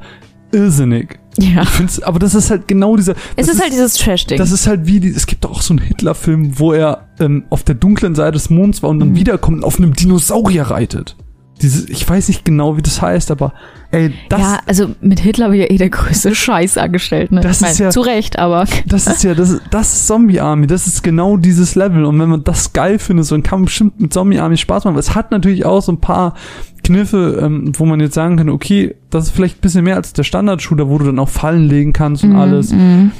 irrsinnig. 0.53 1.19
Ja. 1.37 1.63
Ich 1.63 1.69
find's, 1.69 2.01
aber 2.01 2.19
das 2.19 2.35
ist 2.35 2.49
halt 2.51 2.67
genau 2.67 2.95
dieser. 2.97 3.13
Es 3.35 3.47
das 3.47 3.55
ist 3.55 3.61
halt 3.61 3.71
dieses 3.73 3.93
Trash-Ding. 3.95 4.37
Das 4.37 4.51
ist 4.51 4.67
halt 4.67 4.85
wie, 4.87 4.99
die, 4.99 5.09
es 5.09 5.25
gibt 5.27 5.43
doch 5.45 5.51
auch 5.51 5.61
so 5.61 5.73
einen 5.73 5.79
Hitler-Film, 5.81 6.59
wo 6.59 6.73
er 6.73 7.07
ähm, 7.19 7.43
auf 7.49 7.63
der 7.63 7.75
dunklen 7.75 8.15
Seite 8.15 8.33
des 8.33 8.49
Monds 8.49 8.83
war 8.83 8.89
und 8.89 8.99
dann 8.99 9.09
Mhm. 9.11 9.15
wiederkommt 9.15 9.57
und 9.59 9.63
auf 9.63 9.77
einem 9.77 9.93
Dinosaurier 9.93 10.63
reitet. 10.63 11.15
Diese, 11.61 11.89
ich 11.91 12.07
weiß 12.09 12.27
nicht 12.27 12.43
genau, 12.45 12.75
wie 12.77 12.81
das 12.81 13.01
heißt, 13.01 13.29
aber 13.31 13.53
ey, 13.91 14.13
das, 14.29 14.39
ja, 14.39 14.59
also 14.65 14.95
mit 15.01 15.19
Hitler 15.19 15.51
wird 15.51 15.69
ja 15.69 15.73
eh 15.75 15.77
der 15.77 15.89
größte 15.89 16.33
Scheiß 16.35 16.77
angestellt, 16.77 17.31
ne? 17.31 17.41
Das 17.41 17.57
ich 17.57 17.61
mein, 17.61 17.71
ist 17.71 17.79
ja- 17.79 17.89
zu 17.91 18.01
Recht, 18.01 18.39
aber 18.39 18.65
das 18.87 19.07
ist 19.07 19.23
ja, 19.23 19.35
das, 19.35 19.49
ist- 19.51 19.61
das 19.69 19.93
ist 19.93 20.07
Zombie 20.07 20.39
Army, 20.39 20.65
das 20.67 20.87
ist 20.87 21.03
genau 21.03 21.37
dieses 21.37 21.75
Level. 21.75 22.05
Und 22.05 22.19
wenn 22.19 22.29
man 22.29 22.43
das 22.43 22.73
geil 22.73 22.97
findet, 22.99 23.25
so 23.25 23.35
dann 23.35 23.43
kann 23.43 23.59
man 23.59 23.65
bestimmt 23.65 23.99
mit 23.99 24.11
Zombie 24.13 24.39
Army 24.39 24.57
Spaß 24.57 24.85
machen. 24.85 24.93
Aber 24.93 24.99
es 24.99 25.13
hat 25.15 25.31
natürlich 25.31 25.65
auch 25.65 25.81
so 25.81 25.91
ein 25.91 25.99
paar 26.01 26.35
Kniffe, 26.83 27.39
ähm, 27.43 27.71
wo 27.77 27.85
man 27.85 27.99
jetzt 27.99 28.15
sagen 28.15 28.37
kann, 28.37 28.49
okay, 28.49 28.95
das 29.11 29.25
ist 29.25 29.31
vielleicht 29.35 29.57
ein 29.57 29.61
bisschen 29.61 29.83
mehr 29.83 29.95
als 29.97 30.13
der 30.13 30.23
Standard-Shooter, 30.23 30.89
wo 30.89 30.97
du 30.97 31.05
dann 31.05 31.19
auch 31.19 31.29
Fallen 31.29 31.63
legen 31.67 31.93
kannst 31.93 32.23
und 32.23 32.35
alles. 32.35 32.71
Mhm. 32.71 33.11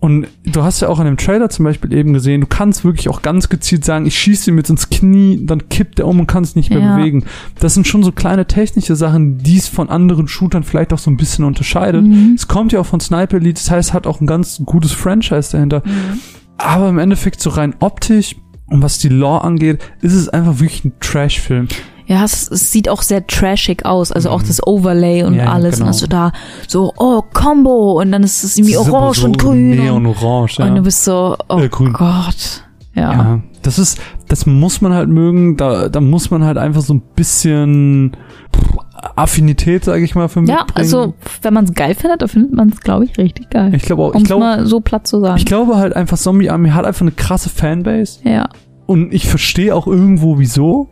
Und 0.00 0.28
du 0.44 0.62
hast 0.62 0.80
ja 0.80 0.88
auch 0.88 1.00
in 1.00 1.06
dem 1.06 1.16
Trailer 1.16 1.50
zum 1.50 1.64
Beispiel 1.64 1.92
eben 1.92 2.12
gesehen, 2.12 2.42
du 2.42 2.46
kannst 2.46 2.84
wirklich 2.84 3.08
auch 3.08 3.20
ganz 3.20 3.48
gezielt 3.48 3.84
sagen, 3.84 4.06
ich 4.06 4.16
schieße 4.16 4.48
ihm 4.50 4.56
jetzt 4.56 4.70
ins 4.70 4.90
Knie, 4.90 5.40
dann 5.44 5.68
kippt 5.68 5.98
er 5.98 6.06
um 6.06 6.20
und 6.20 6.28
kann 6.28 6.44
es 6.44 6.54
nicht 6.54 6.70
mehr 6.70 6.78
Ja. 6.78 6.96
bewegen. 6.96 7.24
Das 7.58 7.74
sind 7.74 7.88
schon 7.88 8.04
so 8.04 8.12
kleine 8.12 8.46
technische 8.46 8.94
Sachen, 8.94 9.38
die 9.38 9.56
es 9.56 9.66
von 9.66 9.88
anderen 9.90 10.28
Shootern 10.28 10.62
vielleicht 10.62 10.92
auch 10.92 10.98
so 10.98 11.10
ein 11.10 11.16
bisschen 11.16 11.44
unterscheidet. 11.44 12.04
Mhm. 12.04 12.34
Es 12.36 12.46
kommt 12.46 12.70
ja 12.70 12.78
auch 12.78 12.86
von 12.86 13.00
Sniper 13.00 13.38
Elite, 13.38 13.60
das 13.60 13.70
heißt, 13.72 13.88
es 13.88 13.94
hat 13.94 14.06
auch 14.06 14.20
ein 14.20 14.28
ganz 14.28 14.62
gutes 14.64 14.92
Franchise 14.92 15.50
dahinter. 15.50 15.82
Mhm. 15.84 16.20
Aber 16.58 16.88
im 16.88 16.98
Endeffekt 16.98 17.40
so 17.40 17.50
rein 17.50 17.74
optisch 17.80 18.36
und 18.68 18.82
was 18.82 18.98
die 18.98 19.08
Lore 19.08 19.42
angeht, 19.42 19.80
ist 20.00 20.14
es 20.14 20.28
einfach 20.28 20.60
wirklich 20.60 20.84
ein 20.84 20.92
Trash-Film. 21.00 21.66
Ja, 22.10 22.24
es, 22.24 22.50
es 22.50 22.72
sieht 22.72 22.88
auch 22.88 23.02
sehr 23.02 23.26
trashig 23.26 23.84
aus, 23.84 24.10
also 24.12 24.30
auch 24.30 24.42
das 24.42 24.66
Overlay 24.66 25.24
und 25.24 25.34
Mhm. 25.34 25.38
Ja, 25.40 25.52
alles. 25.52 25.74
genau. 25.74 25.84
Und 25.84 25.88
hast 25.90 26.02
du 26.02 26.06
da 26.08 26.32
so, 26.66 26.92
oh, 26.96 27.20
Combo 27.34 28.00
und 28.00 28.10
dann 28.12 28.22
ist 28.22 28.42
es 28.44 28.56
irgendwie 28.56 28.78
aber 28.78 28.92
orange 28.92 29.20
so 29.20 29.26
und 29.26 29.38
grün. 29.38 29.70
Neon 29.76 30.06
Und, 30.06 30.16
orange, 30.22 30.58
ja. 30.58 30.66
und 30.66 30.74
du 30.76 30.82
bist 30.82 31.04
so, 31.04 31.36
oh 31.50 31.58
Äh, 31.60 31.68
grün. 31.68 31.92
Gott. 31.92 32.64
Ja. 32.94 33.12
Ja, 33.12 33.40
das 33.62 33.78
ist, 33.78 34.00
das 34.26 34.46
muss 34.46 34.80
man 34.80 34.92
halt 34.94 35.08
mögen. 35.08 35.56
Da, 35.58 35.88
da 35.88 36.00
muss 36.00 36.30
man 36.30 36.42
halt 36.44 36.56
einfach 36.58 36.80
so 36.80 36.94
ein 36.94 37.02
bisschen 37.14 38.16
pff, 38.56 38.78
Affinität, 39.14 39.84
sage 39.84 40.02
ich 40.02 40.14
mal, 40.14 40.28
für 40.28 40.40
Ja, 40.40 40.64
mitbringen. 40.64 40.72
also 40.74 41.14
wenn 41.42 41.54
man 41.54 41.64
es 41.66 41.74
geil 41.74 41.94
findet, 41.94 42.22
dann 42.22 42.28
findet 42.28 42.52
man 42.54 42.70
es, 42.70 42.80
glaube 42.80 43.04
ich, 43.04 43.16
richtig 43.18 43.50
geil. 43.50 43.72
ich 43.74 43.82
glaube 43.82 44.02
auch, 44.02 44.14
um 44.14 44.22
ich 44.22 44.24
glaube, 44.24 44.42
mal 44.44 44.66
so 44.66 44.80
platt 44.80 45.06
zu 45.06 45.20
sagen. 45.20 45.36
ich 45.36 45.44
glaube 45.46 45.76
halt 45.76 45.94
einfach, 45.94 46.16
Zombie 46.18 46.50
Army 46.50 46.70
hat 46.70 46.84
einfach 46.86 47.02
eine 47.02 47.12
krasse 47.12 47.50
Fanbase 47.50 48.20
ja. 48.24 48.48
und 48.86 49.12
ich 49.14 49.28
verstehe 49.28 49.74
auch 49.74 49.86
irgendwo 49.86 50.38
wieso. 50.38 50.88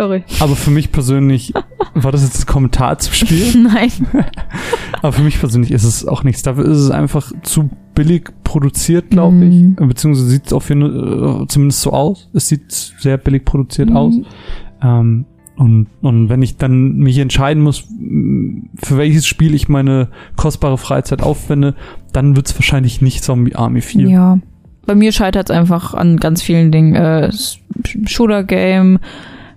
Sorry. 0.00 0.24
Aber 0.40 0.56
für 0.56 0.70
mich 0.70 0.92
persönlich 0.92 1.52
war 1.94 2.10
das 2.10 2.22
jetzt 2.22 2.42
ein 2.42 2.46
Kommentar 2.46 2.98
zum 2.98 3.12
Spiel. 3.12 3.62
Nein. 3.62 3.90
Aber 5.02 5.12
für 5.12 5.22
mich 5.22 5.38
persönlich 5.38 5.70
ist 5.72 5.84
es 5.84 6.06
auch 6.08 6.24
nichts. 6.24 6.42
Dafür 6.42 6.64
ist 6.64 6.78
es 6.78 6.90
einfach 6.90 7.32
zu 7.42 7.68
billig 7.94 8.30
produziert, 8.44 9.10
glaube 9.10 9.36
Mhm. 9.36 9.76
ich. 9.78 9.86
Beziehungsweise 9.88 10.28
sieht 10.28 10.46
es 10.46 10.52
auf 10.54 10.70
jeden 10.70 10.80
Fall 10.82 11.42
äh, 11.42 11.46
zumindest 11.48 11.82
so 11.82 11.92
aus. 11.92 12.30
Es 12.32 12.48
sieht 12.48 12.72
sehr 12.72 13.18
billig 13.18 13.44
produziert 13.44 13.90
Mhm. 13.90 13.96
aus. 13.96 14.14
Ähm, 14.82 15.26
und, 15.56 15.88
und 16.00 16.30
wenn 16.30 16.40
ich 16.40 16.56
dann 16.56 16.94
mich 16.96 17.18
entscheiden 17.18 17.62
muss, 17.62 17.84
m, 17.90 18.70
für 18.82 18.96
welches 18.96 19.26
Spiel 19.26 19.54
ich 19.54 19.68
meine 19.68 20.08
kostbare 20.36 20.78
Freizeit 20.78 21.20
aufwende, 21.22 21.74
dann 22.14 22.36
wird's 22.36 22.54
wahrscheinlich 22.54 23.02
nicht 23.02 23.22
Zombie 23.22 23.54
Army 23.54 23.82
4. 23.82 24.08
Ja. 24.08 24.38
Bei 24.86 24.94
mir 24.94 25.12
scheitert 25.12 25.50
es 25.50 25.56
einfach 25.56 25.92
an 25.92 26.16
ganz 26.16 26.40
vielen 26.40 26.72
Dingen. 26.72 26.94
Äh, 26.94 27.26
S- 27.26 27.58
Shooter-Game, 28.06 28.98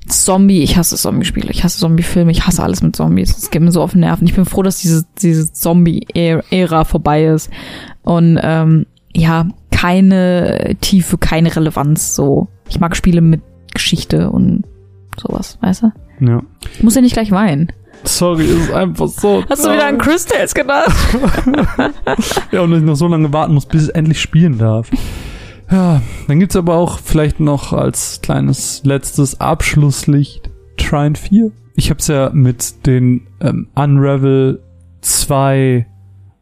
Zombie, 0.07 0.61
ich 0.63 0.77
hasse 0.77 0.95
Zombie-Spiele, 0.95 1.49
ich 1.51 1.63
hasse 1.63 1.79
Zombie-Filme, 1.79 2.31
ich 2.31 2.45
hasse 2.45 2.63
alles 2.63 2.81
mit 2.81 2.95
Zombies. 2.95 3.37
Es 3.37 3.51
geht 3.51 3.61
mir 3.61 3.71
so 3.71 3.81
auf 3.81 3.91
den 3.91 4.01
Nerven. 4.01 4.27
Ich 4.27 4.35
bin 4.35 4.45
froh, 4.45 4.63
dass 4.63 4.79
diese, 4.79 5.05
diese 5.21 5.51
Zombie-Ära 5.51 6.83
vorbei 6.85 7.25
ist. 7.25 7.49
Und 8.01 8.39
ähm, 8.41 8.85
ja, 9.13 9.47
keine 9.71 10.75
Tiefe, 10.81 11.17
keine 11.17 11.55
Relevanz. 11.55 12.15
So, 12.15 12.47
ich 12.69 12.79
mag 12.79 12.95
Spiele 12.95 13.21
mit 13.21 13.41
Geschichte 13.73 14.29
und 14.29 14.63
sowas, 15.19 15.57
weißt 15.61 15.83
du? 15.83 15.91
Ja. 16.19 16.41
Ich 16.75 16.83
muss 16.83 16.95
ja 16.95 17.01
nicht 17.01 17.13
gleich 17.13 17.31
weinen. 17.31 17.71
Sorry, 18.05 18.45
es 18.45 18.63
ist 18.65 18.71
einfach 18.73 19.07
so. 19.07 19.43
Hast 19.49 19.65
du 19.65 19.71
wieder 19.71 19.87
an 19.87 19.97
Chris 19.97 20.25
Tales 20.25 20.53
gedacht? 20.53 20.91
Ja, 22.51 22.61
und 22.61 22.71
dass 22.71 22.79
ich 22.79 22.85
noch 22.85 22.95
so 22.95 23.07
lange 23.07 23.31
warten 23.33 23.53
muss, 23.53 23.65
bis 23.65 23.87
ich 23.87 23.95
endlich 23.95 24.21
spielen 24.21 24.57
darf. 24.57 24.89
Ja, 25.73 26.03
dann 26.27 26.39
gibt's 26.39 26.55
aber 26.55 26.75
auch 26.75 26.99
vielleicht 26.99 27.39
noch 27.39 27.73
als 27.73 28.19
kleines 28.21 28.81
letztes 28.85 29.41
Abschlusslicht 29.41 30.51
Trine 30.77 31.15
4. 31.15 31.51
Ich 31.75 31.89
hab's 31.89 32.07
ja 32.07 32.29
mit 32.31 32.85
den 32.85 33.21
ähm, 33.41 33.69
Unravel 33.73 34.61
2 35.01 35.87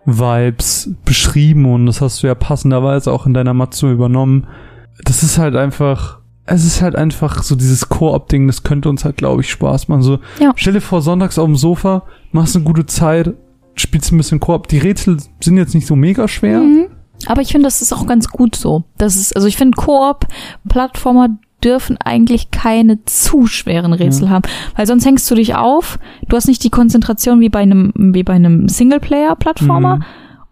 Vibes 0.05 0.93
beschrieben 1.05 1.65
und 1.71 1.85
das 1.85 2.01
hast 2.01 2.21
du 2.21 2.27
ja 2.27 2.35
passenderweise 2.35 3.09
auch 3.13 3.25
in 3.25 3.33
deiner 3.33 3.53
Matsu 3.53 3.87
übernommen. 3.89 4.47
Das 5.05 5.23
ist 5.23 5.37
halt 5.37 5.55
einfach, 5.55 6.19
es 6.45 6.65
ist 6.65 6.81
halt 6.81 6.97
einfach 6.97 7.41
so 7.43 7.55
dieses 7.55 7.87
Koop-Ding, 7.87 8.47
das 8.47 8.63
könnte 8.63 8.89
uns 8.89 9.05
halt, 9.05 9.15
glaube 9.15 9.43
ich, 9.43 9.49
Spaß 9.49 9.87
machen. 9.87 10.01
So, 10.01 10.19
Ja. 10.41 10.51
stell 10.57 10.73
dir 10.73 10.81
vor, 10.81 11.01
sonntags 11.01 11.39
auf 11.39 11.45
dem 11.45 11.55
Sofa, 11.55 12.03
machst 12.33 12.57
eine 12.57 12.65
gute 12.65 12.85
Zeit, 12.85 13.33
spielst 13.75 14.11
ein 14.11 14.17
bisschen 14.17 14.41
Koop. 14.41 14.67
Die 14.67 14.79
Rätsel 14.79 15.15
sind 15.39 15.55
jetzt 15.55 15.73
nicht 15.73 15.87
so 15.87 15.95
mega 15.95 16.27
schwer. 16.27 16.59
Mhm. 16.59 16.87
Aber 17.29 17.41
ich 17.41 17.51
finde, 17.51 17.65
das 17.67 17.81
ist 17.81 17.93
auch 17.93 18.05
ganz 18.07 18.29
gut 18.29 18.55
so. 18.55 18.83
Das 18.97 19.15
ist, 19.15 19.35
also 19.35 19.47
ich 19.47 19.57
finde, 19.57 19.75
Koop-Plattformer 19.77 21.29
dürfen 21.63 21.97
eigentlich 22.03 22.49
keine 22.49 23.03
zu 23.05 23.45
schweren 23.45 23.93
Rätsel 23.93 24.29
haben, 24.31 24.41
weil 24.75 24.87
sonst 24.87 25.05
hängst 25.05 25.29
du 25.29 25.35
dich 25.35 25.53
auf. 25.55 25.99
Du 26.27 26.35
hast 26.35 26.47
nicht 26.47 26.63
die 26.63 26.71
Konzentration 26.71 27.39
wie 27.39 27.49
bei 27.49 27.59
einem, 27.59 27.93
wie 27.95 28.23
bei 28.23 28.33
einem 28.33 28.67
Singleplayer-Plattformer. 28.67 29.97
Mhm. 29.97 30.03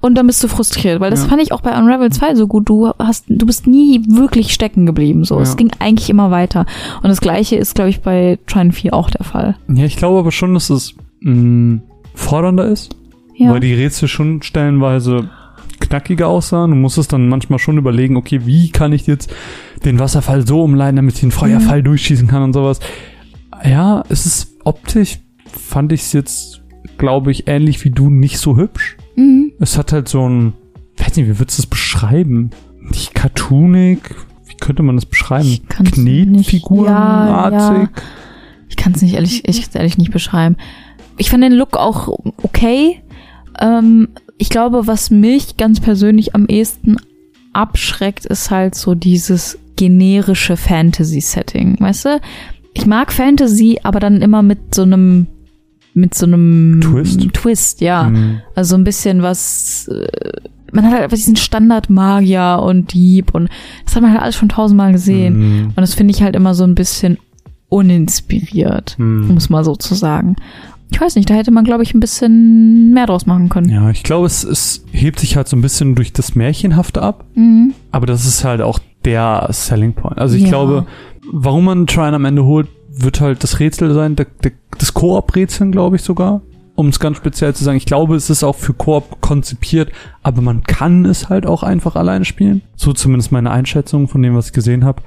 Und 0.01 0.15
dann 0.15 0.27
bist 0.27 0.41
du 0.43 0.47
frustriert, 0.47 1.01
weil 1.01 1.09
das 1.11 1.23
Ja. 1.23 1.27
fand 1.29 1.41
ich 1.41 1.51
auch 1.51 1.59
bei 1.59 1.77
Unravel 1.77 2.09
2 2.09 2.35
so 2.35 2.47
gut. 2.47 2.69
Du 2.69 2.89
hast, 2.99 3.25
du 3.27 3.45
bist 3.45 3.67
nie 3.67 4.01
wirklich 4.07 4.53
stecken 4.53 4.85
geblieben, 4.85 5.25
so. 5.25 5.35
Ja. 5.35 5.41
Es 5.41 5.57
ging 5.57 5.71
eigentlich 5.79 6.09
immer 6.09 6.31
weiter. 6.31 6.65
Und 7.03 7.09
das 7.09 7.19
Gleiche 7.19 7.57
ist, 7.57 7.75
glaube 7.75 7.89
ich, 7.89 7.99
bei 8.01 8.39
Trine 8.47 8.71
4 8.71 8.93
auch 8.93 9.09
der 9.09 9.25
Fall. 9.25 9.57
Ja, 9.67 9.83
ich 9.83 9.97
glaube 9.97 10.19
aber 10.19 10.31
schon, 10.31 10.53
dass 10.53 10.69
es 10.69 10.93
mh, 11.21 11.81
fordernder 12.13 12.65
ist, 12.67 12.95
Ja. 13.35 13.51
weil 13.51 13.59
die 13.59 13.73
Rätsel 13.73 14.07
schon 14.07 14.41
stellenweise 14.41 15.29
knackiger 15.89 16.27
aussahen. 16.27 16.71
Du 16.71 16.77
musstest 16.77 17.11
dann 17.13 17.27
manchmal 17.27 17.59
schon 17.59 17.77
überlegen, 17.77 18.15
okay, 18.15 18.45
wie 18.45 18.69
kann 18.69 18.93
ich 18.93 19.07
jetzt 19.07 19.33
den 19.83 19.99
Wasserfall 19.99 20.45
so 20.45 20.63
umleiten, 20.63 20.97
damit 20.97 21.15
ich 21.15 21.21
den 21.21 21.31
Feuerfall 21.31 21.83
durchschießen 21.83 22.27
kann 22.27 22.43
und 22.43 22.53
sowas. 22.53 22.79
Ja, 23.63 24.03
es 24.09 24.25
ist 24.25 24.55
optisch, 24.63 25.19
fand 25.45 25.91
ich 25.91 26.01
es 26.01 26.13
jetzt, 26.13 26.61
glaube 26.97 27.31
ich, 27.31 27.47
ähnlich 27.47 27.83
wie 27.83 27.89
du, 27.89 28.09
nicht 28.09 28.37
so 28.37 28.55
hübsch. 28.57 28.97
Mhm. 29.15 29.51
Es 29.59 29.77
hat 29.77 29.91
halt 29.91 30.07
so 30.07 30.27
ein, 30.27 30.53
weiß 30.97 31.15
nicht, 31.17 31.27
wie 31.27 31.39
würdest 31.39 31.57
du 31.57 31.63
das 31.63 31.69
beschreiben? 31.69 32.51
Nicht 32.81 33.13
cartoonig, 33.15 33.99
wie 34.47 34.55
könnte 34.55 34.83
man 34.83 34.95
das 34.95 35.05
beschreiben? 35.05 35.47
Ich 35.47 35.67
kann's 35.67 35.97
nicht. 35.97 36.29
Knetfigurenartig? 36.29 37.89
Ja, 37.89 38.03
Ich 38.69 38.77
kann 38.77 38.93
es 38.93 39.01
nicht 39.01 39.15
ehrlich, 39.15 39.47
ich 39.47 39.75
ehrlich 39.75 39.97
nicht 39.97 40.11
beschreiben. 40.11 40.55
Ich 41.17 41.29
fand 41.29 41.43
den 41.43 41.53
Look 41.53 41.75
auch 41.75 42.07
okay. 42.41 43.01
Ähm, 43.59 44.09
ich 44.39 44.49
glaube, 44.49 44.87
was 44.87 45.11
mich 45.11 45.57
ganz 45.57 45.79
persönlich 45.79 46.33
am 46.33 46.47
ehesten 46.47 46.95
abschreckt, 47.53 48.25
ist 48.25 48.49
halt 48.49 48.73
so 48.73 48.95
dieses 48.95 49.59
generische 49.75 50.57
Fantasy-Setting. 50.57 51.77
Weißt 51.79 52.05
du? 52.05 52.19
Ich 52.73 52.85
mag 52.85 53.11
Fantasy, 53.11 53.79
aber 53.83 53.99
dann 53.99 54.21
immer 54.21 54.41
mit 54.41 54.73
so 54.73 54.81
einem 54.81 55.27
mit 55.93 56.13
so 56.15 56.25
einem 56.25 56.79
Twist? 56.81 57.19
Twist, 57.33 57.81
ja. 57.81 58.05
Hm. 58.07 58.41
Also 58.55 58.75
ein 58.75 58.83
bisschen 58.83 59.21
was. 59.21 59.87
äh, 59.89 60.07
Man 60.71 60.85
hat 60.85 60.93
halt 60.93 61.03
einfach 61.03 61.17
diesen 61.17 61.35
Standard-Magier 61.35 62.59
und 62.63 62.93
Dieb 62.93 63.33
und 63.33 63.49
das 63.85 63.95
hat 63.95 64.03
man 64.03 64.11
halt 64.13 64.21
alles 64.21 64.35
schon 64.35 64.49
tausendmal 64.49 64.91
gesehen. 64.93 65.33
Hm. 65.33 65.65
Und 65.69 65.77
das 65.77 65.95
finde 65.95 66.13
ich 66.13 66.21
halt 66.21 66.35
immer 66.35 66.53
so 66.53 66.63
ein 66.63 66.75
bisschen 66.75 67.17
uninspiriert, 67.69 68.95
Hm. 68.97 69.29
um 69.29 69.37
es 69.37 69.49
mal 69.49 69.63
so 69.63 69.75
zu 69.75 69.95
sagen. 69.95 70.35
Ich 70.91 70.99
weiß 70.99 71.15
nicht, 71.15 71.29
da 71.29 71.33
hätte 71.35 71.51
man, 71.51 71.63
glaube 71.65 71.83
ich, 71.83 71.93
ein 71.93 71.99
bisschen 71.99 72.91
mehr 72.91 73.05
draus 73.05 73.25
machen 73.25 73.49
können. 73.49 73.69
Ja, 73.69 73.89
ich 73.89 74.03
glaube, 74.03 74.25
es, 74.25 74.43
es 74.43 74.83
hebt 74.91 75.19
sich 75.19 75.35
halt 75.35 75.47
so 75.47 75.55
ein 75.55 75.61
bisschen 75.61 75.95
durch 75.95 76.11
das 76.13 76.35
Märchenhafte 76.35 77.01
ab. 77.01 77.25
Mhm. 77.35 77.73
Aber 77.91 78.05
das 78.05 78.25
ist 78.25 78.43
halt 78.43 78.61
auch 78.61 78.79
der 79.05 79.47
Selling 79.51 79.93
Point. 79.93 80.17
Also 80.17 80.35
ich 80.35 80.43
Ja. 80.43 80.49
glaube, 80.49 80.85
warum 81.31 81.65
man 81.65 81.87
Trine 81.87 82.15
am 82.15 82.25
Ende 82.25 82.43
holt, 82.43 82.67
wird 82.91 83.21
halt 83.21 83.43
das 83.43 83.59
Rätsel 83.59 83.93
sein, 83.93 84.15
der, 84.15 84.27
der, 84.43 84.51
das 84.77 84.93
Koop-Rätseln, 84.93 85.71
glaube 85.71 85.95
ich 85.97 86.01
sogar. 86.01 86.41
Um 86.75 86.87
es 86.87 86.99
ganz 86.99 87.17
speziell 87.17 87.53
zu 87.53 87.63
sagen. 87.63 87.77
Ich 87.77 87.85
glaube, 87.85 88.15
es 88.15 88.29
ist 88.29 88.43
auch 88.43 88.55
für 88.55 88.73
Koop 88.73 89.19
konzipiert, 89.21 89.91
aber 90.23 90.41
man 90.41 90.63
kann 90.63 91.05
es 91.05 91.27
halt 91.29 91.45
auch 91.45 91.61
einfach 91.61 91.95
alleine 91.97 92.23
spielen. 92.25 92.61
So 92.77 92.93
zumindest 92.93 93.31
meine 93.33 93.51
Einschätzung 93.51 94.07
von 94.07 94.21
dem, 94.21 94.33
was 94.35 94.47
ich 94.47 94.53
gesehen 94.53 94.85
habe. 94.85 95.01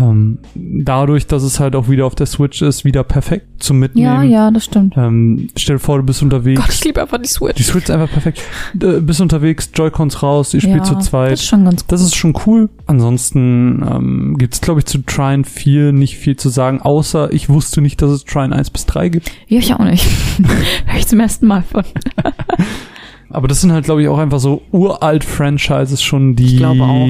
Ähm, 0.00 0.38
dadurch, 0.54 1.26
dass 1.26 1.42
es 1.42 1.58
halt 1.58 1.74
auch 1.74 1.88
wieder 1.88 2.06
auf 2.06 2.14
der 2.14 2.26
Switch 2.26 2.62
ist, 2.62 2.84
wieder 2.84 3.02
perfekt 3.02 3.46
zum 3.58 3.80
Mitnehmen. 3.80 4.06
Ja, 4.06 4.22
ja, 4.22 4.50
das 4.52 4.64
stimmt. 4.64 4.96
Ähm, 4.96 5.48
stell 5.56 5.76
dir 5.76 5.80
vor, 5.80 5.98
du 5.98 6.04
bist 6.04 6.22
unterwegs. 6.22 6.60
Gott, 6.60 6.72
ich 6.72 6.84
liebe 6.84 7.02
einfach 7.02 7.18
die 7.18 7.28
Switch. 7.28 7.56
Die 7.56 7.64
Switch 7.64 7.84
ist 7.84 7.90
einfach 7.90 8.10
perfekt. 8.10 8.40
Äh, 8.80 9.00
bist 9.00 9.20
unterwegs, 9.20 9.70
Joy-Cons 9.74 10.22
raus, 10.22 10.54
ihr 10.54 10.60
spielt 10.60 10.76
ja, 10.76 10.84
zu 10.84 10.98
zweit. 10.98 11.32
Das 11.32 11.40
ist 11.40 11.46
schon 11.46 11.64
ganz 11.64 11.82
gut. 11.82 11.92
Das 11.92 12.00
ist 12.00 12.14
schon 12.14 12.34
cool. 12.46 12.68
Ansonsten 12.86 13.84
ähm, 13.90 14.38
gibt 14.38 14.54
es, 14.54 14.60
glaube 14.60 14.80
ich, 14.80 14.86
zu 14.86 14.98
Trine 14.98 15.42
4 15.42 15.92
nicht 15.92 16.16
viel 16.16 16.36
zu 16.36 16.48
sagen, 16.48 16.80
außer 16.80 17.32
ich 17.32 17.48
wusste 17.48 17.80
nicht, 17.80 18.00
dass 18.00 18.10
es 18.12 18.24
Trine 18.24 18.54
1 18.54 18.70
bis 18.70 18.86
3 18.86 19.08
gibt. 19.08 19.32
Ja, 19.48 19.58
ich 19.58 19.74
auch 19.74 19.80
nicht. 19.80 20.06
Hör 20.86 20.98
ich 20.98 21.08
zum 21.08 21.18
ersten 21.18 21.46
Mal 21.48 21.62
von. 21.62 21.84
Aber 23.30 23.46
das 23.48 23.60
sind 23.60 23.72
halt, 23.72 23.84
glaube 23.84 24.02
ich, 24.02 24.08
auch 24.08 24.18
einfach 24.18 24.38
so 24.40 24.62
uralt 24.72 25.24
Franchises 25.24 26.02
schon, 26.02 26.34
die. 26.36 26.46
Ich 26.46 26.56
glaube 26.56 26.82
auch. 26.82 27.06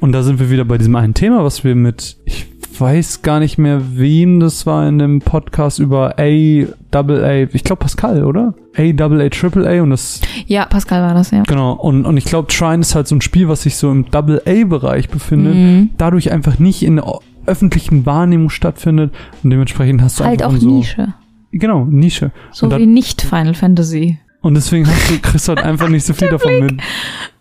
Und 0.00 0.12
da 0.12 0.22
sind 0.22 0.38
wir 0.38 0.50
wieder 0.50 0.64
bei 0.64 0.78
diesem 0.78 0.94
einen 0.96 1.14
Thema, 1.14 1.42
was 1.44 1.64
wir 1.64 1.74
mit, 1.74 2.16
ich 2.24 2.46
weiß 2.78 3.22
gar 3.22 3.40
nicht 3.40 3.58
mehr, 3.58 3.80
wem 3.96 4.38
das 4.38 4.64
war 4.66 4.86
in 4.88 4.98
dem 5.00 5.18
Podcast 5.20 5.80
über 5.80 6.14
A, 6.18 6.64
Double 6.92 7.24
A, 7.24 7.52
ich 7.52 7.64
glaube 7.64 7.80
Pascal, 7.80 8.24
oder? 8.24 8.54
A, 8.76 8.92
Double 8.92 9.20
A, 9.20 9.28
Triple 9.28 9.68
A 9.68 9.82
und 9.82 9.90
das 9.90 10.20
Ja, 10.46 10.64
Pascal 10.64 11.02
war 11.02 11.12
das, 11.14 11.32
ja. 11.32 11.42
Genau, 11.42 11.72
und, 11.72 12.04
und 12.06 12.16
ich 12.16 12.24
glaube, 12.24 12.46
Trine 12.46 12.80
ist 12.82 12.94
halt 12.94 13.08
so 13.08 13.16
ein 13.16 13.20
Spiel, 13.20 13.48
was 13.48 13.62
sich 13.62 13.74
so 13.76 13.90
im 13.90 14.08
Double-A-Bereich 14.10 15.08
befindet, 15.08 15.54
Mhm. 15.54 15.90
dadurch 15.98 16.30
einfach 16.30 16.60
nicht 16.60 16.84
in 16.84 16.96
der 16.96 17.18
öffentlichen 17.46 18.06
Wahrnehmung 18.06 18.50
stattfindet 18.50 19.12
und 19.42 19.50
dementsprechend 19.50 20.00
hast 20.02 20.20
du 20.20 20.24
Halt 20.24 20.42
auch 20.44 20.50
einfach 20.50 20.60
so, 20.60 20.68
Nische. 20.70 21.14
Genau, 21.50 21.84
Nische. 21.86 22.30
So 22.52 22.70
wie 22.76 22.86
nicht 22.86 23.22
Final 23.22 23.54
Fantasy. 23.54 24.18
Und 24.40 24.54
deswegen 24.54 24.86
hast 24.86 25.10
du, 25.10 25.18
kriegst 25.20 25.48
du 25.48 25.54
halt 25.54 25.64
einfach 25.64 25.88
nicht 25.88 26.04
so 26.04 26.14
viel 26.14 26.28
davon 26.28 26.60
mit. 26.60 26.80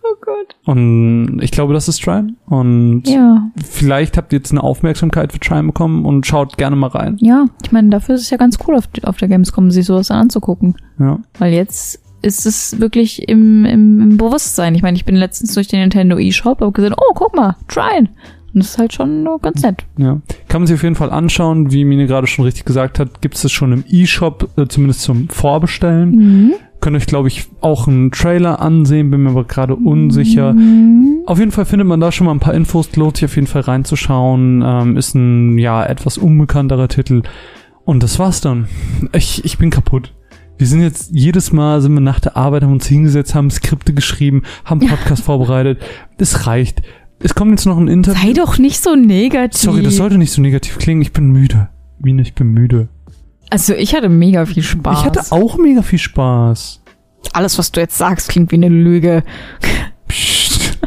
Oh 0.04 0.16
Gott. 0.22 0.56
Und 0.66 1.40
ich 1.42 1.52
glaube, 1.52 1.74
das 1.74 1.88
ist 1.88 2.02
Trine. 2.02 2.34
Und 2.46 3.04
Ja. 3.08 3.50
vielleicht 3.64 4.18
habt 4.18 4.32
ihr 4.34 4.40
jetzt 4.40 4.52
eine 4.52 4.64
Aufmerksamkeit 4.64 5.34
für 5.34 5.40
Trine 5.40 5.64
bekommen 5.64 6.06
und 6.06 6.26
schaut 6.26 6.58
gerne 6.58 6.76
mal 6.76 6.88
rein. 6.88 7.18
Ja, 7.20 7.46
ich 7.64 7.72
meine, 7.72 7.90
dafür 7.90 8.16
ist 8.16 8.22
es 8.22 8.30
ja 8.30 8.38
ganz 8.38 8.58
cool, 8.68 8.76
auf, 8.76 8.86
auf 9.04 9.18
der 9.18 9.28
Gamescom 9.28 9.70
sich 9.72 9.86
sowas 9.86 10.08
dann 10.08 10.20
anzugucken. 10.20 10.76
Ja. 11.00 11.20
Weil 11.40 11.54
jetzt 11.54 12.02
ist 12.22 12.46
es 12.46 12.80
wirklich 12.80 13.28
im, 13.30 13.64
im, 13.66 14.02
im 14.02 14.18
Bewusstsein. 14.18 14.76
Ich 14.76 14.82
meine, 14.82 14.98
ich 14.98 15.06
bin 15.06 15.16
letztens 15.16 15.54
durch 15.54 15.68
den 15.68 15.80
Nintendo 15.82 16.18
eShop, 16.18 16.62
habe 16.62 16.72
gesehen, 16.72 16.96
oh, 16.98 17.14
guck 17.14 17.36
mal, 17.36 17.56
Trine. 17.68 18.10
Und 18.54 18.64
das 18.64 18.70
ist 18.72 18.78
halt 18.80 18.94
schon 18.94 19.28
ganz 19.42 19.62
nett. 19.62 19.86
Ja, 19.98 20.20
kann 20.48 20.62
man 20.62 20.68
sich 20.68 20.76
auf 20.76 20.84
jeden 20.84 20.96
Fall 20.96 21.12
anschauen. 21.12 21.72
Wie 21.72 21.86
Mine 21.86 22.08
gerade 22.08 22.26
schon 22.28 22.46
richtig 22.46 22.66
gesagt 22.66 22.98
hat, 22.98 23.22
gibt 23.22 23.36
es 23.36 23.42
das 23.44 23.52
schon 23.52 23.72
im 23.72 23.84
E-Shop, 23.88 24.50
äh, 24.58 24.68
zumindest 24.68 25.02
zum 25.02 25.30
Vorbestellen. 25.30 26.10
Mhm. 26.16 26.54
Könnt 26.80 26.96
euch, 26.96 27.08
glaube 27.08 27.28
ich, 27.28 27.48
auch 27.60 27.88
einen 27.88 28.12
Trailer 28.12 28.62
ansehen, 28.62 29.10
bin 29.10 29.24
mir 29.24 29.32
aber 29.32 29.46
gerade 29.46 29.76
unsicher. 29.76 30.54
Mhm. 30.54 31.24
Auf 31.26 31.40
jeden 31.40 31.52
Fall 31.52 31.66
findet 31.66 31.88
man 31.88 32.00
da 32.00 32.12
schon 32.12 32.26
mal 32.26 32.34
ein 32.34 32.40
paar 32.40 32.54
Infos, 32.54 32.96
lohnt 32.96 33.18
sich 33.18 33.26
auf 33.26 33.36
jeden 33.36 33.48
Fall 33.48 33.62
reinzuschauen. 33.62 34.64
Ähm, 34.66 34.98
ist 34.98 35.16
ein, 35.16 35.58
ja, 35.58 35.84
etwas 35.84 36.18
unbekannterer 36.18 36.88
Titel. 36.88 37.24
Und 37.84 38.04
das 38.04 38.20
war's 38.20 38.42
dann. 38.42 38.68
Ich, 39.14 39.44
ich 39.44 39.58
bin 39.58 39.70
kaputt. 39.70 40.14
Wir 40.58 40.68
sind 40.68 40.82
jetzt, 40.82 41.12
jedes 41.14 41.52
Mal 41.52 41.82
sind 41.82 41.94
wir 41.94 42.02
nach 42.02 42.20
der 42.20 42.36
Arbeit, 42.36 42.64
haben 42.64 42.74
uns 42.74 42.88
hingesetzt, 42.88 43.36
haben 43.36 43.50
Skripte 43.50 43.94
geschrieben, 43.94 44.44
haben 44.66 44.80
Podcast 44.80 45.24
vorbereitet. 45.24 45.80
Es 46.18 46.48
reicht. 46.48 46.82
Es 47.20 47.34
kommt 47.34 47.52
jetzt 47.52 47.66
noch 47.66 47.78
ein 47.78 47.88
Interview. 47.88 48.22
Sei 48.22 48.34
doch 48.34 48.58
nicht 48.58 48.84
so 48.84 48.96
negativ. 48.96 49.62
Sorry, 49.62 49.84
das 49.84 49.98
sollte 49.98 50.18
nicht 50.18 50.32
so 50.32 50.42
negativ 50.42 50.78
klingen. 50.78 51.02
Ich 51.02 51.14
bin 51.14 51.32
müde. 51.32 51.70
Mine, 52.00 52.22
ich 52.22 52.34
bin 52.36 52.50
müde. 52.52 52.90
Also 53.50 53.74
ich 53.74 53.96
hatte 53.96 54.10
mega 54.10 54.46
viel 54.46 54.64
Spaß. 54.64 55.00
Ich 55.00 55.06
hatte 55.06 55.22
auch 55.32 55.58
mega 55.58 55.82
viel 55.82 56.00
Spaß. 56.00 56.82
Alles, 57.34 57.58
was 57.58 57.72
du 57.72 57.80
jetzt 57.80 57.98
sagst, 57.98 58.30
klingt 58.30 58.52
wie 58.52 58.56
eine 58.56 58.70
Lüge. 58.70 59.24
Psst. 60.08 60.78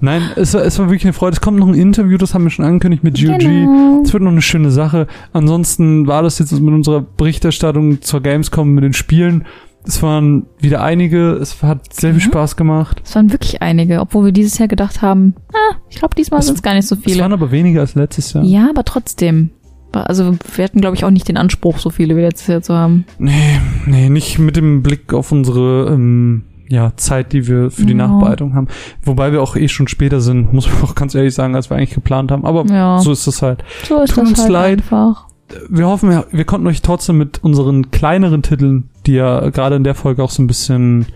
Nein, 0.00 0.22
es 0.36 0.54
war, 0.54 0.62
es 0.62 0.78
war 0.78 0.86
wirklich 0.86 1.04
eine 1.04 1.12
Freude. 1.12 1.34
Es 1.34 1.40
kommt 1.40 1.58
noch 1.58 1.68
ein 1.68 1.74
Interview, 1.74 2.16
das 2.16 2.32
haben 2.34 2.44
wir 2.44 2.50
schon 2.50 2.64
angekündigt 2.64 3.04
mit 3.04 3.20
GOG. 3.20 3.38
Genau. 3.38 4.02
Es 4.04 4.12
wird 4.12 4.22
noch 4.22 4.30
eine 4.30 4.40
schöne 4.42 4.70
Sache. 4.70 5.06
Ansonsten 5.32 6.06
war 6.06 6.22
das 6.22 6.38
jetzt 6.38 6.52
mit 6.52 6.72
unserer 6.74 7.00
Berichterstattung 7.02 8.00
zur 8.00 8.22
Gamescom 8.22 8.70
mit 8.72 8.84
den 8.84 8.92
Spielen. 8.94 9.44
Es 9.86 10.02
waren 10.02 10.46
wieder 10.58 10.82
einige. 10.82 11.32
Es 11.32 11.62
hat 11.62 11.92
sehr 11.92 12.12
viel 12.12 12.20
Ja. 12.22 12.26
Spaß 12.28 12.56
gemacht. 12.56 13.02
Es 13.04 13.14
waren 13.14 13.30
wirklich 13.32 13.60
einige, 13.62 14.00
obwohl 14.00 14.26
wir 14.26 14.32
dieses 14.32 14.56
Jahr 14.58 14.68
gedacht 14.68 15.02
haben, 15.02 15.34
ah, 15.52 15.76
ich 15.88 15.96
glaube, 15.98 16.14
diesmal 16.14 16.40
Es- 16.40 16.46
sind 16.46 16.56
es 16.56 16.62
gar 16.62 16.74
nicht 16.74 16.86
so 16.88 16.94
Es 16.96 17.02
viele. 17.02 17.22
waren 17.22 17.32
aber 17.32 17.50
weniger 17.50 17.80
als 17.80 17.94
letztes 17.94 18.32
Jahr. 18.32 18.44
Ja, 18.44 18.68
aber 18.70 18.84
trotzdem. 18.84 19.50
Also 19.92 20.36
wir 20.54 20.64
hatten, 20.64 20.80
glaube 20.80 20.96
ich, 20.96 21.04
auch 21.04 21.10
nicht 21.10 21.28
den 21.28 21.36
Anspruch, 21.36 21.78
so 21.78 21.90
viele 21.90 22.16
wie 22.16 22.20
letztes 22.20 22.46
Jahr 22.46 22.62
zu 22.62 22.74
haben. 22.74 23.04
Nee, 23.18 23.58
nee, 23.86 24.08
nicht 24.08 24.38
mit 24.38 24.56
dem 24.56 24.82
Blick 24.82 25.12
auf 25.12 25.32
unsere 25.32 25.90
ähm, 25.92 26.42
ja, 26.68 26.92
Zeit, 26.96 27.32
die 27.32 27.48
wir 27.48 27.70
für 27.70 27.84
die 27.86 27.94
Ja. 27.96 28.06
Nachbereitung 28.06 28.54
haben. 28.54 28.68
Wobei 29.04 29.32
wir 29.32 29.42
auch 29.42 29.56
eh 29.56 29.66
schon 29.68 29.88
später 29.88 30.20
sind, 30.20 30.52
muss 30.52 30.68
man 30.72 30.82
auch 30.84 30.94
ganz 30.94 31.14
ehrlich 31.14 31.34
sagen, 31.34 31.54
als 31.56 31.70
wir 31.70 31.76
eigentlich 31.76 31.94
geplant 31.94 32.30
haben. 32.30 32.44
Aber 32.44 32.64
Ja. 32.66 32.98
so 33.00 33.10
ist 33.12 33.26
es 33.26 33.42
halt. 33.42 33.64
So 33.88 34.00
ist 34.02 34.10
Tut 34.14 34.22
das 34.24 34.28
uns 34.30 34.40
halt 34.42 34.50
leid. 34.50 34.78
einfach. 34.78 35.26
Wir 35.68 35.88
hoffen, 35.88 36.10
wir, 36.10 36.26
wir 36.30 36.44
konnten 36.44 36.68
euch 36.68 36.80
trotzdem 36.80 37.18
mit 37.18 37.42
unseren 37.42 37.90
kleineren 37.90 38.42
Titeln, 38.42 38.88
die 39.06 39.14
ja 39.14 39.50
gerade 39.50 39.74
in 39.74 39.82
der 39.82 39.96
Folge 39.96 40.22
auch 40.22 40.30
so 40.30 40.40
ein 40.42 40.46
bisschen 40.46 41.06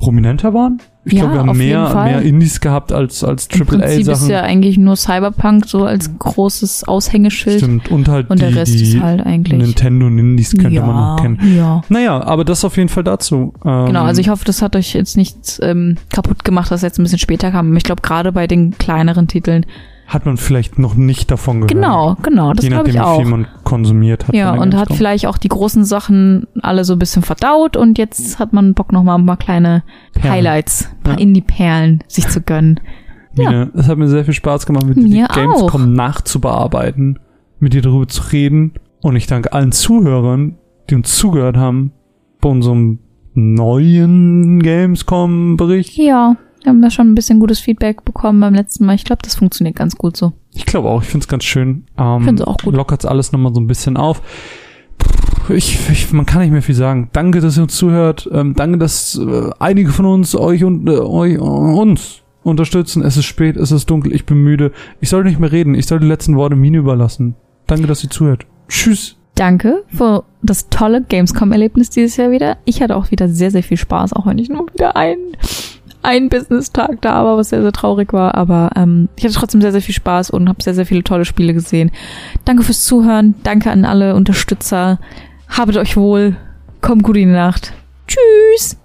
prominenter 0.00 0.52
waren. 0.52 0.80
Ich 1.04 1.12
Ja, 1.12 1.20
glaube, 1.20 1.34
wir 1.34 1.40
haben 1.46 1.56
mehr, 1.58 1.94
mehr 2.04 2.22
Indies 2.22 2.60
gehabt 2.60 2.90
als, 2.92 3.22
als 3.22 3.46
Im 3.46 3.64
Prinzip 3.64 4.00
ist 4.00 4.08
AAA-Sachen. 4.08 4.30
ja 4.30 4.42
eigentlich 4.42 4.76
nur 4.76 4.96
Cyberpunk 4.96 5.66
so 5.66 5.84
als 5.84 6.10
großes 6.18 6.84
Aushängeschild. 6.88 7.58
Stimmt. 7.60 7.90
Und 7.90 8.08
halt 8.08 8.28
Und 8.28 8.40
die, 8.40 8.46
der 8.46 8.56
Rest 8.56 8.74
die 8.74 8.82
ist 8.82 9.00
halt 9.00 9.24
eigentlich. 9.24 9.58
Nintendo 9.60 10.08
Indies 10.08 10.52
könnte 10.52 10.70
ja, 10.74 10.84
man 10.84 10.96
noch 10.96 11.22
kennen. 11.22 11.56
Ja. 11.56 11.82
Naja, 11.88 12.22
aber 12.24 12.44
das 12.44 12.64
auf 12.64 12.76
jeden 12.76 12.88
Fall 12.88 13.04
dazu. 13.04 13.52
Ähm, 13.64 13.86
Genau, 13.86 14.02
also 14.04 14.20
ich 14.20 14.28
hoffe, 14.28 14.44
das 14.44 14.60
hat 14.62 14.74
euch 14.74 14.92
jetzt 14.94 15.16
nicht 15.16 15.60
ähm, 15.62 15.96
kaputt 16.12 16.44
gemacht, 16.44 16.70
dass 16.70 16.78
es 16.80 16.82
jetzt 16.82 16.98
ein 16.98 17.02
bisschen 17.04 17.18
später 17.18 17.50
kam. 17.50 17.76
Ich 17.76 17.84
glaube, 17.84 18.02
gerade 18.02 18.32
bei 18.32 18.46
den 18.46 18.76
kleineren 18.76 19.28
Titeln. 19.28 19.64
Hat 20.10 20.26
man 20.26 20.36
vielleicht 20.36 20.78
noch 20.78 20.94
nicht 20.96 21.30
davon 21.30 21.56
gehört. 21.62 21.70
Genau, 21.70 22.16
genau, 22.22 22.52
das 22.52 22.64
Je 22.64 22.68
glaube 22.70 22.88
nachdem, 22.88 23.00
ich 23.00 23.06
auch. 23.06 23.18
wie 23.18 23.22
viel 23.22 23.30
man 23.30 23.46
konsumiert 23.64 24.26
hat. 24.28 24.34
Ja, 24.34 24.52
und 24.54 24.74
hat 24.76 24.92
vielleicht 24.92 25.26
auch 25.26 25.38
die 25.38 25.48
großen 25.48 25.84
Sachen 25.84 26.46
alle 26.62 26.84
so 26.84 26.94
ein 26.94 26.98
bisschen 26.98 27.22
verdaut 27.22 27.76
und 27.76 27.96
jetzt 27.96 28.38
hat 28.38 28.52
man 28.52 28.74
Bock 28.74 28.92
nochmal 28.92 29.18
ein 29.18 29.26
paar 29.26 29.36
kleine 29.36 29.84
Perlen. 30.14 30.32
Highlights, 30.32 30.90
paar 31.04 31.14
Ja. 31.14 31.20
Indie-Perlen 31.20 32.04
sich 32.08 32.28
zu 32.28 32.40
gönnen. 32.42 32.80
Mine, 33.36 33.70
es 33.74 33.86
hat 33.86 33.96
mir 33.96 34.08
sehr 34.08 34.24
viel 34.24 34.34
Spaß 34.34 34.66
gemacht, 34.66 34.84
mit 34.86 34.96
dir 34.96 35.02
die 35.04 35.08
Mir 35.10 35.28
Gamescom 35.28 35.92
nachzubearbeiten, 35.94 37.20
mit 37.60 37.72
dir 37.72 37.82
darüber 37.82 38.08
zu 38.08 38.22
reden. 38.32 38.72
Und 39.02 39.14
ich 39.16 39.28
danke 39.28 39.52
allen 39.52 39.70
Zuhörern, 39.72 40.56
die 40.90 40.96
uns 40.96 41.16
zugehört 41.16 41.56
haben 41.56 41.92
bei 42.40 42.48
unserem 42.48 42.98
neuen 43.34 44.60
Gamescom-Bericht. 44.62 45.96
Ja, 45.96 46.36
wir 46.62 46.70
haben 46.70 46.82
da 46.82 46.90
schon 46.90 47.10
ein 47.10 47.14
bisschen 47.14 47.40
gutes 47.40 47.60
Feedback 47.60 48.04
bekommen 48.04 48.40
beim 48.40 48.54
letzten 48.54 48.86
Mal. 48.86 48.94
Ich 48.94 49.04
glaube, 49.04 49.22
das 49.22 49.34
funktioniert 49.34 49.76
ganz 49.76 49.96
gut 49.96 50.16
so. 50.16 50.32
Ich 50.52 50.66
glaube 50.66 50.88
auch, 50.88 51.02
ich 51.02 51.08
finde 51.08 51.24
es 51.24 51.28
ganz 51.28 51.44
schön. 51.44 51.84
Ähm, 51.96 52.24
Find's 52.24 52.42
auch 52.42 52.58
gut. 52.58 52.74
Lockert 52.74 53.04
alles 53.06 53.32
nochmal 53.32 53.54
so 53.54 53.60
ein 53.60 53.66
bisschen 53.66 53.96
auf. 53.96 54.22
Ich, 55.48 55.88
ich, 55.90 56.12
man 56.12 56.26
kann 56.26 56.42
nicht 56.42 56.52
mehr 56.52 56.62
viel 56.62 56.74
sagen. 56.74 57.08
Danke, 57.12 57.40
dass 57.40 57.56
ihr 57.56 57.62
uns 57.62 57.76
zuhört. 57.76 58.28
Ähm, 58.32 58.54
danke, 58.54 58.78
dass 58.78 59.18
äh, 59.18 59.50
einige 59.58 59.90
von 59.90 60.04
uns 60.04 60.36
euch 60.36 60.64
und 60.64 60.88
äh, 60.88 60.92
euch, 60.98 61.34
äh, 61.34 61.38
uns 61.38 62.22
unterstützen. 62.42 63.02
Es 63.02 63.16
ist 63.16 63.24
spät, 63.24 63.56
es 63.56 63.72
ist 63.72 63.88
dunkel, 63.90 64.14
ich 64.14 64.26
bin 64.26 64.38
müde. 64.38 64.72
Ich 65.00 65.08
soll 65.08 65.24
nicht 65.24 65.40
mehr 65.40 65.52
reden. 65.52 65.74
Ich 65.74 65.86
soll 65.86 66.00
die 66.00 66.06
letzten 66.06 66.36
Worte 66.36 66.56
Mine 66.56 66.78
überlassen. 66.78 67.34
Danke, 67.66 67.86
dass 67.86 68.04
ihr 68.04 68.10
zuhört. 68.10 68.46
Tschüss. 68.68 69.16
Danke 69.34 69.84
für 69.88 70.24
das 70.42 70.68
tolle 70.68 71.02
Gamescom-Erlebnis 71.02 71.90
dieses 71.90 72.16
Jahr 72.16 72.30
wieder. 72.30 72.58
Ich 72.64 72.82
hatte 72.82 72.96
auch 72.96 73.10
wieder 73.10 73.28
sehr, 73.28 73.50
sehr 73.50 73.62
viel 73.62 73.76
Spaß, 73.76 74.12
auch 74.12 74.26
wenn 74.26 74.38
ich 74.38 74.48
nur 74.48 74.66
wieder 74.72 74.96
einen, 74.96 75.36
einen 76.02 76.28
Business-Tag 76.28 77.00
da 77.00 77.24
war, 77.24 77.36
was 77.36 77.50
sehr, 77.50 77.62
sehr 77.62 77.72
traurig 77.72 78.12
war. 78.12 78.34
Aber 78.34 78.70
ähm, 78.76 79.08
ich 79.16 79.24
hatte 79.24 79.34
trotzdem 79.34 79.60
sehr, 79.60 79.72
sehr 79.72 79.82
viel 79.82 79.94
Spaß 79.94 80.30
und 80.30 80.48
habe 80.48 80.62
sehr, 80.62 80.74
sehr 80.74 80.86
viele 80.86 81.04
tolle 81.04 81.24
Spiele 81.24 81.54
gesehen. 81.54 81.90
Danke 82.44 82.62
fürs 82.62 82.84
Zuhören. 82.84 83.34
Danke 83.42 83.70
an 83.70 83.84
alle 83.84 84.14
Unterstützer. 84.14 84.98
Habet 85.48 85.76
euch 85.76 85.96
wohl. 85.96 86.36
Kommt 86.80 87.02
gut 87.02 87.16
in 87.16 87.28
die 87.28 87.34
Nacht. 87.34 87.72
Tschüss. 88.06 88.76